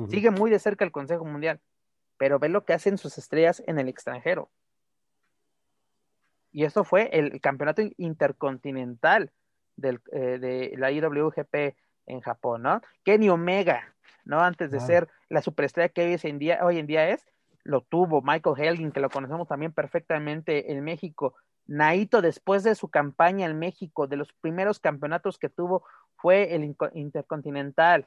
Sigue 0.08 0.30
muy 0.30 0.48
de 0.48 0.60
cerca 0.60 0.84
el 0.84 0.92
Consejo 0.92 1.24
Mundial, 1.24 1.60
pero 2.18 2.38
ve 2.38 2.50
lo 2.50 2.64
que 2.64 2.72
hacen 2.72 2.98
sus 2.98 3.18
estrellas 3.18 3.64
en 3.66 3.80
el 3.80 3.88
extranjero. 3.88 4.48
Y 6.52 6.62
eso 6.62 6.84
fue 6.84 7.10
el 7.12 7.40
campeonato 7.40 7.82
intercontinental 7.96 9.32
del, 9.74 10.00
eh, 10.12 10.38
de 10.38 10.72
la 10.76 10.92
IWGP 10.92 11.76
en 12.06 12.20
Japón, 12.20 12.62
¿no? 12.62 12.80
Kenny 13.02 13.28
Omega, 13.28 13.92
¿no? 14.24 14.38
Antes 14.38 14.70
de 14.70 14.78
ser 14.78 15.08
la 15.28 15.42
superestrella 15.42 15.88
que 15.88 16.04
hoy 16.04 16.20
en, 16.22 16.38
día, 16.38 16.60
hoy 16.62 16.78
en 16.78 16.86
día 16.86 17.08
es, 17.08 17.26
lo 17.64 17.80
tuvo 17.80 18.22
Michael 18.22 18.54
Helgin, 18.56 18.92
que 18.92 19.00
lo 19.00 19.10
conocemos 19.10 19.48
también 19.48 19.72
perfectamente 19.72 20.70
en 20.70 20.84
México. 20.84 21.34
Naito, 21.66 22.22
después 22.22 22.62
de 22.62 22.74
su 22.74 22.88
campaña 22.88 23.46
en 23.46 23.58
México, 23.58 24.06
de 24.06 24.16
los 24.16 24.32
primeros 24.34 24.78
campeonatos 24.78 25.38
que 25.38 25.48
tuvo, 25.48 25.84
fue 26.16 26.54
el 26.54 26.76
Intercontinental, 26.94 28.06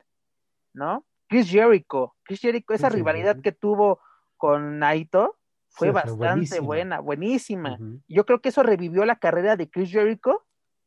¿no? 0.73 1.05
Chris 1.27 1.49
Jericho, 1.49 2.15
Chris 2.23 2.41
Jericho, 2.41 2.73
esa 2.73 2.89
rivalidad 2.89 3.39
que 3.41 3.51
tuvo 3.51 3.99
con 4.37 4.79
Naito, 4.79 5.37
fue 5.69 5.91
bastante 5.91 6.59
buena, 6.59 6.99
buenísima. 6.99 7.77
Yo 8.07 8.25
creo 8.25 8.41
que 8.41 8.49
eso 8.49 8.63
revivió 8.63 9.05
la 9.05 9.17
carrera 9.17 9.55
de 9.55 9.69
Chris 9.69 9.91
Jericho 9.91 10.43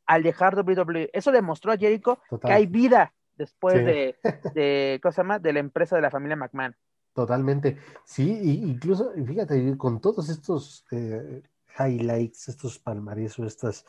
al 0.06 0.22
dejar 0.22 0.56
WWE. 0.58 1.10
Eso 1.12 1.30
demostró 1.30 1.72
a 1.72 1.76
Jericho 1.76 2.18
que 2.44 2.52
hay 2.52 2.66
vida 2.66 3.14
después 3.36 3.74
de, 3.84 4.16
de, 4.54 4.98
¿cómo 5.02 5.12
se 5.12 5.20
llama? 5.20 5.38
de 5.38 5.52
la 5.52 5.60
empresa 5.60 5.96
de 5.96 6.02
la 6.02 6.10
familia 6.10 6.36
McMahon. 6.36 6.74
Totalmente. 7.14 7.76
Sí, 8.04 8.60
incluso, 8.64 9.12
fíjate, 9.12 9.76
con 9.76 10.00
todos 10.00 10.28
estos 10.28 10.84
eh, 10.90 11.42
highlights, 11.78 12.48
estos 12.48 12.78
palmarés 12.78 13.38
o 13.38 13.46
estas 13.46 13.84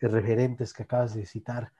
eh, 0.00 0.08
referentes 0.08 0.72
que 0.72 0.82
acabas 0.82 1.14
de 1.14 1.26
citar, 1.26 1.72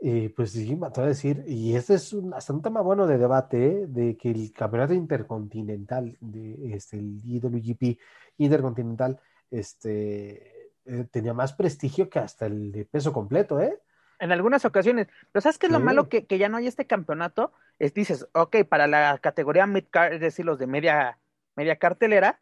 eh, 0.00 0.32
pues 0.34 0.52
sí, 0.52 0.76
me 0.76 0.88
voy 0.88 1.04
a 1.04 1.06
decir, 1.06 1.42
y 1.46 1.74
este 1.74 1.94
es 1.94 2.12
un, 2.12 2.32
hasta 2.32 2.52
un 2.52 2.62
tema 2.62 2.80
bueno 2.82 3.06
de 3.06 3.18
debate, 3.18 3.86
de 3.88 4.16
que 4.16 4.30
el 4.30 4.52
campeonato 4.52 4.94
intercontinental, 4.94 6.16
de 6.20 6.72
este, 6.74 6.98
el 6.98 7.20
IWGP 7.24 7.98
intercontinental, 8.36 9.20
este, 9.50 10.72
eh, 10.84 11.04
tenía 11.10 11.34
más 11.34 11.52
prestigio 11.52 12.08
que 12.08 12.20
hasta 12.20 12.46
el 12.46 12.70
de 12.70 12.84
peso 12.84 13.12
completo, 13.12 13.60
¿eh? 13.60 13.80
En 14.20 14.32
algunas 14.32 14.64
ocasiones. 14.64 15.08
Pero 15.32 15.40
¿sabes 15.42 15.58
qué 15.58 15.66
es 15.66 15.72
lo 15.72 15.80
malo? 15.80 16.08
Que, 16.08 16.26
que, 16.26 16.38
ya 16.38 16.48
no 16.48 16.56
hay 16.56 16.66
este 16.66 16.86
campeonato. 16.86 17.52
Es, 17.78 17.94
dices, 17.94 18.26
ok, 18.32 18.64
para 18.68 18.88
la 18.88 19.18
categoría 19.18 19.66
mid-card, 19.66 20.14
es 20.14 20.20
decir, 20.20 20.44
los 20.44 20.58
de 20.58 20.66
media, 20.66 21.18
media 21.54 21.76
cartelera, 21.76 22.40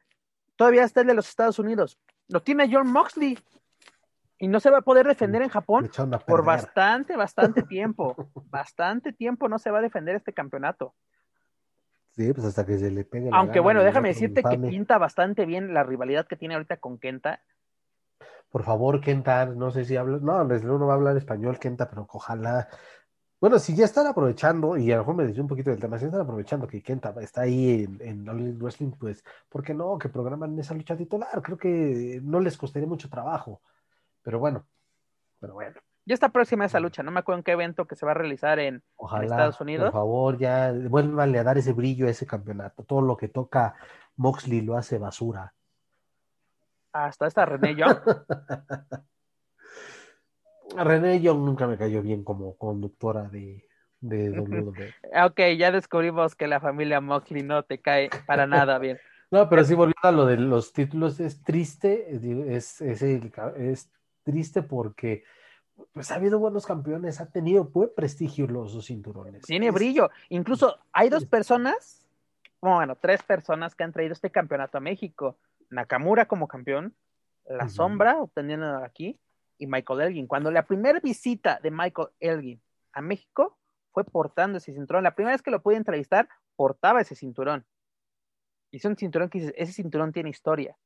todavía 0.56 0.84
está 0.84 1.02
el 1.02 1.08
de 1.08 1.14
los 1.14 1.28
Estados 1.28 1.58
Unidos. 1.58 1.98
Lo 2.28 2.43
tiene 2.43 2.69
John 2.70 2.90
Moxley 2.90 3.39
y 4.39 4.48
no 4.48 4.61
se 4.61 4.70
va 4.70 4.78
a 4.78 4.82
poder 4.82 5.07
defender 5.07 5.43
en 5.43 5.48
Japón 5.48 5.90
por 6.27 6.44
bastante, 6.44 7.16
bastante 7.16 7.62
tiempo. 7.69 8.16
bastante 8.51 9.12
tiempo 9.12 9.48
no 9.48 9.59
se 9.59 9.70
va 9.70 9.78
a 9.78 9.82
defender 9.82 10.16
este 10.16 10.32
campeonato. 10.32 10.94
Sí, 12.11 12.32
pues 12.32 12.47
hasta 12.47 12.65
que 12.65 12.78
se 12.78 12.90
le 12.90 13.05
pegue. 13.05 13.31
Aunque 13.32 13.61
bueno, 13.61 13.82
déjame 13.82 14.09
decirte 14.09 14.43
que 14.43 14.59
pinta 14.59 14.97
bastante 14.98 15.44
bien 15.44 15.74
la 15.74 15.85
rivalidad 15.85 16.27
que 16.27 16.36
tiene 16.36 16.55
ahorita 16.55 16.78
con 16.78 16.98
Kenta. 16.98 17.40
Por 18.51 18.65
favor, 18.65 19.03
Kenta, 19.03 19.44
no 19.47 19.70
sé 19.70 19.85
si 19.85 19.97
habla, 19.97 20.19
no, 20.23 20.44
no 20.44 20.86
va 20.86 20.93
a 20.94 20.97
hablar 20.97 21.16
español, 21.16 21.59
Kenta, 21.59 21.90
pero 21.90 22.07
ojalá. 22.11 22.69
Bueno, 23.38 23.58
si 23.58 23.76
ya 23.76 23.84
están 23.84 24.06
aprovechando, 24.06 24.76
y 24.76 24.90
a 24.90 24.96
lo 24.96 25.02
mejor 25.02 25.14
me 25.16 25.26
decía 25.26 25.42
un 25.42 25.48
poquito 25.48 25.70
del 25.70 25.78
tema, 25.78 25.98
si 25.98 26.06
están 26.06 26.22
aprovechando 26.22 26.66
que 26.66 26.82
Kenta 26.82 27.14
está 27.20 27.42
ahí 27.42 27.84
en, 27.84 27.98
en 28.00 28.28
All 28.28 28.56
Wrestling, 28.56 28.92
pues, 28.92 29.22
¿por 29.48 29.62
qué 29.62 29.74
no? 29.74 29.98
Que 29.98 30.08
programan 30.08 30.58
esa 30.58 30.74
lucha 30.74 30.96
titular. 30.96 31.42
Creo 31.42 31.58
que 31.58 32.20
no 32.22 32.40
les 32.40 32.56
costaría 32.56 32.88
mucho 32.88 33.10
trabajo. 33.10 33.60
Pero 34.22 34.38
bueno, 34.38 34.66
pero 35.38 35.54
bueno. 35.54 35.76
Ya 36.06 36.14
está 36.14 36.28
próxima 36.28 36.64
esa 36.64 36.78
lucha, 36.78 37.02
no 37.02 37.10
me 37.10 37.18
acuerdo 37.18 37.40
en 37.40 37.44
qué 37.44 37.52
evento 37.52 37.86
que 37.86 37.96
se 37.96 38.06
va 38.06 38.12
a 38.12 38.14
realizar 38.14 38.60
en, 38.60 38.82
Estados 39.22 39.60
Unidos. 39.60 39.86
Por 39.86 40.00
favor, 40.00 40.38
ya 40.38 40.72
vuélvanle 40.72 41.40
a 41.40 41.44
dar 41.44 41.58
ese 41.58 41.72
brillo 41.72 42.06
a 42.06 42.10
ese 42.10 42.26
campeonato. 42.26 42.84
Todo 42.84 43.00
lo 43.00 43.16
que 43.16 43.26
toca 43.26 43.74
Moxley 44.14 44.60
lo 44.60 44.76
hace 44.76 44.98
basura. 44.98 45.52
Hasta 46.92 47.26
esta 47.26 47.44
René 47.44 47.74
Young. 47.74 47.98
René 50.76 51.20
Young 51.20 51.44
nunca 51.44 51.66
me 51.66 51.76
cayó 51.76 52.02
bien 52.02 52.24
como 52.24 52.56
conductora 52.56 53.24
de, 53.24 53.66
de 54.01 54.30
WWE. 54.30 54.94
ok, 55.24 55.40
ya 55.56 55.70
descubrimos 55.70 56.34
que 56.34 56.47
la 56.47 56.60
familia 56.60 57.01
Moxley 57.01 57.43
no 57.43 57.62
te 57.62 57.80
cae 57.80 58.10
para 58.26 58.47
nada 58.47 58.78
bien. 58.78 58.98
No, 59.28 59.48
pero 59.48 59.64
sí 59.64 59.74
volviendo 59.74 60.09
a 60.09 60.12
lo 60.12 60.24
de 60.24 60.36
los 60.36 60.72
títulos, 60.72 61.18
es 61.18 61.43
triste, 61.43 62.14
es, 62.55 62.80
es, 62.80 63.02
es 63.02 63.90
triste 64.22 64.62
porque 64.62 65.24
pues 65.93 66.10
ha 66.10 66.14
habido 66.14 66.38
buenos 66.38 66.66
campeones, 66.66 67.20
ha 67.20 67.30
tenido 67.30 67.64
buen 67.64 67.90
prestigio 67.94 68.47
los 68.47 68.86
cinturones. 68.86 69.43
Tiene 69.43 69.70
brillo. 69.70 70.10
Incluso 70.28 70.78
hay 70.93 71.09
dos 71.09 71.26
personas, 71.26 72.06
bueno, 72.60 72.97
tres 72.97 73.22
personas 73.22 73.74
que 73.74 73.84
han 73.84 73.93
traído 73.93 74.12
este 74.12 74.30
campeonato 74.30 74.78
a 74.78 74.80
México. 74.80 75.36
Nakamura 75.70 76.26
como 76.26 76.47
campeón, 76.47 76.94
La 77.47 77.68
Sombra 77.68 78.22
obteniendo 78.22 78.76
aquí, 78.84 79.18
y 79.58 79.66
Michael 79.66 80.00
Elgin. 80.00 80.26
Cuando 80.26 80.50
la 80.50 80.66
primera 80.66 81.00
visita 81.00 81.58
de 81.62 81.70
Michael 81.70 82.08
Elgin 82.20 82.60
a 82.92 83.00
México 83.00 83.58
fue 83.92 84.04
portando 84.04 84.58
ese 84.58 84.72
cinturón. 84.72 85.04
La 85.04 85.14
primera 85.14 85.34
vez 85.34 85.42
que 85.42 85.50
lo 85.50 85.62
pude 85.62 85.76
entrevistar, 85.76 86.28
portaba 86.56 87.00
ese 87.00 87.14
cinturón. 87.14 87.64
Y 88.70 88.78
es 88.78 88.84
un 88.84 88.96
cinturón 88.96 89.30
que 89.30 89.38
dices, 89.38 89.54
ese 89.56 89.72
cinturón 89.72 90.12
tiene 90.12 90.30
historia. 90.30 90.76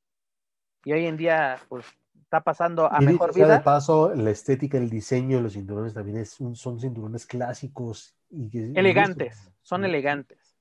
Y 0.84 0.92
hoy 0.92 1.06
en 1.06 1.16
día, 1.16 1.59
pues, 1.68 1.86
está 2.30 2.40
pasando 2.42 2.90
a 2.90 3.01
mejor 3.01 3.34
vida. 3.34 3.59
de 3.59 3.60
paso, 3.60 4.14
la 4.14 4.30
estética, 4.30 4.78
el 4.78 4.88
diseño 4.88 5.38
de 5.38 5.42
los 5.42 5.55
cinturones 5.55 5.94
también 5.94 6.18
es 6.18 6.30
son 6.30 6.78
cinturones 6.80 7.26
clásicos 7.26 8.14
y 8.30 8.56
elegantes, 8.78 9.51
son 9.62 9.84
elegantes, 9.84 10.56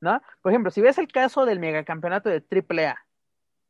¿no? 0.00 0.22
Por 0.40 0.52
ejemplo, 0.52 0.70
si 0.70 0.80
ves 0.80 0.96
el 0.98 1.08
caso 1.08 1.44
del 1.44 1.58
megacampeonato 1.58 2.30
de 2.30 2.44
AAA, 2.48 2.96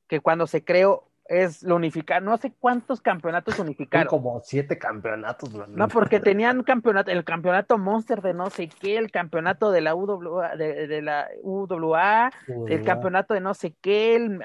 que 0.06 0.20
cuando 0.20 0.47
se 0.47 0.62
creó 0.62 1.08
es 1.29 1.63
lo 1.63 1.77
unificar, 1.77 2.23
no 2.23 2.37
sé 2.39 2.53
cuántos 2.59 3.03
campeonatos 3.03 3.59
unificaron. 3.59 4.09
como 4.09 4.41
siete 4.41 4.79
campeonatos. 4.79 5.53
No, 5.69 5.89
porque 5.89 6.21
tenían 6.21 6.63
campeonato, 6.63 7.11
el 7.11 7.23
campeonato 7.23 7.77
Monster 7.77 8.23
de 8.23 8.33
no 8.33 8.49
sé 8.49 8.69
qué, 8.69 8.97
el 8.97 9.11
campeonato 9.11 9.71
de 9.71 9.83
la 9.83 9.95
UWA, 9.95 10.57
de, 10.57 11.03
la 11.03 11.29
UWA, 11.43 12.31
el 12.67 12.83
campeonato 12.83 13.35
de 13.35 13.41
no 13.41 13.53
sé 13.53 13.75
qué, 13.83 14.17
el, 14.17 14.41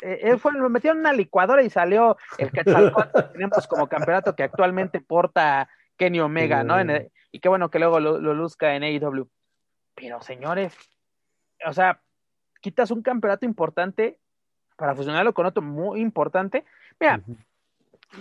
eh, 0.00 0.20
él 0.22 0.38
fue, 0.38 0.52
lo 0.52 0.68
metieron 0.68 0.98
en 0.98 1.06
una 1.06 1.12
licuadora 1.12 1.62
y 1.62 1.70
salió 1.70 2.16
el 2.38 2.50
Quetzalcóatl 2.52 3.12
que 3.12 3.22
tenemos 3.32 3.66
como 3.66 3.88
campeonato 3.88 4.36
que 4.36 4.42
actualmente 4.42 5.00
porta 5.00 5.68
Kenny 5.96 6.20
Omega, 6.20 6.62
¿no? 6.64 6.76
y 7.30 7.40
qué 7.40 7.48
bueno 7.48 7.70
que 7.70 7.78
luego 7.78 7.98
lo, 7.98 8.18
luzca 8.18 8.74
en 8.74 8.82
AEW. 8.82 9.28
Pero 9.94 10.20
señores, 10.20 10.74
o 11.66 11.72
sea, 11.72 12.02
quitas 12.60 12.90
un 12.90 13.02
campeonato 13.02 13.46
importante 13.46 14.18
para 14.82 14.96
fusionarlo 14.96 15.32
con 15.32 15.46
otro 15.46 15.62
muy 15.62 16.00
importante. 16.00 16.64
Mira, 16.98 17.20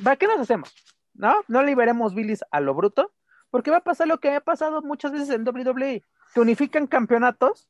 ¿para 0.03 0.15
qué 0.15 0.27
nos 0.27 0.39
hacemos? 0.39 0.71
¿No? 1.15 1.33
No 1.47 1.63
liberemos 1.63 2.13
Billis 2.13 2.45
a 2.51 2.59
lo 2.59 2.75
bruto, 2.75 3.11
porque 3.49 3.71
va 3.71 3.77
a 3.77 3.83
pasar 3.83 4.07
lo 4.07 4.19
que 4.19 4.35
ha 4.35 4.41
pasado 4.41 4.83
muchas 4.83 5.11
veces 5.11 5.31
en 5.31 5.41
WWE. 5.43 6.03
Se 6.31 6.39
unifican 6.39 6.85
campeonatos 6.85 7.67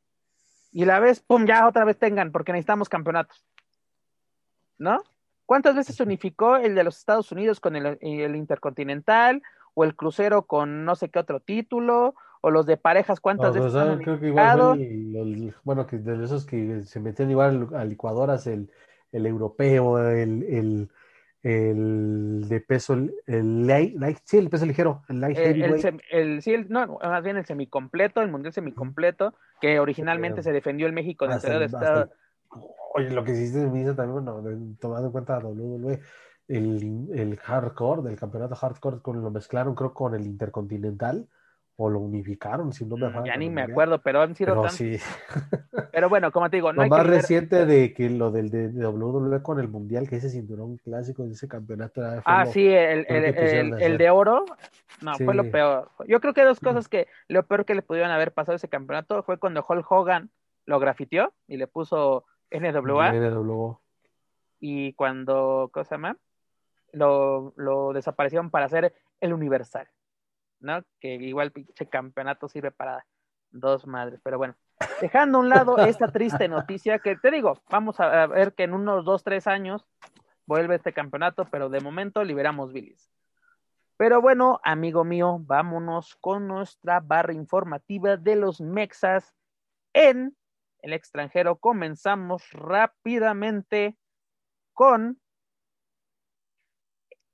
y 0.74 0.84
la 0.84 1.00
vez, 1.00 1.22
pum, 1.22 1.46
ya 1.46 1.66
otra 1.66 1.86
vez 1.86 1.98
tengan, 1.98 2.34
porque 2.34 2.52
necesitamos 2.52 2.90
campeonatos. 2.90 3.46
¿no? 4.78 5.02
¿Cuántas 5.46 5.74
veces 5.74 5.96
se 5.96 6.04
unificó 6.04 6.58
el 6.58 6.76
de 6.76 6.84
los 6.84 6.98
Estados 6.98 7.32
Unidos 7.32 7.62
con 7.62 7.78
el, 7.78 8.36
Intercontinental 8.36 9.42
o 9.74 9.86
el 9.86 9.96
crucero 9.96 10.48
con 10.48 10.84
no 10.84 10.98
sé 10.98 11.08
qué 11.08 11.20
otro 11.20 11.40
título? 11.40 12.16
¿O 12.42 12.50
los 12.50 12.66
de 12.66 12.78
parejas 12.78 13.20
cuántas 13.20 13.54
veces 13.54 13.76
han 13.76 14.00
creo 14.00 14.20
que 14.20 14.28
igual 14.28 15.56
bueno, 15.64 15.86
que 15.86 15.98
de 15.98 16.24
esos 16.24 16.46
que 16.46 16.82
se 16.84 17.00
metían 17.00 17.30
igual 17.30 17.70
a 17.74 17.86
licuadoras 17.86 18.48
el, 18.48 18.72
el 19.12 19.26
europeo, 19.26 20.00
el, 20.00 20.90
el 21.44 22.48
de 22.48 22.62
peso, 22.62 22.94
el, 22.94 23.68
light, 23.68 24.20
sí, 24.26 24.38
el 24.38 24.50
peso 24.50 24.66
ligero, 24.66 25.02
el 25.10 25.22
light 25.22 25.38
el, 25.38 26.42
sí, 26.42 26.56
no, 26.70 27.00
más 27.02 27.24
bien 27.24 27.38
el 27.38 27.46
semicompleto, 27.46 28.22
el 28.22 28.30
mundial 28.30 28.54
semicompleto, 28.54 29.34
que 29.60 29.80
originalmente 29.80 30.44
se 30.44 30.52
defendió 30.52 30.88
en 30.88 30.94
México 30.94 31.26
en 31.26 31.32
el 31.32 31.42
de 31.42 31.66
Estado. 31.66 32.12
Oye, 32.94 33.10
lo 33.10 33.24
que 33.24 33.32
hiciste 33.32 33.60
hizo 33.60 33.96
también, 33.96 34.24
bueno, 34.26 34.76
tomando 34.80 35.08
en 35.08 35.12
cuenta 35.12 35.40
WWE, 35.40 36.00
el, 36.48 37.10
el 37.14 37.38
hardcore, 37.38 38.04
del 38.04 38.20
campeonato 38.20 38.56
hardcore, 38.56 39.00
con, 39.02 39.22
lo 39.24 39.32
mezclaron 39.32 39.74
creo 39.74 39.94
con 39.94 40.14
el 40.14 40.26
intercontinental, 40.26 41.28
o 41.84 41.90
lo 41.90 42.00
unificaron, 42.00 42.72
si 42.72 42.86
no 42.86 42.96
me 42.96 43.10
mm, 43.10 43.24
Ya 43.26 43.36
ni 43.38 43.50
me 43.50 43.64
acuerdo, 43.64 44.00
pero 44.02 44.22
han 44.22 44.36
sido 44.36 44.54
pero 44.54 44.70
sí. 44.70 44.98
Pero 45.92 46.10
bueno, 46.10 46.32
como 46.32 46.48
te 46.50 46.58
digo, 46.58 46.72
no 46.74 46.84
lo 46.84 46.90
más 46.90 47.08
reciente 47.08 47.66
de 47.66 47.92
que 47.94 48.08
lo 48.10 48.30
del 48.30 48.52
de, 48.52 48.68
WWE 48.68 49.42
con 49.42 49.60
el 49.60 49.68
Mundial, 49.68 50.08
que 50.08 50.18
ese 50.18 50.30
cinturón 50.30 50.78
clásico 50.78 51.24
de 51.24 51.32
ese 51.32 51.48
campeonato. 51.48 52.02
Ah, 52.24 52.46
sí, 52.46 52.68
el, 52.68 53.06
el, 53.10 53.98
de 53.98 54.10
oro, 54.12 54.46
no, 55.02 55.16
fue 55.16 55.34
lo 55.34 55.50
peor. 55.50 55.90
Yo 56.08 56.22
creo 56.22 56.36
que 56.36 56.44
dos 56.44 56.60
cosas 56.60 56.88
que 56.88 57.08
lo 57.28 57.48
peor 57.48 57.66
que 57.66 57.74
le 57.74 57.82
pudieron 57.82 58.12
haber 58.12 58.32
pasado 58.32 58.54
a 58.54 58.58
ese 58.58 58.70
campeonato 58.70 59.24
fue 59.24 59.40
cuando 59.40 59.66
Hulk 59.68 59.92
Hogan 59.92 60.30
lo 60.68 60.80
grafiteó 60.80 61.34
y 61.48 61.58
le 61.58 61.66
puso 61.66 62.26
NWA. 62.52 63.12
NWA. 63.12 63.80
Y 64.60 64.94
cuando, 64.94 65.72
¿cómo 65.74 65.84
se 65.84 65.96
llama? 65.96 66.16
Lo, 66.92 67.54
lo 67.56 67.92
desaparecieron 67.94 68.52
para 68.52 68.66
hacer 68.68 68.94
el 69.20 69.34
Universal. 69.34 69.88
¿No? 70.62 70.84
Que 71.00 71.16
igual 71.16 71.52
pinche 71.52 71.88
campeonato 71.88 72.48
sirve 72.48 72.72
para 72.72 73.06
dos 73.50 73.86
madres, 73.86 74.22
pero 74.24 74.38
bueno, 74.38 74.56
dejando 75.02 75.38
a 75.38 75.42
un 75.42 75.50
lado 75.50 75.78
esta 75.78 76.12
triste 76.12 76.48
noticia 76.48 77.00
que 77.00 77.16
te 77.16 77.32
digo, 77.32 77.62
vamos 77.70 78.00
a 78.00 78.28
ver 78.28 78.54
que 78.54 78.64
en 78.64 78.74
unos 78.74 79.04
dos, 79.04 79.24
tres 79.24 79.48
años 79.48 79.86
vuelve 80.46 80.76
este 80.76 80.94
campeonato, 80.94 81.46
pero 81.52 81.70
de 81.70 81.82
momento 81.82 82.24
liberamos 82.24 82.72
Billis. 82.74 83.10
Pero 83.98 84.22
bueno, 84.22 84.60
amigo 84.64 85.04
mío, 85.04 85.38
vámonos 85.42 86.16
con 86.16 86.48
nuestra 86.48 87.00
barra 87.02 87.34
informativa 87.34 88.18
de 88.18 88.36
los 88.36 88.60
Mexas 88.60 89.36
en 89.94 90.36
el 90.80 90.94
extranjero. 90.94 91.58
Comenzamos 91.58 92.50
rápidamente 92.52 93.96
con 94.74 95.20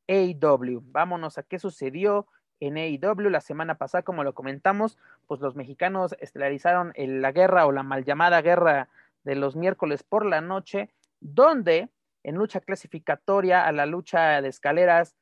AW. 0.10 0.82
Vámonos 0.84 1.38
a 1.38 1.44
qué 1.44 1.58
sucedió 1.58 2.28
en 2.60 2.78
AEW. 2.78 3.30
La 3.30 3.42
semana 3.42 3.76
pasada, 3.76 4.04
como 4.04 4.24
lo 4.24 4.34
comentamos, 4.34 4.98
pues 5.28 5.42
los 5.42 5.56
mexicanos 5.56 6.16
estelarizaron 6.20 6.94
la 6.96 7.32
guerra 7.32 7.66
o 7.66 7.72
la 7.72 7.84
mal 7.84 8.04
llamada 8.04 8.42
guerra 8.42 8.90
de 9.24 9.36
los 9.36 9.56
miércoles 9.56 10.04
por 10.04 10.26
la 10.26 10.42
noche, 10.42 10.90
donde 11.20 11.90
en 12.24 12.36
lucha 12.36 12.60
clasificatoria 12.60 13.66
a 13.66 13.72
la 13.72 13.86
lucha 13.86 14.42
de 14.42 14.50
escaleras 14.50 15.16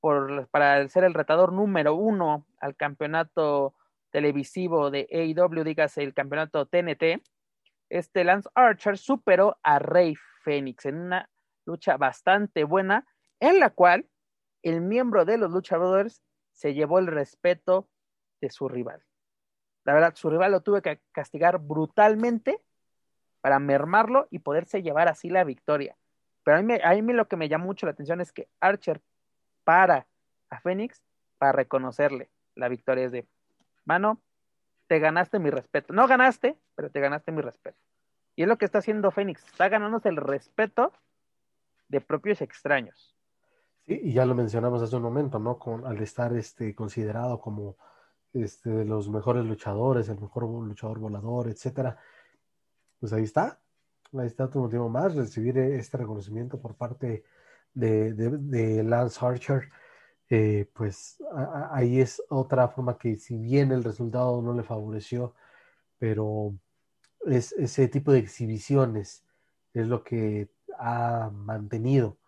por, 0.00 0.48
para 0.48 0.86
ser 0.88 1.04
el 1.04 1.14
retador 1.14 1.52
número 1.52 1.94
uno 1.94 2.46
al 2.60 2.76
campeonato 2.76 3.74
televisivo 4.10 4.90
de 4.90 5.08
AEW, 5.10 5.64
dígase 5.64 6.02
el 6.02 6.14
campeonato 6.14 6.66
TNT, 6.66 7.22
este 7.88 8.24
Lance 8.24 8.48
Archer 8.54 8.96
superó 8.96 9.58
a 9.62 9.78
Rey 9.78 10.14
Fénix 10.42 10.86
en 10.86 10.98
una 10.98 11.28
lucha 11.66 11.96
bastante 11.96 12.64
buena, 12.64 13.06
en 13.38 13.60
la 13.60 13.70
cual 13.70 14.06
el 14.62 14.80
miembro 14.80 15.24
de 15.24 15.38
los 15.38 15.50
Lucha 15.50 15.76
Brothers 15.76 16.22
se 16.52 16.74
llevó 16.74 16.98
el 16.98 17.06
respeto 17.06 17.88
de 18.40 18.50
su 18.50 18.68
rival. 18.68 19.02
La 19.84 19.94
verdad, 19.94 20.14
su 20.14 20.30
rival 20.30 20.52
lo 20.52 20.60
tuve 20.60 20.82
que 20.82 21.00
castigar 21.12 21.58
brutalmente 21.58 22.60
para 23.40 23.58
mermarlo 23.58 24.28
y 24.30 24.38
poderse 24.38 24.82
llevar 24.82 25.08
así 25.08 25.28
la 25.28 25.44
victoria. 25.44 25.96
Pero 26.44 26.58
a 26.58 26.62
mí, 26.62 26.74
a 26.82 26.94
mí 26.94 27.12
lo 27.12 27.28
que 27.28 27.36
me 27.36 27.48
llama 27.48 27.64
mucho 27.64 27.86
la 27.86 27.92
atención 27.92 28.20
es 28.20 28.32
que 28.32 28.48
Archer 28.60 29.00
para 29.64 30.06
a 30.50 30.60
Fénix 30.60 31.02
para 31.38 31.52
reconocerle 31.52 32.30
la 32.54 32.68
victoria. 32.68 33.06
Es 33.06 33.12
de, 33.12 33.26
mano, 33.84 34.20
te 34.86 34.98
ganaste 34.98 35.38
mi 35.38 35.50
respeto. 35.50 35.92
No 35.92 36.06
ganaste, 36.06 36.56
pero 36.74 36.90
te 36.90 37.00
ganaste 37.00 37.32
mi 37.32 37.42
respeto. 37.42 37.78
Y 38.36 38.42
es 38.42 38.48
lo 38.48 38.58
que 38.58 38.64
está 38.64 38.78
haciendo 38.78 39.10
Fénix. 39.10 39.44
Está 39.44 39.68
ganándose 39.68 40.08
el 40.08 40.16
respeto 40.16 40.92
de 41.88 42.00
propios 42.00 42.40
extraños. 42.40 43.14
Sí, 43.86 44.00
y 44.04 44.12
ya 44.12 44.24
lo 44.24 44.34
mencionamos 44.34 44.80
hace 44.82 44.96
un 44.96 45.02
momento, 45.02 45.38
¿no? 45.38 45.58
Con, 45.58 45.86
al 45.86 46.00
estar 46.00 46.34
este, 46.36 46.74
considerado 46.74 47.40
como 47.40 47.76
este, 48.32 48.84
los 48.84 49.08
mejores 49.08 49.44
luchadores, 49.44 50.08
el 50.08 50.20
mejor 50.20 50.44
luchador 50.44 50.98
volador, 51.00 51.48
etcétera, 51.48 51.98
pues 53.00 53.12
ahí 53.12 53.24
está. 53.24 53.60
Ahí 54.12 54.26
está 54.26 54.44
otro 54.44 54.62
motivo 54.62 54.88
más, 54.88 55.14
recibir 55.14 55.58
este 55.58 55.96
reconocimiento 55.98 56.60
por 56.60 56.76
parte 56.76 57.24
de, 57.74 58.12
de, 58.14 58.82
Lance 58.84 59.18
Archer. 59.24 59.70
Eh, 60.30 60.70
pues 60.74 61.18
ahí 61.70 62.00
es 62.00 62.22
otra 62.28 62.68
forma 62.68 62.98
que 62.98 63.16
si 63.16 63.36
bien 63.38 63.72
el 63.72 63.84
resultado 63.84 64.40
no 64.42 64.54
le 64.54 64.62
favoreció, 64.62 65.34
pero 65.98 66.54
es 67.26 67.52
ese 67.52 67.88
tipo 67.88 68.12
de 68.12 68.20
exhibiciones 68.20 69.24
es 69.74 69.86
lo 69.88 70.04
que 70.04 70.50
ha 70.78 71.30
mantenido 71.32 72.18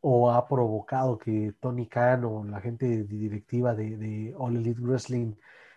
o 0.00 0.30
ha 0.30 0.46
provocado 0.46 1.18
que 1.18 1.54
Tony 1.60 1.86
Khan 1.86 2.24
o 2.24 2.44
la 2.44 2.60
gente 2.60 3.04
directiva 3.04 3.74
de, 3.74 4.34
All 4.38 4.56
Elite 4.56 4.80
Wrestling 4.80 5.34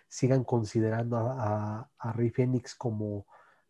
sigan 0.08 0.44
considerando 0.44 1.16
a, 1.16 1.90
a, 1.98 2.12
Rey 2.12 2.30
Fénix 2.30 2.74
como, 2.74 3.26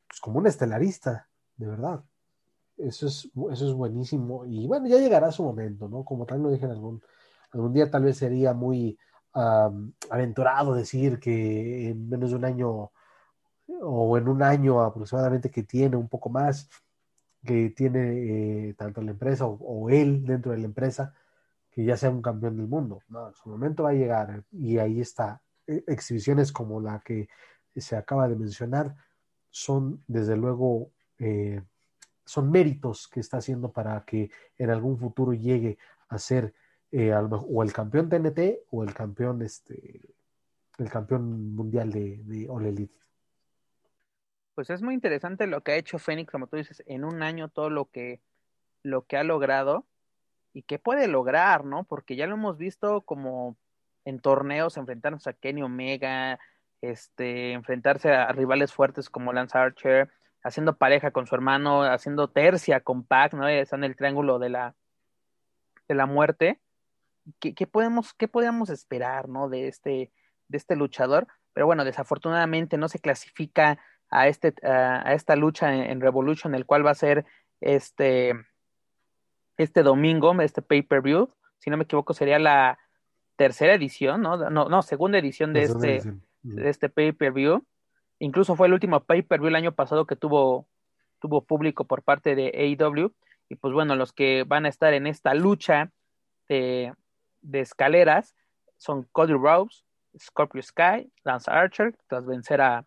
pues, 0.06 0.20
como 0.20 0.38
un 0.38 0.46
estelarista, 0.46 1.28
de 1.56 1.66
verdad. 1.66 2.04
Eso 2.76 3.06
es, 3.06 3.30
eso 3.52 3.68
es 3.68 3.72
buenísimo. 3.72 4.44
Y 4.44 4.66
bueno, 4.66 4.86
ya 4.86 4.98
llegará 4.98 5.32
su 5.32 5.42
momento, 5.42 5.88
¿no? 5.88 6.04
Como 6.04 6.26
tal 6.26 6.42
lo 6.42 6.50
dije 6.50 6.66
en 6.66 6.72
algún, 6.72 7.02
algún 7.52 7.72
día, 7.72 7.90
tal 7.90 8.04
vez 8.04 8.18
sería 8.18 8.52
muy 8.52 8.98
aventurado 10.10 10.74
decir 10.74 11.20
que 11.20 11.90
en 11.90 12.08
menos 12.08 12.30
de 12.30 12.36
un 12.36 12.44
año 12.46 12.90
o 13.82 14.16
en 14.16 14.28
un 14.28 14.42
año 14.42 14.80
aproximadamente 14.80 15.50
que 15.50 15.62
tiene 15.62 15.96
un 15.96 16.08
poco 16.08 16.30
más, 16.30 16.68
que 17.46 17.70
tiene 17.70 18.68
eh, 18.68 18.74
tanto 18.74 19.00
la 19.02 19.12
empresa 19.12 19.46
o, 19.46 19.88
él 19.90 20.24
dentro 20.26 20.52
de 20.52 20.58
la 20.58 20.66
empresa, 20.66 21.14
que 21.70 21.84
ya 21.84 21.96
sea 21.96 22.10
un 22.10 22.22
campeón 22.22 22.56
del 22.56 22.66
mundo. 22.68 23.00
No, 23.08 23.32
su 23.32 23.48
momento 23.48 23.84
va 23.84 23.90
a 23.90 23.94
llegar 23.94 24.44
y 24.52 24.78
ahí 24.78 25.00
está. 25.00 25.40
E, 25.66 25.84
exhibiciones 25.86 26.52
como 26.52 26.80
la 26.80 27.00
que 27.00 27.28
se 27.74 27.96
acaba 27.96 28.28
de 28.28 28.36
mencionar 28.36 28.94
son 29.50 30.02
desde 30.06 30.36
luego 30.36 30.90
eh, 31.18 31.62
son 32.24 32.50
méritos 32.50 33.08
que 33.08 33.20
está 33.20 33.38
haciendo 33.38 33.72
para 33.72 34.04
que 34.04 34.30
en 34.58 34.70
algún 34.70 34.98
futuro 34.98 35.32
llegue 35.32 35.78
a 36.08 36.18
ser 36.18 36.54
eh, 36.92 37.14
o 37.14 37.62
el 37.62 37.72
campeón 37.72 38.08
TNT 38.08 38.64
o 38.70 38.82
el 38.82 38.92
campeón 38.92 39.42
este 39.42 40.14
el 40.78 40.90
campeón 40.90 41.54
mundial 41.54 41.90
de, 41.90 42.22
de 42.24 42.48
All 42.48 42.66
Elite 42.66 43.05
pues 44.56 44.70
es 44.70 44.80
muy 44.80 44.94
interesante 44.94 45.46
lo 45.46 45.62
que 45.62 45.72
ha 45.72 45.76
hecho 45.76 45.98
Fénix, 45.98 46.32
como 46.32 46.46
tú 46.46 46.56
dices, 46.56 46.82
en 46.86 47.04
un 47.04 47.22
año 47.22 47.50
todo 47.50 47.68
lo 47.68 47.90
que, 47.90 48.22
lo 48.82 49.02
que 49.06 49.18
ha 49.18 49.22
logrado 49.22 49.86
y 50.54 50.62
qué 50.62 50.78
puede 50.78 51.08
lograr, 51.08 51.66
¿no? 51.66 51.84
Porque 51.84 52.16
ya 52.16 52.26
lo 52.26 52.36
hemos 52.36 52.56
visto 52.56 53.02
como 53.02 53.58
en 54.06 54.18
torneos, 54.18 54.78
enfrentarnos 54.78 55.26
a 55.26 55.34
Kenny 55.34 55.62
Omega, 55.62 56.40
este, 56.80 57.52
enfrentarse 57.52 58.10
a 58.10 58.32
rivales 58.32 58.72
fuertes 58.72 59.10
como 59.10 59.34
Lance 59.34 59.58
Archer, 59.58 60.10
haciendo 60.42 60.78
pareja 60.78 61.10
con 61.10 61.26
su 61.26 61.34
hermano, 61.34 61.82
haciendo 61.82 62.28
tercia 62.28 62.80
con 62.80 63.04
Pac, 63.04 63.34
¿no? 63.34 63.46
Está 63.46 63.76
en 63.76 63.84
el 63.84 63.94
triángulo 63.94 64.38
de 64.38 64.48
la, 64.48 64.74
de 65.86 65.94
la 65.94 66.06
muerte. 66.06 66.62
¿Qué, 67.40 67.54
qué 67.54 67.66
podemos, 67.66 68.14
qué 68.14 68.26
podemos 68.26 68.70
esperar, 68.70 69.28
¿no? 69.28 69.50
De 69.50 69.68
este, 69.68 70.10
de 70.48 70.56
este 70.56 70.76
luchador. 70.76 71.26
Pero 71.52 71.66
bueno, 71.66 71.84
desafortunadamente 71.84 72.78
no 72.78 72.88
se 72.88 73.00
clasifica 73.00 73.78
a, 74.10 74.28
este, 74.28 74.54
a, 74.62 75.12
esta 75.12 75.36
lucha 75.36 75.74
en, 75.74 76.00
Revolution, 76.00 76.54
el 76.54 76.66
cual 76.66 76.84
va 76.84 76.90
a 76.90 76.94
ser 76.94 77.24
este, 77.60 78.34
este 79.56 79.82
domingo, 79.82 80.40
este 80.40 80.62
pay-per-view. 80.62 81.30
Si 81.58 81.70
no 81.70 81.76
me 81.76 81.84
equivoco, 81.84 82.14
sería 82.14 82.38
la 82.38 82.78
tercera 83.36 83.74
edición, 83.74 84.22
¿no? 84.22 84.50
No, 84.50 84.68
no 84.68 84.82
segunda 84.82 85.18
edición 85.18 85.52
de 85.52 85.62
este, 85.62 86.02
de 86.42 86.68
este 86.68 86.88
pay-per-view. 86.88 87.64
Incluso 88.18 88.56
fue 88.56 88.66
el 88.66 88.72
último 88.72 89.00
pay-per-view 89.00 89.48
el 89.48 89.56
año 89.56 89.72
pasado 89.72 90.06
que 90.06 90.16
tuvo, 90.16 90.66
tuvo 91.20 91.44
público 91.44 91.84
por 91.84 92.02
parte 92.02 92.34
de 92.34 92.76
AEW. 92.78 93.12
Y 93.48 93.56
pues 93.56 93.74
bueno, 93.74 93.94
los 93.94 94.12
que 94.12 94.44
van 94.44 94.66
a 94.66 94.68
estar 94.68 94.94
en 94.94 95.06
esta 95.06 95.34
lucha 95.34 95.92
de, 96.48 96.94
de 97.42 97.60
escaleras 97.60 98.34
son 98.78 99.06
Cody 99.12 99.34
Rhodes, 99.34 99.84
Scorpio 100.18 100.62
Sky, 100.62 101.10
Lance 101.24 101.50
Archer, 101.50 101.96
tras 102.08 102.26
vencer 102.26 102.60
a, 102.60 102.86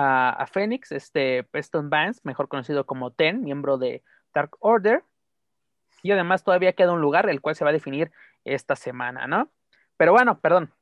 a, 0.00 0.46
Phoenix, 0.46 0.92
este 0.92 1.42
Preston 1.42 1.90
Vance, 1.90 2.20
mejor 2.22 2.48
conocido 2.48 2.86
como 2.86 3.10
Ten, 3.10 3.42
miembro 3.42 3.78
de 3.78 4.04
Dark 4.32 4.56
Order. 4.60 5.02
Y 6.02 6.12
además 6.12 6.44
todavía 6.44 6.72
queda 6.72 6.92
un 6.92 7.00
lugar, 7.00 7.28
el 7.28 7.40
cual 7.40 7.56
se 7.56 7.64
va 7.64 7.70
a 7.70 7.72
definir 7.72 8.12
esta 8.44 8.76
semana, 8.76 9.26
¿no? 9.26 9.50
Pero 9.96 10.12
bueno, 10.12 10.38
perdón. 10.38 10.72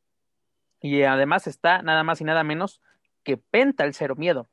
Y 0.82 1.02
además 1.02 1.46
está 1.46 1.80
nada 1.80 2.04
más 2.04 2.20
y 2.20 2.24
nada 2.24 2.44
menos 2.44 2.82
que 3.24 3.38
Penta 3.38 3.84
el 3.84 3.94
Cero 3.94 4.14
Miedo. 4.16 4.46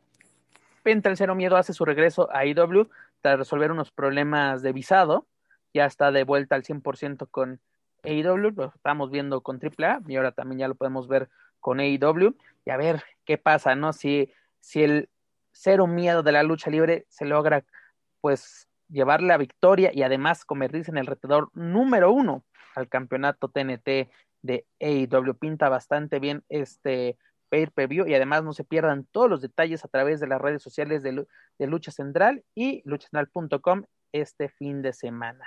Penta 0.82 1.10
el 1.10 1.18
Cero 1.18 1.36
Miedo 1.36 1.58
hace 1.58 1.74
su 1.74 1.84
regreso 1.84 2.30
a 2.34 2.46
IW 2.46 2.90
tras 3.22 3.38
resolver 3.38 3.72
unos 3.72 3.92
problemas 3.92 4.62
de 4.62 4.72
visado. 4.72 5.28
ya 5.74 5.86
está 5.86 6.12
de 6.12 6.24
vuelta 6.24 6.56
al 6.56 6.64
100% 6.64 7.28
con 7.30 7.60
AEW, 8.04 8.52
lo 8.52 8.66
estamos 8.74 9.10
viendo 9.12 9.42
con 9.42 9.60
AAA 9.62 10.02
y 10.08 10.16
ahora 10.16 10.32
también 10.32 10.60
ya 10.60 10.68
lo 10.68 10.76
podemos 10.76 11.08
ver 11.08 11.30
con 11.60 11.80
AEW 11.80 12.36
y 12.66 12.70
a 12.70 12.78
ver 12.78 13.04
qué 13.26 13.38
pasa, 13.38 13.76
¿no? 13.76 13.92
Si, 13.94 14.32
si 14.64 14.82
el 14.82 15.10
cero 15.52 15.88
miedo 15.88 16.24
de 16.24 16.32
la 16.32 16.42
lucha 16.42 16.70
libre 16.70 17.06
se 17.10 17.26
logra 17.26 17.66
pues 18.22 18.70
llevar 18.88 19.22
la 19.22 19.38
victoria 19.38 19.92
y 19.94 20.04
además 20.04 20.46
convertirse 20.46 20.90
en 20.90 20.98
el 20.98 21.06
retador 21.06 21.50
número 21.54 22.14
uno 22.14 22.46
al 22.74 22.88
campeonato 22.88 23.50
TNT 23.50 24.10
de 24.42 24.66
AEW. 24.80 25.38
Pinta 25.38 25.68
bastante 25.68 26.20
bien 26.20 26.46
este 26.48 27.18
pay 27.50 27.68
per 27.68 27.90
view 27.90 28.08
y 28.08 28.16
además 28.16 28.46
no 28.46 28.54
se 28.54 28.64
pierdan 28.64 29.06
todos 29.12 29.30
los 29.30 29.42
detalles 29.42 29.84
a 29.84 29.90
través 29.90 30.22
de 30.22 30.28
las 30.28 30.42
redes 30.42 30.64
sociales 30.64 31.04
de, 31.04 31.28
de 31.60 31.68
Lucha 31.68 31.92
Central 31.92 32.46
y 32.56 32.82
luchacentral.com 32.86 33.84
este 34.14 34.48
fin 34.48 34.82
de 34.82 34.94
semana. 34.94 35.46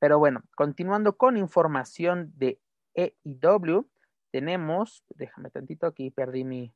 Pero 0.00 0.18
bueno, 0.18 0.42
continuando 0.56 1.16
con 1.16 1.36
información 1.36 2.32
de 2.36 2.58
AEW, 2.96 3.88
tenemos, 4.32 5.04
déjame 5.14 5.50
tantito, 5.50 5.86
aquí 5.86 6.10
perdí 6.10 6.44
mi, 6.44 6.74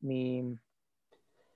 mi, 0.00 0.58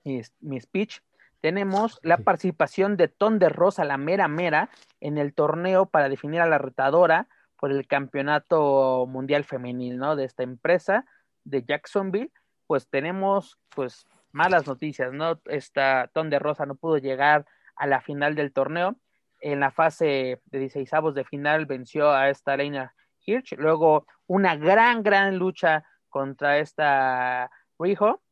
mi, 0.03 0.61
speech. 0.61 0.99
Tenemos 1.41 1.99
la 2.03 2.17
participación 2.17 2.95
de 2.97 3.07
Ton 3.09 3.39
de 3.39 3.49
Rosa, 3.49 3.83
la 3.83 3.97
mera 3.97 4.27
mera, 4.27 4.69
en 5.01 5.17
el 5.17 5.33
torneo 5.33 5.87
para 5.87 6.09
definir 6.09 6.41
a 6.41 6.47
la 6.47 6.57
retadora 6.57 7.27
por 7.57 7.71
el 7.71 7.87
campeonato 7.87 9.05
mundial 9.07 9.43
femenil, 9.43 9.97
¿no? 9.97 10.15
De 10.15 10.25
esta 10.25 10.43
empresa 10.43 11.05
de 11.43 11.63
Jacksonville. 11.63 12.31
Pues 12.67 12.87
tenemos, 12.89 13.57
pues, 13.75 14.05
malas 14.31 14.67
noticias, 14.67 15.11
¿no? 15.11 15.41
Esta 15.45 16.09
Ton 16.13 16.29
de 16.29 16.39
Rosa 16.39 16.65
no 16.65 16.75
pudo 16.75 16.97
llegar 16.97 17.45
a 17.75 17.87
la 17.87 18.01
final 18.01 18.35
del 18.35 18.53
torneo. 18.53 18.95
En 19.41 19.59
la 19.59 19.71
fase 19.71 20.41
de 20.45 20.59
16 20.59 20.89
de 21.13 21.25
final 21.25 21.65
venció 21.65 22.11
a 22.11 22.29
esta 22.29 22.55
Leina 22.55 22.93
Hirsch. 23.25 23.57
Luego 23.57 24.07
una 24.27 24.55
gran, 24.55 25.03
gran 25.03 25.37
lucha 25.37 25.83
contra 26.09 26.59
esta 26.59 27.51
Riho, 27.79 28.22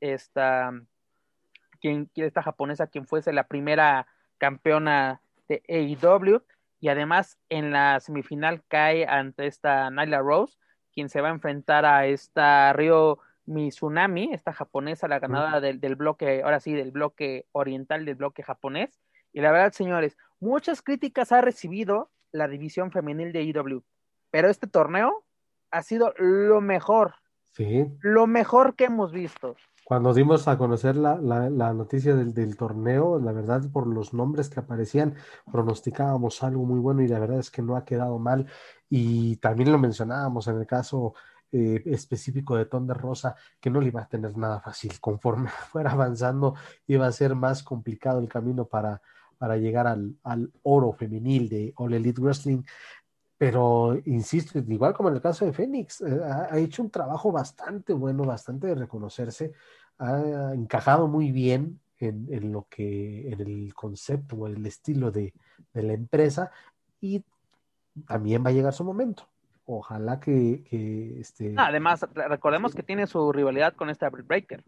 esta, 0.00 0.72
quien, 1.80 2.10
esta 2.14 2.42
japonesa, 2.42 2.86
quien 2.88 3.06
fuese 3.06 3.32
la 3.32 3.46
primera 3.46 4.06
campeona 4.38 5.20
de 5.48 5.62
AEW. 5.68 6.42
Y 6.80 6.88
además 6.88 7.38
en 7.48 7.72
la 7.72 8.00
semifinal 8.00 8.62
cae 8.68 9.06
ante 9.06 9.46
esta 9.46 9.90
Nyla 9.90 10.20
Rose, 10.20 10.56
quien 10.92 11.08
se 11.08 11.20
va 11.20 11.28
a 11.28 11.32
enfrentar 11.32 11.84
a 11.84 12.06
esta 12.06 12.72
Ryo 12.72 13.18
Mizunami, 13.44 14.32
esta 14.32 14.52
japonesa, 14.52 15.08
la 15.08 15.18
ganadora 15.18 15.60
del, 15.60 15.80
del, 15.80 15.96
bloque, 15.96 16.42
ahora 16.42 16.60
sí, 16.60 16.72
del 16.72 16.90
bloque 16.90 17.46
oriental, 17.52 18.04
del 18.04 18.14
bloque 18.14 18.42
japonés. 18.42 18.98
Y 19.32 19.40
la 19.40 19.52
verdad, 19.52 19.72
señores, 19.72 20.16
muchas 20.40 20.82
críticas 20.82 21.32
ha 21.32 21.40
recibido 21.40 22.10
la 22.32 22.48
división 22.48 22.92
femenil 22.92 23.32
de 23.32 23.42
IW, 23.42 23.82
pero 24.30 24.48
este 24.48 24.66
torneo 24.66 25.24
ha 25.70 25.82
sido 25.82 26.14
lo 26.16 26.60
mejor. 26.60 27.14
Sí. 27.44 27.86
Lo 28.00 28.26
mejor 28.26 28.76
que 28.76 28.84
hemos 28.84 29.12
visto. 29.12 29.56
Cuando 29.90 30.14
dimos 30.14 30.46
a 30.46 30.56
conocer 30.56 30.94
la, 30.94 31.16
la, 31.16 31.74
noticia 31.74 32.14
del, 32.14 32.32
del, 32.32 32.56
torneo, 32.56 33.18
la 33.18 33.32
verdad, 33.32 33.68
por 33.72 33.88
los 33.88 34.14
nombres 34.14 34.48
que 34.48 34.60
aparecían, 34.60 35.16
pronosticábamos 35.50 36.44
algo 36.44 36.64
muy 36.64 36.78
bueno 36.78 37.02
y 37.02 37.08
la 37.08 37.18
verdad 37.18 37.40
es 37.40 37.50
que 37.50 37.60
no 37.60 37.74
ha 37.74 37.84
quedado 37.84 38.20
mal. 38.20 38.46
Y 38.88 39.38
también 39.38 39.72
lo 39.72 39.78
mencionábamos 39.78 40.46
en 40.46 40.58
el 40.58 40.66
caso 40.68 41.14
eh, 41.50 41.82
específico 41.86 42.54
de 42.54 42.66
Ton 42.66 42.86
de 42.86 42.94
Rosa, 42.94 43.34
que 43.60 43.68
no 43.68 43.80
le 43.80 43.88
iba 43.88 44.02
a 44.02 44.08
tener 44.08 44.36
nada 44.36 44.60
fácil. 44.60 44.92
Conforme 45.00 45.48
fuera 45.72 45.90
avanzando, 45.90 46.54
iba 46.86 47.08
a 47.08 47.12
ser 47.12 47.34
más 47.34 47.64
complicado 47.64 48.20
el 48.20 48.28
camino 48.28 48.66
para, 48.66 49.02
para 49.38 49.56
llegar 49.56 49.88
al, 49.88 50.14
al 50.22 50.52
oro 50.62 50.92
femenil 50.92 51.48
de 51.48 51.72
All 51.74 51.94
Elite 51.94 52.20
Wrestling. 52.20 52.62
Pero 53.40 53.98
insisto, 54.04 54.58
igual 54.58 54.92
como 54.92 55.08
en 55.08 55.14
el 55.14 55.22
caso 55.22 55.46
de 55.46 55.54
Fénix, 55.54 56.02
eh, 56.02 56.20
ha, 56.22 56.58
hecho 56.58 56.82
un 56.82 56.90
trabajo 56.90 57.32
bastante 57.32 57.94
bueno, 57.94 58.24
bastante 58.24 58.66
de 58.66 58.74
reconocerse, 58.74 59.54
ha 60.00 60.54
encajado 60.54 61.06
muy 61.06 61.30
bien 61.30 61.80
en, 61.98 62.26
en 62.30 62.52
lo 62.52 62.66
que, 62.68 63.30
en 63.30 63.40
el 63.40 63.74
concepto 63.74 64.36
o 64.36 64.46
el 64.46 64.64
estilo 64.66 65.10
de, 65.10 65.32
de 65.72 65.82
la 65.82 65.92
empresa 65.92 66.50
y 67.00 67.22
también 68.06 68.44
va 68.44 68.50
a 68.50 68.52
llegar 68.52 68.72
su 68.72 68.84
momento 68.84 69.28
ojalá 69.70 70.20
que, 70.20 70.64
que 70.68 71.20
este... 71.20 71.54
además, 71.56 72.06
recordemos 72.14 72.74
que 72.74 72.82
tiene 72.82 73.06
su 73.06 73.32
rivalidad 73.32 73.74
con 73.74 73.90
este 73.90 74.08
Breaker. 74.08 74.62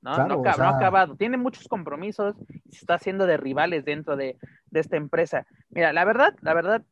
¿no? 0.00 0.26
no, 0.26 0.42
ha 0.44 0.76
acabado. 0.76 1.16
Tiene 1.16 1.36
muchos 1.36 1.66
compromisos 1.66 2.36
y 2.64 2.72
se 2.72 2.78
está 2.78 2.94
haciendo 2.94 3.26
de 3.26 3.36
rivales 3.36 3.84
dentro 3.84 4.16
de, 4.16 4.36
de, 4.70 4.80
esta 4.80 4.96
empresa. 4.96 5.46
Mira, 5.70 5.92
la 5.92 6.04
verdad, 6.04 6.34
la 6.40 6.54
verdad, 6.54 6.84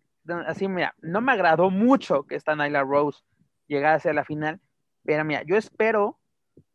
así, 0.47 0.66
mira, 0.66 0.94
no 1.02 1.20
me 1.20 1.32
agradó 1.32 1.70
mucho 1.70 2.24
que 2.24 2.34
esta 2.34 2.56
Nyla 2.56 2.82
Rose 2.82 3.22
llegase 3.68 4.10
a 4.10 4.14
la 4.14 4.24
final, 4.24 4.60
pero 5.05 5.24
mira, 5.24 5.43
yo 5.44 5.56
espero 5.56 6.18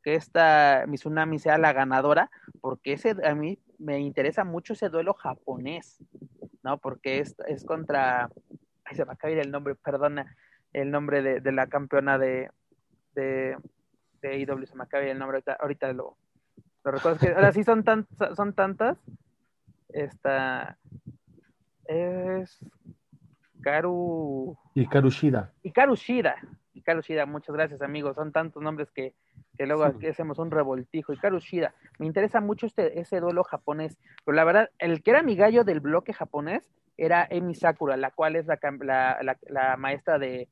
que 0.03 0.15
esta 0.15 0.85
Mizunami 0.87 1.39
sea 1.39 1.57
la 1.57 1.73
ganadora, 1.73 2.29
porque 2.59 2.93
ese, 2.93 3.15
a 3.23 3.35
mí 3.35 3.59
me 3.77 3.99
interesa 3.99 4.43
mucho 4.43 4.73
ese 4.73 4.89
duelo 4.89 5.13
japonés, 5.13 6.03
¿no? 6.63 6.77
Porque 6.77 7.19
es, 7.19 7.35
es 7.47 7.65
contra, 7.65 8.29
ay, 8.85 8.95
se 8.95 9.05
me 9.05 9.13
acaba 9.13 9.33
el 9.33 9.51
nombre, 9.51 9.75
perdona, 9.75 10.35
el 10.73 10.91
nombre 10.91 11.21
de, 11.21 11.41
de 11.41 11.51
la 11.51 11.67
campeona 11.67 12.17
de, 12.17 12.49
de, 13.15 13.57
de 14.21 14.39
IW, 14.39 14.65
se 14.65 14.75
me 14.75 14.83
acaba 14.83 15.03
el 15.03 15.19
nombre, 15.19 15.37
ahorita, 15.37 15.53
ahorita 15.53 15.93
lo, 15.93 16.17
lo 16.83 16.91
recuerdo. 16.91 17.19
que 17.19 17.29
ahora 17.29 17.51
sí 17.51 17.63
son, 17.63 17.83
tan, 17.83 18.07
son 18.35 18.53
tantas. 18.53 18.97
Esta 19.89 20.77
es 21.85 22.59
Karu. 23.61 24.57
Y 24.73 24.87
Karushida. 24.87 25.53
Y 25.63 25.71
Karushida. 25.71 26.35
Y 26.73 26.81
Karushida, 26.81 27.25
muchas 27.25 27.53
gracias 27.53 27.81
amigos. 27.81 28.15
Son 28.15 28.31
tantos 28.31 28.63
nombres 28.63 28.89
que, 28.91 29.13
que 29.61 29.67
luego 29.67 29.83
aquí 29.83 30.07
hacemos 30.07 30.39
un 30.39 30.49
revoltijo. 30.49 31.13
Y 31.13 31.17
Karushida, 31.17 31.75
me 31.99 32.07
interesa 32.07 32.41
mucho 32.41 32.65
este, 32.65 32.99
ese 32.99 33.19
duelo 33.19 33.43
japonés. 33.43 33.95
Pero 34.25 34.35
la 34.35 34.43
verdad, 34.43 34.71
el 34.79 35.03
que 35.03 35.11
era 35.11 35.21
mi 35.21 35.35
gallo 35.35 35.63
del 35.63 35.81
bloque 35.81 36.13
japonés 36.13 36.67
era 36.97 37.27
Emi 37.29 37.53
Sakura, 37.53 37.95
la 37.95 38.09
cual 38.09 38.37
es 38.37 38.47
la, 38.47 38.57
la, 39.21 39.37
la 39.47 39.77
maestra 39.77 40.17
de, 40.17 40.49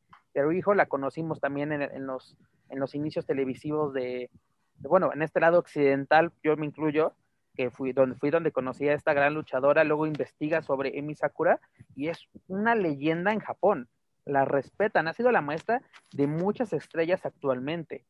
hijo 0.55 0.75
la 0.75 0.85
conocimos 0.85 1.39
también 1.39 1.71
en, 1.71 2.05
los, 2.05 2.37
en 2.69 2.79
los 2.79 2.93
inicios 2.93 3.25
televisivos 3.25 3.93
de, 3.93 4.29
bueno, 4.77 5.11
en 5.11 5.23
este 5.23 5.39
lado 5.39 5.57
occidental, 5.57 6.31
yo 6.43 6.55
me 6.55 6.67
incluyo, 6.67 7.13
que 7.55 7.71
fui 7.71 7.93
donde, 7.93 8.15
fui 8.15 8.29
donde 8.29 8.51
conocí 8.51 8.87
a 8.89 8.93
esta 8.93 9.13
gran 9.13 9.33
luchadora, 9.33 9.83
luego 9.83 10.05
investiga 10.05 10.61
sobre 10.61 10.99
Emi 10.99 11.15
Sakura 11.15 11.59
y 11.95 12.09
es 12.09 12.29
una 12.47 12.75
leyenda 12.75 13.33
en 13.33 13.39
Japón. 13.39 13.89
La 14.25 14.45
respetan, 14.45 15.07
ha 15.07 15.13
sido 15.13 15.31
la 15.31 15.41
maestra 15.41 15.81
de 16.13 16.27
muchas 16.27 16.73
estrellas 16.73 17.25
actualmente. 17.25 18.05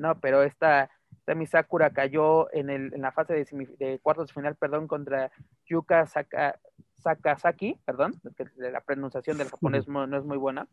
No, 0.00 0.18
pero 0.20 0.42
esta, 0.42 0.90
Emi 1.26 1.46
Sakura 1.46 1.90
cayó 1.90 2.52
en, 2.52 2.70
el, 2.70 2.92
en 2.92 3.02
la 3.02 3.12
fase 3.12 3.34
de, 3.34 3.68
de, 3.78 3.98
cuartos 4.00 4.28
de 4.28 4.34
final, 4.34 4.56
perdón, 4.56 4.88
contra 4.88 5.30
Yuka 5.66 6.06
Saka, 6.06 6.58
Sakazaki, 6.96 7.78
perdón, 7.84 8.20
la 8.56 8.80
pronunciación 8.80 9.38
del 9.38 9.48
japonés 9.48 9.86
no 9.86 10.16
es 10.16 10.24
muy 10.24 10.36
buena 10.36 10.66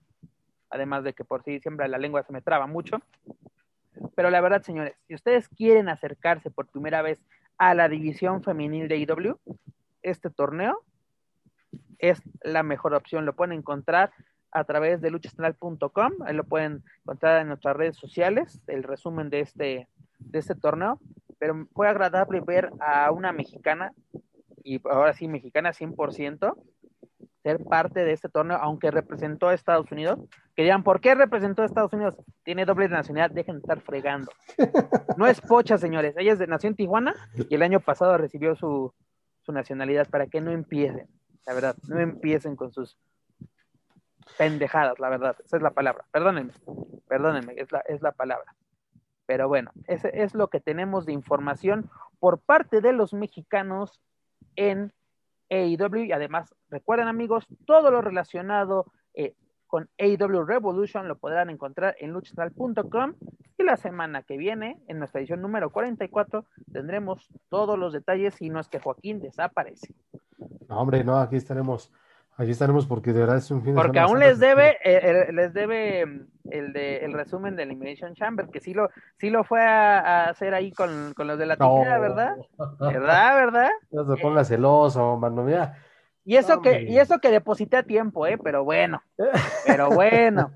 además 0.69 1.03
de 1.03 1.13
que 1.13 1.23
por 1.23 1.43
sí 1.43 1.59
siempre 1.59 1.87
la 1.87 1.97
lengua 1.97 2.23
se 2.23 2.33
me 2.33 2.41
traba 2.41 2.67
mucho. 2.67 3.01
Pero 4.15 4.29
la 4.29 4.41
verdad, 4.41 4.61
señores, 4.61 4.95
si 5.07 5.15
ustedes 5.15 5.49
quieren 5.49 5.89
acercarse 5.89 6.51
por 6.51 6.67
primera 6.67 7.01
vez 7.01 7.19
a 7.57 7.73
la 7.73 7.89
división 7.89 8.43
femenil 8.43 8.87
de 8.87 8.97
IW, 8.97 9.39
este 10.03 10.29
torneo 10.29 10.83
es 11.97 12.21
la 12.41 12.63
mejor 12.63 12.93
opción. 12.93 13.25
Lo 13.25 13.35
pueden 13.35 13.57
encontrar 13.57 14.11
a 14.51 14.63
través 14.63 15.01
de 15.01 15.11
luchastral.com, 15.11 16.13
ahí 16.25 16.33
lo 16.33 16.43
pueden 16.43 16.83
encontrar 17.01 17.41
en 17.41 17.49
nuestras 17.49 17.75
redes 17.75 17.97
sociales, 17.97 18.61
el 18.67 18.83
resumen 18.83 19.29
de 19.29 19.41
este, 19.41 19.87
de 20.19 20.39
este 20.39 20.55
torneo. 20.55 20.99
Pero 21.39 21.67
fue 21.73 21.87
agradable 21.87 22.41
ver 22.41 22.71
a 22.79 23.11
una 23.11 23.31
mexicana, 23.31 23.93
y 24.63 24.81
ahora 24.89 25.13
sí, 25.13 25.27
mexicana 25.27 25.71
100%, 25.71 26.55
ser 27.43 27.63
parte 27.63 28.03
de 28.03 28.13
este 28.13 28.27
torneo, 28.27 28.57
aunque 28.57 28.91
representó 28.91 29.47
a 29.47 29.53
Estados 29.53 29.91
Unidos. 29.91 30.19
Que 30.55 30.63
digan, 30.63 30.83
¿por 30.83 30.99
qué 30.99 31.15
representó 31.15 31.61
a 31.61 31.65
Estados 31.65 31.93
Unidos? 31.93 32.15
Tiene 32.43 32.65
doble 32.65 32.89
nacionalidad, 32.89 33.33
dejen 33.33 33.55
de 33.55 33.59
estar 33.59 33.79
fregando. 33.81 34.31
No 35.17 35.27
es 35.27 35.39
pocha, 35.39 35.77
señores. 35.77 36.15
Ella 36.17 36.33
es 36.33 36.39
de 36.39 36.47
nació 36.47 36.69
en 36.69 36.75
Tijuana 36.75 37.15
y 37.49 37.55
el 37.55 37.61
año 37.61 37.79
pasado 37.79 38.17
recibió 38.17 38.55
su, 38.55 38.93
su 39.47 39.53
nacionalidad 39.53 40.09
para 40.09 40.27
que 40.27 40.41
no 40.41 40.51
empiecen, 40.51 41.07
la 41.45 41.53
verdad, 41.53 41.75
no 41.87 41.99
empiecen 41.99 42.57
con 42.57 42.73
sus 42.73 42.97
pendejadas, 44.37 44.99
la 44.99 45.09
verdad. 45.09 45.35
Esa 45.43 45.57
es 45.57 45.63
la 45.63 45.71
palabra. 45.71 46.05
Perdónenme, 46.11 46.53
perdónenme, 47.07 47.53
es 47.57 47.71
la, 47.71 47.79
es 47.81 48.01
la 48.01 48.11
palabra. 48.11 48.55
Pero 49.25 49.47
bueno, 49.47 49.71
ese 49.87 50.09
es 50.13 50.33
lo 50.33 50.47
que 50.49 50.59
tenemos 50.59 51.05
de 51.05 51.13
información 51.13 51.89
por 52.19 52.39
parte 52.39 52.81
de 52.81 52.93
los 52.93 53.13
mexicanos 53.13 53.99
en 54.55 54.93
AEW 55.49 56.05
y 56.05 56.11
además 56.11 56.53
recuerden 56.69 57.07
amigos, 57.07 57.47
todo 57.65 57.91
lo 57.91 58.01
relacionado 58.01 58.91
eh, 59.13 59.35
con 59.67 59.89
AEW 59.97 60.45
Revolution 60.45 61.07
lo 61.07 61.17
podrán 61.17 61.49
encontrar 61.49 61.95
en 61.99 62.11
luchastral.com 62.11 63.13
y 63.57 63.63
la 63.63 63.75
semana 63.75 64.23
que 64.23 64.37
viene, 64.37 64.79
en 64.87 64.99
nuestra 64.99 65.19
edición 65.19 65.41
número 65.41 65.71
44, 65.71 66.45
tendremos 66.71 67.27
todos 67.49 67.77
los 67.77 67.91
detalles 67.91 68.41
y 68.41 68.49
no 68.49 68.59
es 68.59 68.67
que 68.69 68.79
Joaquín 68.79 69.19
desaparece. 69.19 69.93
No, 70.69 70.79
hombre, 70.79 71.03
no, 71.03 71.17
aquí 71.17 71.37
estaremos. 71.37 71.91
Aquí 72.39 72.51
estaremos 72.51 72.85
porque 72.85 73.13
de 73.13 73.21
verdad 73.21 73.37
es 73.37 73.49
un 73.49 73.63
fin 73.63 73.73
de 73.73 73.81
Porque 73.81 73.99
aún 73.99 74.19
les 74.19 74.37
debe, 74.37 74.77
eh, 74.83 75.31
les 75.33 75.53
debe 75.53 76.05
mm, 76.05 76.27
el 76.51 76.71
de 76.71 76.97
el 76.97 77.13
resumen 77.13 77.55
de 77.55 77.63
Elimination 77.63 78.13
Chamber, 78.13 78.47
que 78.49 78.59
sí 78.59 78.75
lo, 78.75 78.91
sí 79.17 79.31
lo 79.31 79.43
fue 79.43 79.65
a, 79.65 80.25
hacer 80.25 80.53
ahí 80.53 80.71
con, 80.71 81.15
los 81.17 81.39
de 81.39 81.45
la 81.47 81.57
tijera, 81.57 81.97
¿verdad? 81.97 82.35
¿Verdad, 82.79 83.35
verdad? 83.35 83.69
No 83.91 84.05
se 84.05 84.21
ponga 84.21 84.45
celoso, 84.45 85.17
mano, 85.17 85.43
mira. 85.43 85.77
Y 86.25 86.35
eso 86.35 86.61
que, 86.61 86.83
y 86.83 86.99
eso 86.99 87.17
que 87.17 87.31
deposité 87.31 87.77
a 87.77 87.83
tiempo, 87.83 88.27
eh, 88.27 88.37
pero 88.37 88.63
bueno, 88.63 89.01
pero 89.65 89.89
bueno. 89.89 90.51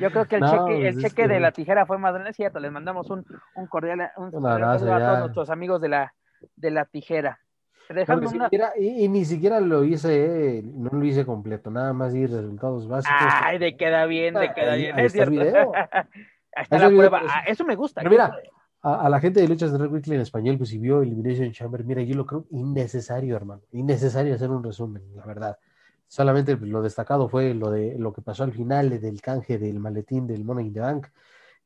Yo 0.00 0.10
creo 0.10 0.24
que 0.24 0.36
el 0.36 0.42
cheque, 0.42 0.88
el 0.88 0.94
pues 0.94 1.04
cheque 1.04 1.28
de 1.28 1.38
la 1.38 1.52
tijera 1.52 1.84
fue 1.84 1.98
más 1.98 2.14
grande, 2.14 2.30
es 2.30 2.36
cierto, 2.36 2.60
les 2.60 2.72
mandamos 2.72 3.10
un, 3.10 3.26
un 3.56 3.66
cordial 3.66 4.10
un, 4.16 4.34
un 4.34 4.46
abrazo 4.46 4.92
a 4.92 4.98
todos 4.98 5.18
nuestros 5.18 5.50
amigos 5.50 5.82
de 5.82 5.90
la, 5.90 6.14
de 6.56 6.70
la 6.70 6.86
tijera 6.86 7.40
y, 8.78 9.08
ni 9.08 9.24
siquiera 9.24 9.60
lo 9.60 9.84
hice, 9.84 10.62
no 10.64 10.90
lo 10.90 11.04
hice 11.04 11.24
completo, 11.24 11.70
nada 11.70 11.92
más 11.92 12.14
y 12.14 12.26
resultados 12.26 12.88
básicos. 12.88 13.18
Ay, 13.20 13.58
de 13.58 13.76
queda 13.76 14.06
bien, 14.06 14.34
de 14.34 14.52
queda 14.54 14.74
bien. 14.74 14.98
es 14.98 15.12
cierto. 15.12 15.72
Ahí 16.54 16.64
está 16.64 16.78
la 16.78 16.88
prueba. 16.88 17.22
Ah, 17.28 17.44
eso 17.46 17.64
me 17.64 17.76
gusta. 17.76 18.02
mira, 18.02 18.36
a, 18.82 19.08
la 19.08 19.20
gente 19.20 19.40
de 19.40 19.48
Luchas 19.48 19.72
de 19.72 19.78
Red 19.78 19.90
Weekly 19.90 20.16
en 20.16 20.20
español, 20.20 20.58
pues 20.58 20.70
si 20.70 20.78
vio 20.78 21.02
Elimination 21.02 21.50
Chamber, 21.52 21.84
mira, 21.84 22.02
yo 22.02 22.14
lo 22.14 22.26
creo 22.26 22.46
innecesario, 22.50 23.36
hermano. 23.36 23.62
Innecesario 23.72 24.34
hacer 24.34 24.50
un 24.50 24.62
resumen, 24.62 25.02
la 25.14 25.24
verdad. 25.24 25.58
Solamente 26.08 26.56
lo 26.56 26.82
destacado 26.82 27.28
fue 27.28 27.54
lo 27.54 27.70
de 27.70 27.96
lo 27.98 28.12
que 28.12 28.20
pasó 28.20 28.44
al 28.44 28.52
final 28.52 29.00
del 29.00 29.22
canje 29.22 29.58
del 29.58 29.78
maletín 29.78 30.26
del 30.26 30.44
Money 30.44 30.66
in 30.66 30.74
the 30.74 30.80
Bank 30.80 31.06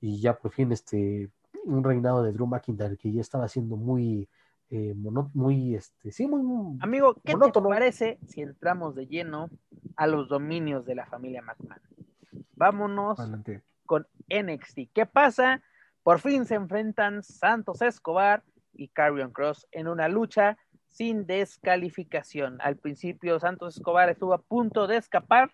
y 0.01 0.21
ya 0.21 0.37
por 0.37 0.53
fin 0.53 0.71
este 0.71 1.31
un 1.65 1.83
reinado 1.83 2.23
de 2.23 2.33
Drew 2.33 2.47
McIntyre 2.47 2.97
que 2.97 3.11
ya 3.11 3.21
estaba 3.21 3.49
siendo 3.49 3.77
muy 3.77 4.29
eh, 4.71 4.95
muy, 4.97 5.75
este, 5.75 6.11
sí, 6.11 6.27
muy... 6.27 6.79
Amigo, 6.81 7.15
¿qué 7.25 7.35
te 7.35 7.61
parece 7.61 8.19
si 8.27 8.43
entramos 8.43 8.95
de 8.95 9.07
lleno 9.07 9.49
a 9.97 10.07
los 10.07 10.29
dominios 10.29 10.85
de 10.85 10.95
la 10.97 11.07
familia 11.07 11.43
McMahon? 11.43 11.81
Vámonos 12.57 13.19
con 13.85 14.07
NXT. 14.29 14.91
¿Qué 14.93 15.07
pasa? 15.07 15.63
Por 16.03 16.21
fin 16.21 16.47
se 16.47 16.55
enfrentan 16.55 17.23
Santos 17.23 17.83
Escobar 17.83 18.43
y 18.73 18.89
Carrion 18.89 19.33
Cross 19.33 19.67
en 19.71 19.89
una 19.89 20.09
lucha 20.09 20.59
sin 20.89 21.27
descalificación. 21.27 22.59
Al 22.61 22.77
principio 22.77 23.39
Santos 23.39 23.77
Escobar 23.77 24.09
estuvo 24.09 24.35
a 24.35 24.43
punto 24.43 24.87
de 24.87 24.97
escapar, 24.97 25.53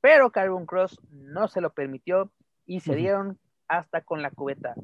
pero 0.00 0.30
Carrion 0.30 0.66
Cross 0.66 1.00
no 1.10 1.48
se 1.48 1.60
lo 1.60 1.72
permitió 1.72 2.30
y 2.66 2.80
se 2.80 2.96
dieron 2.96 3.38
hasta 3.68 4.02
con 4.02 4.20
la 4.20 4.30
cubeta. 4.30 4.74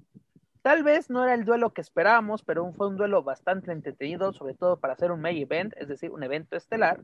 Tal 0.68 0.82
vez 0.82 1.08
no 1.08 1.24
era 1.24 1.32
el 1.32 1.46
duelo 1.46 1.72
que 1.72 1.80
esperábamos, 1.80 2.42
pero 2.42 2.70
fue 2.74 2.88
un 2.88 2.98
duelo 2.98 3.22
bastante 3.22 3.72
entretenido, 3.72 4.34
sobre 4.34 4.52
todo 4.52 4.78
para 4.78 4.92
hacer 4.92 5.10
un 5.10 5.22
main 5.22 5.38
event, 5.38 5.72
es 5.78 5.88
decir, 5.88 6.10
un 6.10 6.22
evento 6.22 6.58
estelar. 6.58 7.00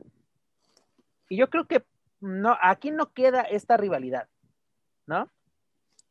Y 1.29 1.37
yo 1.37 1.49
creo 1.49 1.65
que 1.65 1.83
no, 2.19 2.55
aquí 2.61 2.91
no 2.91 3.11
queda 3.11 3.41
esta 3.41 3.75
rivalidad, 3.75 4.27
¿no? 5.07 5.31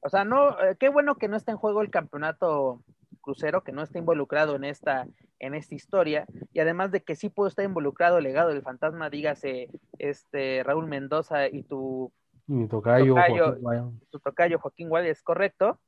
O 0.01 0.09
sea, 0.09 0.25
no, 0.25 0.61
eh, 0.61 0.75
qué 0.81 0.89
bueno 0.89 1.15
que 1.15 1.29
no 1.29 1.37
está 1.37 1.53
en 1.53 1.59
juego 1.59 1.81
el 1.81 1.91
campeonato 1.91 2.83
crucero, 3.21 3.63
que 3.63 3.71
no 3.71 3.83
está 3.83 4.01
involucrado 4.01 4.57
en 4.57 4.65
esta, 4.65 5.07
en 5.39 5.55
esta 5.55 5.77
historia, 5.77 6.27
y 6.53 6.59
además 6.59 6.91
de 6.91 7.05
que 7.05 7.15
sí 7.15 7.29
puede 7.29 7.51
estar 7.51 7.65
involucrado 7.65 8.19
el 8.19 8.25
legado 8.25 8.49
del 8.49 8.63
fantasma, 8.63 9.11
dígase 9.11 9.69
este 10.01 10.65
Raúl 10.65 10.89
Mendoza 10.89 11.47
y 11.47 11.63
tu, 11.63 12.13
tocayo, 12.69 13.15
tu 14.11 14.19
tocayo 14.19 14.59
Joaquín 14.59 14.89
Wilde, 14.91 15.11
es 15.11 15.23
correcto 15.23 15.79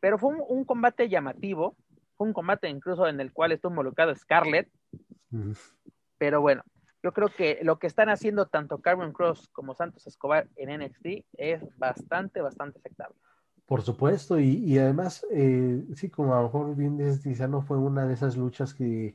pero 0.00 0.18
fue 0.18 0.34
un, 0.48 0.64
combate 0.64 1.08
llamativo, 1.08 1.76
fue 2.16 2.26
un 2.26 2.32
combate 2.32 2.68
incluso 2.68 3.06
en 3.06 3.20
el 3.20 3.32
cual 3.32 3.52
estuvo 3.52 3.72
involucrado 3.72 4.14
Scarlett, 4.14 4.68
pero 6.18 6.40
bueno, 6.40 6.62
yo 7.02 7.12
creo 7.12 7.28
que 7.28 7.60
lo 7.62 7.78
que 7.78 7.86
están 7.86 8.08
haciendo 8.08 8.46
tanto 8.46 8.78
Carmen 8.78 9.12
Cross 9.12 9.48
como 9.52 9.74
Santos 9.74 10.06
Escobar 10.06 10.48
en 10.56 10.80
NXT 10.80 11.24
es 11.38 11.62
bastante, 11.78 12.40
bastante 12.40 12.78
aceptable. 12.78 13.16
Por 13.64 13.82
supuesto, 13.82 14.40
y, 14.40 14.76
además, 14.78 15.24
eh, 15.30 15.84
sí, 15.94 16.10
como 16.10 16.34
a 16.34 16.38
lo 16.38 16.44
mejor 16.44 16.74
bien 16.74 16.98
dices, 16.98 17.48
no 17.48 17.62
fue 17.62 17.78
una 17.78 18.04
de 18.04 18.14
esas 18.14 18.36
luchas 18.36 18.74
que 18.74 19.14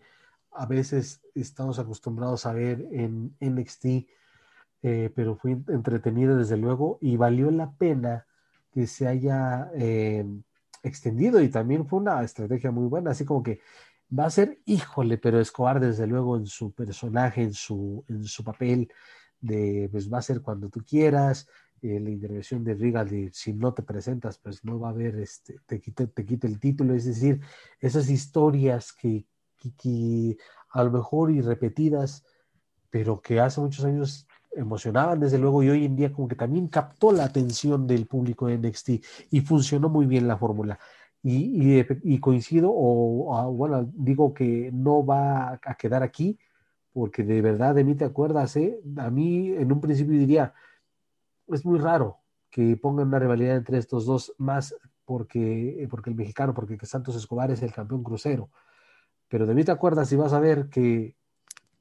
a 0.52 0.66
veces 0.66 1.22
estamos 1.36 1.78
acostumbrados 1.78 2.46
a 2.46 2.54
ver 2.54 2.88
en 2.92 3.36
NXT, 3.42 3.86
eh, 4.82 5.12
pero 5.14 5.36
fue 5.36 5.58
entretenida 5.68 6.36
desde 6.36 6.56
luego 6.56 6.98
y 7.02 7.18
valió 7.18 7.52
la 7.52 7.74
pena 7.74 8.26
que 8.72 8.88
se 8.88 9.08
haya 9.08 9.70
eh, 9.76 10.26
extendido 10.86 11.42
y 11.42 11.50
también 11.50 11.88
fue 11.88 12.00
una 12.00 12.24
estrategia 12.24 12.72
muy 12.72 12.88
buena, 12.88 13.12
así 13.12 13.26
como 13.26 13.44
que 13.44 13.60
va 14.18 14.26
a 14.26 14.30
ser, 14.30 14.60
híjole, 14.66 15.18
pero 15.18 15.40
Escobar 15.40 15.80
desde 15.80 16.08
luego 16.08 16.38
en 16.38 16.46
su 16.46 16.72
personaje, 16.74 17.42
en 17.44 17.54
su, 17.54 18.06
en 18.08 18.24
su 18.24 18.44
papel 18.44 18.92
de, 19.40 19.90
pues 19.92 20.12
va 20.12 20.20
a 20.20 20.22
ser 20.22 20.42
cuando 20.42 20.70
tú 20.70 20.84
quieras, 20.88 21.48
eh, 21.82 22.00
la 22.00 22.10
intervención 22.10 22.64
de 22.64 22.76
Regal 22.76 23.10
de 23.10 23.30
si 23.34 23.54
no 23.54 23.74
te 23.74 23.84
presentas, 23.84 24.38
pues 24.38 24.64
no 24.64 24.80
va 24.80 24.90
a 24.90 24.92
haber, 24.92 25.16
este, 25.20 25.60
te 25.66 25.80
quite, 25.80 26.08
te 26.08 26.26
quite 26.26 26.48
el 26.48 26.60
título, 26.60 26.94
es 26.94 27.06
decir, 27.06 27.42
esas 27.80 28.10
historias 28.10 28.94
que, 28.94 29.26
que 29.78 30.38
a 30.70 30.84
lo 30.84 30.92
mejor 30.92 31.32
y 31.32 31.42
repetidas, 31.42 32.24
pero 32.90 33.22
que 33.22 33.40
hace 33.40 33.60
muchos 33.60 33.84
años 33.86 34.28
emocionaban 34.56 35.20
desde 35.20 35.38
luego 35.38 35.64
y 35.64 35.70
hoy 35.70 35.86
en 35.86 35.96
día 35.96 36.12
como 36.12 36.28
que 36.28 36.36
también 36.36 36.68
captó 36.68 37.12
la 37.12 37.26
atención 37.26 37.88
del 37.88 38.06
público 38.06 38.48
de 38.48 38.58
NXT 38.58 38.90
y 39.32 39.42
funcionó 39.42 39.90
muy 39.90 40.06
bien 40.06 40.28
la 40.28 40.38
fórmula. 40.38 40.80
Y, 41.22 41.80
y, 42.04 42.20
coincido, 42.20 42.72
o, 42.72 43.52
bueno, 43.52 43.90
digo 43.96 44.34
que 44.34 44.70
no 44.72 45.04
va 45.04 45.54
a 45.54 45.76
quedar 45.76 46.04
aquí, 46.04 46.38
porque 46.94 47.24
de 47.24 47.42
verdad 47.42 47.74
de 47.74 47.84
mí 47.84 47.96
te 47.96 48.06
acuerdas, 48.06 48.56
¿eh? 48.58 48.80
a 48.98 49.10
mí 49.10 49.50
en 49.50 49.72
un 49.72 49.82
principio 49.82 50.18
diría, 50.20 50.54
es 51.48 51.66
muy 51.66 51.80
raro 51.80 52.20
que 52.52 52.78
pongan 52.78 53.08
una 53.08 53.20
rivalidad 53.20 53.56
entre 53.58 53.80
estos 53.80 54.06
dos, 54.06 54.34
más 54.38 54.76
porque, 55.04 55.88
porque 55.90 56.10
el 56.10 56.16
mexicano, 56.16 56.54
porque 56.54 56.78
Santos 56.86 57.16
Escobar 57.16 57.52
es 57.52 57.62
el 57.64 57.74
campeón 57.74 58.04
crucero. 58.04 58.50
Pero 59.28 59.46
de 59.46 59.56
mí 59.56 59.64
te 59.64 59.72
acuerdas 59.72 60.12
y 60.12 60.16
vas 60.16 60.34
a 60.34 60.40
ver 60.40 60.70
que 60.70 61.16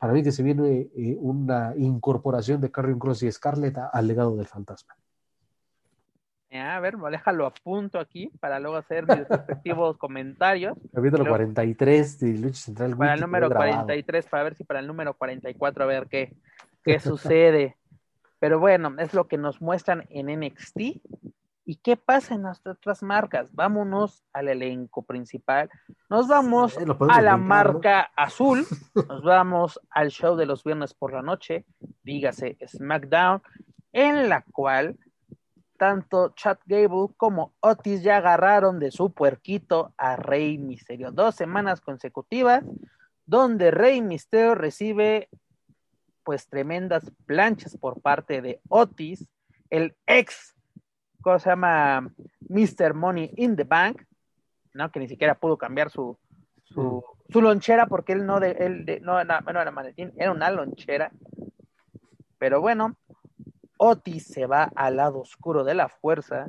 para 0.05 0.13
mí 0.13 0.23
que 0.23 0.33
se 0.33 0.43
viene 0.43 0.91
eh, 0.95 1.17
una 1.19 1.73
incorporación 1.79 2.61
de 2.61 2.71
Carrion 2.71 2.99
Cross 2.99 3.23
y 3.23 3.33
Scarlett 3.33 3.79
al 3.91 4.07
legado 4.07 4.37
del 4.37 4.47
fantasma. 4.47 4.95
A 6.53 6.79
ver, 6.79 6.99
déjalo 6.99 7.47
a 7.47 7.55
punto 7.55 7.99
aquí 7.99 8.31
para 8.39 8.61
luego 8.61 8.77
hacer 8.77 9.07
mis 9.07 9.27
respectivos 9.31 9.97
comentarios. 9.97 10.77
Capítulo 10.93 11.25
43 11.25 12.21
de 12.21 12.35
Lucha 12.35 12.55
Central. 12.55 12.95
Para 12.99 13.15
el 13.15 13.21
número 13.23 13.49
43, 13.49 14.27
para 14.27 14.43
ver 14.43 14.55
si 14.57 14.65
para 14.65 14.81
el 14.81 14.87
número 14.87 15.15
44, 15.15 15.85
a 15.85 15.87
ver 15.87 16.07
qué, 16.07 16.37
qué 16.85 17.01
sucede. 17.01 17.79
Pero 18.41 18.61
bueno, 18.61 18.95
es 18.99 19.15
lo 19.15 19.27
que 19.27 19.39
nos 19.39 19.63
muestran 19.63 20.05
en 20.11 20.27
NXT. 20.39 21.01
¿Y 21.67 21.77
qué 21.77 21.97
pasa 21.97 22.35
en 22.35 22.43
las 22.43 22.65
otras 22.67 23.03
marcas? 23.03 23.55
Vámonos 23.55 24.23
al 24.33 24.49
elenco 24.49 25.03
principal. 25.03 25.71
Nos 26.11 26.29
vamos 26.29 26.77
a 27.09 27.23
la 27.23 27.37
marca 27.39 28.11
azul. 28.17 28.67
Nos 29.09 29.23
vamos 29.23 29.81
al 29.91 30.11
show 30.11 30.37
de 30.37 30.47
los 30.47 30.63
viernes 30.63 30.93
por 30.93 31.13
la 31.13 31.23
noche, 31.23 31.65
dígase 32.03 32.59
SmackDown, 32.67 33.43
en 33.93 34.29
la 34.29 34.43
cual 34.43 34.99
tanto 35.79 36.35
Chad 36.37 36.59
Gable 36.67 37.15
como 37.17 37.55
Otis 37.61 38.03
ya 38.03 38.19
agarraron 38.19 38.79
de 38.79 38.91
su 38.91 39.13
puerquito 39.13 39.95
a 39.97 40.17
Rey 40.17 40.59
Misterio. 40.59 41.13
Dos 41.13 41.35
semanas 41.35 41.81
consecutivas 41.81 42.65
donde 43.27 43.71
Rey 43.71 44.03
Misterio 44.03 44.55
recibe 44.55 45.29
pues 46.25 46.49
tremendas 46.49 47.11
planchas 47.27 47.77
por 47.77 48.01
parte 48.01 48.41
de 48.41 48.61
Otis, 48.69 49.27
el 49.71 49.97
ex 50.07 50.54
¿cómo 51.25 51.39
se 51.39 51.49
llama? 51.49 52.13
Mr. 52.49 52.93
Money 52.95 53.33
in 53.37 53.57
the 53.57 53.65
Bank, 53.65 54.03
¿no? 54.75 54.93
Que 54.93 55.01
ni 55.01 55.09
siquiera 55.09 55.35
pudo 55.35 55.57
cambiar 55.57 55.91
su, 55.91 56.19
su, 56.65 57.03
mm. 57.35 57.39
lonchera 57.39 57.87
porque 57.87 58.13
él 58.13 58.27
no, 58.27 58.39
de, 58.39 58.51
él 58.53 58.85
de, 58.85 59.01
no, 59.01 59.25
no, 59.25 59.61
era 59.61 59.71
maletín, 59.71 60.13
era 60.17 60.31
una 60.31 60.51
lonchera. 60.51 61.11
Pero 62.39 62.61
bueno, 62.61 62.97
Otis 63.79 64.27
se 64.27 64.45
va 64.45 64.71
al 64.77 64.97
lado 64.97 65.21
oscuro 65.21 65.65
de 65.65 65.75
la 65.75 65.89
fuerza 65.89 66.49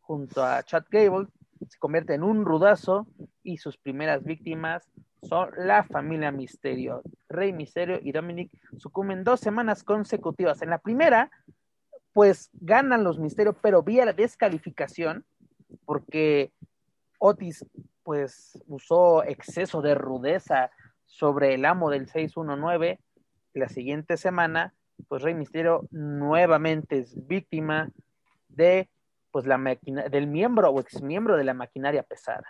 junto 0.00 0.44
a 0.44 0.62
Chad 0.62 0.84
Gable, 0.88 1.26
se 1.68 1.78
convierte 1.78 2.14
en 2.14 2.22
un 2.22 2.44
rudazo 2.44 3.08
y 3.42 3.56
sus 3.56 3.76
primeras 3.76 4.22
víctimas 4.22 4.88
son 5.22 5.50
la 5.56 5.82
familia 5.82 6.30
Misterio. 6.30 7.02
Rey 7.28 7.52
Misterio 7.52 7.98
y 8.00 8.12
Dominic 8.12 8.52
sucumben 8.78 9.24
dos 9.24 9.40
semanas 9.40 9.82
consecutivas. 9.82 10.62
En 10.62 10.70
la 10.70 10.78
primera, 10.78 11.32
pues 12.16 12.48
ganan 12.54 13.04
los 13.04 13.18
misterios, 13.18 13.56
pero 13.60 13.82
vía 13.82 14.06
la 14.06 14.14
descalificación, 14.14 15.26
porque 15.84 16.50
Otis 17.18 17.66
pues 18.04 18.58
usó 18.68 19.22
exceso 19.22 19.82
de 19.82 19.94
rudeza 19.94 20.70
sobre 21.04 21.52
el 21.52 21.66
amo 21.66 21.90
del 21.90 22.08
619. 22.08 23.00
La 23.52 23.68
siguiente 23.68 24.16
semana, 24.16 24.72
pues 25.08 25.20
Rey 25.20 25.34
Misterio 25.34 25.88
nuevamente 25.90 27.00
es 27.00 27.14
víctima 27.26 27.90
de 28.48 28.88
pues 29.30 29.44
la 29.44 29.58
máquina 29.58 30.08
del 30.08 30.26
miembro 30.26 30.70
o 30.70 30.80
exmiembro 30.80 31.36
de 31.36 31.44
la 31.44 31.52
maquinaria 31.52 32.02
pesada. 32.02 32.46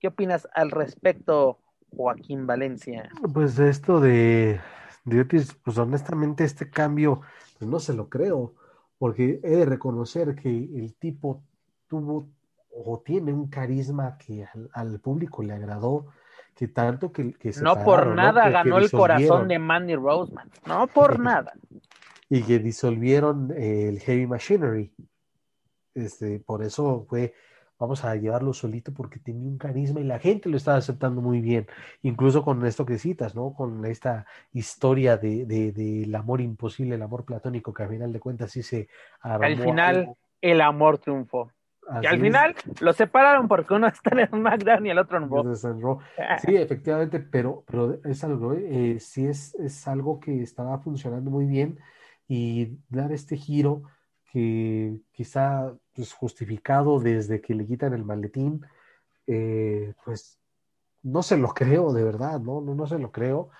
¿Qué 0.00 0.08
opinas 0.08 0.48
al 0.54 0.72
respecto, 0.72 1.60
Joaquín 1.96 2.48
Valencia? 2.48 3.10
Pues 3.32 3.60
esto 3.60 4.00
de 4.00 4.60
pues 5.62 5.78
honestamente 5.78 6.42
este 6.42 6.68
cambio, 6.68 7.20
pues 7.60 7.70
no 7.70 7.78
se 7.78 7.94
lo 7.94 8.08
creo, 8.08 8.56
porque 9.04 9.38
he 9.42 9.50
de 9.50 9.66
reconocer 9.66 10.34
que 10.34 10.48
el 10.48 10.94
tipo 10.94 11.44
tuvo 11.86 12.30
o 12.70 13.02
tiene 13.04 13.34
un 13.34 13.50
carisma 13.50 14.16
que 14.16 14.46
al, 14.72 14.98
público 14.98 15.42
le 15.42 15.52
agradó, 15.52 16.06
que 16.54 16.68
tanto 16.68 17.12
que, 17.12 17.34
que 17.34 17.52
No 17.60 17.84
por 17.84 18.06
nada 18.14 18.48
ganó 18.48 18.78
el 18.78 18.90
corazón 18.90 19.46
de 19.46 19.58
Mandy 19.58 19.94
Roseman, 19.94 20.50
no 20.66 20.86
por 20.86 21.20
nada. 21.20 21.52
Y 22.30 22.44
que 22.44 22.58
disolvieron 22.58 23.52
el 23.54 24.00
Heavy 24.00 24.26
Machinery. 24.26 24.90
Este, 25.92 26.40
por 26.40 26.62
eso 26.62 27.04
fue 27.06 27.34
vamos 27.78 28.04
a 28.04 28.14
llevarlo 28.16 28.52
solito 28.52 28.92
porque 28.92 29.18
tenía 29.18 29.48
un 29.48 29.58
carisma 29.58 30.00
y 30.00 30.04
la 30.04 30.18
gente 30.18 30.48
lo 30.48 30.56
estaba 30.56 30.78
aceptando 30.78 31.20
muy 31.20 31.40
bien, 31.40 31.66
incluso 32.02 32.42
con 32.42 32.64
esto 32.66 32.86
que 32.86 32.98
citas, 32.98 33.34
¿no? 33.34 33.54
Con 33.54 33.84
esta 33.84 34.26
historia 34.52 35.16
de, 35.16 35.44
del 35.46 36.14
amor 36.14 36.40
imposible, 36.40 36.94
el 36.94 37.02
amor 37.02 37.24
platónico, 37.24 37.72
que 37.72 37.82
al 37.82 37.88
final 37.90 38.12
de 38.12 38.20
cuentas 38.20 38.52
sí 38.52 38.62
se 38.62 38.88
Al 39.20 39.56
final 39.56 40.14
el 40.40 40.60
amor 40.60 40.98
triunfó. 40.98 41.50
y 42.02 42.06
al 42.06 42.20
final 42.20 42.54
lo 42.80 42.92
separaron 42.92 43.48
porque 43.48 43.74
uno 43.74 43.86
está 43.88 44.10
en 44.18 44.28
SmackDown 44.28 44.86
y 44.86 44.90
el 44.90 44.98
otro 44.98 45.18
en 45.18 45.30
Raw. 45.30 45.98
Sí, 46.44 46.56
efectivamente, 46.56 47.20
pero, 47.20 47.64
pero 47.66 47.98
es 48.04 48.22
algo, 48.24 48.52
eh, 48.54 48.98
sí 49.00 49.26
es, 49.26 49.54
es 49.56 49.86
algo 49.88 50.20
que 50.20 50.42
estaba 50.42 50.78
funcionando 50.78 51.30
muy 51.30 51.46
bien 51.46 51.78
y 52.26 52.78
dar 52.88 53.12
este 53.12 53.36
giro 53.36 53.82
que 54.34 55.00
quizá 55.12 55.72
pues, 55.94 56.12
justificado 56.12 56.98
desde 56.98 57.40
que 57.40 57.54
le 57.54 57.64
quitan 57.64 57.94
el 57.94 58.04
maletín, 58.04 58.66
eh, 59.28 59.94
pues 60.04 60.40
no 61.04 61.22
se 61.22 61.36
lo 61.36 61.54
creo, 61.54 61.92
de 61.92 62.02
verdad, 62.02 62.40
¿no? 62.40 62.60
¿no? 62.60 62.74
No 62.74 62.84
se 62.88 62.98
lo 62.98 63.12
creo. 63.12 63.50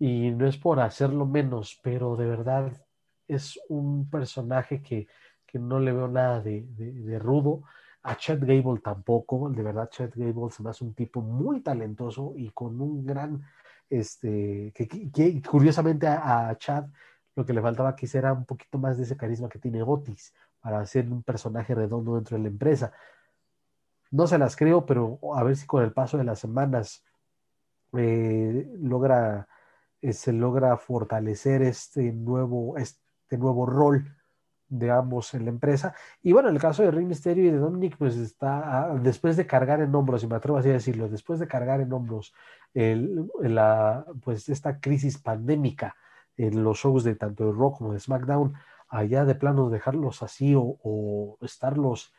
Y 0.00 0.32
no 0.32 0.48
es 0.48 0.58
por 0.58 0.80
hacerlo 0.80 1.26
menos, 1.26 1.78
pero 1.80 2.16
de 2.16 2.26
verdad 2.26 2.72
es 3.28 3.60
un 3.68 4.10
personaje 4.10 4.82
que, 4.82 5.06
que 5.46 5.60
no 5.60 5.78
le 5.78 5.92
veo 5.92 6.08
nada 6.08 6.40
de, 6.40 6.64
de, 6.70 7.18
rudo. 7.20 7.62
A 8.02 8.16
Chad 8.16 8.40
Gable 8.40 8.80
tampoco, 8.82 9.48
de 9.48 9.62
verdad 9.62 9.88
Chad 9.90 10.10
Gable 10.16 10.50
se 10.50 10.62
me 10.64 10.72
un 10.80 10.94
tipo 10.94 11.20
muy 11.20 11.60
talentoso 11.60 12.34
y 12.36 12.50
con 12.50 12.80
un 12.80 13.06
gran, 13.06 13.44
este, 13.88 14.72
que, 14.74 15.40
curiosamente 15.48 16.08
a 16.08 16.52
Chad 16.58 16.86
lo 17.36 17.44
que 17.44 17.52
le 17.52 17.60
faltaba 17.60 17.94
quizá 17.94 18.18
era 18.18 18.32
un 18.32 18.46
poquito 18.46 18.78
más 18.78 18.96
de 18.96 19.04
ese 19.04 19.16
carisma 19.16 19.48
que 19.48 19.58
tiene 19.58 19.82
Otis 19.82 20.32
para 20.60 20.84
ser 20.86 21.10
un 21.12 21.22
personaje 21.22 21.74
redondo 21.74 22.16
dentro 22.16 22.36
de 22.36 22.42
la 22.42 22.48
empresa. 22.48 22.92
No 24.10 24.26
se 24.26 24.38
las 24.38 24.56
creo, 24.56 24.86
pero 24.86 25.18
a 25.34 25.44
ver 25.44 25.56
si 25.56 25.66
con 25.66 25.84
el 25.84 25.92
paso 25.92 26.16
de 26.16 26.24
las 26.24 26.38
semanas 26.40 27.04
eh, 27.92 28.66
logra, 28.80 29.46
eh, 30.00 30.12
se 30.14 30.32
logra 30.32 30.76
fortalecer 30.78 31.62
este 31.62 32.10
nuevo, 32.12 32.78
este 32.78 33.36
nuevo 33.36 33.66
rol 33.66 34.16
de 34.68 34.90
ambos 34.90 35.34
en 35.34 35.44
la 35.44 35.50
empresa. 35.50 35.94
Y 36.22 36.32
bueno, 36.32 36.48
el 36.48 36.58
caso 36.58 36.82
de 36.82 36.90
Rey 36.90 37.04
Mysterio 37.04 37.44
y 37.44 37.50
de 37.50 37.58
Dominic, 37.58 37.98
pues 37.98 38.16
está, 38.16 38.92
ah, 38.92 38.94
después 38.94 39.36
de 39.36 39.46
cargar 39.46 39.82
en 39.82 39.94
hombros, 39.94 40.24
y 40.24 40.26
me 40.26 40.36
atrevo 40.36 40.58
así 40.58 40.70
a 40.70 40.74
decirlo, 40.74 41.08
después 41.08 41.38
de 41.38 41.46
cargar 41.46 41.80
en 41.80 41.92
hombros 41.92 42.34
el, 42.72 43.30
la, 43.40 44.06
pues 44.24 44.48
esta 44.48 44.80
crisis 44.80 45.18
pandémica 45.18 45.94
en 46.36 46.62
los 46.62 46.78
shows 46.78 47.04
de 47.04 47.14
tanto 47.14 47.46
de 47.46 47.52
Rock 47.52 47.78
como 47.78 47.92
de 47.92 48.00
SmackDown, 48.00 48.54
allá 48.88 49.24
de 49.24 49.34
plano 49.34 49.70
dejarlos 49.70 50.22
así 50.22 50.54
o, 50.56 51.38
estarlos 51.42 52.12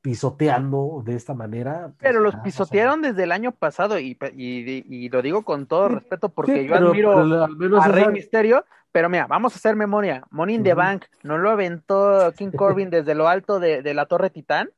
pisoteando 0.00 1.02
de 1.04 1.14
esta 1.14 1.34
manera. 1.34 1.86
Pues 1.86 1.96
pero 2.00 2.20
los 2.20 2.34
pisotearon 2.36 3.02
desde 3.02 3.22
el 3.22 3.32
año 3.32 3.52
pasado 3.52 3.98
y, 3.98 4.18
y, 4.36 5.08
lo 5.08 5.22
digo 5.22 5.42
con 5.42 5.66
todo 5.66 5.88
respeto 5.88 6.28
porque 6.28 6.66
yo 6.66 6.74
admiro 6.74 7.80
a 7.80 7.88
Rey 7.88 8.08
Misterio, 8.08 8.64
pero 8.90 9.08
mira, 9.08 9.26
vamos 9.26 9.54
a 9.54 9.56
hacer 9.56 9.76
memoria. 9.76 10.24
Money 10.30 10.56
in 10.56 10.62
the 10.64 10.74
Bank 10.74 11.04
no 11.22 11.38
lo 11.38 11.50
aventó 11.50 12.32
King 12.36 12.50
Corbin 12.56 12.90
desde 12.90 13.14
lo 13.14 13.28
alto 13.28 13.60
de, 13.60 13.94
la 13.94 14.06
Torre 14.06 14.30
Titán. 14.30 14.70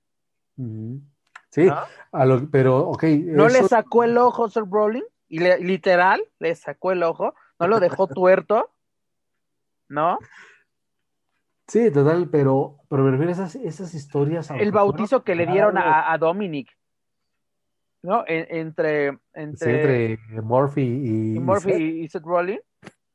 Sí, 1.50 1.68
pero 2.50 2.88
ok. 2.88 3.04
No 3.04 3.48
le 3.48 3.62
sacó 3.62 4.04
el 4.04 4.18
ojo 4.18 4.48
Sir 4.48 4.64
Brolin 4.64 5.04
y 5.28 5.38
literal 5.38 6.22
le 6.38 6.54
sacó 6.54 6.92
el 6.92 7.02
ojo 7.02 7.34
no 7.64 7.68
lo 7.68 7.80
dejó 7.80 8.06
tuerto, 8.06 8.70
¿no? 9.88 10.18
Sí, 11.66 11.90
total, 11.90 12.28
pero, 12.30 12.76
pero 12.88 13.08
a 13.08 13.30
esas, 13.30 13.54
esas 13.56 13.94
historias. 13.94 14.50
El 14.50 14.70
bautizo 14.70 15.24
que 15.24 15.34
le 15.34 15.46
dieron 15.46 15.78
a, 15.78 16.16
Dominic, 16.18 16.68
¿no? 18.02 18.24
entre, 18.26 19.18
entre, 19.32 20.18
Murphy 20.42 20.82
y, 21.36 21.40
Murphy 21.40 21.70
Seth. 21.70 21.80
y 21.80 22.08
Seth 22.08 22.24
Rollins. 22.24 22.62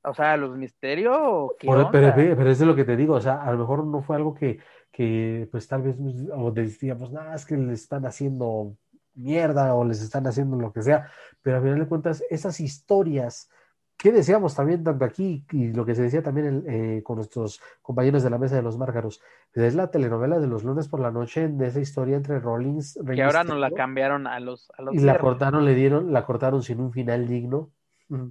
O 0.02 0.14
sea, 0.14 0.38
los 0.38 0.56
misterios. 0.58 1.52
pero, 1.60 1.92
pero, 1.92 2.50
es 2.50 2.58
de 2.60 2.66
lo 2.66 2.76
que 2.76 2.86
te 2.86 2.96
digo, 2.96 3.16
o 3.16 3.22
sea, 3.22 3.44
a 3.44 3.52
lo 3.52 3.60
mejor 3.60 3.86
no 3.86 4.02
fue 4.02 4.16
algo 4.16 4.34
que, 4.34 4.60
que 4.92 5.48
pues 5.52 5.68
tal 5.68 5.84
vez, 5.84 5.98
o 6.34 6.52
decíamos, 6.52 7.12
nada, 7.12 7.36
es 7.36 7.46
que 7.46 7.58
le 7.58 7.74
están 7.74 8.06
haciendo 8.06 8.78
mierda 9.14 9.76
o 9.76 9.84
les 9.84 10.02
están 10.02 10.26
haciendo 10.26 10.56
lo 10.56 10.72
que 10.72 10.82
sea, 10.82 11.12
pero 11.42 11.58
a 11.58 11.62
final 11.62 11.80
de 11.80 11.88
cuentas, 11.88 12.24
esas 12.30 12.62
historias 12.62 13.50
¿Qué 14.02 14.14
decíamos 14.14 14.56
también 14.56 14.82
tanto 14.82 15.04
aquí 15.04 15.44
y 15.52 15.74
lo 15.74 15.86
que 15.86 15.94
se 15.94 16.04
decía 16.04 16.24
también 16.24 16.64
eh, 16.70 17.04
con 17.04 17.18
nuestros 17.18 17.62
compañeros 17.82 18.24
de 18.24 18.30
la 18.30 18.38
mesa 18.38 18.56
de 18.56 18.62
los 18.62 18.78
márgaros? 18.78 19.22
Es 19.54 19.76
la 19.76 19.92
telenovela 19.92 20.40
de 20.40 20.48
los 20.48 20.64
lunes 20.64 20.88
por 20.88 21.02
la 21.02 21.12
noche 21.12 21.50
de 21.50 21.68
esa 21.68 21.82
historia 21.82 22.16
entre 22.16 22.40
Rollins. 22.40 22.98
que 23.06 23.22
ahora 23.22 23.44
no 23.44 23.56
la 23.56 23.72
cambiaron 23.72 24.26
a 24.26 24.40
los, 24.40 24.72
a 24.78 24.84
los 24.84 24.96
y 24.96 25.00
la 25.00 25.18
cortaron, 25.18 25.66
le 25.66 25.76
dieron, 25.76 26.14
la 26.14 26.26
cortaron 26.26 26.64
sin 26.64 26.80
un 26.80 26.94
final 26.94 27.28
digno, 27.28 27.72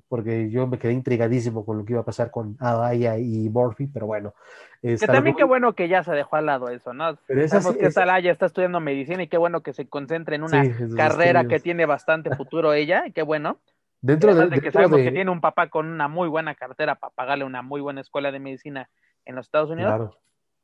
porque 0.08 0.48
yo 0.48 0.66
me 0.66 0.78
quedé 0.78 0.94
intrigadísimo 0.94 1.66
con 1.66 1.76
lo 1.76 1.84
que 1.84 1.92
iba 1.92 2.00
a 2.00 2.06
pasar 2.06 2.30
con 2.30 2.56
Adaya 2.60 3.18
y 3.18 3.50
Murphy, 3.50 3.88
pero 3.88 4.06
bueno. 4.06 4.32
Que 4.80 4.96
también 4.96 5.36
qué 5.36 5.44
bueno 5.44 5.74
que 5.74 5.86
ya 5.88 6.02
se 6.02 6.12
dejó 6.12 6.36
al 6.36 6.46
lado 6.46 6.70
eso, 6.70 6.94
¿no? 6.94 7.18
Pero 7.26 7.46
Sabemos 7.46 7.76
que 7.76 7.86
Adaya 7.88 8.32
está 8.32 8.46
estudiando 8.46 8.80
medicina 8.80 9.22
y 9.22 9.28
qué 9.28 9.36
bueno 9.36 9.60
que 9.60 9.74
se 9.74 9.86
concentre 9.86 10.36
en 10.36 10.44
una 10.44 10.64
carrera 10.96 11.46
que 11.46 11.60
tiene 11.60 11.84
bastante 11.84 12.34
futuro 12.34 12.72
ella, 12.72 13.06
y 13.06 13.12
qué 13.12 13.20
bueno. 13.20 13.58
Dentro 14.00 14.34
de, 14.34 14.60
que 14.60 14.70
sabemos 14.70 14.98
que 14.98 15.10
tiene 15.10 15.30
un 15.30 15.40
papá 15.40 15.68
con 15.68 15.86
una 15.86 16.06
muy 16.06 16.28
buena 16.28 16.54
cartera 16.54 16.94
para 16.94 17.12
pagarle 17.12 17.44
una 17.44 17.62
muy 17.62 17.80
buena 17.80 18.00
escuela 18.00 18.30
de 18.30 18.38
medicina 18.38 18.88
en 19.24 19.34
los 19.34 19.46
Estados 19.46 19.70
Unidos. 19.70 20.16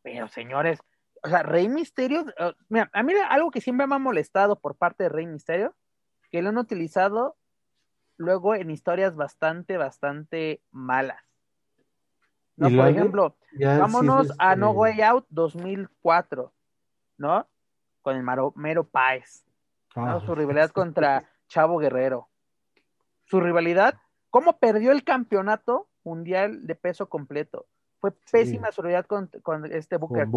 Pero 0.02 0.28
señores, 0.28 0.80
o 1.22 1.28
sea, 1.28 1.42
Rey 1.42 1.68
Misterio, 1.68 2.26
eh, 2.38 2.52
mira, 2.68 2.90
a 2.92 3.02
mí 3.02 3.12
algo 3.28 3.50
que 3.50 3.60
siempre 3.60 3.86
me 3.86 3.96
ha 3.96 3.98
molestado 3.98 4.56
por 4.60 4.76
parte 4.76 5.04
de 5.04 5.08
Rey 5.08 5.26
Misterio, 5.26 5.74
que 6.30 6.42
lo 6.42 6.50
han 6.50 6.58
utilizado 6.58 7.36
luego 8.16 8.54
en 8.54 8.70
historias 8.70 9.16
bastante, 9.16 9.78
bastante 9.78 10.60
malas. 10.70 11.22
¿no? 12.56 12.68
Por 12.70 12.88
ejemplo, 12.88 13.36
vámonos 13.58 14.32
a 14.38 14.54
No 14.54 14.70
Way 14.70 15.00
Out 15.02 15.26
2004, 15.30 16.52
¿no? 17.18 17.48
Con 18.02 18.16
el 18.16 18.22
Mero 18.54 18.84
Páez, 18.84 19.44
¿no? 19.96 20.06
Ah. 20.06 20.20
Su 20.24 20.36
rivalidad 20.36 20.70
contra 20.72 21.24
Chavo 21.48 21.78
Guerrero 21.78 22.28
su 23.24 23.40
rivalidad, 23.40 23.94
cómo 24.30 24.58
perdió 24.58 24.92
el 24.92 25.04
campeonato 25.04 25.88
mundial 26.02 26.66
de 26.66 26.74
peso 26.74 27.08
completo. 27.08 27.66
Fue 28.00 28.12
pésima 28.30 28.70
su 28.70 28.82
rivalidad 28.82 29.06
con, 29.06 29.30
este 29.72 29.96
Booker, 29.96 30.28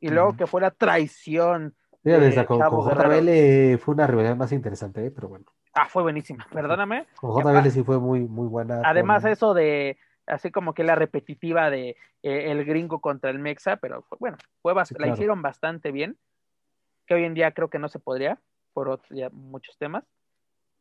Y 0.00 0.08
luego 0.08 0.36
que 0.36 0.46
fue 0.46 0.60
la 0.60 0.72
traición. 0.72 1.74
con, 2.02 2.58
JBL 2.58 3.78
fue 3.78 3.94
una 3.94 4.06
rivalidad 4.06 4.36
más 4.36 4.52
interesante, 4.52 5.06
¿eh? 5.06 5.10
pero 5.10 5.28
bueno. 5.28 5.46
Ah, 5.74 5.86
fue 5.88 6.02
buenísima, 6.02 6.46
perdóname. 6.52 7.06
Con 7.16 7.40
JBL 7.40 7.70
sí 7.70 7.82
fue 7.82 7.98
muy, 7.98 8.20
muy 8.20 8.48
buena. 8.48 8.82
Además, 8.84 9.24
eso 9.24 9.54
de 9.54 9.96
así 10.26 10.50
como 10.50 10.74
que 10.74 10.84
la 10.84 10.94
repetitiva 10.94 11.70
de 11.70 11.90
eh, 12.22 12.50
el 12.50 12.64
gringo 12.64 13.00
contra 13.00 13.30
el 13.30 13.38
mexa, 13.38 13.76
pero 13.76 14.04
bueno, 14.18 14.36
fue 14.62 14.74
la 14.98 15.08
hicieron 15.08 15.42
bastante 15.42 15.92
bien, 15.92 16.18
que 17.06 17.14
hoy 17.14 17.24
en 17.24 17.34
día 17.34 17.52
creo 17.52 17.68
que 17.68 17.78
no 17.78 17.88
se 17.88 17.98
podría 17.98 18.40
por 18.72 19.00
muchos 19.32 19.76
temas. 19.78 20.04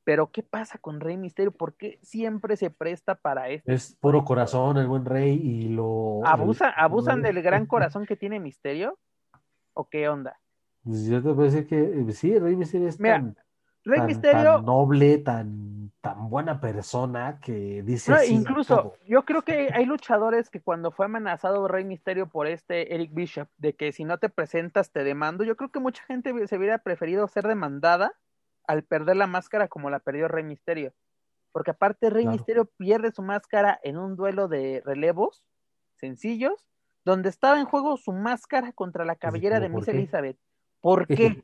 Pero, 0.03 0.31
¿qué 0.31 0.43
pasa 0.43 0.77
con 0.77 0.99
Rey 0.99 1.17
Misterio? 1.17 1.51
¿Por 1.51 1.75
qué 1.75 1.99
siempre 2.01 2.57
se 2.57 2.69
presta 2.69 3.15
para 3.15 3.49
esto? 3.49 3.71
Es 3.71 3.95
puro 3.99 4.25
corazón 4.25 4.77
el 4.77 4.87
buen 4.87 5.05
Rey 5.05 5.39
y 5.41 5.69
lo... 5.69 6.21
¿Abusa, 6.25 6.69
¿Abusan 6.69 7.21
del 7.21 7.41
gran 7.41 7.65
corazón 7.67 8.05
que 8.05 8.17
tiene 8.17 8.39
Misterio? 8.39 8.99
¿O 9.73 9.87
qué 9.87 10.09
onda? 10.09 10.39
Pues 10.83 11.05
yo 11.05 11.17
te 11.17 11.33
puedo 11.33 11.43
decir 11.43 11.67
que 11.67 11.81
eh, 11.81 12.11
sí, 12.11 12.37
Rey 12.37 12.55
Misterio 12.57 12.89
es 12.89 12.97
tan, 12.97 13.37
Rey 13.85 14.01
Misterio... 14.01 14.61
noble, 14.61 15.19
tan, 15.19 15.91
tan 16.01 16.29
buena 16.29 16.59
persona 16.59 17.39
que 17.41 17.81
dice... 17.83 18.13
incluso, 18.27 18.95
yo 19.07 19.23
creo 19.23 19.43
que 19.43 19.69
hay 19.73 19.85
luchadores 19.85 20.49
que 20.49 20.61
cuando 20.61 20.91
fue 20.91 21.05
amenazado 21.05 21.67
Rey 21.69 21.85
Misterio 21.85 22.27
por 22.27 22.47
este 22.47 22.93
Eric 22.93 23.13
Bishop, 23.13 23.47
de 23.57 23.73
que 23.73 23.93
si 23.93 24.03
no 24.03 24.17
te 24.17 24.27
presentas 24.27 24.91
te 24.91 25.05
demando, 25.05 25.45
yo 25.45 25.55
creo 25.55 25.71
que 25.71 25.79
mucha 25.79 26.03
gente 26.03 26.47
se 26.47 26.57
hubiera 26.57 26.79
preferido 26.79 27.25
ser 27.29 27.47
demandada 27.47 28.13
al 28.67 28.83
perder 28.83 29.17
la 29.17 29.27
máscara 29.27 29.67
como 29.67 29.89
la 29.89 29.99
perdió 29.99 30.27
Rey 30.27 30.43
Misterio. 30.43 30.93
Porque 31.51 31.71
aparte 31.71 32.09
Rey 32.09 32.25
Misterio 32.25 32.65
pierde 32.65 33.11
su 33.11 33.21
máscara 33.21 33.79
en 33.83 33.97
un 33.97 34.15
duelo 34.15 34.47
de 34.47 34.81
relevos 34.85 35.43
sencillos, 35.95 36.67
donde 37.05 37.29
estaba 37.29 37.59
en 37.59 37.65
juego 37.65 37.97
su 37.97 38.11
máscara 38.11 38.71
contra 38.73 39.05
la 39.05 39.15
cabellera 39.15 39.59
de 39.59 39.69
Miss 39.69 39.87
Elizabeth. 39.87 40.37
¿Por 40.81 41.07
qué? 41.07 41.43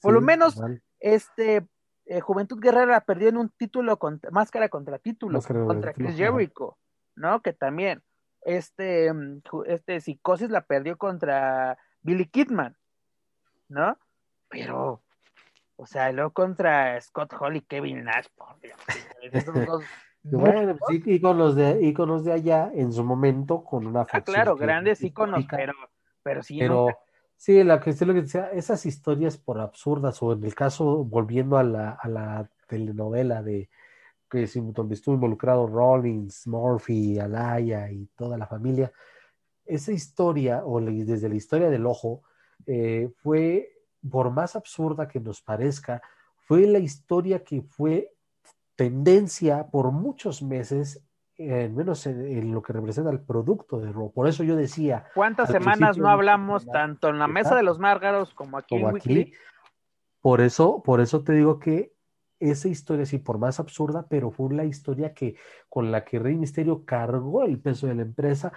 Por 0.00 0.14
lo 0.14 0.20
menos, 0.20 0.60
este 0.98 1.66
eh, 2.06 2.20
Juventud 2.20 2.60
Guerrera 2.60 2.86
la 2.86 3.00
perdió 3.04 3.28
en 3.28 3.36
un 3.36 3.50
título 3.50 3.98
contra, 3.98 4.30
máscara 4.30 4.68
contra 4.68 4.98
título, 4.98 5.40
contra 5.40 5.92
Chris 5.92 6.16
Jericho. 6.16 6.76
¿no? 7.16 7.42
Que 7.42 7.52
también 7.52 8.02
este, 8.42 9.12
mm, 9.12 9.40
este 9.66 10.00
psicosis 10.00 10.50
la 10.50 10.66
perdió 10.66 10.96
contra 10.96 11.78
Billy 12.02 12.26
Kidman, 12.26 12.76
¿no? 13.68 13.98
Pero, 14.48 15.02
o 15.76 15.86
sea, 15.86 16.10
luego 16.12 16.30
contra 16.30 17.00
Scott 17.00 17.34
Hall 17.38 17.56
y 17.56 17.60
Kevin 17.62 18.04
Nash, 18.04 18.26
por 18.34 18.58
Dios. 18.60 18.78
Bueno, 20.28 20.76
sí, 20.88 21.00
íconos 21.06 21.54
de, 21.54 21.86
íconos 21.86 22.24
de 22.24 22.32
allá 22.32 22.72
en 22.74 22.92
su 22.92 23.04
momento 23.04 23.62
con 23.62 23.86
una 23.86 24.04
Ah, 24.10 24.20
claro, 24.22 24.56
grandes 24.56 25.00
íconos, 25.00 25.44
pero, 25.48 25.72
pero 26.20 26.42
sí. 26.42 26.58
Pero, 26.58 26.98
sí, 27.36 27.62
la 27.62 27.78
que 27.78 27.94
lo 28.04 28.12
que 28.12 28.22
decía, 28.22 28.50
esas 28.50 28.84
historias 28.86 29.36
por 29.36 29.60
absurdas, 29.60 30.20
o 30.24 30.32
en 30.32 30.42
el 30.42 30.52
caso, 30.52 31.04
volviendo 31.04 31.58
a 31.58 31.62
la, 31.62 31.90
a 31.90 32.08
la 32.08 32.50
telenovela 32.66 33.40
de 33.40 33.70
que 34.28 34.48
donde 34.72 34.94
estuvo 34.94 35.14
involucrado 35.14 35.66
Rollins, 35.66 36.46
Murphy, 36.46 37.18
Alaya 37.18 37.90
y 37.90 38.06
toda 38.16 38.36
la 38.36 38.46
familia, 38.46 38.92
esa 39.64 39.92
historia, 39.92 40.62
o 40.64 40.80
desde 40.80 41.28
la 41.28 41.34
historia 41.34 41.70
del 41.70 41.86
ojo, 41.86 42.22
eh, 42.66 43.10
fue, 43.22 43.75
por 44.10 44.30
más 44.30 44.56
absurda 44.56 45.08
que 45.08 45.20
nos 45.20 45.42
parezca, 45.42 46.02
fue 46.46 46.66
la 46.66 46.78
historia 46.78 47.42
que 47.42 47.62
fue 47.62 48.12
tendencia 48.76 49.68
por 49.68 49.90
muchos 49.90 50.42
meses, 50.42 51.02
en 51.36 51.74
menos 51.74 52.06
en, 52.06 52.52
lo 52.52 52.62
que 52.62 52.72
representa 52.72 53.10
el 53.10 53.20
producto 53.20 53.78
de 53.78 53.92
Raw. 53.92 54.12
Por 54.12 54.28
eso 54.28 54.44
yo 54.44 54.56
decía. 54.56 55.06
¿Cuántas 55.14 55.50
semanas 55.50 55.98
no 55.98 56.08
hablamos 56.08 56.66
tanto 56.66 57.08
en 57.08 57.18
la 57.18 57.26
mesa 57.26 57.56
de 57.56 57.62
los 57.62 57.78
márgaros 57.78 58.32
como 58.34 58.58
aquí 58.58 58.76
en 58.76 58.86
aquí? 58.86 59.32
Por 60.20 60.40
eso, 60.40 60.82
por 60.82 61.00
eso 61.00 61.22
te 61.22 61.32
digo 61.32 61.58
que 61.58 61.92
esa 62.38 62.68
historia, 62.68 63.06
sí, 63.06 63.18
por 63.18 63.38
más 63.38 63.60
absurda, 63.60 64.06
pero 64.08 64.30
fue 64.30 64.52
la 64.54 64.64
historia 64.64 65.14
que 65.14 65.36
con 65.68 65.90
la 65.90 66.04
que 66.04 66.18
Rey 66.18 66.36
Misterio 66.36 66.84
cargó 66.84 67.44
el 67.44 67.60
peso 67.60 67.86
de 67.86 67.94
la 67.94 68.02
empresa, 68.02 68.52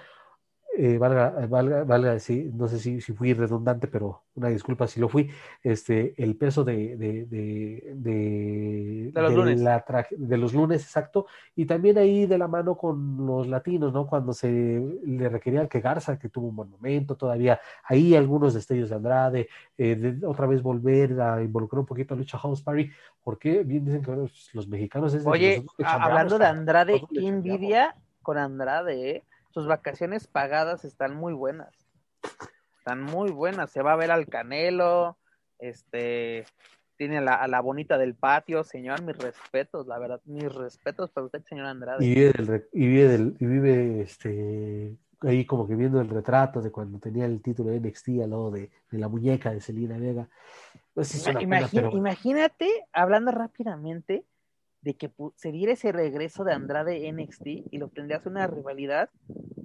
eh, 0.82 0.98
valga, 0.98 1.46
valga, 1.50 1.84
valga 1.84 2.14
decir, 2.14 2.54
no 2.56 2.70
sé 2.70 2.80
si, 2.80 3.02
si, 3.02 3.12
fui 3.12 3.34
redundante, 3.34 3.90
pero 3.90 4.24
una 4.36 4.48
disculpa 4.48 4.88
si 4.88 5.02
lo 5.02 5.10
fui, 5.10 5.30
este, 5.62 6.14
el 6.16 6.38
peso 6.38 6.64
de, 6.64 6.96
de, 6.96 7.26
de, 7.26 7.94
de, 7.96 9.12
los, 9.14 9.34
lunes. 9.34 9.60
La 9.60 9.84
de 10.10 10.38
los 10.38 10.54
lunes, 10.54 10.82
exacto, 10.82 11.26
y 11.54 11.66
también 11.66 11.98
ahí 11.98 12.26
de 12.28 12.38
la 12.38 12.48
mano 12.48 12.78
con 12.78 13.28
los 13.28 13.46
latinos, 13.48 13.92
¿no? 13.92 14.08
Cuando 14.08 14.32
se 14.32 14.50
le 15.04 15.28
requería 15.28 15.68
que 15.68 15.82
Garza, 15.82 16.18
que 16.18 16.30
tuvo 16.30 16.48
un 16.48 16.56
buen 16.56 16.70
momento, 16.70 17.18
todavía 17.18 17.60
ahí 17.84 18.16
algunos 18.16 18.54
destellos 18.54 18.90
de 18.90 18.96
Andrade, 18.96 19.50
eh, 19.78 20.18
otra 20.26 20.48
vez 20.48 20.62
volver 20.62 21.20
a 21.20 21.44
involucrar 21.44 21.82
un 21.82 21.88
poquito 21.88 22.14
a 22.14 22.18
Lucha 22.18 22.38
House 22.38 22.62
Party, 22.62 22.90
porque 23.22 23.64
bien 23.64 23.84
dicen 23.84 24.02
que 24.02 24.12
los, 24.14 24.68
mexicanos 24.70 25.14
es 25.14 25.26
Oye, 25.26 25.66
hablando 25.84 26.40
de 26.40 26.46
Andrade, 26.46 27.04
qué 27.14 27.28
envidia 27.28 27.98
con 28.22 28.38
Andrade, 28.38 29.10
¿eh? 29.10 29.24
Sus 29.50 29.68
vacaciones 29.68 30.28
pagadas 30.28 30.86
están 30.86 31.16
muy 31.16 31.34
buenas. 31.34 31.74
Están 32.78 33.02
muy 33.02 33.32
buenas. 33.32 33.72
Se 33.72 33.82
va 33.82 33.94
a 33.94 33.98
ver 33.98 34.12
al 34.12 34.28
Canelo, 34.28 35.18
este, 35.58 36.46
tiene 36.98 37.22
la, 37.22 37.36
a 37.36 37.48
la 37.48 37.62
bonita 37.62 37.98
del 37.98 38.16
patio, 38.16 38.64
señor, 38.64 39.02
mis 39.04 39.18
respetos, 39.18 39.88
la 39.88 39.98
verdad, 40.00 40.22
mis 40.26 40.54
respetos 40.54 41.10
para 41.12 41.26
usted, 41.26 41.44
señor 41.48 41.66
Andrade. 41.66 42.06
Y 42.06 42.14
vive, 42.14 42.32
del, 42.34 42.68
y 42.74 42.88
vive, 42.88 43.08
del, 43.08 43.38
y 43.40 43.46
vive 43.46 44.02
este, 44.02 44.98
ahí 45.22 45.46
como 45.46 45.68
que 45.68 45.76
viendo 45.76 46.02
el 46.02 46.10
retrato 46.10 46.62
de 46.62 46.72
cuando 46.72 47.00
tenía 47.00 47.26
el 47.26 47.42
título 47.42 47.72
de 47.72 47.80
NXT 47.80 48.10
al 48.24 48.30
lado 48.30 48.52
de, 48.52 48.70
de 48.92 48.98
la 48.98 49.08
muñeca 49.08 49.52
de 49.52 49.62
Selena 49.62 49.98
Vega. 49.98 50.30
Pues 50.94 51.26
Imagínate, 51.94 52.68
hablando 52.92 53.32
rápidamente, 53.32 54.26
de 54.82 54.96
que 54.96 55.12
se 55.36 55.52
diera 55.52 55.74
ese 55.74 55.92
regreso 55.92 56.44
de 56.44 56.54
Andrade 56.54 57.12
NXT 57.12 57.48
y 57.72 57.78
lo 57.78 57.90
tendrías 57.90 58.26
una 58.26 58.48
rivalidad 58.48 59.10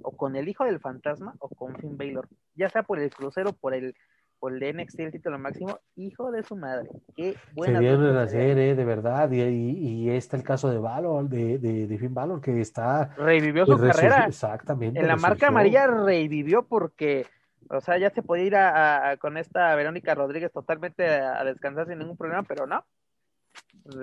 o 0.01 0.15
con 0.15 0.35
el 0.35 0.49
hijo 0.49 0.65
del 0.65 0.79
fantasma 0.79 1.35
o 1.39 1.49
con 1.49 1.75
Finn 1.77 1.97
Baylor, 1.97 2.27
ya 2.55 2.69
sea 2.69 2.83
por 2.83 2.99
el 2.99 3.09
crucero 3.09 3.53
por 3.53 3.73
el 3.73 3.95
por 4.37 4.53
el 4.53 4.59
de 4.59 4.73
NXT 4.73 4.99
el 4.99 5.11
título 5.13 5.39
máximo, 5.39 5.79
hijo 5.95 6.29
de 6.29 6.43
su 6.43 6.57
madre, 6.57 6.89
qué 7.15 7.35
buena 7.53 7.79
se 7.79 7.85
dieron 7.85 8.17
a 8.17 8.23
hacer, 8.23 8.57
eh, 8.57 8.75
de 8.75 8.85
verdad, 8.85 9.31
y, 9.31 9.41
y, 9.41 10.09
está 10.09 10.35
el 10.35 10.43
caso 10.43 10.69
de 10.69 10.77
Valor, 10.77 11.29
de, 11.29 11.57
de, 11.57 11.97
Finn 11.97 12.13
Balor, 12.13 12.41
que 12.41 12.59
está 12.59 13.15
revivió 13.15 13.65
su 13.65 13.79
carrera, 13.79 14.25
exactamente, 14.27 14.99
en 14.99 15.07
la 15.07 15.15
marca 15.15 15.47
amarilla 15.47 15.87
revivió 15.87 16.63
porque 16.63 17.25
o 17.69 17.81
sea, 17.81 17.97
ya 17.97 18.11
se 18.11 18.21
podía 18.21 18.43
ir 18.43 18.55
a, 18.57 19.17
con 19.19 19.37
esta 19.37 19.73
Verónica 19.73 20.13
Rodríguez 20.13 20.51
totalmente 20.51 21.07
a 21.09 21.43
descansar 21.45 21.87
sin 21.87 21.97
ningún 21.97 22.17
problema, 22.17 22.43
pero 22.43 22.67
no, 22.67 22.83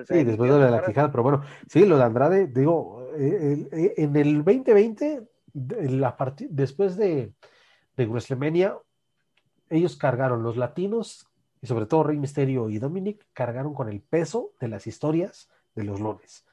Sí, 0.07 0.23
después 0.23 0.51
de 0.51 0.71
la 0.71 0.85
quijada, 0.85 1.11
pero 1.11 1.25
bueno, 1.25 1.43
sí, 1.69 1.85
lo 1.85 1.97
de 1.99 2.05
Andrade, 2.05 2.47
digo, 2.47 3.11
eh, 3.17 3.67
eh, 3.73 3.95
en 3.97 4.15
el 4.15 4.45
2020, 4.45 5.29
la 5.53 6.17
después 6.51 6.97
de, 6.97 7.33
de 7.97 8.07
WrestleMania, 8.07 8.77
ellos 9.71 9.97
cargaron 9.97 10.45
los 10.45 10.57
latinos, 10.57 11.27
y 11.61 11.67
sobre 11.67 11.87
todo 11.87 12.05
Rey 12.05 12.17
Misterio 12.17 12.71
y 12.71 12.79
Dominic, 12.79 13.27
cargaron 13.33 13.75
con 13.75 13.89
el 13.89 14.01
peso 14.01 14.53
de 14.61 14.69
las 14.69 14.87
historias 14.87 15.49
de 15.75 15.85
los 15.85 15.99
lunes. 15.99 16.45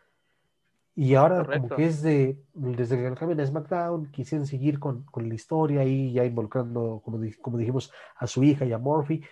Y 0.96 1.14
ahora, 1.16 1.46
como 1.46 1.70
que 1.70 1.86
es 1.86 2.02
de, 2.02 2.42
desde 2.54 2.98
que 2.98 3.16
cambian 3.16 3.40
a 3.40 3.46
SmackDown, 3.46 4.12
quisieron 4.12 4.48
seguir 4.48 4.80
con, 4.80 5.04
con, 5.04 5.30
la 5.30 5.36
historia 5.36 5.86
y 5.86 6.12
ya 6.12 6.26
involucrando, 6.26 7.02
como, 7.06 7.20
como 7.42 7.58
dijimos, 7.58 7.92
a 8.18 8.28
su 8.28 8.44
hija 8.44 8.66
y 8.66 8.74
a 8.74 8.80
Murphy 8.80 9.24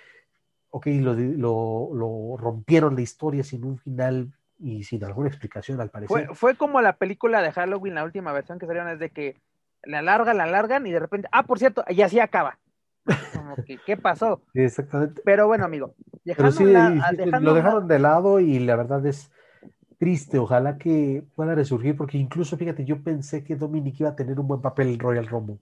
ok, 0.69 0.87
lo, 0.87 1.13
lo, 1.13 1.89
lo, 1.93 2.37
rompieron 2.37 2.95
la 2.95 3.01
historia 3.01 3.43
sin 3.43 3.63
un 3.63 3.77
final 3.77 4.31
y 4.59 4.83
sin 4.83 5.03
alguna 5.03 5.29
explicación 5.29 5.79
al 5.81 5.89
parecer. 5.89 6.27
Fue, 6.27 6.35
fue 6.35 6.55
como 6.55 6.81
la 6.81 6.93
película 6.93 7.41
de 7.41 7.51
Halloween, 7.51 7.95
la 7.95 8.03
última 8.03 8.31
versión 8.31 8.59
que 8.59 8.65
salieron, 8.65 8.89
es 8.89 8.99
de 8.99 9.09
que 9.09 9.35
la 9.83 9.99
alargan, 9.99 10.37
la 10.37 10.43
alargan 10.43 10.85
y 10.87 10.91
de 10.91 10.99
repente, 10.99 11.27
ah, 11.31 11.43
por 11.43 11.59
cierto, 11.59 11.83
y 11.87 12.01
así 12.01 12.19
acaba. 12.19 12.57
Como 13.33 13.55
que, 13.65 13.77
¿qué 13.85 13.95
pasó? 13.97 14.41
exactamente. 14.53 15.21
Pero 15.23 15.47
bueno, 15.47 15.65
amigo, 15.65 15.95
Pero 16.25 16.51
sí, 16.51 16.65
lo 16.65 17.53
dejaron 17.53 17.87
de 17.87 17.99
lado 17.99 18.39
y 18.39 18.59
la 18.59 18.75
verdad 18.75 19.05
es 19.05 19.31
triste. 19.97 20.39
Ojalá 20.39 20.77
que 20.77 21.23
pueda 21.35 21.55
resurgir, 21.55 21.95
porque 21.95 22.17
incluso, 22.17 22.57
fíjate, 22.57 22.85
yo 22.85 23.01
pensé 23.03 23.43
que 23.43 23.55
Dominic 23.55 23.99
iba 24.01 24.09
a 24.09 24.15
tener 24.15 24.39
un 24.39 24.47
buen 24.47 24.61
papel 24.61 24.89
en 24.89 24.99
Royal 24.99 25.27
Rumble 25.27 25.59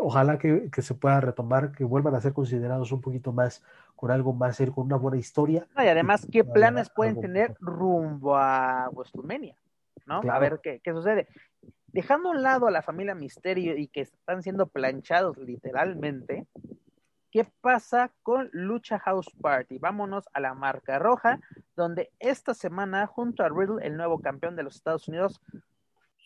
ojalá 0.00 0.38
que, 0.38 0.70
se 0.78 0.94
pueda 0.94 1.20
retomar, 1.20 1.72
que 1.72 1.84
vuelvan 1.84 2.14
a 2.14 2.20
ser 2.20 2.32
considerados 2.32 2.92
un 2.92 3.00
poquito 3.00 3.32
más 3.32 3.62
con 3.94 4.10
algo 4.10 4.32
más 4.32 4.58
con 4.74 4.86
una 4.86 4.96
buena 4.96 5.16
historia. 5.16 5.66
y 5.76 5.86
además, 5.86 6.26
¿qué 6.30 6.44
planes 6.44 6.90
pueden 6.90 7.20
tener 7.20 7.54
rumbo 7.60 8.36
a 8.36 8.88
WrestleMania? 8.92 9.56
¿No? 10.06 10.20
A 10.30 10.38
ver 10.38 10.60
qué, 10.62 10.80
qué 10.84 10.92
sucede. 10.92 11.28
Dejando 11.88 12.28
a 12.28 12.32
un 12.32 12.42
lado 12.42 12.66
a 12.66 12.70
la 12.70 12.82
familia 12.82 13.14
Misterio 13.14 13.76
y 13.76 13.88
que 13.88 14.02
están 14.02 14.42
siendo 14.42 14.66
planchados 14.66 15.38
literalmente, 15.38 16.46
¿qué 17.30 17.46
pasa 17.60 18.12
con 18.22 18.50
Lucha 18.52 18.98
House 18.98 19.30
Party? 19.40 19.78
Vámonos 19.78 20.28
a 20.32 20.40
la 20.40 20.54
marca 20.54 20.98
roja, 20.98 21.40
donde 21.74 22.10
esta 22.18 22.54
semana, 22.54 23.06
junto 23.06 23.42
a 23.42 23.48
Riddle, 23.48 23.84
el 23.84 23.96
nuevo 23.96 24.20
campeón 24.20 24.56
de 24.56 24.62
los 24.62 24.76
Estados 24.76 25.08
Unidos, 25.08 25.40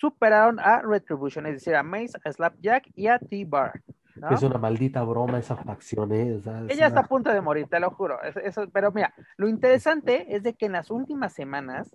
superaron 0.01 0.59
a 0.59 0.81
Retribution, 0.81 1.47
es 1.47 1.55
decir, 1.55 1.74
a 1.74 1.82
Mace, 1.82 2.18
a 2.24 2.32
Slapjack 2.32 2.90
y 2.94 3.09
a 3.09 3.18
T-Bar. 3.18 3.82
Es 4.31 4.43
una 4.43 4.59
maldita 4.59 5.02
broma 5.02 5.39
esa 5.39 5.56
facción. 5.56 6.12
¿eh? 6.12 6.40
Ella 6.68 6.86
está 6.86 7.01
a 7.01 7.05
punto 7.05 7.32
de 7.32 7.40
morir, 7.40 7.66
te 7.68 7.81
lo 7.81 7.90
juro. 7.90 8.20
Eso, 8.22 8.68
pero 8.72 8.93
mira, 8.93 9.14
lo 9.36 9.48
interesante 9.48 10.35
es 10.35 10.43
de 10.43 10.55
que 10.55 10.66
en 10.66 10.72
las 10.72 10.90
últimas 10.90 11.32
semanas 11.32 11.94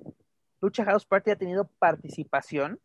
Lucha 0.62 0.86
House 0.86 1.06
Party 1.06 1.32
ha 1.32 1.36
tenido 1.36 1.70
participación 1.80 2.80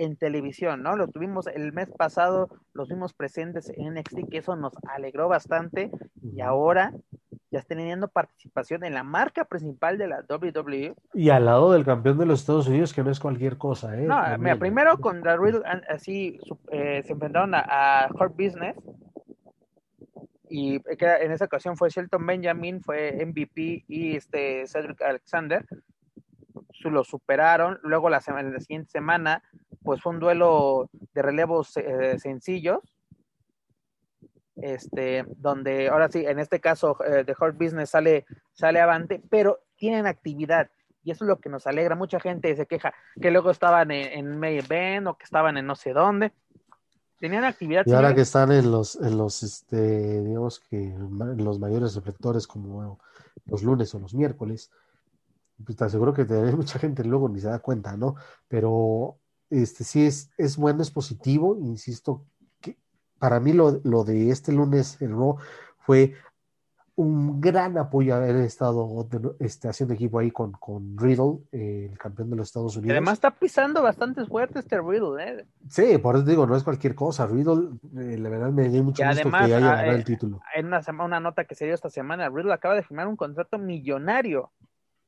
en 0.00 0.16
televisión, 0.16 0.82
¿no? 0.82 0.96
Lo 0.96 1.08
tuvimos 1.08 1.46
el 1.46 1.74
mes 1.74 1.90
pasado, 1.90 2.48
los 2.72 2.88
vimos 2.88 3.12
presentes 3.12 3.70
en 3.76 3.92
NXT, 3.94 4.30
que 4.30 4.38
eso 4.38 4.56
nos 4.56 4.72
alegró 4.88 5.28
bastante, 5.28 5.90
y 6.22 6.40
ahora 6.40 6.94
ya 7.50 7.58
está 7.58 7.74
teniendo 7.74 8.08
participación 8.08 8.82
en 8.84 8.94
la 8.94 9.02
marca 9.02 9.44
principal 9.44 9.98
de 9.98 10.08
la 10.08 10.24
WWE. 10.26 10.94
Y 11.12 11.28
al 11.28 11.44
lado 11.44 11.72
del 11.72 11.84
campeón 11.84 12.16
de 12.16 12.24
los 12.24 12.40
Estados 12.40 12.66
Unidos, 12.66 12.94
que 12.94 13.02
no 13.02 13.10
es 13.10 13.20
cualquier 13.20 13.58
cosa, 13.58 13.94
¿eh? 13.94 14.06
No, 14.06 14.22
mira, 14.38 14.56
primero 14.56 14.96
contra 14.98 15.36
Riddle, 15.36 15.64
así 15.90 16.40
eh, 16.72 17.02
se 17.04 17.12
enfrentaron 17.12 17.54
a, 17.54 18.04
Hard 18.04 18.32
Business, 18.32 18.76
y 20.48 20.76
en 20.76 21.30
esa 21.30 21.44
ocasión 21.44 21.76
fue 21.76 21.90
Shelton 21.90 22.26
Benjamin, 22.26 22.80
fue 22.80 23.22
MVP 23.24 23.84
y 23.86 24.16
este 24.16 24.66
Cedric 24.66 25.02
Alexander, 25.02 25.64
lo 26.88 27.04
superaron, 27.04 27.78
luego 27.82 28.08
la, 28.08 28.22
la 28.26 28.60
siguiente 28.60 28.90
semana 28.90 29.42
pues 29.82 30.00
fue 30.00 30.12
un 30.12 30.20
duelo 30.20 30.88
de 31.12 31.22
relevos 31.22 31.76
eh, 31.76 32.18
sencillos, 32.18 32.80
este, 34.56 35.24
donde 35.36 35.88
ahora 35.88 36.10
sí, 36.10 36.24
en 36.26 36.38
este 36.38 36.60
caso, 36.60 36.96
The 36.98 37.32
eh, 37.32 37.34
Hard 37.38 37.56
Business 37.56 37.90
sale, 37.90 38.26
sale 38.52 38.80
avante, 38.80 39.22
pero 39.30 39.60
tienen 39.76 40.06
actividad. 40.06 40.70
Y 41.02 41.12
eso 41.12 41.24
es 41.24 41.28
lo 41.28 41.40
que 41.40 41.48
nos 41.48 41.66
alegra. 41.66 41.94
Mucha 41.94 42.20
gente 42.20 42.54
se 42.54 42.66
queja 42.66 42.92
que 43.20 43.30
luego 43.30 43.50
estaban 43.50 43.90
en, 43.90 44.12
en 44.12 44.38
May 44.38 44.58
Event 44.58 45.06
o 45.06 45.16
que 45.16 45.24
estaban 45.24 45.56
en 45.56 45.66
no 45.66 45.74
sé 45.74 45.94
dónde. 45.94 46.32
Tenían 47.18 47.44
actividad. 47.44 47.84
Y 47.86 47.92
ahora 47.92 48.14
que 48.14 48.22
están 48.22 48.50
en 48.52 48.70
los, 48.70 48.96
en 48.96 49.16
los, 49.16 49.42
este, 49.42 50.22
digamos 50.22 50.60
que 50.60 50.76
en 50.76 51.44
los 51.44 51.58
mayores 51.58 51.94
reflectores 51.94 52.46
como 52.46 52.98
los 53.46 53.62
lunes 53.62 53.94
o 53.94 53.98
los 53.98 54.14
miércoles, 54.14 54.70
pues 55.64 55.76
te 55.76 55.84
aseguro 55.84 56.12
que 56.14 56.24
mucha 56.56 56.78
gente 56.78 57.04
luego 57.04 57.28
ni 57.28 57.40
se 57.40 57.48
da 57.48 57.58
cuenta, 57.58 57.96
¿no? 57.96 58.16
Pero 58.48 59.19
este 59.50 59.84
sí 59.84 60.06
es, 60.06 60.30
es 60.38 60.56
bueno, 60.56 60.82
es 60.82 60.90
positivo, 60.90 61.56
insisto, 61.60 62.24
que 62.60 62.76
para 63.18 63.40
mí 63.40 63.52
lo, 63.52 63.80
lo 63.84 64.04
de 64.04 64.30
este 64.30 64.52
lunes 64.52 65.00
el 65.02 65.10
Raw 65.10 65.36
fue 65.78 66.14
un 67.00 67.40
gran 67.40 67.78
apoyo 67.78 68.14
haber 68.14 68.36
estado 68.36 69.08
este, 69.38 69.68
haciendo 69.68 69.94
equipo 69.94 70.18
ahí 70.18 70.30
con, 70.30 70.52
con 70.52 70.98
Riddle, 70.98 71.38
eh, 71.50 71.88
el 71.90 71.98
campeón 71.98 72.30
de 72.30 72.36
los 72.36 72.48
Estados 72.48 72.76
Unidos. 72.76 72.92
Además 72.92 73.14
está 73.14 73.30
pisando 73.30 73.82
bastante 73.82 74.24
fuerte 74.26 74.58
este 74.58 74.78
Riddle, 74.80 75.24
¿eh? 75.24 75.46
Sí, 75.68 75.96
por 75.98 76.16
eso 76.16 76.24
digo, 76.24 76.46
no 76.46 76.56
es 76.56 76.62
cualquier 76.62 76.94
cosa. 76.94 77.26
Riddle, 77.26 77.70
eh, 77.96 78.18
la 78.18 78.28
verdad 78.28 78.50
me 78.50 78.68
dio 78.68 78.84
mucho 78.84 79.02
gusto 79.02 79.30
que 79.30 79.36
haya 79.36 79.56
ah, 79.56 79.60
ganado 79.60 79.92
el 79.92 80.00
eh, 80.00 80.04
título. 80.04 80.40
En 80.54 80.66
una, 80.66 80.80
una 81.02 81.20
nota 81.20 81.44
que 81.44 81.54
se 81.54 81.64
dio 81.64 81.74
esta 81.74 81.88
semana, 81.88 82.28
Riddle 82.28 82.52
acaba 82.52 82.74
de 82.74 82.82
firmar 82.82 83.08
un 83.08 83.16
contrato 83.16 83.58
millonario 83.58 84.52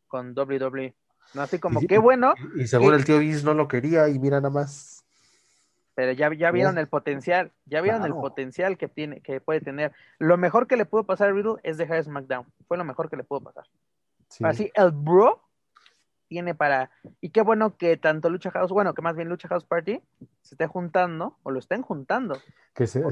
con 0.06 0.34
WWE. 0.34 0.94
¿No? 1.34 1.42
Así 1.42 1.58
como, 1.58 1.80
qué 1.80 1.98
bueno. 1.98 2.34
Y, 2.56 2.66
según 2.66 2.94
el 2.94 3.04
tío 3.04 3.18
Vince 3.18 3.44
no 3.44 3.54
lo 3.54 3.68
quería 3.68 4.08
y 4.08 4.18
mira 4.18 4.40
nada 4.40 4.50
más 4.50 5.02
pero 5.94 6.12
ya, 6.12 6.32
ya 6.32 6.50
vieron 6.50 6.78
el 6.78 6.88
potencial, 6.88 7.52
ya 7.66 7.80
vieron 7.80 8.04
el 8.04 8.12
potencial 8.12 8.78
que 8.78 8.88
tiene, 8.88 9.20
que 9.20 9.40
puede 9.40 9.60
tener. 9.60 9.92
Lo 10.18 10.38
mejor 10.38 10.66
que 10.66 10.76
le 10.76 10.86
pudo 10.86 11.04
pasar 11.04 11.28
a 11.28 11.32
Riddle 11.32 11.56
es 11.62 11.76
dejar 11.76 12.02
SmackDown. 12.02 12.46
Fue 12.66 12.78
lo 12.78 12.84
mejor 12.84 13.10
que 13.10 13.16
le 13.16 13.24
pudo 13.24 13.40
pasar. 13.40 13.64
Así, 14.42 14.70
el 14.74 14.90
bro 14.92 15.42
tiene 16.32 16.54
para. 16.54 16.90
Y 17.20 17.28
qué 17.28 17.42
bueno 17.42 17.76
que 17.76 17.98
tanto 17.98 18.30
Lucha 18.30 18.50
House, 18.52 18.70
bueno, 18.70 18.94
que 18.94 19.02
más 19.02 19.16
bien 19.16 19.28
Lucha 19.28 19.48
House 19.48 19.66
Party 19.66 20.00
se 20.40 20.54
esté 20.54 20.66
juntando, 20.66 21.36
o 21.42 21.50
lo 21.50 21.58
estén 21.58 21.82
juntando. 21.82 22.38
Que 22.72 22.86
sí, 22.86 23.02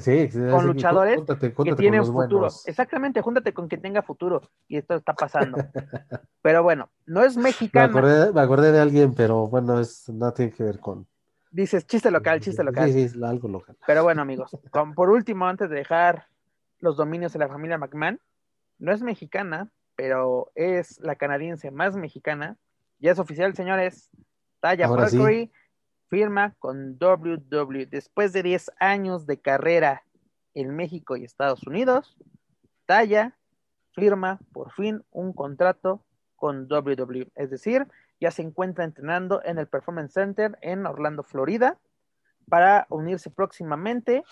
con 0.51 0.67
luchadores 0.67 1.21
que 1.39 1.75
tienen 1.77 2.03
futuro. 2.03 2.49
Exactamente, 2.65 3.21
júntate 3.21 3.53
con 3.53 3.69
quien 3.69 3.83
tenga 3.83 4.01
futuro. 4.01 4.41
Y 4.69 4.79
esto 4.79 4.95
está 4.95 5.13
pasando. 5.13 5.59
pero 6.43 6.63
bueno, 6.63 6.89
no 7.05 7.23
es 7.23 7.37
mexicano. 7.37 7.93
Me 7.93 8.41
acordé, 8.41 8.73
de 8.73 8.81
alguien, 8.81 9.13
pero 9.13 9.49
bueno, 9.49 9.79
es, 9.79 10.09
no 10.09 10.33
tiene 10.33 10.53
que 10.53 10.63
ver 10.63 10.81
con 10.81 11.07
Dices, 11.51 11.87
chiste 11.87 12.11
local, 12.11 12.41
chiste 12.41 12.65
local. 12.65 12.91
Sí, 12.91 13.09
sí, 13.09 13.23
algo 13.23 13.49
local. 13.49 13.77
Pero 13.87 14.03
bueno, 14.03 14.23
amigos, 14.23 14.57
por 14.95 15.11
último, 15.11 15.47
antes 15.47 15.69
de 15.69 15.77
dejar 15.77 16.29
los 16.79 16.97
dominios 16.97 17.35
de 17.35 17.41
la 17.41 17.49
familia 17.49 17.77
McMahon, 17.77 18.19
no 18.79 18.93
es 18.93 19.03
mexicana, 19.03 19.69
pero 19.95 20.53
es 20.55 20.99
la 21.01 21.17
canadiense 21.17 21.71
más 21.71 21.97
mexicana. 21.97 22.57
Ya 23.01 23.13
es 23.13 23.19
oficial, 23.19 23.55
señores. 23.55 24.11
Taya 24.61 24.87
Valkyrie 24.87 25.51
firma 26.09 26.55
con 26.59 26.99
WWE. 27.01 27.87
Después 27.87 28.33
de 28.33 28.43
10 28.43 28.73
años 28.79 29.27
de 29.27 29.41
carrera 29.41 30.05
en 30.53 30.77
México 30.77 31.17
y 31.17 31.25
Estados 31.25 31.67
Unidos, 31.67 32.17
Taya 32.85 33.39
firma 33.93 34.39
por 34.53 34.73
fin 34.73 35.03
un 35.11 35.33
contrato 35.33 36.05
con 36.37 36.71
WWE. 36.71 37.31
Es 37.37 37.51
decir, 37.51 37.87
ya 38.21 38.31
se 38.31 38.43
encuentra 38.43 38.85
entrenando 38.85 39.43
en 39.45 39.59
el 39.59 39.67
Performance 39.67 40.13
Center 40.13 40.59
en 40.61 40.85
Orlando, 40.85 41.23
Florida, 41.23 41.79
para 42.49 42.87
unirse 42.91 43.31
próximamente 43.31 44.25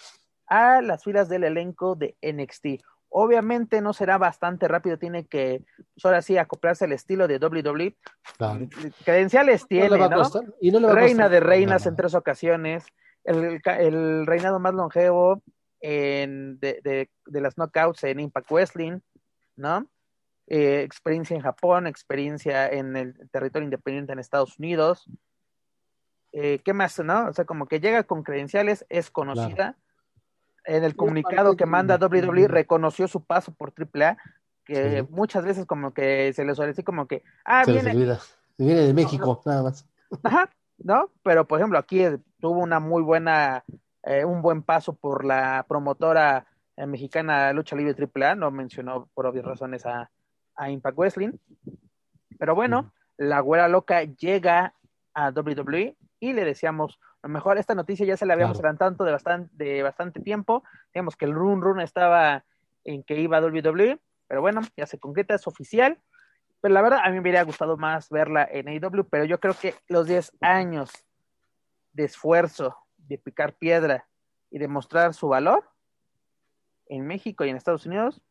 a 0.47 0.83
las 0.83 1.05
filas 1.05 1.29
del 1.31 1.45
elenco 1.45 1.95
de 1.95 2.17
NXT. 2.21 2.83
Obviamente 3.11 3.81
no 3.81 3.93
será 3.93 4.19
bastante 4.19 4.69
rápido, 4.69 4.99
tiene 4.99 5.27
que, 5.27 5.65
pues 5.95 6.05
ahora 6.05 6.21
sí, 6.23 6.37
acoplarse 6.37 6.85
al 6.85 6.93
estilo 6.93 7.27
de 7.27 7.39
WWE. 7.39 7.97
Credenciales 9.05 9.67
tiene, 9.67 9.97
¿no? 9.99 10.93
Reina 10.93 11.29
de 11.29 11.41
reinas 11.41 11.87
en 11.87 11.97
tres 11.97 12.15
ocasiones, 12.15 12.87
el, 13.25 14.27
reinado 14.27 14.59
más 14.61 14.75
longevo 14.75 15.43
de, 15.81 16.57
de, 16.61 17.11
de, 17.27 17.41
las 17.41 17.57
knockouts 17.57 18.05
en 18.05 18.21
Impact 18.21 18.51
Wrestling, 18.51 19.01
¿no? 19.57 19.89
Eh, 20.51 20.83
experiencia 20.83 21.37
en 21.37 21.43
Japón, 21.43 21.87
experiencia 21.87 22.69
en 22.69 22.97
el 22.97 23.29
territorio 23.31 23.65
independiente 23.65 24.15
en 24.15 24.19
Estados 24.19 24.59
Unidos. 24.59 25.07
Eh, 26.33 26.61
¿Qué 26.65 26.73
más, 26.73 26.99
no? 27.01 27.29
O 27.29 27.33
sea, 27.35 27.45
como 27.45 27.67
que 27.67 27.81
llega 27.81 28.05
con 28.05 28.23
credenciales, 28.23 28.87
es 28.89 29.11
conocida. 29.11 29.77
En 30.69 30.85
el 30.85 30.95
comunicado 30.95 31.57
que 31.57 31.65
manda 31.65 31.97
WWE 31.97 32.47
reconoció 32.47 33.09
su 33.09 33.25
paso 33.25 33.53
por 33.53 33.73
AAA, 33.73 34.19
que 34.67 35.03
muchas 35.09 35.43
veces 35.43 35.65
como 35.65 35.95
que 35.95 36.31
se 36.35 36.45
le 36.45 36.55
suele 36.55 36.73
decir 36.73 36.85
como 36.85 37.07
que, 37.07 37.23
ah, 37.47 37.65
viene. 37.67 37.95
viene 38.59 38.81
de 38.83 38.93
México, 38.93 39.41
nada 39.47 39.63
más. 39.63 39.87
Ajá, 40.23 40.51
¿no? 40.77 41.11
Pero 41.23 41.49
por 41.49 41.59
ejemplo, 41.59 41.79
aquí 41.79 42.03
tuvo 42.39 42.61
una 42.61 42.81
muy 42.81 43.03
buena, 43.03 43.65
eh, 44.03 44.27
un 44.27 44.43
buen 44.43 44.63
paso 44.63 44.93
por 44.93 45.25
la 45.25 45.65
promotora 45.67 46.47
mexicana 46.77 47.51
Lucha 47.55 47.75
Libre 47.75 47.97
AAA, 48.15 48.35
no 48.35 48.51
mencionó 48.51 49.09
por 49.15 49.25
obvias 49.25 49.47
razones 49.47 49.87
a, 49.87 50.11
a 50.55 50.71
Impact 50.71 50.99
Wrestling. 50.99 51.33
Pero 52.39 52.55
bueno, 52.55 52.93
la 53.17 53.41
güera 53.41 53.69
loca 53.69 54.05
llega 54.05 54.75
a 55.15 55.31
WWE 55.31 55.97
y 56.21 56.33
le 56.35 56.45
decíamos, 56.45 57.01
a 57.23 57.27
lo 57.27 57.33
mejor 57.33 57.59
esta 57.59 57.75
noticia 57.75 58.07
ya 58.07 58.17
se 58.17 58.27
la 58.27 58.35
habíamos 58.35 58.59
adelantado 58.59 59.05
de 59.05 59.13
bastante, 59.13 59.65
de 59.65 59.83
bastante 59.83 60.21
tiempo. 60.21 60.63
Digamos 60.95 61.17
que 61.17 61.25
el 61.25 61.35
run 61.35 61.61
run 61.61 61.81
estaba 61.81 62.45
en 62.85 63.03
que 63.03 63.21
iba 63.21 63.39
a 63.39 63.41
WWE, 63.41 63.99
pero 64.29 64.41
bueno, 64.41 64.61
ya 64.77 64.87
se 64.87 64.99
concreta, 64.99 65.35
es 65.35 65.47
oficial. 65.47 65.99
Pero 66.61 66.75
la 66.75 66.83
verdad, 66.83 67.01
a 67.03 67.09
mí 67.09 67.15
me 67.15 67.21
hubiera 67.21 67.43
gustado 67.43 67.77
más 67.77 68.09
verla 68.09 68.49
en 68.51 68.69
AEW, 68.69 69.09
pero 69.09 69.25
yo 69.25 69.41
creo 69.41 69.55
que 69.55 69.75
los 69.89 70.07
10 70.07 70.33
años 70.41 70.91
de 71.93 72.05
esfuerzo, 72.05 72.77
de 72.97 73.19
picar 73.19 73.55
piedra 73.55 74.07
y 74.51 74.59
de 74.59 74.69
mostrar 74.69 75.13
su 75.15 75.29
valor 75.29 75.69
en 76.87 77.07
México 77.07 77.45
y 77.45 77.51
en 77.51 77.57
Estados 77.57 77.87
Unidos, 77.87 78.23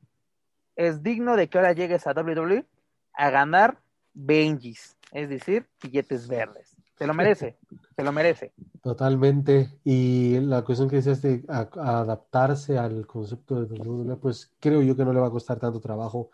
es 0.78 1.04
digno 1.04 1.36
de 1.36 1.50
que 1.50 1.58
ahora 1.58 1.74
llegues 1.74 2.08
a 2.08 2.14
WWE 2.14 2.66
a 3.14 3.30
ganar 3.30 3.80
Benjis, 4.14 4.96
es 5.12 5.30
decir, 5.30 5.68
billetes 5.82 6.28
verdes. 6.28 6.77
Se 6.98 7.06
lo 7.06 7.14
merece, 7.14 7.58
se 7.96 8.04
lo 8.04 8.12
merece. 8.12 8.54
Totalmente. 8.82 9.70
Y 9.84 10.40
la 10.40 10.64
cuestión 10.64 10.90
que 10.90 10.96
decías 10.96 11.22
de 11.22 11.44
adaptarse 11.48 12.78
al 12.78 13.06
concepto 13.06 13.64
de 13.64 13.80
WWE, 13.80 14.16
pues 14.16 14.52
creo 14.60 14.82
yo 14.82 14.96
que 14.96 15.06
no 15.06 15.14
le 15.14 15.20
va 15.20 15.28
a 15.28 15.32
costar 15.32 15.60
tanto 15.60 15.80
trabajo. 15.80 16.32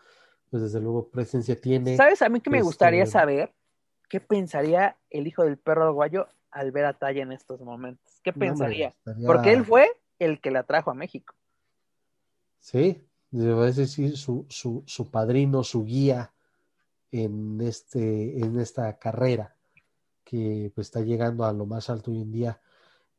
Pues 0.50 0.62
desde 0.62 0.80
luego 0.80 1.08
presencia 1.08 1.60
tiene. 1.60 1.96
¿Sabes? 1.96 2.22
A 2.22 2.28
mí 2.28 2.40
que 2.40 2.48
me 2.48 2.58
este, 2.58 2.66
gustaría 2.66 3.04
saber 3.06 3.52
qué 4.08 4.20
pensaría 4.20 4.96
el 5.10 5.26
hijo 5.26 5.44
del 5.44 5.58
perro 5.58 5.92
guayo 5.92 6.28
al 6.50 6.70
ver 6.70 6.86
a 6.86 6.94
Talla 6.94 7.22
en 7.22 7.32
estos 7.32 7.60
momentos. 7.60 8.20
¿Qué 8.22 8.32
pensaría? 8.32 8.94
Porque 9.26 9.52
él 9.52 9.64
fue 9.64 9.88
el 10.18 10.40
que 10.40 10.50
la 10.50 10.62
trajo 10.62 10.90
a 10.90 10.94
México. 10.94 11.34
Sí, 12.60 13.04
es 13.32 13.76
decir, 13.76 14.16
su, 14.16 14.46
su, 14.48 14.82
su, 14.86 15.10
padrino, 15.10 15.64
su 15.64 15.84
guía 15.84 16.32
en, 17.10 17.60
este, 17.60 18.38
en 18.38 18.58
esta 18.58 18.96
carrera 18.98 19.53
que 20.24 20.72
pues, 20.74 20.88
está 20.88 21.00
llegando 21.00 21.44
a 21.44 21.52
lo 21.52 21.66
más 21.66 21.90
alto 21.90 22.10
hoy 22.10 22.22
en 22.22 22.32
día. 22.32 22.60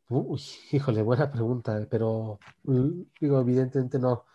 Uy, 0.09 0.41
híjole, 0.71 1.01
buena 1.01 1.31
pregunta, 1.31 1.85
pero 1.89 2.39
mm, 2.63 3.01
digo, 3.19 3.39
evidentemente 3.39 3.99
no. 3.99 4.25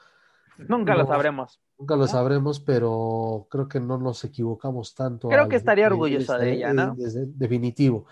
Nunca 0.68 0.94
lo 0.94 1.06
sabremos. 1.06 1.60
Nunca 1.78 1.96
lo 1.96 2.06
sabremos, 2.06 2.60
pero 2.60 3.46
creo 3.50 3.66
que 3.66 3.80
no 3.80 3.96
nos 3.96 4.22
equivocamos 4.24 4.94
tanto. 4.94 5.28
Creo 5.28 5.48
que 5.48 5.56
estaría 5.56 5.86
orgullosa 5.86 6.36
de 6.36 6.52
ella, 6.52 6.74
¿no? 6.74 6.94
definitivo. 6.94 8.06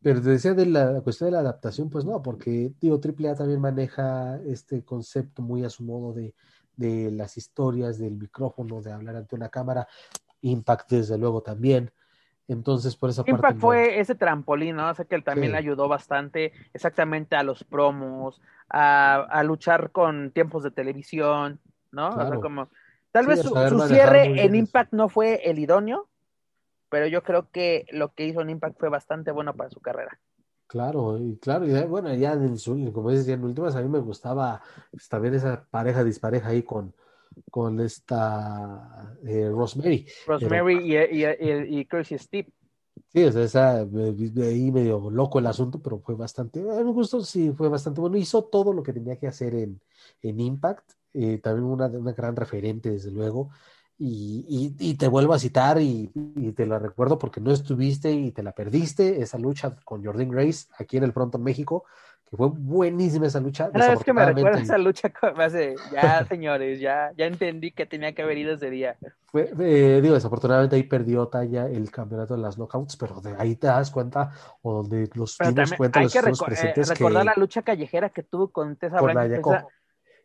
Pero 0.00 0.20
decía 0.20 0.54
de 0.54 0.66
la 0.66 1.00
cuestión 1.02 1.28
de 1.28 1.32
la 1.32 1.40
adaptación, 1.40 1.90
pues 1.90 2.04
no, 2.06 2.22
porque 2.22 2.72
digo, 2.80 2.98
AAA 2.98 3.36
también 3.36 3.60
maneja 3.60 4.40
este 4.46 4.82
concepto 4.84 5.42
muy 5.42 5.64
a 5.64 5.70
su 5.70 5.84
modo 5.84 6.14
de, 6.14 6.34
de 6.76 7.10
las 7.10 7.36
historias, 7.36 7.98
del 7.98 8.16
micrófono, 8.16 8.80
de 8.80 8.92
hablar 8.92 9.16
ante 9.16 9.36
una 9.36 9.48
cámara. 9.48 9.86
Impact, 10.40 10.90
desde 10.90 11.18
luego, 11.18 11.42
también. 11.42 11.92
Entonces, 12.52 12.96
por 12.96 13.10
esa 13.10 13.24
Impact 13.26 13.58
fue 13.58 14.00
ese 14.00 14.14
trampolín, 14.14 14.76
¿no? 14.76 14.90
O 14.90 14.94
sea, 14.94 15.04
que 15.04 15.14
él 15.14 15.24
también 15.24 15.52
le 15.52 15.58
ayudó 15.58 15.88
bastante 15.88 16.52
exactamente 16.72 17.36
a 17.36 17.42
los 17.42 17.64
promos, 17.64 18.40
a, 18.68 19.42
luchar 19.44 19.90
con 19.90 20.30
tiempos 20.30 20.62
de 20.62 20.70
televisión, 20.70 21.60
¿no? 21.90 22.10
O 22.10 22.28
sea, 22.28 22.40
como, 22.40 22.68
tal 23.10 23.26
vez 23.26 23.42
su, 23.42 23.54
cierre 23.88 24.44
en 24.44 24.54
Impact 24.54 24.92
no 24.92 25.08
fue 25.08 25.40
el 25.50 25.58
idóneo, 25.58 26.08
pero 26.88 27.06
yo 27.06 27.22
creo 27.22 27.50
que 27.50 27.86
lo 27.90 28.14
que 28.14 28.26
hizo 28.26 28.40
en 28.42 28.50
Impact 28.50 28.78
fue 28.78 28.88
bastante 28.88 29.30
bueno 29.30 29.54
para 29.54 29.70
su 29.70 29.80
carrera. 29.80 30.18
Claro, 30.72 31.18
y 31.18 31.36
claro, 31.36 31.66
y 31.66 31.84
bueno, 31.84 32.14
ya 32.14 32.32
en 32.32 32.56
como 32.92 33.10
dices, 33.10 33.26
ya 33.26 33.34
en 33.34 33.44
últimas 33.44 33.76
a 33.76 33.82
mí 33.82 33.88
me 33.90 33.98
gustaba 33.98 34.62
pues, 34.90 35.06
también 35.06 35.34
esa 35.34 35.66
pareja 35.70 36.02
dispareja 36.02 36.48
ahí 36.48 36.62
con, 36.62 36.94
con 37.50 37.80
esta 37.80 39.16
eh, 39.24 39.48
Rosemary. 39.50 40.06
Rosemary 40.26 40.78
y, 40.84 40.96
y, 40.96 41.80
y, 41.80 42.18
Steve. 42.18 42.48
Sí, 43.12 43.24
o 43.24 43.32
sea, 43.32 43.42
esa, 43.42 43.80
ahí 43.80 44.70
medio 44.70 45.10
loco 45.10 45.38
el 45.38 45.46
asunto, 45.46 45.80
pero 45.82 45.98
fue 45.98 46.14
bastante, 46.14 46.60
a 46.60 46.74
mí 46.78 46.84
me 46.84 46.92
gustó, 46.92 47.22
sí, 47.22 47.52
fue 47.52 47.68
bastante 47.68 48.00
bueno. 48.00 48.16
Hizo 48.16 48.44
todo 48.44 48.72
lo 48.72 48.82
que 48.82 48.92
tenía 48.92 49.16
que 49.16 49.26
hacer 49.26 49.54
en, 49.54 49.80
en 50.22 50.40
Impact, 50.40 50.92
eh, 51.14 51.38
también 51.38 51.64
una, 51.66 51.86
una 51.86 52.12
gran 52.12 52.36
referente, 52.36 52.90
desde 52.90 53.10
luego. 53.10 53.50
Y, 54.04 54.94
te 54.98 55.06
vuelvo 55.06 55.32
a 55.32 55.38
citar 55.38 55.80
y, 55.80 56.08
te 56.56 56.66
la 56.66 56.78
recuerdo 56.78 57.18
porque 57.18 57.40
no 57.40 57.52
estuviste 57.52 58.10
y 58.10 58.32
te 58.32 58.42
la 58.42 58.52
perdiste, 58.52 59.22
esa 59.22 59.38
lucha 59.38 59.76
con 59.84 60.04
Jordan 60.04 60.28
Grace 60.28 60.66
aquí 60.76 60.96
en 60.96 61.04
el 61.04 61.12
Pronto 61.12 61.38
México, 61.38 61.84
que 62.32 62.36
fue 62.38 62.48
buenísima 62.48 63.26
esa 63.26 63.40
lucha. 63.40 63.70
Una 63.74 63.90
vez 63.90 64.02
que 64.02 64.12
me 64.14 64.24
recuerda 64.24 64.58
esa 64.58 64.78
lucha, 64.78 65.12
hace, 65.36 65.74
ya 65.92 66.24
señores, 66.24 66.80
ya, 66.80 67.12
ya 67.14 67.26
entendí 67.26 67.72
que 67.72 67.84
tenía 67.84 68.14
que 68.14 68.22
haber 68.22 68.38
ido 68.38 68.54
ese 68.54 68.70
día. 68.70 68.96
Fue, 69.26 69.52
eh, 69.60 70.00
digo, 70.00 70.14
desafortunadamente 70.14 70.76
ahí 70.76 70.82
perdió 70.84 71.28
talla 71.28 71.66
el 71.66 71.90
campeonato 71.90 72.34
de 72.34 72.40
las 72.40 72.56
knockouts, 72.56 72.96
pero 72.96 73.20
de 73.20 73.36
ahí 73.36 73.56
te 73.56 73.66
das 73.66 73.90
cuenta, 73.90 74.30
o 74.62 74.72
donde 74.72 75.10
los 75.12 75.36
dimos 75.36 75.74
cuenta 75.74 76.00
hay 76.00 76.04
los 76.06 76.14
que 76.14 76.44
presentes 76.46 76.90
eh, 76.90 76.94
recordar 76.94 77.26
la 77.26 77.34
lucha 77.36 77.60
callejera 77.60 78.08
que 78.08 78.22
tuvo 78.22 78.48
con 78.48 78.76
Tessa 78.76 78.96
con 78.96 79.58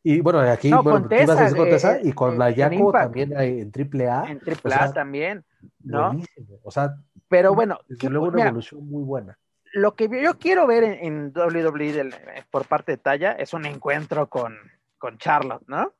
Y 0.01 0.21
bueno, 0.21 0.39
aquí, 0.39 0.69
no, 0.69 0.83
bueno, 0.83 1.01
con 1.01 1.09
Tessa, 1.09 1.53
con 1.53 1.69
Tessa 1.69 1.99
y 2.01 2.13
con 2.13 2.39
la 2.39 2.51
Yaco 2.51 2.89
también 2.93 3.37
en 3.37 3.69
triple 3.69 4.09
A. 4.09 4.23
En 4.29 4.39
triple 4.39 4.75
A 4.75 4.93
también, 4.93 5.43
¿no? 5.83 6.07
Buenísimo. 6.07 6.57
O 6.63 6.71
sea, 6.71 6.95
pero 7.27 7.53
bueno, 7.53 7.79
desde 7.89 8.09
luego 8.09 8.27
una 8.27 8.47
evolución 8.47 8.87
muy 8.87 9.03
buena 9.03 9.37
lo 9.77 9.95
que 9.95 10.09
yo 10.21 10.37
quiero 10.37 10.67
ver 10.67 10.83
en, 10.83 11.31
WWE 11.35 12.09
por 12.49 12.67
parte 12.67 12.93
de 12.93 12.97
Talla 12.97 13.33
es 13.33 13.53
un 13.53 13.65
encuentro 13.65 14.27
con, 14.27 14.57
con 14.97 15.17
Charlotte, 15.17 15.63
¿no? 15.67 15.93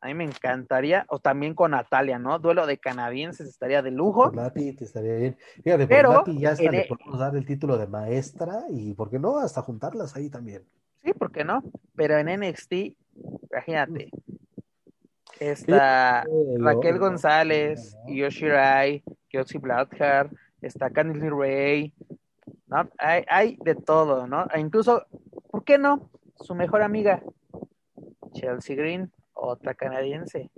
A 0.00 0.08
mí 0.08 0.14
me 0.14 0.24
encantaría, 0.24 1.06
o 1.08 1.20
también 1.20 1.54
con 1.54 1.70
Natalia, 1.70 2.18
¿no? 2.18 2.40
Duelo 2.40 2.66
de 2.66 2.78
canadienses 2.78 3.48
estaría 3.48 3.82
de 3.82 3.92
lujo. 3.92 4.32
Nati 4.32 4.72
te 4.72 4.84
estaría 4.84 5.14
bien. 5.14 5.36
Fíjate, 5.62 5.86
Pero 5.86 6.12
Nati 6.14 6.40
ya 6.40 6.50
hasta 6.50 6.70
le 6.72 6.80
e 6.80 6.88
podemos 6.88 7.20
dar 7.20 7.36
el 7.36 7.46
título 7.46 7.78
de 7.78 7.86
maestra 7.86 8.64
y, 8.70 8.94
¿por 8.94 9.10
qué 9.10 9.20
no? 9.20 9.38
Hasta 9.38 9.62
juntarlas 9.62 10.16
ahí 10.16 10.28
también. 10.28 10.64
Sí, 11.04 11.12
¿por 11.12 11.30
qué 11.30 11.44
no? 11.44 11.62
Pero 11.94 12.18
en 12.18 12.26
NXT, 12.40 12.72
imagínate, 13.52 14.10
está 15.38 16.24
Raquel 16.58 16.98
González, 16.98 17.96
Yoshirai, 18.08 19.04
Kelsey 19.28 19.60
Blackheart, 19.60 20.32
está 20.60 20.90
Candice 20.90 21.30
Ray, 21.30 21.94
hay, 22.98 23.56
de 23.62 23.74
todo, 23.74 24.26
¿no? 24.26 24.46
E 24.54 24.60
incluso, 24.60 25.06
¿por 25.50 25.64
qué 25.64 25.78
no? 25.78 26.10
Su 26.36 26.54
mejor 26.54 26.82
amiga, 26.82 27.22
Chelsea 28.32 28.76
Green, 28.76 29.12
otra 29.34 29.74
canadiense. 29.74 30.50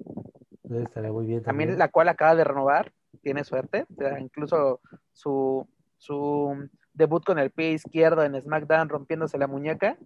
Estaría 0.71 1.13
muy 1.13 1.27
bien. 1.27 1.43
También. 1.43 1.79
la 1.79 1.89
cual 1.89 2.09
acaba 2.09 2.35
de 2.35 2.45
renovar, 2.45 2.93
tiene 3.23 3.45
suerte. 3.45 3.87
incluso 4.21 4.81
su, 5.13 5.67
su 5.99 6.69
debut 6.93 7.25
con 7.25 7.39
el 7.39 7.51
pie 7.51 7.73
izquierdo 7.73 8.23
en 8.23 8.41
SmackDown 8.41 8.89
rompiéndose 8.89 9.39
la 9.39 9.47
muñeca. 9.47 9.97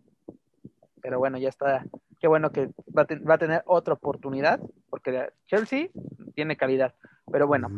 Pero 1.00 1.18
bueno, 1.18 1.38
ya 1.38 1.48
está. 1.48 1.84
Qué 2.18 2.26
bueno 2.26 2.50
que 2.50 2.70
va 2.96 3.02
a, 3.34 3.38
tener 3.38 3.62
otra 3.66 3.94
oportunidad, 3.94 4.60
porque 4.90 5.30
Chelsea 5.46 5.88
tiene 6.34 6.56
calidad. 6.56 6.94
Pero 7.30 7.46
bueno, 7.46 7.68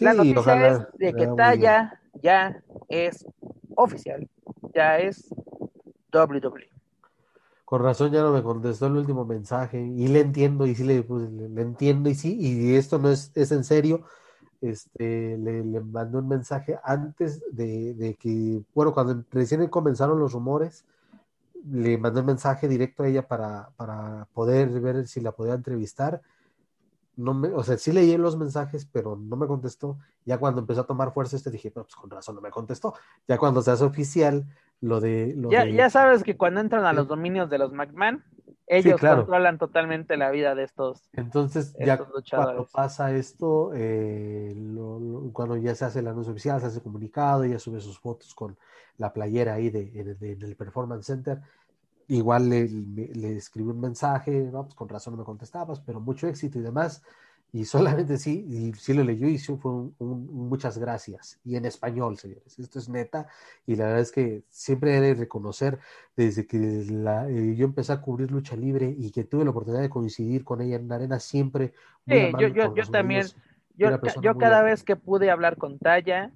la 0.00 0.14
noticia 0.14 0.66
es 0.68 0.80
de 0.94 1.12
que 1.14 1.28
Talla 1.36 2.00
ya 2.14 2.60
es 2.88 3.24
oficial, 3.76 4.28
ya 4.74 4.98
es 4.98 5.28
WWE. 6.12 6.68
Con 7.64 7.82
razón 7.82 8.12
ya 8.12 8.22
no 8.22 8.32
me 8.32 8.42
contestó 8.42 8.86
el 8.86 8.96
último 8.96 9.24
mensaje 9.24 9.80
y 9.80 10.06
le 10.08 10.20
entiendo 10.20 10.66
y 10.66 10.74
sí 10.74 10.84
le, 10.84 11.02
pues, 11.02 11.30
le, 11.30 11.62
entiendo 11.62 12.08
y 12.08 12.14
sí, 12.14 12.36
y 12.38 12.76
esto 12.76 12.98
no 12.98 13.10
es, 13.10 13.32
es 13.34 13.50
en 13.52 13.64
serio. 13.64 14.04
Este, 14.60 15.36
le, 15.36 15.64
le 15.64 15.80
mandé 15.80 16.18
un 16.18 16.28
mensaje 16.28 16.78
antes 16.82 17.42
de, 17.52 17.94
de, 17.94 18.14
que, 18.14 18.62
bueno, 18.74 18.94
cuando 18.94 19.22
recién 19.30 19.66
comenzaron 19.68 20.18
los 20.18 20.32
rumores, 20.32 20.84
le 21.70 21.98
mandé 21.98 22.20
un 22.20 22.26
mensaje 22.26 22.68
directo 22.68 23.02
a 23.02 23.08
ella 23.08 23.26
para, 23.26 23.70
para 23.76 24.26
poder 24.32 24.68
ver 24.80 25.08
si 25.08 25.20
la 25.20 25.32
podía 25.32 25.54
entrevistar 25.54 26.22
no 27.16 27.34
me, 27.34 27.48
o 27.48 27.62
sea, 27.62 27.78
sí 27.78 27.92
leí 27.92 28.16
los 28.16 28.36
mensajes, 28.36 28.86
pero 28.86 29.16
no 29.16 29.36
me 29.36 29.46
contestó. 29.46 29.98
Ya 30.24 30.38
cuando 30.38 30.60
empezó 30.60 30.82
a 30.82 30.86
tomar 30.86 31.12
fuerza, 31.12 31.36
este 31.36 31.50
dije, 31.50 31.70
pues 31.70 31.94
con 31.96 32.10
razón 32.10 32.34
no 32.34 32.40
me 32.40 32.50
contestó. 32.50 32.94
Ya 33.26 33.38
cuando 33.38 33.62
se 33.62 33.70
hace 33.70 33.84
oficial, 33.84 34.46
lo 34.80 35.00
de. 35.00 35.34
ya, 35.50 35.66
ya 35.66 35.90
sabes 35.90 36.22
que 36.22 36.36
cuando 36.36 36.60
entran 36.60 36.84
a 36.84 36.92
los 36.92 37.08
dominios 37.08 37.48
de 37.48 37.58
los 37.58 37.72
McMahon, 37.72 38.22
ellos 38.66 39.00
controlan 39.00 39.58
totalmente 39.58 40.16
la 40.16 40.30
vida 40.30 40.54
de 40.54 40.64
estos. 40.64 41.08
Entonces, 41.12 41.74
ya 41.78 41.98
cuando 41.98 42.66
pasa 42.70 43.12
esto, 43.12 43.72
eh, 43.74 44.54
cuando 45.32 45.56
ya 45.56 45.74
se 45.74 45.84
hace 45.84 46.00
el 46.00 46.08
anuncio 46.08 46.32
oficial, 46.32 46.60
se 46.60 46.66
hace 46.66 46.82
comunicado, 46.82 47.44
ella 47.44 47.58
sube 47.58 47.80
sus 47.80 47.98
fotos 47.98 48.34
con 48.34 48.58
la 48.98 49.12
playera 49.12 49.54
ahí 49.54 49.70
de, 49.70 49.90
en 49.94 50.42
el 50.42 50.56
Performance 50.56 51.06
Center 51.06 51.40
igual 52.08 52.48
le, 52.48 52.68
le, 52.68 53.36
escribí 53.36 53.70
un 53.70 53.80
mensaje, 53.80 54.48
¿no? 54.52 54.64
Pues 54.64 54.74
con 54.74 54.88
razón 54.88 55.14
no 55.14 55.18
me 55.18 55.24
contestabas, 55.24 55.80
pero 55.80 56.00
mucho 56.00 56.28
éxito 56.28 56.58
y 56.58 56.62
demás. 56.62 57.02
Y 57.52 57.64
solamente 57.64 58.18
sí, 58.18 58.44
y 58.48 58.72
sí 58.74 58.92
lo 58.94 59.02
leyó 59.02 59.28
y 59.28 59.38
sí 59.38 59.56
fue 59.56 59.72
un, 59.72 59.94
muchas 59.98 60.78
gracias. 60.78 61.40
Y 61.44 61.56
en 61.56 61.64
español, 61.64 62.18
señores. 62.18 62.58
Esto 62.58 62.78
es 62.78 62.88
neta. 62.88 63.28
Y 63.66 63.76
la 63.76 63.86
verdad 63.86 64.00
es 64.00 64.12
que 64.12 64.42
siempre 64.50 64.96
he 64.96 65.00
de 65.00 65.14
reconocer, 65.14 65.78
desde 66.16 66.46
que 66.46 66.58
la, 66.90 67.28
eh, 67.28 67.56
yo 67.56 67.64
empecé 67.64 67.92
a 67.92 68.00
cubrir 68.00 68.30
lucha 68.30 68.56
libre 68.56 68.94
y 68.96 69.10
que 69.10 69.24
tuve 69.24 69.44
la 69.44 69.50
oportunidad 69.50 69.82
de 69.82 69.90
coincidir 69.90 70.44
con 70.44 70.60
ella 70.60 70.76
en 70.76 70.88
la 70.88 70.96
arena, 70.96 71.18
siempre. 71.18 71.72
Sí, 72.06 72.32
yo, 72.38 72.48
yo, 72.48 72.74
yo 72.74 72.86
también. 72.86 73.26
Yo, 73.78 73.90
yo 74.22 74.38
cada 74.38 74.62
vez 74.62 74.82
que 74.82 74.96
pude 74.96 75.30
hablar 75.30 75.58
con 75.58 75.78
Talla, 75.78 76.32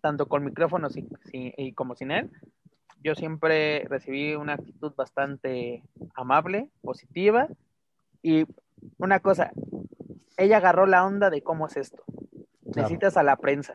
tanto 0.00 0.26
con 0.26 0.44
micrófonos 0.44 0.96
y 0.96 1.72
como 1.74 1.94
sin 1.94 2.10
él, 2.10 2.28
yo 3.02 3.14
siempre 3.14 3.84
recibí 3.88 4.34
una 4.34 4.54
actitud 4.54 4.92
bastante 4.94 5.82
amable, 6.14 6.68
positiva. 6.82 7.48
Y 8.22 8.46
una 8.98 9.20
cosa, 9.20 9.52
ella 10.36 10.58
agarró 10.58 10.86
la 10.86 11.04
onda 11.04 11.30
de 11.30 11.42
cómo 11.42 11.66
es 11.66 11.76
esto. 11.76 12.02
Necesitas 12.62 13.16
a 13.16 13.22
la 13.22 13.36
prensa. 13.36 13.74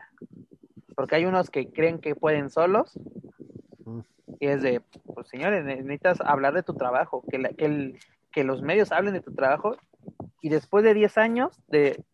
Porque 0.94 1.16
hay 1.16 1.24
unos 1.26 1.50
que 1.50 1.70
creen 1.70 1.98
que 1.98 2.14
pueden 2.14 2.50
solos. 2.50 2.98
Mm. 3.84 4.00
Y 4.40 4.46
es 4.46 4.62
de, 4.62 4.82
pues 5.14 5.28
señores, 5.28 5.64
necesitas 5.64 6.20
hablar 6.20 6.54
de 6.54 6.62
tu 6.62 6.74
trabajo, 6.74 7.24
que, 7.30 7.42
que, 7.56 7.98
que 8.32 8.44
los 8.44 8.62
medios 8.62 8.92
hablen 8.92 9.14
de 9.14 9.20
tu 9.20 9.34
trabajo. 9.34 9.76
Y 10.40 10.50
después 10.50 10.84
de 10.84 10.94
10 10.94 11.18
años 11.18 11.60
de 11.68 12.04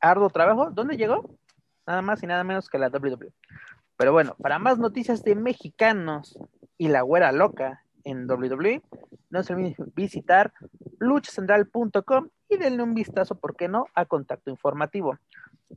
arduo 0.00 0.30
trabajo, 0.30 0.70
¿dónde 0.70 0.96
llegó? 0.96 1.38
Nada 1.86 2.02
más 2.02 2.22
y 2.22 2.26
nada 2.26 2.44
menos 2.44 2.68
que 2.68 2.78
la 2.78 2.88
WWE. 2.88 3.32
Pero 4.00 4.12
bueno, 4.12 4.34
para 4.40 4.58
más 4.58 4.78
noticias 4.78 5.22
de 5.24 5.34
mexicanos 5.34 6.38
y 6.78 6.88
la 6.88 7.02
güera 7.02 7.32
loca 7.32 7.84
en 8.02 8.26
WWE, 8.26 8.80
no 9.28 9.42
se 9.42 9.52
olviden 9.52 9.92
visitar 9.94 10.54
luchacentral.com 11.00 12.30
y 12.48 12.56
denle 12.56 12.82
un 12.82 12.94
vistazo, 12.94 13.34
¿por 13.34 13.56
qué 13.56 13.68
no?, 13.68 13.84
a 13.94 14.06
contacto 14.06 14.48
informativo. 14.48 15.18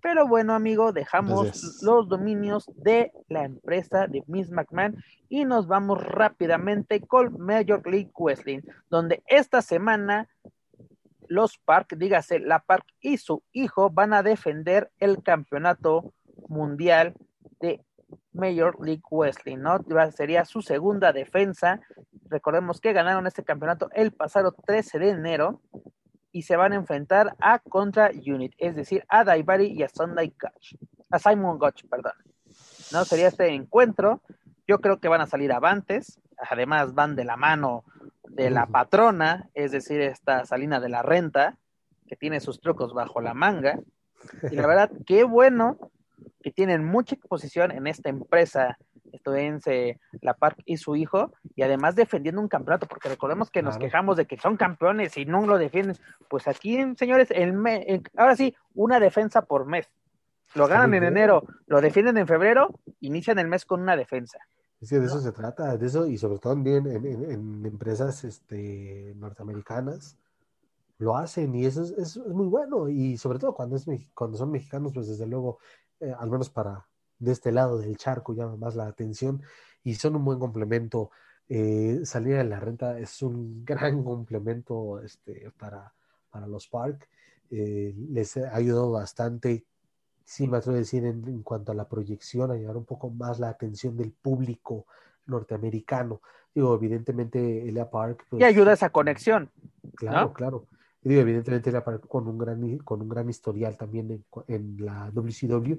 Pero 0.02 0.26
bueno, 0.26 0.54
amigo, 0.54 0.94
dejamos 0.94 1.82
los 1.84 2.08
dominios 2.08 2.72
de 2.78 3.12
la 3.28 3.44
empresa 3.44 4.08
de 4.08 4.24
Miss 4.28 4.50
McMahon 4.52 5.04
y 5.28 5.44
nos 5.44 5.68
vamos 5.68 6.02
rápidamente 6.02 7.02
con 7.02 7.38
Major 7.38 7.86
League 7.86 8.14
Wrestling, 8.18 8.62
donde 8.90 9.22
esta 9.28 9.62
semana 9.62 10.30
los 11.28 11.58
Park, 11.58 11.96
dígase 11.98 12.40
la 12.40 12.60
Park 12.60 12.86
y 13.02 13.18
su 13.18 13.44
hijo 13.52 13.90
van 13.90 14.14
a 14.14 14.24
defender 14.24 14.92
el 15.00 15.22
campeonato 15.22 16.14
mundial 16.48 17.16
de 17.60 17.84
Major 18.34 18.76
League 18.84 19.04
Wrestling, 19.12 19.58
¿no? 19.58 19.80
Sería 20.12 20.46
su 20.46 20.62
segunda 20.62 21.14
defensa. 21.14 21.82
Recordemos 22.30 22.82
que 22.82 22.94
ganaron 22.94 23.28
este 23.28 23.44
campeonato 23.44 23.90
el 23.94 24.12
pasado 24.12 24.52
13 24.52 25.00
de 25.00 25.10
enero 25.10 25.62
y 26.32 26.44
se 26.44 26.56
van 26.56 26.74
a 26.74 26.78
enfrentar 26.78 27.36
a 27.40 27.60
contra 27.60 28.10
Unit, 28.10 28.54
es 28.58 28.76
decir, 28.76 29.06
a 29.08 29.24
Daivari 29.24 29.68
y 29.68 29.84
a 29.84 29.90
Sunday 29.90 30.34
Gotch, 30.40 30.76
a 31.12 31.20
Simon 31.20 31.60
Gotch, 31.60 31.86
perdón. 31.86 32.14
¿No? 32.92 33.06
Sería 33.06 33.28
este 33.28 33.48
encuentro. 33.50 34.22
Yo 34.68 34.80
creo 34.80 35.00
que 35.00 35.08
van 35.08 35.22
a 35.22 35.28
salir 35.28 35.52
avantes, 35.52 36.20
además 36.38 36.94
van 36.94 37.16
de 37.16 37.26
la 37.26 37.38
mano 37.38 37.84
de 38.30 38.50
la 38.50 38.66
patrona, 38.66 39.50
es 39.54 39.72
decir, 39.72 40.02
esta 40.02 40.46
Salina 40.46 40.80
de 40.80 40.90
la 40.90 41.04
Renta, 41.04 41.58
que 42.08 42.16
tiene 42.16 42.40
sus 42.40 42.60
trucos 42.60 42.94
bajo 42.94 43.22
la 43.22 43.34
manga. 43.34 43.80
Y 44.52 44.56
la 44.56 44.66
verdad, 44.66 44.92
qué 45.06 45.24
bueno 45.24 45.78
que 46.42 46.52
tienen 46.52 46.84
mucha 46.84 47.16
exposición 47.16 47.72
en 47.72 47.88
esta 47.88 48.10
empresa 48.10 48.78
estadounidense, 49.12 50.00
La 50.22 50.34
Park 50.34 50.62
y 50.66 50.78
su 50.78 50.96
hijo, 50.96 51.32
y 51.56 51.62
además 51.62 51.96
defendiendo 51.96 52.42
un 52.42 52.48
campeonato, 52.48 52.88
porque 52.88 53.10
recordemos 53.10 53.50
que 53.50 53.62
nos 53.62 53.78
quejamos 53.78 54.18
de 54.18 54.26
que 54.26 54.38
son 54.38 54.58
campeones 54.58 55.16
y 55.18 55.26
no 55.26 55.46
lo 55.46 55.58
defienden. 55.58 55.96
Pues 56.28 56.48
aquí, 56.48 56.80
señores, 56.98 57.30
el 57.32 57.54
ahora 58.18 58.36
sí, 58.36 58.56
una 58.74 59.00
defensa 59.00 59.44
por 59.44 59.66
mes. 59.66 59.90
Lo 60.56 60.68
ganan 60.68 60.94
en 60.94 61.04
enero, 61.04 61.44
lo 61.66 61.82
defienden 61.82 62.18
en 62.18 62.28
febrero, 62.28 62.80
inician 63.00 63.40
el 63.40 63.48
mes 63.48 63.66
con 63.66 63.82
una 63.82 63.96
defensa. 63.96 64.40
Es 64.82 64.90
que 64.90 65.00
de 65.00 65.06
eso 65.06 65.20
se 65.20 65.32
trata, 65.32 65.78
de 65.78 65.86
eso, 65.86 66.06
y 66.08 66.18
sobre 66.18 66.40
todo 66.40 66.54
también 66.54 66.86
en, 66.88 67.66
empresas 67.66 68.24
este, 68.24 69.14
norteamericanas, 69.16 70.18
lo 71.00 71.18
hacen 71.18 71.56
y 71.56 71.66
eso 71.66 71.84
es, 71.84 71.92
es, 71.92 72.18
muy 72.18 72.48
bueno 72.48 72.88
y 72.88 73.18
sobre 73.18 73.40
todo 73.40 73.54
cuando 73.54 73.76
es 73.76 73.86
cuando 74.14 74.38
son 74.38 74.52
mexicanos 74.52 74.94
pues 74.94 75.08
desde 75.08 75.26
luego 75.26 75.58
eh, 76.04 76.14
al 76.18 76.30
menos 76.30 76.50
para 76.50 76.88
de 77.20 77.32
este 77.32 77.52
lado 77.52 77.78
del 77.78 77.98
charco, 77.98 78.34
llama 78.34 78.58
más 78.58 78.76
la 78.76 78.88
atención 78.88 79.42
y 79.84 79.96
son 79.96 80.16
un 80.16 80.26
buen 80.26 80.40
complemento. 80.40 81.12
Eh, 81.50 82.02
salir 82.04 82.38
de 82.38 82.44
la 82.44 82.60
renta 82.60 83.00
es 83.00 83.22
un 83.22 83.64
gran 83.66 84.04
complemento 84.04 85.00
este, 85.00 85.52
para, 85.58 85.94
para 86.30 86.48
los 86.48 86.68
Park. 86.68 87.08
Eh, 87.50 87.94
les 88.10 88.38
ha 88.38 88.56
ayudado 88.56 88.92
bastante, 88.92 89.66
sí 90.24 90.48
me 90.48 90.58
atrevo 90.58 90.76
a 90.76 90.80
decir, 90.80 91.06
en, 91.06 91.44
cuanto 91.44 91.72
a 91.72 91.76
la 91.76 91.88
proyección, 91.88 92.52
a 92.52 92.56
llevar 92.56 92.78
un 92.78 92.86
poco 92.86 93.10
más 93.10 93.40
la 93.40 93.50
atención 93.50 93.96
del 93.96 94.12
público 94.12 94.86
norteamericano. 95.28 96.22
Digo, 96.54 96.76
evidentemente 96.76 97.68
Elia 97.68 97.90
Park. 97.90 98.26
Pues, 98.30 98.42
y 98.42 98.46
ayuda 98.46 98.72
a 98.72 98.74
esa 98.74 98.90
conexión. 98.90 99.50
Claro, 99.96 100.34
claro. 100.34 100.68
Evidentemente 101.04 101.72
con 102.08 102.28
un 102.28 102.38
gran, 102.38 102.78
con 102.80 103.02
un 103.02 103.10
gran 103.10 103.30
historial 103.30 103.78
también 103.78 104.12
en, 104.12 104.26
en 104.48 104.86
la 104.86 105.12
WCW, 105.12 105.78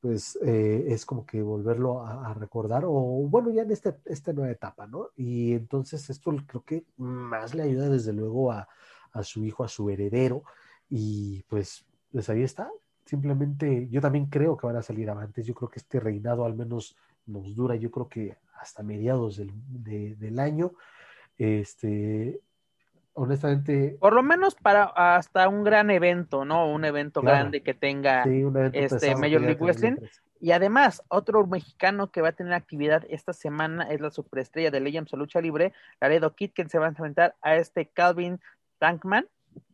pues 0.00 0.38
eh, 0.42 0.86
es 0.88 1.04
como 1.04 1.26
que 1.26 1.42
volverlo 1.42 2.04
a, 2.04 2.32
recordar, 2.34 2.84
o 2.86 2.90
bueno, 2.90 3.50
ya 3.50 3.62
en 3.62 3.70
este, 3.70 3.96
esta 4.06 4.32
nueva 4.32 4.50
etapa, 4.50 4.86
¿no? 4.86 5.08
Y 5.16 5.52
entonces 5.52 6.08
esto 6.08 6.34
creo 6.46 6.64
que 6.64 6.84
más 6.96 7.54
le 7.54 7.62
ayuda 7.62 7.88
desde 7.88 8.12
luego 8.12 8.50
a, 8.50 8.68
a 9.12 9.22
su 9.22 9.44
hijo, 9.44 9.62
a 9.64 9.68
su 9.68 9.90
heredero, 9.90 10.42
y 10.88 11.42
pues, 11.48 11.84
pues 12.12 12.28
ahí 12.28 12.42
está. 12.42 12.70
Simplemente 13.04 13.88
yo 13.90 14.00
también 14.00 14.26
creo 14.26 14.56
que 14.56 14.66
van 14.66 14.76
a 14.76 14.82
salir 14.82 15.08
avantes. 15.10 15.46
Yo 15.46 15.54
creo 15.54 15.70
que 15.70 15.78
este 15.78 16.00
reinado 16.00 16.44
al 16.44 16.54
menos 16.54 16.96
nos 17.26 17.54
dura, 17.54 17.76
yo 17.76 17.90
creo 17.90 18.08
que 18.08 18.36
hasta 18.60 18.82
mediados 18.82 19.36
del, 19.36 19.52
del 20.18 20.38
año. 20.38 20.72
Este, 21.38 22.40
honestamente. 23.20 23.96
Por 24.00 24.14
lo 24.14 24.22
menos 24.22 24.54
para 24.54 24.84
hasta 24.84 25.48
un 25.48 25.62
gran 25.62 25.90
evento, 25.90 26.44
¿no? 26.44 26.70
Un 26.70 26.84
evento 26.84 27.20
grande 27.20 27.62
que 27.62 27.74
tenga 27.74 28.24
este 28.72 29.14
Major 29.14 29.40
League 29.40 29.60
Wrestling. 29.60 29.96
Y 30.40 30.52
además, 30.52 31.02
otro 31.08 31.46
mexicano 31.46 32.10
que 32.10 32.22
va 32.22 32.28
a 32.28 32.32
tener 32.32 32.54
actividad 32.54 33.04
esta 33.10 33.34
semana 33.34 33.90
es 33.90 34.00
la 34.00 34.10
superestrella 34.10 34.70
de 34.70 34.80
Legends 34.80 35.12
Lucha 35.12 35.40
Libre, 35.42 35.74
Laredo 36.00 36.34
Kid, 36.34 36.52
que 36.52 36.66
se 36.66 36.78
va 36.78 36.86
a 36.86 36.90
enfrentar 36.90 37.36
a 37.42 37.56
este 37.56 37.86
Calvin 37.86 38.40
Tankman. 38.78 39.28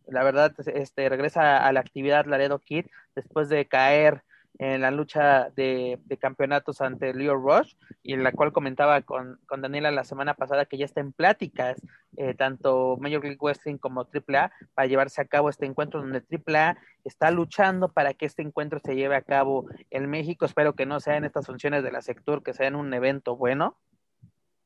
La 0.08 0.24
verdad, 0.24 0.52
este 0.66 1.08
regresa 1.08 1.64
a 1.64 1.72
la 1.72 1.80
actividad 1.80 2.26
Laredo 2.26 2.58
Kid 2.58 2.86
después 3.14 3.48
de 3.48 3.66
caer 3.66 4.24
en 4.58 4.80
la 4.80 4.90
lucha 4.90 5.50
de, 5.50 5.98
campeonatos 6.18 6.80
ante 6.80 7.12
Leo 7.12 7.34
Rush, 7.34 7.74
y 8.02 8.14
en 8.14 8.22
la 8.22 8.32
cual 8.32 8.52
comentaba 8.52 9.02
con, 9.02 9.38
Daniela 9.58 9.90
la 9.90 10.04
semana 10.04 10.34
pasada 10.34 10.64
que 10.64 10.78
ya 10.78 10.84
está 10.84 11.00
en 11.00 11.12
pláticas, 11.12 11.80
eh, 12.16 12.34
tanto 12.34 12.96
Major 12.98 13.22
League 13.22 13.38
Wrestling 13.40 13.76
como 13.76 14.02
AAA, 14.02 14.50
para 14.74 14.86
llevarse 14.86 15.20
a 15.20 15.26
cabo 15.26 15.50
este 15.50 15.66
encuentro 15.66 16.00
donde 16.00 16.22
AAA 16.22 16.78
está 17.04 17.30
luchando 17.30 17.88
para 17.88 18.14
que 18.14 18.26
este 18.26 18.42
encuentro 18.42 18.80
se 18.82 18.96
lleve 18.96 19.16
a 19.16 19.22
cabo 19.22 19.66
en 19.90 20.08
México. 20.08 20.46
Espero 20.46 20.74
que 20.74 20.86
no 20.86 21.00
sea 21.00 21.16
en 21.16 21.24
estas 21.24 21.46
funciones 21.46 21.82
de 21.82 21.92
la 21.92 22.00
Sectur, 22.00 22.42
que 22.42 22.54
sea 22.54 22.66
en 22.66 22.76
un 22.76 22.92
evento 22.94 23.36
bueno, 23.36 23.76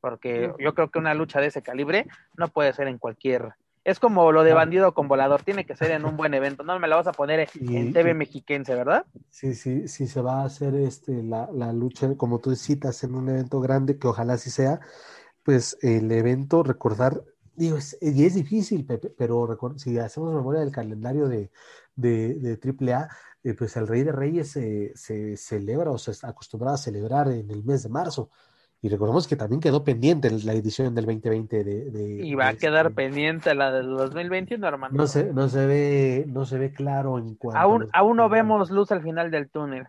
porque 0.00 0.52
yo 0.58 0.74
creo 0.74 0.90
que 0.90 0.98
una 0.98 1.14
lucha 1.14 1.40
de 1.40 1.48
ese 1.48 1.62
calibre 1.62 2.06
no 2.36 2.48
puede 2.48 2.72
ser 2.72 2.88
en 2.88 2.98
cualquier 2.98 3.54
es 3.90 3.98
como 3.98 4.32
lo 4.32 4.42
de 4.42 4.52
bandido 4.52 4.94
con 4.94 5.08
volador, 5.08 5.42
tiene 5.42 5.66
que 5.66 5.76
ser 5.76 5.90
en 5.90 6.04
un 6.04 6.16
buen 6.16 6.34
evento, 6.34 6.62
no 6.62 6.78
me 6.78 6.88
la 6.88 6.96
vas 6.96 7.06
a 7.06 7.12
poner 7.12 7.48
en 7.60 7.92
TV 7.92 8.14
mexiquense, 8.14 8.74
¿verdad? 8.74 9.04
Sí, 9.28 9.54
sí, 9.54 9.88
sí 9.88 10.06
se 10.06 10.20
va 10.20 10.42
a 10.42 10.44
hacer 10.44 10.74
este 10.74 11.22
la, 11.22 11.48
la 11.52 11.72
lucha, 11.72 12.14
como 12.16 12.38
tú 12.38 12.54
citas, 12.56 13.02
en 13.04 13.14
un 13.14 13.28
evento 13.28 13.60
grande, 13.60 13.98
que 13.98 14.08
ojalá 14.08 14.38
sí 14.38 14.50
sea, 14.50 14.80
pues 15.42 15.78
el 15.82 16.10
evento, 16.12 16.62
recordar, 16.62 17.22
digo, 17.54 17.76
es, 17.76 17.98
y 18.00 18.24
es 18.24 18.34
difícil, 18.34 18.86
Pepe, 18.86 19.10
pero 19.10 19.58
si 19.76 19.98
hacemos 19.98 20.34
memoria 20.34 20.60
del 20.60 20.72
calendario 20.72 21.28
de, 21.28 21.50
de, 21.96 22.34
de 22.34 22.94
AAA, 22.94 23.08
eh, 23.42 23.54
pues 23.54 23.76
el 23.76 23.86
Rey 23.86 24.02
de 24.02 24.12
Reyes 24.12 24.50
se, 24.50 24.92
se 24.94 25.36
celebra 25.36 25.90
o 25.90 25.98
se 25.98 26.12
acostumbra 26.26 26.74
a 26.74 26.76
celebrar 26.76 27.28
en 27.28 27.50
el 27.50 27.64
mes 27.64 27.82
de 27.82 27.88
marzo. 27.88 28.30
Y 28.82 28.88
recordemos 28.88 29.28
que 29.28 29.36
también 29.36 29.60
quedó 29.60 29.84
pendiente 29.84 30.30
la 30.30 30.54
edición 30.54 30.94
del 30.94 31.04
2020 31.04 31.64
de... 31.64 31.90
de 31.90 32.26
y 32.26 32.34
va 32.34 32.48
a 32.48 32.54
quedar 32.54 32.86
este 32.86 32.96
pendiente 32.96 33.54
la 33.54 33.70
del 33.72 33.94
2021, 33.94 34.66
hermano. 34.66 34.96
No 34.96 35.06
se, 35.06 35.34
no 35.34 35.48
se 35.50 35.66
ve, 35.66 36.24
no 36.26 36.46
se 36.46 36.56
ve 36.56 36.72
claro 36.72 37.18
en 37.18 37.34
cuanto 37.34 37.60
aún, 37.60 37.88
aún 37.92 38.16
no 38.16 38.30
vemos 38.30 38.70
luz 38.70 38.90
al 38.90 39.02
final 39.02 39.30
del 39.30 39.50
túnel. 39.50 39.86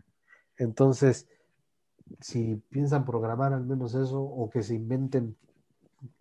Entonces, 0.58 1.30
si 2.20 2.62
piensan 2.70 3.06
programar 3.06 3.54
al 3.54 3.66
menos 3.66 3.96
eso, 3.96 4.22
o 4.22 4.50
que 4.50 4.62
se 4.62 4.76
inventen, 4.76 5.38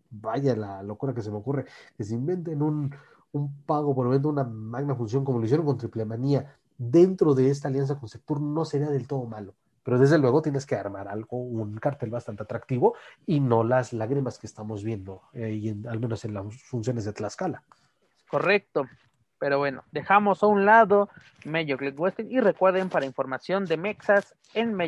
vaya 0.08 0.54
la 0.54 0.84
locura 0.84 1.12
que 1.12 1.22
se 1.22 1.30
me 1.32 1.38
ocurre, 1.38 1.64
que 1.96 2.04
se 2.04 2.14
inventen 2.14 2.62
un, 2.62 2.94
un 3.32 3.62
pago 3.62 3.96
por 3.96 4.06
evento, 4.06 4.28
una 4.28 4.44
magna 4.44 4.94
función 4.94 5.24
como 5.24 5.40
lo 5.40 5.44
hicieron 5.44 5.66
con 5.66 5.76
Triple 5.76 6.04
Manía, 6.04 6.56
dentro 6.78 7.34
de 7.34 7.50
esta 7.50 7.66
alianza 7.66 7.98
con 7.98 8.08
Sector, 8.08 8.40
no 8.40 8.64
sería 8.64 8.90
del 8.90 9.08
todo 9.08 9.24
malo 9.26 9.56
pero 9.82 9.98
desde 9.98 10.18
luego 10.18 10.42
tienes 10.42 10.66
que 10.66 10.76
armar 10.76 11.08
algo, 11.08 11.38
un 11.38 11.78
cartel 11.78 12.10
bastante 12.10 12.42
atractivo 12.42 12.94
y 13.26 13.40
no 13.40 13.64
las 13.64 13.92
lágrimas 13.92 14.38
que 14.38 14.46
estamos 14.46 14.84
viendo, 14.84 15.22
eh, 15.32 15.74
al 15.88 16.00
menos 16.00 16.24
en 16.24 16.34
las 16.34 16.62
funciones 16.62 17.04
de 17.04 17.12
Tlaxcala. 17.12 17.62
Correcto. 18.28 18.86
Pero 19.40 19.58
bueno, 19.58 19.84
dejamos 19.90 20.42
a 20.42 20.46
un 20.46 20.66
lado 20.66 21.08
Major 21.46 21.80
League 21.80 21.96
Wrestling 21.98 22.26
y 22.30 22.40
recuerden 22.40 22.90
para 22.90 23.06
información 23.06 23.64
de 23.64 23.78
Mexas 23.78 24.34
en, 24.52 24.78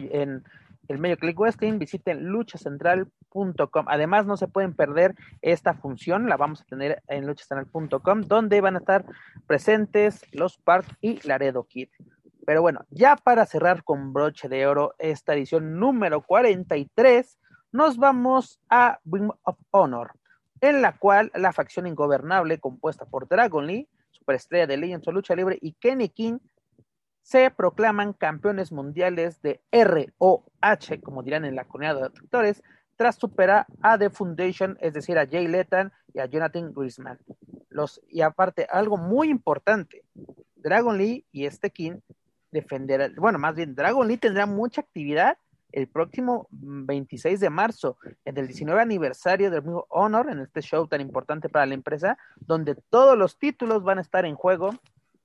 el 0.89 0.99
Major 0.99 1.23
League 1.23 1.39
Wrestling, 1.39 1.79
visiten 1.79 2.27
luchacentral.com. 2.27 3.87
Además, 3.89 4.27
no 4.27 4.37
se 4.37 4.49
pueden 4.49 4.75
perder 4.75 5.15
esta 5.41 5.73
función, 5.73 6.29
la 6.29 6.37
vamos 6.37 6.61
a 6.61 6.65
tener 6.65 7.03
en 7.09 7.27
luchacentral.com, 7.27 8.21
donde 8.23 8.61
van 8.61 8.77
a 8.77 8.81
estar 8.81 9.07
presentes 9.47 10.23
los 10.33 10.59
Park 10.59 10.99
y 11.01 11.27
Laredo 11.27 11.65
Kid. 11.65 11.89
Pero 12.45 12.63
bueno, 12.63 12.85
ya 12.91 13.17
para 13.17 13.47
cerrar 13.47 13.85
con 13.85 14.13
broche 14.13 14.49
de 14.49 14.67
oro 14.67 14.95
esta 14.99 15.35
edición 15.35 15.79
número 15.79 16.23
43, 16.23 17.39
nos 17.71 17.97
vamos 17.97 18.61
a 18.69 18.99
Ring 19.05 19.31
of 19.45 19.57
Honor, 19.71 20.13
en 20.61 20.83
la 20.83 20.97
cual 20.99 21.31
la 21.35 21.53
facción 21.53 21.87
ingobernable 21.87 22.59
compuesta 22.59 23.05
por 23.05 23.29
Dragon 23.29 23.67
Lee, 23.67 23.89
superestrella 24.11 24.67
de 24.67 24.77
Legends 24.77 25.07
o 25.07 25.13
Lucha 25.13 25.37
Libre, 25.37 25.59
y 25.61 25.73
Kenny 25.75 26.09
King 26.09 26.39
se 27.23 27.51
proclaman 27.51 28.13
campeones 28.13 28.73
mundiales 28.73 29.41
de 29.43 29.61
ROH, 29.71 31.01
como 31.03 31.23
dirán 31.23 31.45
en 31.45 31.55
la 31.55 31.65
comunidad 31.65 31.97
de 31.97 32.07
actores, 32.07 32.63
tras 32.97 33.17
superar 33.17 33.67
a 33.81 33.97
The 33.97 34.11
Foundation, 34.11 34.77
es 34.81 34.93
decir, 34.93 35.17
a 35.19 35.27
Jay 35.27 35.47
Lethan 35.47 35.93
y 36.13 36.19
a 36.19 36.27
Jonathan 36.27 36.73
Grisman. 36.75 37.19
Los, 37.69 38.03
y 38.09 38.21
aparte, 38.21 38.67
algo 38.69 38.97
muy 38.97 39.31
importante, 39.31 40.05
Dragon 40.57 40.99
Lee 40.99 41.25
y 41.33 41.47
este 41.47 41.71
King 41.71 42.01
defender, 42.53 43.13
bueno, 43.17 43.39
más 43.39 43.57
bien 43.57 43.75
Dragon 43.75 44.07
Lee 44.07 44.19
tendrá 44.19 44.47
mucha 44.47 44.83
actividad 44.83 45.37
el 45.73 45.89
próximo 45.89 46.47
26 46.51 47.41
de 47.41 47.51
marzo, 47.51 47.97
en 48.25 48.37
el 48.37 48.47
19 48.47 48.81
aniversario 48.81 49.51
del 49.51 49.63
mismo 49.63 49.87
Honor, 49.89 50.31
en 50.31 50.41
este 50.41 50.61
show 50.61 50.87
tan 50.87 51.01
importante 51.01 51.49
para 51.49 51.67
la 51.67 51.75
empresa, 51.75 52.19
donde 52.41 52.75
todos 52.75 53.17
los 53.17 53.39
títulos 53.39 53.83
van 53.83 53.99
a 53.99 54.03
estar 54.03 54.25
en 54.27 54.35
juego. 54.35 54.71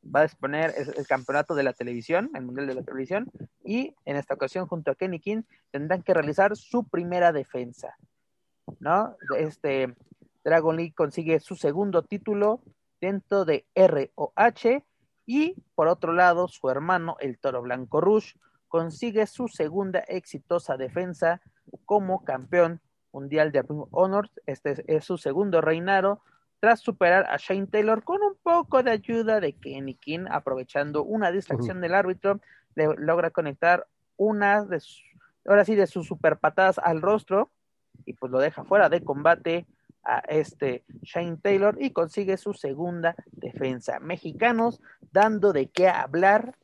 Va 0.04 0.22
a 0.22 0.24
exponer 0.24 0.74
el, 0.78 1.06
campeonato 1.06 1.54
de 1.54 1.64
la 1.64 1.74
televisión, 1.74 2.32
el 2.34 2.46
mundial 2.46 2.66
de 2.68 2.76
la 2.76 2.82
televisión, 2.82 3.30
y 3.66 3.94
en 4.06 4.16
esta 4.16 4.36
ocasión, 4.36 4.66
junto 4.66 4.92
a 4.92 4.96
Kenny 4.96 5.20
King, 5.20 5.42
tendrán 5.70 6.02
que 6.02 6.14
realizar 6.14 6.56
su 6.56 6.86
primera 6.86 7.34
defensa. 7.34 7.98
¿No? 8.80 9.18
Este 9.38 9.94
Dragon 10.46 10.78
Lee 10.78 10.92
consigue 10.92 11.42
su 11.42 11.56
segundo 11.56 12.04
título 12.04 12.62
dentro 13.02 13.44
de 13.44 13.66
ROH 13.76 14.84
y 15.28 15.56
por 15.76 15.90
otro 15.90 16.14
lado, 16.14 16.48
su 16.48 16.70
hermano, 16.70 17.18
el 17.20 17.38
Toro 17.38 17.62
Blanco 17.62 18.02
Rush, 18.02 18.34
consigue 18.70 19.28
su 19.28 19.50
segunda 19.50 20.00
exitosa 20.00 20.78
defensa 20.78 21.42
como 21.86 22.24
campeón 22.24 22.82
mundial 23.12 23.52
de 23.52 23.62
Ring 23.62 23.84
Honor. 23.92 24.32
Este 24.46 24.84
es, 24.88 25.04
su 25.04 25.18
segundo 25.18 25.62
reinado 25.62 26.22
tras 26.60 26.80
superar 26.80 27.28
a 27.30 27.38
Shane 27.38 27.68
Taylor 27.68 28.04
con 28.04 28.24
un 28.24 28.36
poco 28.42 28.82
de 28.82 28.92
ayuda 28.92 29.40
de 29.40 29.54
Kenny 29.54 29.94
King, 29.94 30.26
aprovechando 30.30 31.04
una 31.04 31.32
distracción 31.32 31.82
del 31.82 31.94
árbitro, 31.94 32.40
le 32.74 32.96
logra 32.98 33.30
conectar 33.30 33.86
una 34.16 34.64
de 34.64 34.80
sus, 34.80 35.04
ahora 35.46 35.66
sí, 35.66 35.76
de 35.76 35.86
sus 35.86 36.08
super 36.08 36.38
patadas 36.38 36.80
al 36.80 37.02
rostro 37.02 37.52
y 38.06 38.14
pues 38.14 38.32
lo 38.32 38.40
deja 38.40 38.64
fuera 38.64 38.90
de 38.90 39.04
combate 39.04 39.68
a 40.04 40.20
este 40.28 40.86
Shane 41.02 41.38
Taylor 41.38 41.78
y 41.80 41.92
consigue 41.92 42.38
su 42.38 42.54
segunda 42.54 43.16
defensa. 43.32 44.00
Mexicanos 44.00 44.82
dando 45.12 45.54
de 45.54 45.70
qué 45.70 45.90
hablar 45.90 46.56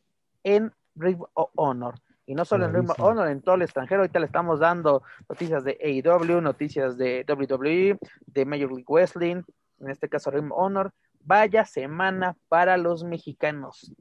en 0.43 0.71
Ring 0.95 1.21
of 1.33 1.49
Honor. 1.55 1.95
Y 2.25 2.35
no 2.35 2.45
solo 2.45 2.65
en 2.65 2.73
Ring 2.73 2.89
of 2.89 2.99
Honor, 2.99 3.27
en 3.29 3.41
todo 3.41 3.55
el 3.55 3.63
extranjero. 3.63 4.01
Ahorita 4.01 4.19
le 4.19 4.27
estamos 4.27 4.59
dando 4.59 5.03
noticias 5.27 5.63
de 5.63 5.77
AEW, 5.81 6.41
noticias 6.41 6.97
de 6.97 7.25
WWE, 7.27 7.99
de 8.27 8.45
Major 8.45 8.71
League 8.71 8.85
Wrestling, 8.87 9.41
en 9.79 9.89
este 9.89 10.07
caso 10.07 10.31
Ring 10.31 10.51
of 10.51 10.57
Honor. 10.57 10.93
Vaya 11.25 11.65
semana 11.65 12.37
para 12.47 12.77
los 12.77 13.03
mexicanos. 13.03 13.93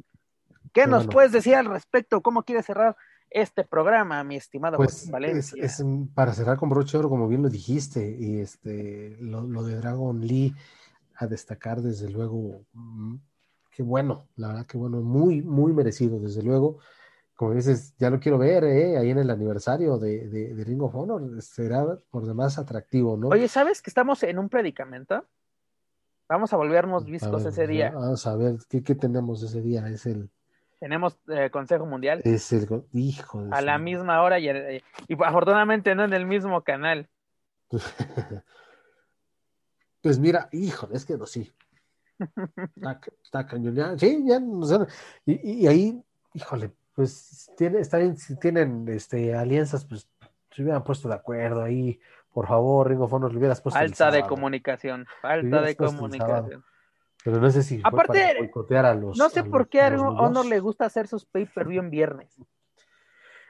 ¿Qué 0.73 0.87
nos 0.87 1.07
puedes 1.07 1.33
decir 1.33 1.55
al 1.55 1.67
respecto? 1.67 2.23
¿Cómo 2.23 2.45
quieres 2.45 2.65
cerrar 2.65 2.97
este 3.35 3.65
programa, 3.65 4.23
mi 4.25 4.37
estimado 4.37 4.77
pues 4.77 5.11
Valencia. 5.11 5.63
Es, 5.65 5.83
para 6.15 6.33
cerrar 6.33 6.57
con 6.57 6.69
broche 6.69 6.97
oro, 6.97 7.09
como 7.09 7.29
bien 7.29 7.43
lo 7.43 7.49
dijiste, 7.49 8.17
y 8.19 8.41
este 8.41 9.17
lo, 9.21 9.63
de 9.63 9.77
Dragon 9.77 10.21
Lee 10.21 10.55
a 11.17 11.27
destacar, 11.27 11.81
desde 11.83 12.11
luego, 12.11 12.65
mm, 12.73 13.17
qué 13.71 13.83
bueno, 13.83 14.29
la 14.37 14.49
verdad 14.49 14.67
que 14.67 14.79
bueno, 14.79 15.01
muy, 15.01 15.43
muy 15.43 15.73
merecido, 15.73 16.19
desde 16.19 16.43
luego. 16.43 16.79
Como 17.35 17.55
dices, 17.55 17.95
ya 17.99 18.11
lo 18.11 18.21
quiero 18.21 18.39
ver, 18.39 18.63
¿eh? 18.65 18.99
ahí 18.99 19.11
en 19.11 19.19
el 19.19 19.31
aniversario 19.31 19.99
de, 19.99 20.29
de, 20.29 20.65
Ring 20.65 20.83
of 20.83 20.95
Honor, 20.95 21.43
será 21.43 21.99
por 22.11 22.27
demás 22.27 22.59
atractivo, 22.59 23.17
¿no? 23.17 23.29
Oye, 23.29 23.49
¿sabes 23.49 23.83
que 23.83 23.91
estamos 23.91 24.23
en 24.23 24.39
un 24.39 24.49
predicamento? 24.49 25.27
Vamos 26.29 26.53
a 26.53 26.57
volvernos 26.57 27.05
viscos 27.05 27.45
ese 27.45 27.67
día. 27.67 27.91
Vamos 27.91 28.27
a 28.27 28.37
ver, 28.37 28.59
¿qué, 28.69 28.83
¿qué 28.83 28.95
tenemos 28.95 29.43
ese 29.43 29.61
día? 29.61 29.89
Es 29.89 30.07
el 30.07 30.31
tenemos 30.83 31.17
eh, 31.29 31.49
Consejo 31.51 31.87
Mundial. 31.87 32.23
Es 32.25 32.53
el 32.53 32.67
hijo 32.93 33.47
A 33.53 33.61
la 33.61 33.79
misma 33.79 34.21
hora 34.21 34.41
y, 34.41 34.49
y, 34.49 35.15
afortunadamente 35.25 35.95
no 35.95 36.03
en 36.03 36.13
el 36.13 36.27
mismo 36.27 36.63
canal. 36.63 37.09
Pues 40.01 40.19
mira, 40.19 40.49
híjole, 40.51 40.97
es 40.97 41.05
que 41.05 41.17
no, 41.17 41.27
sí. 41.27 41.53
Está, 42.75 43.01
está 43.23 43.47
cañón. 43.47 43.97
sí, 44.01 44.25
ya, 44.27 44.41
y, 45.25 45.63
y, 45.63 45.67
ahí, 45.69 46.03
híjole, 46.35 46.73
pues 46.93 47.53
tiene, 47.57 47.79
está 47.79 47.99
bien, 47.99 48.17
si 48.17 48.37
tienen 48.37 48.89
este, 48.89 49.33
alianzas, 49.33 49.85
pues 49.85 50.09
se 50.51 50.63
hubieran 50.63 50.83
puesto 50.83 51.09
de 51.09 51.15
acuerdo 51.15 51.63
ahí. 51.63 52.01
Por 52.33 52.49
favor, 52.49 52.89
Ringo 52.89 53.07
Fonos, 53.07 53.31
le 53.31 53.39
hubieras 53.39 53.61
puesto. 53.61 53.79
Falta 53.79 54.11
de 54.11 54.27
comunicación, 54.27 55.07
falta 55.21 55.63
de 55.63 55.77
comunicación. 55.77 56.65
Pero 57.25 57.41
no 57.41 57.51
sé 57.51 57.63
si 57.63 57.81
Aparte, 57.85 58.37
boicotear 58.39 58.85
a 58.87 58.95
los. 58.95 59.17
No 59.17 59.29
sé 59.29 59.45
por 59.45 59.69
qué 59.69 59.81
a 59.81 59.89
Honor 60.01 60.47
le 60.47 60.61
gusta 60.61 60.87
hacer 60.87 61.07
sus 61.07 61.25
pay-per-view 61.25 61.81
en 61.81 61.91
viernes. 61.91 62.37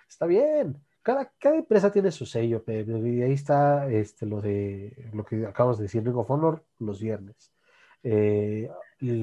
Está 0.08 0.26
bien. 0.26 0.76
Cada, 1.02 1.32
cada 1.38 1.56
empresa 1.56 1.90
tiene 1.90 2.12
su 2.12 2.26
sello, 2.26 2.62
y 2.66 3.22
ahí 3.22 3.32
está 3.32 3.90
este, 3.90 4.24
lo 4.24 4.40
de 4.40 5.10
lo 5.12 5.24
que 5.24 5.46
acabamos 5.46 5.78
de 5.78 5.84
decir, 5.84 6.04
Ring 6.04 6.16
of 6.16 6.30
Honor, 6.30 6.62
los 6.78 7.00
viernes. 7.00 7.52
Eh, 8.04 8.70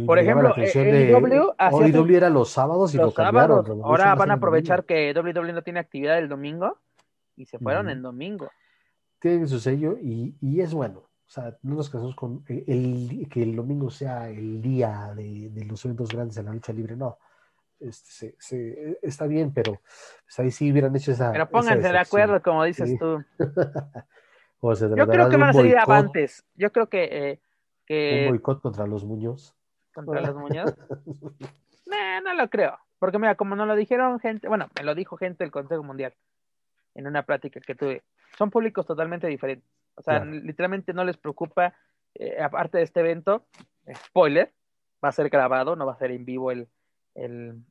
Por 0.06 0.20
ejemplo, 0.20 0.54
WWE 0.56 2.18
era 2.18 2.30
los 2.30 2.50
sábados 2.50 2.94
y 2.96 2.98
lo 2.98 3.14
cambiaron. 3.14 3.82
Ahora 3.84 4.16
van 4.16 4.32
a 4.32 4.36
aprovechar 4.36 4.86
que 4.86 5.14
WWE 5.14 5.54
no 5.54 5.62
tiene 5.62 5.80
actividad 5.80 6.18
el 6.18 6.30
domingo 6.30 6.78
y 7.36 7.46
se 7.46 7.60
fueron 7.60 7.90
en 7.90 8.02
domingo. 8.02 8.50
Tienen 9.20 9.48
su 9.48 9.60
sello 9.60 9.98
y, 10.02 10.36
y, 10.42 10.62
es 10.62 10.74
bueno. 10.74 11.09
O 11.30 11.32
sea, 11.32 11.56
no 11.62 11.76
nos 11.76 11.90
casamos 11.90 12.16
con 12.16 12.44
el, 12.48 13.28
que 13.32 13.44
el 13.44 13.56
domingo 13.56 13.92
sea 13.92 14.30
el 14.30 14.62
día 14.62 15.14
de, 15.16 15.50
de 15.52 15.66
los 15.66 15.86
eventos 15.86 16.10
grandes 16.10 16.38
en 16.38 16.46
la 16.46 16.54
lucha 16.54 16.74
libre, 16.74 16.96
no 16.96 17.20
este, 17.80 18.36
se, 18.38 19.00
está 19.02 19.26
bien, 19.26 19.54
pero 19.54 19.82
pues, 20.24 20.40
ahí 20.40 20.52
sí 20.52 20.72
hubieran 20.72 20.96
hecho 20.96 21.12
esa. 21.12 21.32
Pero 21.32 21.50
pónganse 21.50 21.92
de 21.92 21.98
acuerdo, 21.98 22.42
como 22.42 22.64
dices 22.64 22.98
tú. 23.00 23.24
Yo 24.62 25.08
creo 25.08 25.30
que 25.30 25.38
van 25.38 25.50
a 25.50 25.54
salir 25.54 25.78
avantes. 25.78 26.44
Yo 26.56 26.72
creo 26.72 26.88
que. 26.90 27.04
Eh, 27.04 27.40
que... 27.86 28.26
Un 28.26 28.32
boicot 28.32 28.62
contra 28.62 28.86
los 28.86 29.06
Muñoz. 29.06 29.56
¿Contra 29.94 30.20
los 30.20 30.36
Muñoz? 30.36 30.76
no 32.24 32.34
lo 32.34 32.50
creo. 32.50 32.78
Porque 33.00 33.18
mira, 33.18 33.36
como 33.36 33.56
no 33.56 33.66
lo 33.66 33.78
dijeron 33.78 34.20
gente, 34.20 34.50
bueno, 34.50 34.68
me 34.78 34.84
lo 34.84 34.96
dijo 34.96 35.16
gente 35.16 35.46
del 35.46 35.52
Consejo 35.52 35.84
Mundial 35.84 36.14
en 36.94 37.08
una 37.08 37.24
plática 37.24 37.62
que 37.62 37.74
tuve. 37.74 38.04
Son 38.38 38.50
públicos 38.50 38.86
totalmente 38.86 39.28
diferentes. 39.28 39.70
O 40.00 40.02
sea, 40.02 40.24
literalmente 40.24 40.94
no 40.94 41.04
les 41.04 41.18
preocupa, 41.18 41.74
eh, 42.16 42.42
aparte 42.42 42.78
de 42.78 42.86
este 42.86 43.02
evento, 43.02 43.46
spoiler, 43.94 44.54
va 45.04 45.10
a 45.10 45.12
ser 45.12 45.30
grabado, 45.30 45.76
no 45.76 45.86
va 45.86 45.92
a 45.92 45.98
ser 45.98 46.12
en 46.12 46.24
vivo 46.24 46.52
el, 46.52 46.70
el, 47.16 47.62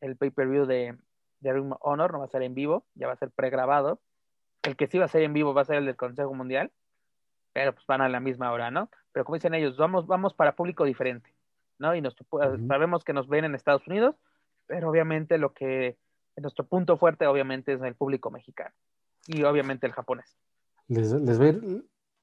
el 0.00 0.16
pay-per-view 0.16 0.66
de, 0.66 0.98
de 1.38 1.52
Ring 1.52 1.72
Honor, 1.78 2.12
no 2.12 2.18
va 2.18 2.24
a 2.24 2.28
ser 2.28 2.42
en 2.42 2.54
vivo, 2.54 2.84
ya 2.94 3.06
va 3.06 3.12
a 3.12 3.16
ser 3.16 3.30
pregrabado. 3.30 4.00
El 4.64 4.74
que 4.74 4.88
sí 4.88 4.98
va 4.98 5.04
a 5.04 5.08
ser 5.08 5.22
en 5.22 5.32
vivo 5.32 5.54
va 5.54 5.62
a 5.62 5.66
ser 5.66 5.76
el 5.76 5.86
del 5.86 5.94
Consejo 5.94 6.34
Mundial, 6.34 6.72
pero 7.52 7.72
pues 7.72 7.86
van 7.86 8.00
a 8.00 8.08
la 8.08 8.18
misma 8.18 8.50
hora, 8.50 8.72
¿no? 8.72 8.90
Pero 9.12 9.24
como 9.24 9.36
dicen 9.36 9.54
ellos, 9.54 9.76
vamos, 9.76 10.08
vamos 10.08 10.34
para 10.34 10.56
público 10.56 10.84
diferente, 10.84 11.32
¿no? 11.78 11.94
Y 11.94 12.00
nos, 12.00 12.16
sabemos 12.66 13.04
que 13.04 13.12
nos 13.12 13.28
ven 13.28 13.44
en 13.44 13.54
Estados 13.54 13.86
Unidos, 13.86 14.16
pero 14.66 14.90
obviamente 14.90 15.38
lo 15.38 15.54
que, 15.54 15.96
nuestro 16.36 16.66
punto 16.66 16.96
fuerte 16.96 17.26
obviamente 17.26 17.72
es 17.72 17.82
el 17.82 17.94
público 17.94 18.30
mexicano 18.30 18.74
y 19.26 19.44
obviamente 19.44 19.86
el 19.86 19.92
japonés. 19.92 20.36
Les, 20.88 21.12
les 21.12 21.38
ver 21.38 21.60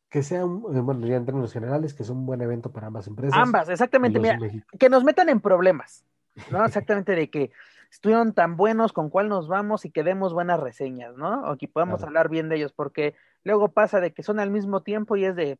que 0.10 0.24
sea 0.24 0.46
un, 0.46 0.62
bueno, 0.62 1.06
ya 1.06 1.18
en 1.18 1.26
términos 1.26 1.52
generales, 1.52 1.94
que 1.94 2.04
sea 2.04 2.16
un 2.16 2.26
buen 2.26 2.42
evento 2.42 2.72
para 2.72 2.88
ambas 2.88 3.08
empresas. 3.08 3.38
Ambas, 3.38 3.70
exactamente, 3.70 4.20
mira, 4.20 4.40
que 4.80 4.90
nos 4.90 5.04
metan 5.04 5.30
en 5.30 5.42
problemas, 5.42 6.06
¿no? 6.52 6.66
Exactamente 6.66 7.14
de 7.14 7.30
que 7.30 7.52
estuvieron 7.92 8.34
tan 8.34 8.56
buenos, 8.58 8.94
con 8.94 9.10
cuál 9.10 9.30
nos 9.30 9.48
vamos 9.48 9.86
y 9.86 9.92
que 9.92 10.04
demos 10.04 10.34
buenas 10.34 10.60
reseñas, 10.60 11.16
¿no? 11.18 11.52
O 11.52 11.58
que 11.58 11.68
podamos 11.68 12.04
hablar 12.04 12.30
bien 12.30 12.50
de 12.50 12.56
ellos, 12.56 12.72
porque 12.72 13.16
luego 13.44 13.74
pasa 13.74 14.00
de 14.00 14.14
que 14.14 14.24
son 14.24 14.40
al 14.40 14.52
mismo 14.52 14.84
tiempo 14.84 15.16
y 15.16 15.26
es 15.26 15.36
de 15.36 15.60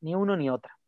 ni 0.00 0.14
uno 0.14 0.36
ni 0.36 0.50
otra. 0.50 0.78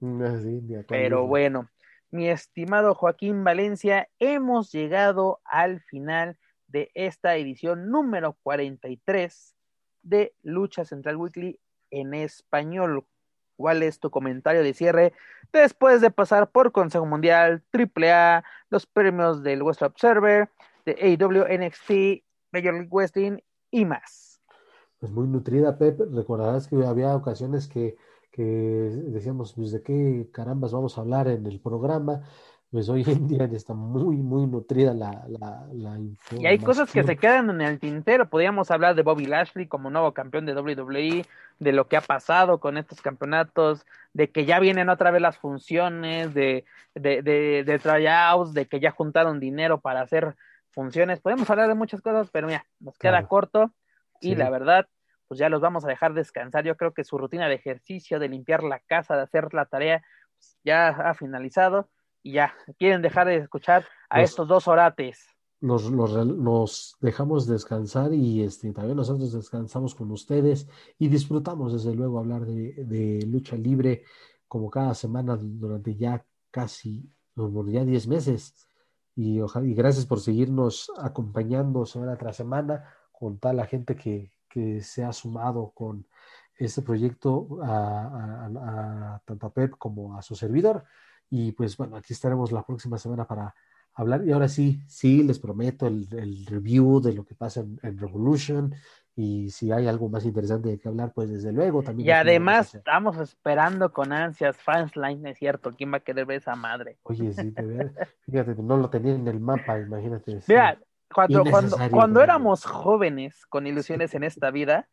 Mm, 0.00 0.22
ah, 0.22 0.84
Pero 0.88 1.26
bueno, 1.26 1.68
mi 2.10 2.28
estimado 2.28 2.94
Joaquín 2.94 3.44
Valencia, 3.44 4.08
hemos 4.18 4.70
llegado 4.70 5.40
al 5.44 5.80
final 5.80 6.38
de 6.68 6.90
esta 6.94 7.36
edición 7.36 7.90
número 7.90 8.36
43 8.42 9.54
de 10.02 10.34
Lucha 10.42 10.84
Central 10.84 11.16
Weekly 11.16 11.58
en 11.90 12.14
español. 12.14 13.04
¿Cuál 13.56 13.82
es 13.82 14.00
tu 14.00 14.10
comentario 14.10 14.62
de 14.62 14.74
cierre 14.74 15.12
después 15.52 16.00
de 16.00 16.10
pasar 16.10 16.50
por 16.50 16.72
Consejo 16.72 17.06
Mundial, 17.06 17.62
AAA, 17.72 18.42
los 18.70 18.86
premios 18.86 19.42
del 19.42 19.62
West 19.62 19.82
Observer, 19.82 20.48
de 20.84 20.92
AEW, 20.92 21.44
NXT, 21.44 22.24
Major 22.52 22.74
League 22.74 22.88
Wrestling 22.90 23.38
y 23.70 23.84
más? 23.84 24.40
Pues 24.98 25.12
muy 25.12 25.28
nutrida, 25.28 25.78
Pep. 25.78 26.00
Recordarás 26.12 26.66
que 26.66 26.76
había 26.84 27.14
ocasiones 27.14 27.68
que, 27.68 27.96
que 28.30 28.42
decíamos, 28.42 29.52
pues 29.54 29.72
de 29.72 29.82
qué 29.82 30.28
carambas 30.32 30.72
vamos 30.72 30.96
a 30.96 31.02
hablar 31.02 31.28
en 31.28 31.46
el 31.46 31.60
programa 31.60 32.22
pues 32.72 32.88
hoy 32.88 33.04
en 33.06 33.28
día 33.28 33.44
está 33.52 33.74
muy, 33.74 34.16
muy 34.16 34.46
nutrida 34.46 34.94
la, 34.94 35.26
la, 35.28 35.66
la 35.74 35.98
información. 35.98 36.40
Y 36.40 36.46
hay 36.46 36.58
cosas 36.58 36.90
que 36.90 37.04
se 37.04 37.18
quedan 37.18 37.50
en 37.50 37.60
el 37.60 37.78
tintero. 37.78 38.30
Podríamos 38.30 38.70
hablar 38.70 38.94
de 38.94 39.02
Bobby 39.02 39.26
Lashley 39.26 39.66
como 39.66 39.90
nuevo 39.90 40.14
campeón 40.14 40.46
de 40.46 40.54
WWE, 40.54 41.26
de 41.58 41.72
lo 41.72 41.86
que 41.86 41.98
ha 41.98 42.00
pasado 42.00 42.60
con 42.60 42.78
estos 42.78 43.02
campeonatos, 43.02 43.84
de 44.14 44.30
que 44.30 44.46
ya 44.46 44.58
vienen 44.58 44.88
otra 44.88 45.10
vez 45.10 45.20
las 45.20 45.36
funciones, 45.36 46.32
de, 46.32 46.64
de, 46.94 47.20
de, 47.20 47.62
de 47.62 47.78
tryouts, 47.78 48.54
de 48.54 48.64
que 48.64 48.80
ya 48.80 48.90
juntaron 48.90 49.38
dinero 49.38 49.78
para 49.82 50.00
hacer 50.00 50.34
funciones. 50.70 51.20
Podemos 51.20 51.50
hablar 51.50 51.68
de 51.68 51.74
muchas 51.74 52.00
cosas, 52.00 52.30
pero 52.32 52.46
mira, 52.46 52.64
nos 52.80 52.96
queda 52.96 53.26
corto 53.26 53.70
y 54.18 54.34
la 54.34 54.48
verdad, 54.48 54.88
pues 55.28 55.38
ya 55.38 55.50
los 55.50 55.60
vamos 55.60 55.84
a 55.84 55.88
dejar 55.88 56.14
descansar. 56.14 56.64
Yo 56.64 56.78
creo 56.78 56.94
que 56.94 57.04
su 57.04 57.18
rutina 57.18 57.48
de 57.48 57.54
ejercicio, 57.54 58.18
de 58.18 58.30
limpiar 58.30 58.62
la 58.62 58.78
casa, 58.78 59.14
de 59.14 59.24
hacer 59.24 59.52
la 59.52 59.66
tarea, 59.66 60.02
pues 60.38 60.56
ya 60.64 60.88
ha 60.88 61.12
finalizado 61.12 61.90
y 62.22 62.32
ya, 62.32 62.54
quieren 62.78 63.02
dejar 63.02 63.26
de 63.26 63.36
escuchar 63.36 63.86
a 64.08 64.22
estos 64.22 64.46
dos 64.46 64.68
orates. 64.68 65.26
Nos, 65.60 65.90
nos, 65.90 66.96
dejamos 67.00 67.46
descansar 67.46 68.12
y 68.12 68.42
este, 68.42 68.72
también 68.72 68.96
nosotros 68.96 69.32
descansamos 69.32 69.94
con 69.94 70.10
ustedes 70.10 70.68
y 70.98 71.08
disfrutamos 71.08 71.72
desde 71.72 71.94
luego 71.94 72.18
hablar 72.18 72.44
de, 72.44 73.24
lucha 73.28 73.56
libre 73.56 74.02
como 74.48 74.70
cada 74.70 74.94
semana 74.94 75.38
durante 75.40 75.94
ya 75.94 76.24
casi, 76.50 77.08
ya 77.36 77.84
10 77.84 78.08
meses. 78.08 78.68
Y, 79.14 79.40
y 79.40 79.74
gracias 79.74 80.06
por 80.06 80.20
seguirnos 80.20 80.90
acompañando 80.98 81.86
semana 81.86 82.16
tras 82.16 82.36
semana 82.36 82.84
con 83.12 83.38
toda 83.38 83.54
la 83.54 83.66
gente 83.66 83.94
que, 83.94 84.32
que 84.48 84.80
se 84.80 85.04
ha 85.04 85.12
sumado 85.12 85.70
con 85.74 86.06
este 86.58 86.82
proyecto 86.82 87.58
a, 87.62 87.68
a, 87.68 89.14
a, 89.14 89.22
tanto 89.24 89.46
a 89.46 89.52
Pep 89.52 89.74
como 89.78 90.18
a 90.18 90.22
su 90.22 90.34
servidor. 90.34 90.84
Y 91.34 91.52
pues 91.52 91.78
bueno, 91.78 91.96
aquí 91.96 92.12
estaremos 92.12 92.52
la 92.52 92.62
próxima 92.62 92.98
semana 92.98 93.24
para 93.24 93.54
hablar. 93.94 94.22
Y 94.22 94.32
ahora 94.32 94.48
sí, 94.48 94.82
sí, 94.86 95.22
les 95.22 95.38
prometo 95.38 95.86
el, 95.86 96.44
review 96.44 97.00
de 97.00 97.14
lo 97.14 97.24
que 97.24 97.34
pasa 97.34 97.60
en, 97.60 97.98
Revolution. 97.98 98.74
Y 99.16 99.48
si 99.48 99.72
hay 99.72 99.86
algo 99.86 100.10
más 100.10 100.26
interesante 100.26 100.68
de 100.68 100.78
que 100.78 100.88
hablar, 100.88 101.14
pues 101.14 101.30
desde 101.30 101.50
luego 101.50 101.82
también. 101.82 102.06
Y 102.06 102.10
además 102.12 102.74
estamos 102.74 103.16
esperando 103.16 103.94
con 103.94 104.12
ansias 104.12 104.58
Fansline, 104.58 105.24
es 105.24 105.38
cierto, 105.38 105.72
¿quién 105.74 105.90
va 105.90 105.96
a 105.96 106.00
querer 106.00 106.26
ver 106.26 106.36
esa 106.36 106.54
madre? 106.54 106.98
Oye, 107.04 107.32
sí, 107.32 107.50
te 107.50 107.62
fíjate, 108.26 108.54
no 108.62 108.76
lo 108.76 108.90
tenía 108.90 109.14
en 109.14 109.26
el 109.26 109.40
mapa, 109.40 109.80
imagínate. 109.80 110.38
Mira, 110.46 110.78
cuando, 111.10 111.44
cuando, 111.44 111.78
cuando 111.90 112.22
éramos 112.22 112.66
jóvenes 112.66 113.46
con 113.46 113.66
ilusiones 113.66 114.12
en 114.12 114.24
esta 114.24 114.50
vida, 114.50 114.86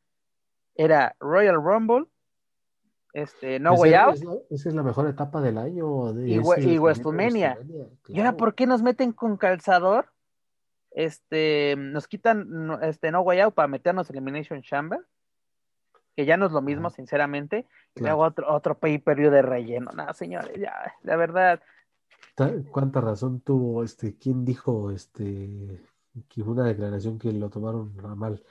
era 0.73 1.17
Royal 1.19 1.61
Rumble, 1.61 2.05
este, 3.13 3.59
No 3.59 3.73
Way 3.73 3.93
Out. 3.95 4.15
esa 4.49 4.69
es 4.69 4.75
la 4.75 4.83
mejor 4.83 5.07
etapa 5.09 5.41
del 5.41 5.57
año. 5.57 6.19
y, 6.19 6.35
y 6.35 6.77
WrestleMania. 6.77 7.57
¿Y 8.07 8.19
ahora 8.19 8.37
por 8.37 8.55
qué 8.55 8.67
nos 8.67 8.81
meten 8.81 9.11
con 9.13 9.37
calzador? 9.37 10.07
Este, 10.91 11.75
nos 11.77 12.07
quitan 12.07 12.79
este 12.81 13.11
No 13.11 13.21
Way 13.21 13.41
Out 13.41 13.53
para 13.53 13.67
meternos 13.67 14.09
Elimination 14.09 14.61
Chamber. 14.61 14.99
Que 16.15 16.25
ya 16.25 16.37
no 16.37 16.47
es 16.47 16.51
lo 16.51 16.61
mismo, 16.61 16.89
sinceramente. 16.89 17.65
Y 17.95 18.01
luego 18.01 18.23
otro, 18.23 18.53
otro 18.53 18.77
pay-per-view 18.77 19.31
de 19.31 19.41
relleno. 19.41 19.91
No, 19.91 20.13
señores, 20.13 20.59
ya, 20.59 20.93
la 21.03 21.15
verdad. 21.15 21.61
¿Cuánta 22.71 23.01
razón 23.01 23.41
tuvo 23.41 23.83
este? 23.83 24.17
¿Quién 24.17 24.45
dijo 24.45 24.91
este? 24.91 25.81
Que 26.27 26.41
una 26.41 26.65
declaración 26.65 27.19
que 27.19 27.31
lo 27.31 27.49
tomaron 27.49 27.95
mal 28.17 28.43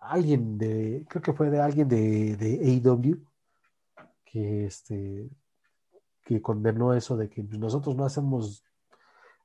alguien 0.00 0.58
de, 0.58 1.04
creo 1.08 1.22
que 1.22 1.32
fue 1.32 1.50
de 1.50 1.60
alguien 1.60 1.88
de, 1.88 2.36
de 2.36 2.82
AEW 2.84 3.18
que 4.24 4.66
este 4.66 5.28
que 6.24 6.42
condenó 6.42 6.92
eso 6.92 7.16
de 7.16 7.30
que 7.30 7.42
nosotros 7.42 7.96
no 7.96 8.04
hacemos 8.04 8.62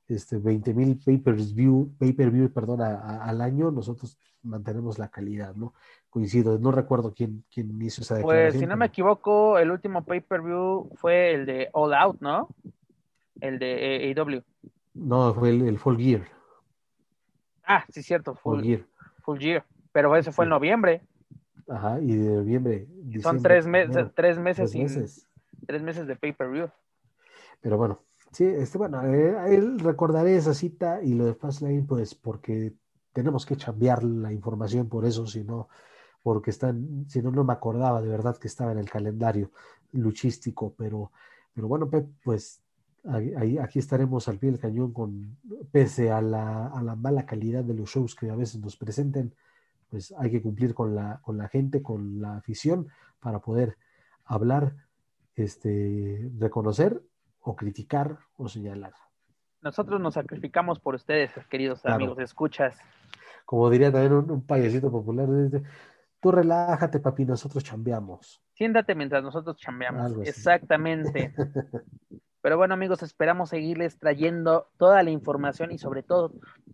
este 0.08 0.36
20 0.38 0.74
mil 0.74 0.98
pay-per-view, 0.98 1.94
pay 1.98 2.12
view 2.12 2.50
perdón, 2.50 2.82
al 2.82 3.40
año, 3.40 3.70
nosotros 3.70 4.18
mantenemos 4.42 4.98
la 4.98 5.08
calidad, 5.08 5.54
¿no? 5.54 5.72
Coincido, 6.10 6.58
no 6.58 6.70
recuerdo 6.70 7.14
quién, 7.14 7.44
quién 7.52 7.80
hizo 7.80 8.02
esa 8.02 8.16
declaración. 8.16 8.52
Pues 8.52 8.60
si 8.60 8.66
no 8.66 8.76
me 8.76 8.86
equivoco, 8.86 9.58
el 9.58 9.70
último 9.70 10.04
pay-per-view 10.04 10.90
fue 10.96 11.32
el 11.32 11.46
de 11.46 11.70
All 11.72 11.94
Out, 11.94 12.20
¿no? 12.20 12.48
El 13.40 13.58
de 13.58 14.14
AEW. 14.14 14.42
No, 14.92 15.34
fue 15.34 15.50
el, 15.50 15.78
Full 15.78 15.96
Gear. 15.96 16.22
Ah, 17.64 17.84
sí, 17.88 18.02
cierto, 18.02 18.34
Full, 18.34 18.62
Gear. 18.62 18.86
Full 19.24 19.38
Year, 19.38 19.64
pero 19.92 20.14
ese 20.16 20.32
fue 20.32 20.44
en 20.44 20.50
noviembre. 20.50 21.02
Ajá, 21.68 22.00
y 22.00 22.14
de 22.14 22.36
noviembre. 22.36 22.86
Son 23.22 23.42
tres, 23.42 23.66
meses 23.66 24.10
tres 24.14 24.38
meses. 24.38 25.26
Tres 25.66 25.82
meses 25.82 26.06
de 26.06 26.16
pay-per-view. 26.16 26.68
Pero 27.60 27.78
bueno, 27.78 28.00
sí, 28.32 28.44
este, 28.44 28.76
bueno, 28.76 29.02
eh, 29.02 29.60
recordaré 29.78 30.36
esa 30.36 30.52
cita 30.52 31.02
y 31.02 31.14
lo 31.14 31.24
de 31.24 31.34
Fastlane, 31.34 31.84
pues 31.88 32.14
porque 32.14 32.74
tenemos 33.14 33.46
que 33.46 33.56
cambiar 33.56 34.04
la 34.04 34.32
información 34.32 34.88
por 34.88 35.06
eso, 35.06 35.26
si 35.26 35.42
no, 35.42 35.68
porque 36.22 36.50
están, 36.50 37.06
si 37.08 37.22
no, 37.22 37.30
no 37.30 37.44
me 37.44 37.54
acordaba 37.54 38.02
de 38.02 38.08
verdad 38.08 38.36
que 38.36 38.48
estaba 38.48 38.72
en 38.72 38.78
el 38.78 38.90
calendario 38.90 39.50
luchístico, 39.92 40.74
pero, 40.76 41.12
pero 41.54 41.68
bueno, 41.68 41.88
pues 42.22 42.63
ahí, 43.06 43.58
aquí 43.58 43.78
estaremos 43.78 44.28
al 44.28 44.38
pie 44.38 44.50
del 44.50 44.60
cañón 44.60 44.92
con, 44.92 45.36
pese 45.70 46.10
a 46.10 46.20
la, 46.20 46.68
a 46.68 46.82
la 46.82 46.96
mala 46.96 47.26
calidad 47.26 47.64
de 47.64 47.74
los 47.74 47.90
shows 47.90 48.14
que 48.14 48.30
a 48.30 48.36
veces 48.36 48.60
nos 48.60 48.76
presenten, 48.76 49.34
pues 49.90 50.14
hay 50.18 50.30
que 50.30 50.42
cumplir 50.42 50.74
con 50.74 50.94
la, 50.94 51.20
con 51.22 51.36
la 51.36 51.48
gente, 51.48 51.82
con 51.82 52.20
la 52.20 52.36
afición, 52.36 52.88
para 53.20 53.38
poder 53.40 53.76
hablar, 54.24 54.74
este, 55.36 56.30
reconocer 56.38 57.00
o 57.40 57.56
criticar 57.56 58.18
o 58.36 58.48
señalar. 58.48 58.92
Nosotros 59.60 60.00
nos 60.00 60.14
sacrificamos 60.14 60.78
por 60.78 60.94
ustedes, 60.94 61.30
queridos 61.48 61.84
amigos, 61.86 62.18
escuchas. 62.18 62.76
Como 63.44 63.70
diría 63.70 63.90
también 63.90 64.12
un, 64.12 64.46
payasito 64.46 64.90
popular, 64.90 65.28
tú 66.20 66.32
relájate, 66.32 67.00
papi, 67.00 67.24
nosotros 67.24 67.64
chambeamos. 67.64 68.42
Siéntate 68.52 68.94
mientras 68.94 69.22
nosotros 69.22 69.56
chambeamos. 69.56 70.18
Exactamente. 70.26 71.34
Pero 72.44 72.58
bueno, 72.58 72.74
amigos, 72.74 73.02
esperamos 73.02 73.48
seguirles 73.48 73.98
trayendo 73.98 74.68
toda 74.76 75.02
la 75.02 75.08
información 75.08 75.72
y 75.72 75.78
sobre 75.78 76.02
todo 76.02 76.30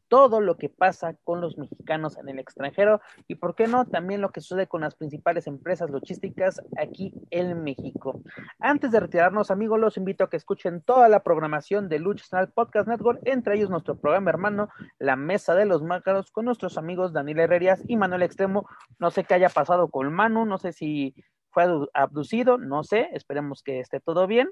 todo 0.08 0.40
lo 0.40 0.56
que 0.56 0.68
pasa 0.68 1.14
con 1.22 1.40
los 1.40 1.58
mexicanos 1.58 2.18
en 2.18 2.28
el 2.28 2.40
extranjero 2.40 3.00
y, 3.28 3.36
por 3.36 3.54
qué 3.54 3.68
no, 3.68 3.84
también 3.84 4.20
lo 4.20 4.30
que 4.30 4.40
sucede 4.40 4.66
con 4.66 4.80
las 4.80 4.96
principales 4.96 5.46
empresas 5.46 5.88
logísticas 5.88 6.60
aquí 6.76 7.14
en 7.30 7.62
México. 7.62 8.20
Antes 8.58 8.90
de 8.90 8.98
retirarnos, 8.98 9.52
amigos, 9.52 9.78
los 9.78 9.96
invito 9.96 10.24
a 10.24 10.28
que 10.28 10.38
escuchen 10.38 10.82
toda 10.82 11.08
la 11.08 11.22
programación 11.22 11.88
de 11.88 12.00
Lucha 12.00 12.24
Nacional 12.24 12.50
Podcast 12.52 12.88
Network, 12.88 13.20
entre 13.24 13.54
ellos 13.54 13.70
nuestro 13.70 13.96
programa 13.96 14.30
hermano, 14.30 14.70
La 14.98 15.14
Mesa 15.14 15.54
de 15.54 15.66
los 15.66 15.84
Mácaros, 15.84 16.32
con 16.32 16.46
nuestros 16.46 16.78
amigos 16.78 17.12
Daniel 17.12 17.38
Herrerías 17.38 17.80
y 17.86 17.96
Manuel 17.96 18.24
Extremo. 18.24 18.68
No 18.98 19.12
sé 19.12 19.22
qué 19.22 19.34
haya 19.34 19.48
pasado 19.48 19.88
con 19.88 20.12
Manu, 20.12 20.46
no 20.46 20.58
sé 20.58 20.72
si 20.72 21.14
fue 21.52 21.64
abducido, 21.94 22.58
no 22.58 22.82
sé, 22.82 23.08
esperemos 23.12 23.62
que 23.62 23.78
esté 23.78 24.00
todo 24.00 24.26
bien 24.26 24.50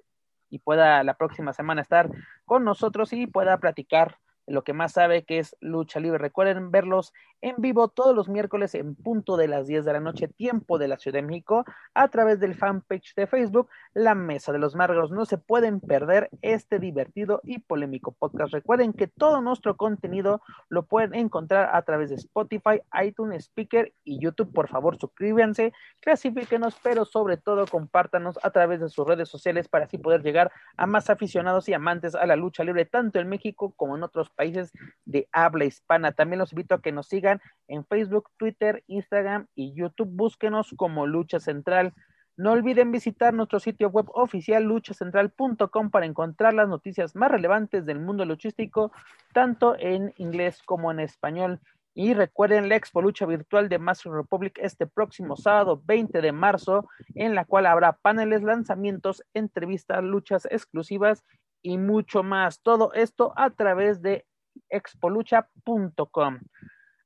y 0.50 0.60
pueda 0.60 1.02
la 1.04 1.14
próxima 1.14 1.52
semana 1.52 1.82
estar 1.82 2.10
con 2.44 2.64
nosotros 2.64 3.12
y 3.12 3.26
pueda 3.26 3.58
platicar 3.58 4.18
lo 4.46 4.64
que 4.64 4.72
más 4.72 4.92
sabe 4.92 5.24
que 5.24 5.38
es 5.38 5.56
lucha 5.60 6.00
libre. 6.00 6.18
Recuerden 6.18 6.70
verlos 6.70 7.12
en 7.40 7.56
vivo 7.58 7.88
todos 7.88 8.14
los 8.14 8.28
miércoles 8.28 8.74
en 8.74 8.94
punto 8.94 9.36
de 9.36 9.48
las 9.48 9.66
10 9.66 9.84
de 9.84 9.92
la 9.92 10.00
noche, 10.00 10.28
tiempo 10.28 10.78
de 10.78 10.88
la 10.88 10.98
Ciudad 10.98 11.18
de 11.18 11.26
México, 11.26 11.64
a 11.94 12.08
través 12.08 12.40
del 12.40 12.54
fanpage 12.54 13.14
de 13.14 13.26
Facebook, 13.26 13.68
La 13.94 14.14
Mesa 14.14 14.52
de 14.52 14.58
los 14.58 14.74
Margos. 14.74 15.10
No 15.10 15.24
se 15.24 15.38
pueden 15.38 15.80
perder 15.80 16.30
este 16.42 16.78
divertido 16.78 17.40
y 17.44 17.60
polémico 17.60 18.12
podcast. 18.12 18.52
Recuerden 18.52 18.92
que 18.92 19.06
todo 19.06 19.40
nuestro 19.40 19.76
contenido 19.76 20.42
lo 20.68 20.86
pueden 20.86 21.14
encontrar 21.14 21.70
a 21.74 21.82
través 21.82 22.10
de 22.10 22.16
Spotify, 22.16 22.80
iTunes, 23.02 23.44
Speaker 23.44 23.92
y 24.04 24.18
YouTube. 24.18 24.52
Por 24.52 24.68
favor, 24.68 24.98
suscríbanse, 24.98 25.72
clasifíquenos, 26.00 26.76
pero 26.82 27.04
sobre 27.04 27.36
todo 27.36 27.66
compártanos 27.66 28.38
a 28.42 28.50
través 28.50 28.80
de 28.80 28.88
sus 28.88 29.06
redes 29.06 29.28
sociales 29.28 29.68
para 29.68 29.84
así 29.84 29.98
poder 29.98 30.22
llegar 30.22 30.50
a 30.76 30.86
más 30.86 31.10
aficionados 31.10 31.68
y 31.68 31.74
amantes 31.74 32.14
a 32.14 32.26
la 32.26 32.36
lucha 32.36 32.64
libre, 32.64 32.84
tanto 32.84 33.20
en 33.20 33.28
México 33.28 33.72
como 33.76 33.96
en 33.96 34.02
otros 34.02 34.30
países 34.30 34.72
de 35.04 35.28
habla 35.32 35.64
hispana. 35.64 36.12
También 36.12 36.38
los 36.38 36.52
invito 36.52 36.74
a 36.74 36.82
que 36.82 36.92
nos 36.92 37.06
sigan 37.06 37.27
en 37.68 37.84
Facebook, 37.84 38.30
Twitter, 38.36 38.82
Instagram 38.86 39.46
y 39.54 39.74
YouTube. 39.74 40.08
Búsquenos 40.10 40.74
como 40.76 41.06
Lucha 41.06 41.38
Central. 41.40 41.92
No 42.36 42.52
olviden 42.52 42.92
visitar 42.92 43.34
nuestro 43.34 43.58
sitio 43.58 43.88
web 43.88 44.06
oficial 44.14 44.62
luchacentral.com 44.62 45.90
para 45.90 46.06
encontrar 46.06 46.54
las 46.54 46.68
noticias 46.68 47.16
más 47.16 47.30
relevantes 47.30 47.84
del 47.84 47.98
mundo 47.98 48.24
luchístico, 48.24 48.92
tanto 49.32 49.76
en 49.78 50.14
inglés 50.18 50.62
como 50.64 50.92
en 50.92 51.00
español. 51.00 51.60
Y 51.94 52.14
recuerden 52.14 52.68
la 52.68 52.76
Expo 52.76 53.02
Lucha 53.02 53.26
Virtual 53.26 53.68
de 53.68 53.80
Master 53.80 54.12
Republic 54.12 54.56
este 54.62 54.86
próximo 54.86 55.36
sábado 55.36 55.82
20 55.84 56.20
de 56.20 56.30
marzo, 56.30 56.88
en 57.16 57.34
la 57.34 57.44
cual 57.44 57.66
habrá 57.66 57.94
paneles, 57.94 58.44
lanzamientos, 58.44 59.24
entrevistas, 59.34 60.04
luchas 60.04 60.46
exclusivas 60.48 61.24
y 61.60 61.76
mucho 61.76 62.22
más. 62.22 62.60
Todo 62.60 62.92
esto 62.92 63.32
a 63.36 63.50
través 63.50 64.00
de 64.00 64.24
expolucha.com. 64.70 66.38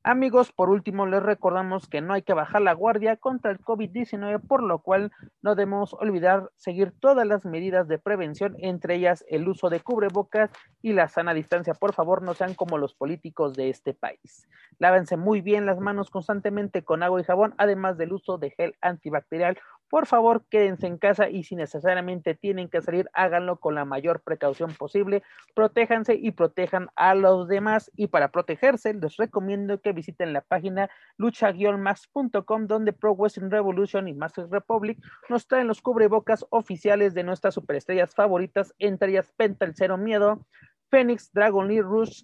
Amigos, 0.04 0.50
por 0.50 0.68
último, 0.68 1.06
les 1.06 1.22
recordamos 1.22 1.86
que 1.86 2.00
no 2.00 2.12
hay 2.12 2.22
que 2.22 2.34
bajar 2.34 2.60
la 2.60 2.72
guardia 2.72 3.16
contra 3.16 3.52
el 3.52 3.60
COVID-19, 3.60 4.40
por 4.48 4.60
lo 4.60 4.80
cual 4.80 5.12
no 5.42 5.54
debemos 5.54 5.94
olvidar 5.94 6.50
seguir 6.56 6.92
todas 6.98 7.24
las 7.24 7.44
medidas 7.44 7.86
de 7.86 8.00
prevención, 8.00 8.56
entre 8.58 8.96
ellas 8.96 9.24
el 9.28 9.46
uso 9.46 9.70
de 9.70 9.78
cubrebocas 9.78 10.50
y 10.82 10.92
la 10.92 11.06
sana 11.06 11.34
distancia. 11.34 11.74
Por 11.74 11.92
favor, 11.92 12.20
no 12.22 12.34
sean 12.34 12.54
como 12.54 12.78
los 12.78 12.94
políticos 12.94 13.54
de 13.54 13.70
este 13.70 13.94
país. 13.94 14.48
Lávense 14.80 15.16
muy 15.16 15.40
bien 15.40 15.66
las 15.66 15.78
manos 15.78 16.10
constantemente 16.10 16.82
con 16.82 17.04
agua 17.04 17.20
y 17.20 17.24
jabón, 17.24 17.54
además 17.56 17.96
del 17.96 18.12
uso 18.12 18.38
de 18.38 18.50
gel 18.50 18.74
antibacterial 18.80 19.56
por 19.93 20.06
favor, 20.06 20.47
quédense 20.48 20.86
en 20.86 20.97
casa 20.97 21.28
y 21.28 21.44
si 21.44 21.55
necesariamente 21.55 22.35
tienen 22.35 22.70
que 22.70 22.81
salir, 22.81 23.10
háganlo 23.12 23.60
con 23.60 23.74
la 23.74 23.85
mayor 23.85 24.23
precaución 24.23 24.73
posible. 24.73 25.23
Protéjanse 25.55 26.14
y 26.14 26.31
protejan 26.31 26.89
a 26.97 27.14
los 27.14 27.47
demás. 27.47 27.90
Y 27.94 28.06
para 28.06 28.32
protegerse, 28.32 28.94
les 28.94 29.19
recomiendo 29.19 29.82
que 29.82 29.93
visiten 29.93 30.32
la 30.32 30.40
página 30.40 30.89
lucha-max.com 31.19 32.66
donde 32.66 32.94
Pro 32.94 33.12
Western 33.12 33.51
Revolution 33.51 34.09
y 34.09 34.14
Master 34.14 34.48
Republic 34.48 34.98
nos 35.28 35.47
traen 35.47 35.69
los 35.69 35.82
cubrebocas 35.82 36.47
oficiales 36.48 37.12
de 37.12 37.24
nuestras 37.24 37.52
superestrellas 37.52 38.14
favoritas, 38.14 38.74
entre 38.78 39.10
ellas 39.10 39.31
Penta, 39.36 39.66
el 39.66 39.74
Cero 39.77 39.98
Miedo, 39.98 40.47
Phoenix, 40.89 41.31
Dragon 41.35 41.69
Lee 41.69 41.82
Rush, 41.82 42.23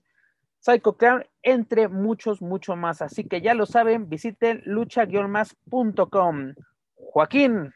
Psycho 0.61 0.97
Clown, 0.97 1.27
entre 1.43 1.89
muchos, 1.89 2.41
mucho 2.41 2.77
más. 2.77 3.03
Así 3.03 3.25
que 3.25 3.43
ya 3.43 3.53
lo 3.53 3.67
saben, 3.67 4.09
visiten 4.09 4.63
lucha-más.com. 4.65 6.55
Joaquín, 6.99 7.73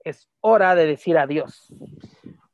es 0.00 0.28
hora 0.40 0.74
de 0.74 0.86
decir 0.86 1.16
adiós. 1.18 1.72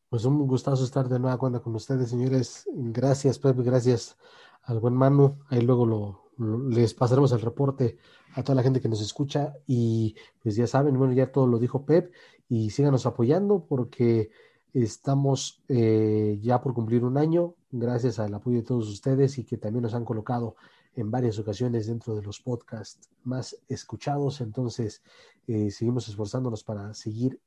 Pues 0.08 0.24
un 0.24 0.46
gustazo 0.46 0.84
estar 0.84 1.08
de 1.08 1.18
nueva 1.18 1.38
cuenta 1.38 1.60
con 1.60 1.74
ustedes, 1.74 2.10
señores. 2.10 2.68
Gracias, 2.72 3.38
Pepe, 3.38 3.62
gracias 3.62 4.16
al 4.62 4.80
buen 4.80 4.94
Manu. 4.94 5.38
Ahí 5.48 5.60
luego 5.60 5.86
lo, 5.86 6.68
les 6.68 6.94
pasaremos 6.94 7.32
el 7.32 7.40
reporte 7.40 7.98
a 8.34 8.42
toda 8.42 8.56
la 8.56 8.62
gente 8.62 8.80
que 8.80 8.88
nos 8.88 9.00
escucha. 9.00 9.54
Y 9.66 10.16
pues 10.42 10.56
ya 10.56 10.66
saben, 10.66 10.98
bueno, 10.98 11.12
ya 11.12 11.30
todo 11.30 11.46
lo 11.46 11.58
dijo 11.58 11.84
Pep. 11.84 12.12
Y 12.48 12.70
síganos 12.70 13.06
apoyando 13.06 13.64
porque 13.68 14.30
estamos 14.72 15.62
eh, 15.68 16.38
ya 16.40 16.60
por 16.60 16.74
cumplir 16.74 17.04
un 17.04 17.16
año, 17.16 17.54
gracias 17.70 18.18
al 18.18 18.34
apoyo 18.34 18.58
de 18.58 18.64
todos 18.64 18.88
ustedes 18.88 19.38
y 19.38 19.44
que 19.44 19.56
también 19.56 19.82
nos 19.82 19.94
han 19.94 20.04
colocado 20.04 20.56
en 20.96 21.10
varias 21.10 21.38
ocasiones 21.38 21.86
dentro 21.86 22.14
de 22.14 22.22
los 22.22 22.40
podcasts 22.40 23.08
más 23.24 23.56
escuchados. 23.68 24.40
Entonces, 24.40 25.02
eh, 25.46 25.70
seguimos 25.70 26.08
esforzándonos 26.08 26.64
para 26.64 26.94
seguir 26.94 27.38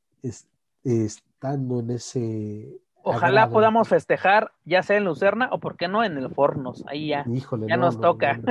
estando 0.83 1.79
en 1.79 1.91
ese... 1.91 2.79
Ojalá 3.05 3.49
podamos 3.49 3.89
festejar, 3.89 4.53
ya 4.63 4.81
sea 4.81 4.95
en 4.95 5.03
Lucerna 5.03 5.49
o, 5.51 5.59
¿por 5.59 5.75
qué 5.75 5.89
no, 5.89 6.05
en 6.05 6.17
el 6.17 6.29
Fornos? 6.29 6.85
Ahí 6.87 7.09
ya, 7.09 7.25
ya 7.67 7.77
nos 7.77 7.99
toca. 7.99 8.39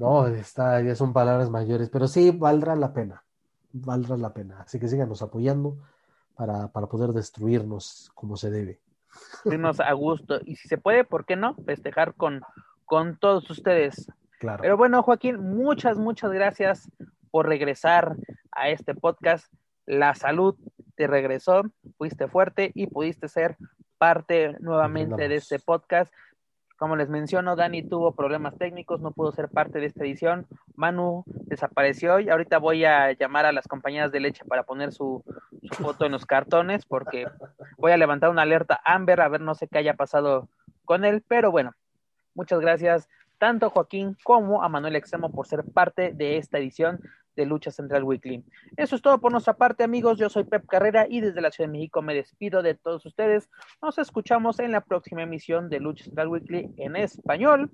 No, 0.00 0.26
está, 0.28 0.80
ya 0.80 0.94
son 0.94 1.12
palabras 1.12 1.50
mayores, 1.50 1.90
pero 1.90 2.08
sí, 2.08 2.30
valdrá 2.30 2.74
la 2.74 2.94
pena, 2.94 3.22
valdrá 3.70 4.16
la 4.16 4.32
pena. 4.32 4.62
Así 4.62 4.80
que 4.80 4.88
síganos 4.88 5.20
apoyando 5.20 5.76
para, 6.34 6.68
para 6.68 6.86
poder 6.86 7.10
destruirnos 7.10 8.10
como 8.14 8.38
se 8.38 8.50
debe. 8.50 8.80
Irnos 9.44 9.78
a 9.78 9.92
gusto. 9.92 10.40
Y 10.42 10.56
si 10.56 10.68
se 10.68 10.78
puede, 10.78 11.04
¿por 11.04 11.26
qué 11.26 11.36
no? 11.36 11.54
Festejar 11.66 12.14
con, 12.14 12.40
con 12.90 13.16
todos 13.16 13.48
ustedes. 13.50 14.10
Claro. 14.40 14.62
Pero 14.62 14.76
bueno, 14.76 15.00
Joaquín, 15.04 15.38
muchas, 15.38 15.96
muchas 15.96 16.32
gracias 16.32 16.90
por 17.30 17.46
regresar 17.46 18.16
a 18.50 18.68
este 18.68 18.96
podcast. 18.96 19.46
La 19.86 20.16
salud 20.16 20.56
te 20.96 21.06
regresó, 21.06 21.62
fuiste 21.98 22.26
fuerte 22.26 22.72
y 22.74 22.88
pudiste 22.88 23.28
ser 23.28 23.56
parte 23.96 24.56
nuevamente 24.58 25.28
de 25.28 25.36
este 25.36 25.60
podcast. 25.60 26.12
Como 26.78 26.96
les 26.96 27.08
menciono, 27.08 27.54
Dani 27.54 27.84
tuvo 27.84 28.16
problemas 28.16 28.58
técnicos, 28.58 29.00
no 29.00 29.12
pudo 29.12 29.30
ser 29.30 29.48
parte 29.48 29.78
de 29.78 29.86
esta 29.86 30.02
edición. 30.02 30.48
Manu 30.74 31.22
desapareció 31.26 32.18
y 32.18 32.28
ahorita 32.28 32.58
voy 32.58 32.84
a 32.84 33.12
llamar 33.12 33.46
a 33.46 33.52
las 33.52 33.68
compañías 33.68 34.10
de 34.10 34.18
leche 34.18 34.44
para 34.44 34.64
poner 34.64 34.92
su, 34.92 35.22
su 35.70 35.80
foto 35.80 36.06
en 36.06 36.12
los 36.12 36.26
cartones 36.26 36.86
porque 36.86 37.28
voy 37.78 37.92
a 37.92 37.96
levantar 37.96 38.30
una 38.30 38.42
alerta 38.42 38.80
Amber 38.84 39.20
a 39.20 39.28
ver 39.28 39.42
no 39.42 39.54
sé 39.54 39.68
qué 39.68 39.78
haya 39.78 39.94
pasado 39.94 40.48
con 40.84 41.04
él, 41.04 41.22
pero 41.28 41.52
bueno, 41.52 41.70
Muchas 42.34 42.60
gracias 42.60 43.08
tanto 43.38 43.66
a 43.66 43.70
Joaquín 43.70 44.16
como 44.22 44.62
a 44.62 44.68
Manuel 44.68 44.96
Extremo 44.96 45.32
por 45.32 45.46
ser 45.46 45.64
parte 45.64 46.12
de 46.12 46.36
esta 46.36 46.58
edición 46.58 47.00
de 47.36 47.46
Lucha 47.46 47.70
Central 47.70 48.04
Weekly. 48.04 48.44
Eso 48.76 48.96
es 48.96 49.02
todo 49.02 49.18
por 49.18 49.32
nuestra 49.32 49.54
parte, 49.54 49.82
amigos. 49.82 50.18
Yo 50.18 50.28
soy 50.28 50.44
Pep 50.44 50.66
Carrera 50.66 51.06
y 51.08 51.20
desde 51.20 51.40
la 51.40 51.50
Ciudad 51.50 51.68
de 51.68 51.78
México 51.78 52.02
me 52.02 52.14
despido 52.14 52.62
de 52.62 52.74
todos 52.74 53.06
ustedes. 53.06 53.48
Nos 53.80 53.98
escuchamos 53.98 54.58
en 54.58 54.72
la 54.72 54.82
próxima 54.82 55.22
emisión 55.22 55.70
de 55.70 55.80
Lucha 55.80 56.04
Central 56.04 56.28
Weekly 56.28 56.70
en 56.76 56.96
español. 56.96 57.70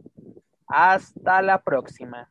Hasta 0.68 1.42
la 1.42 1.60
próxima. 1.62 2.30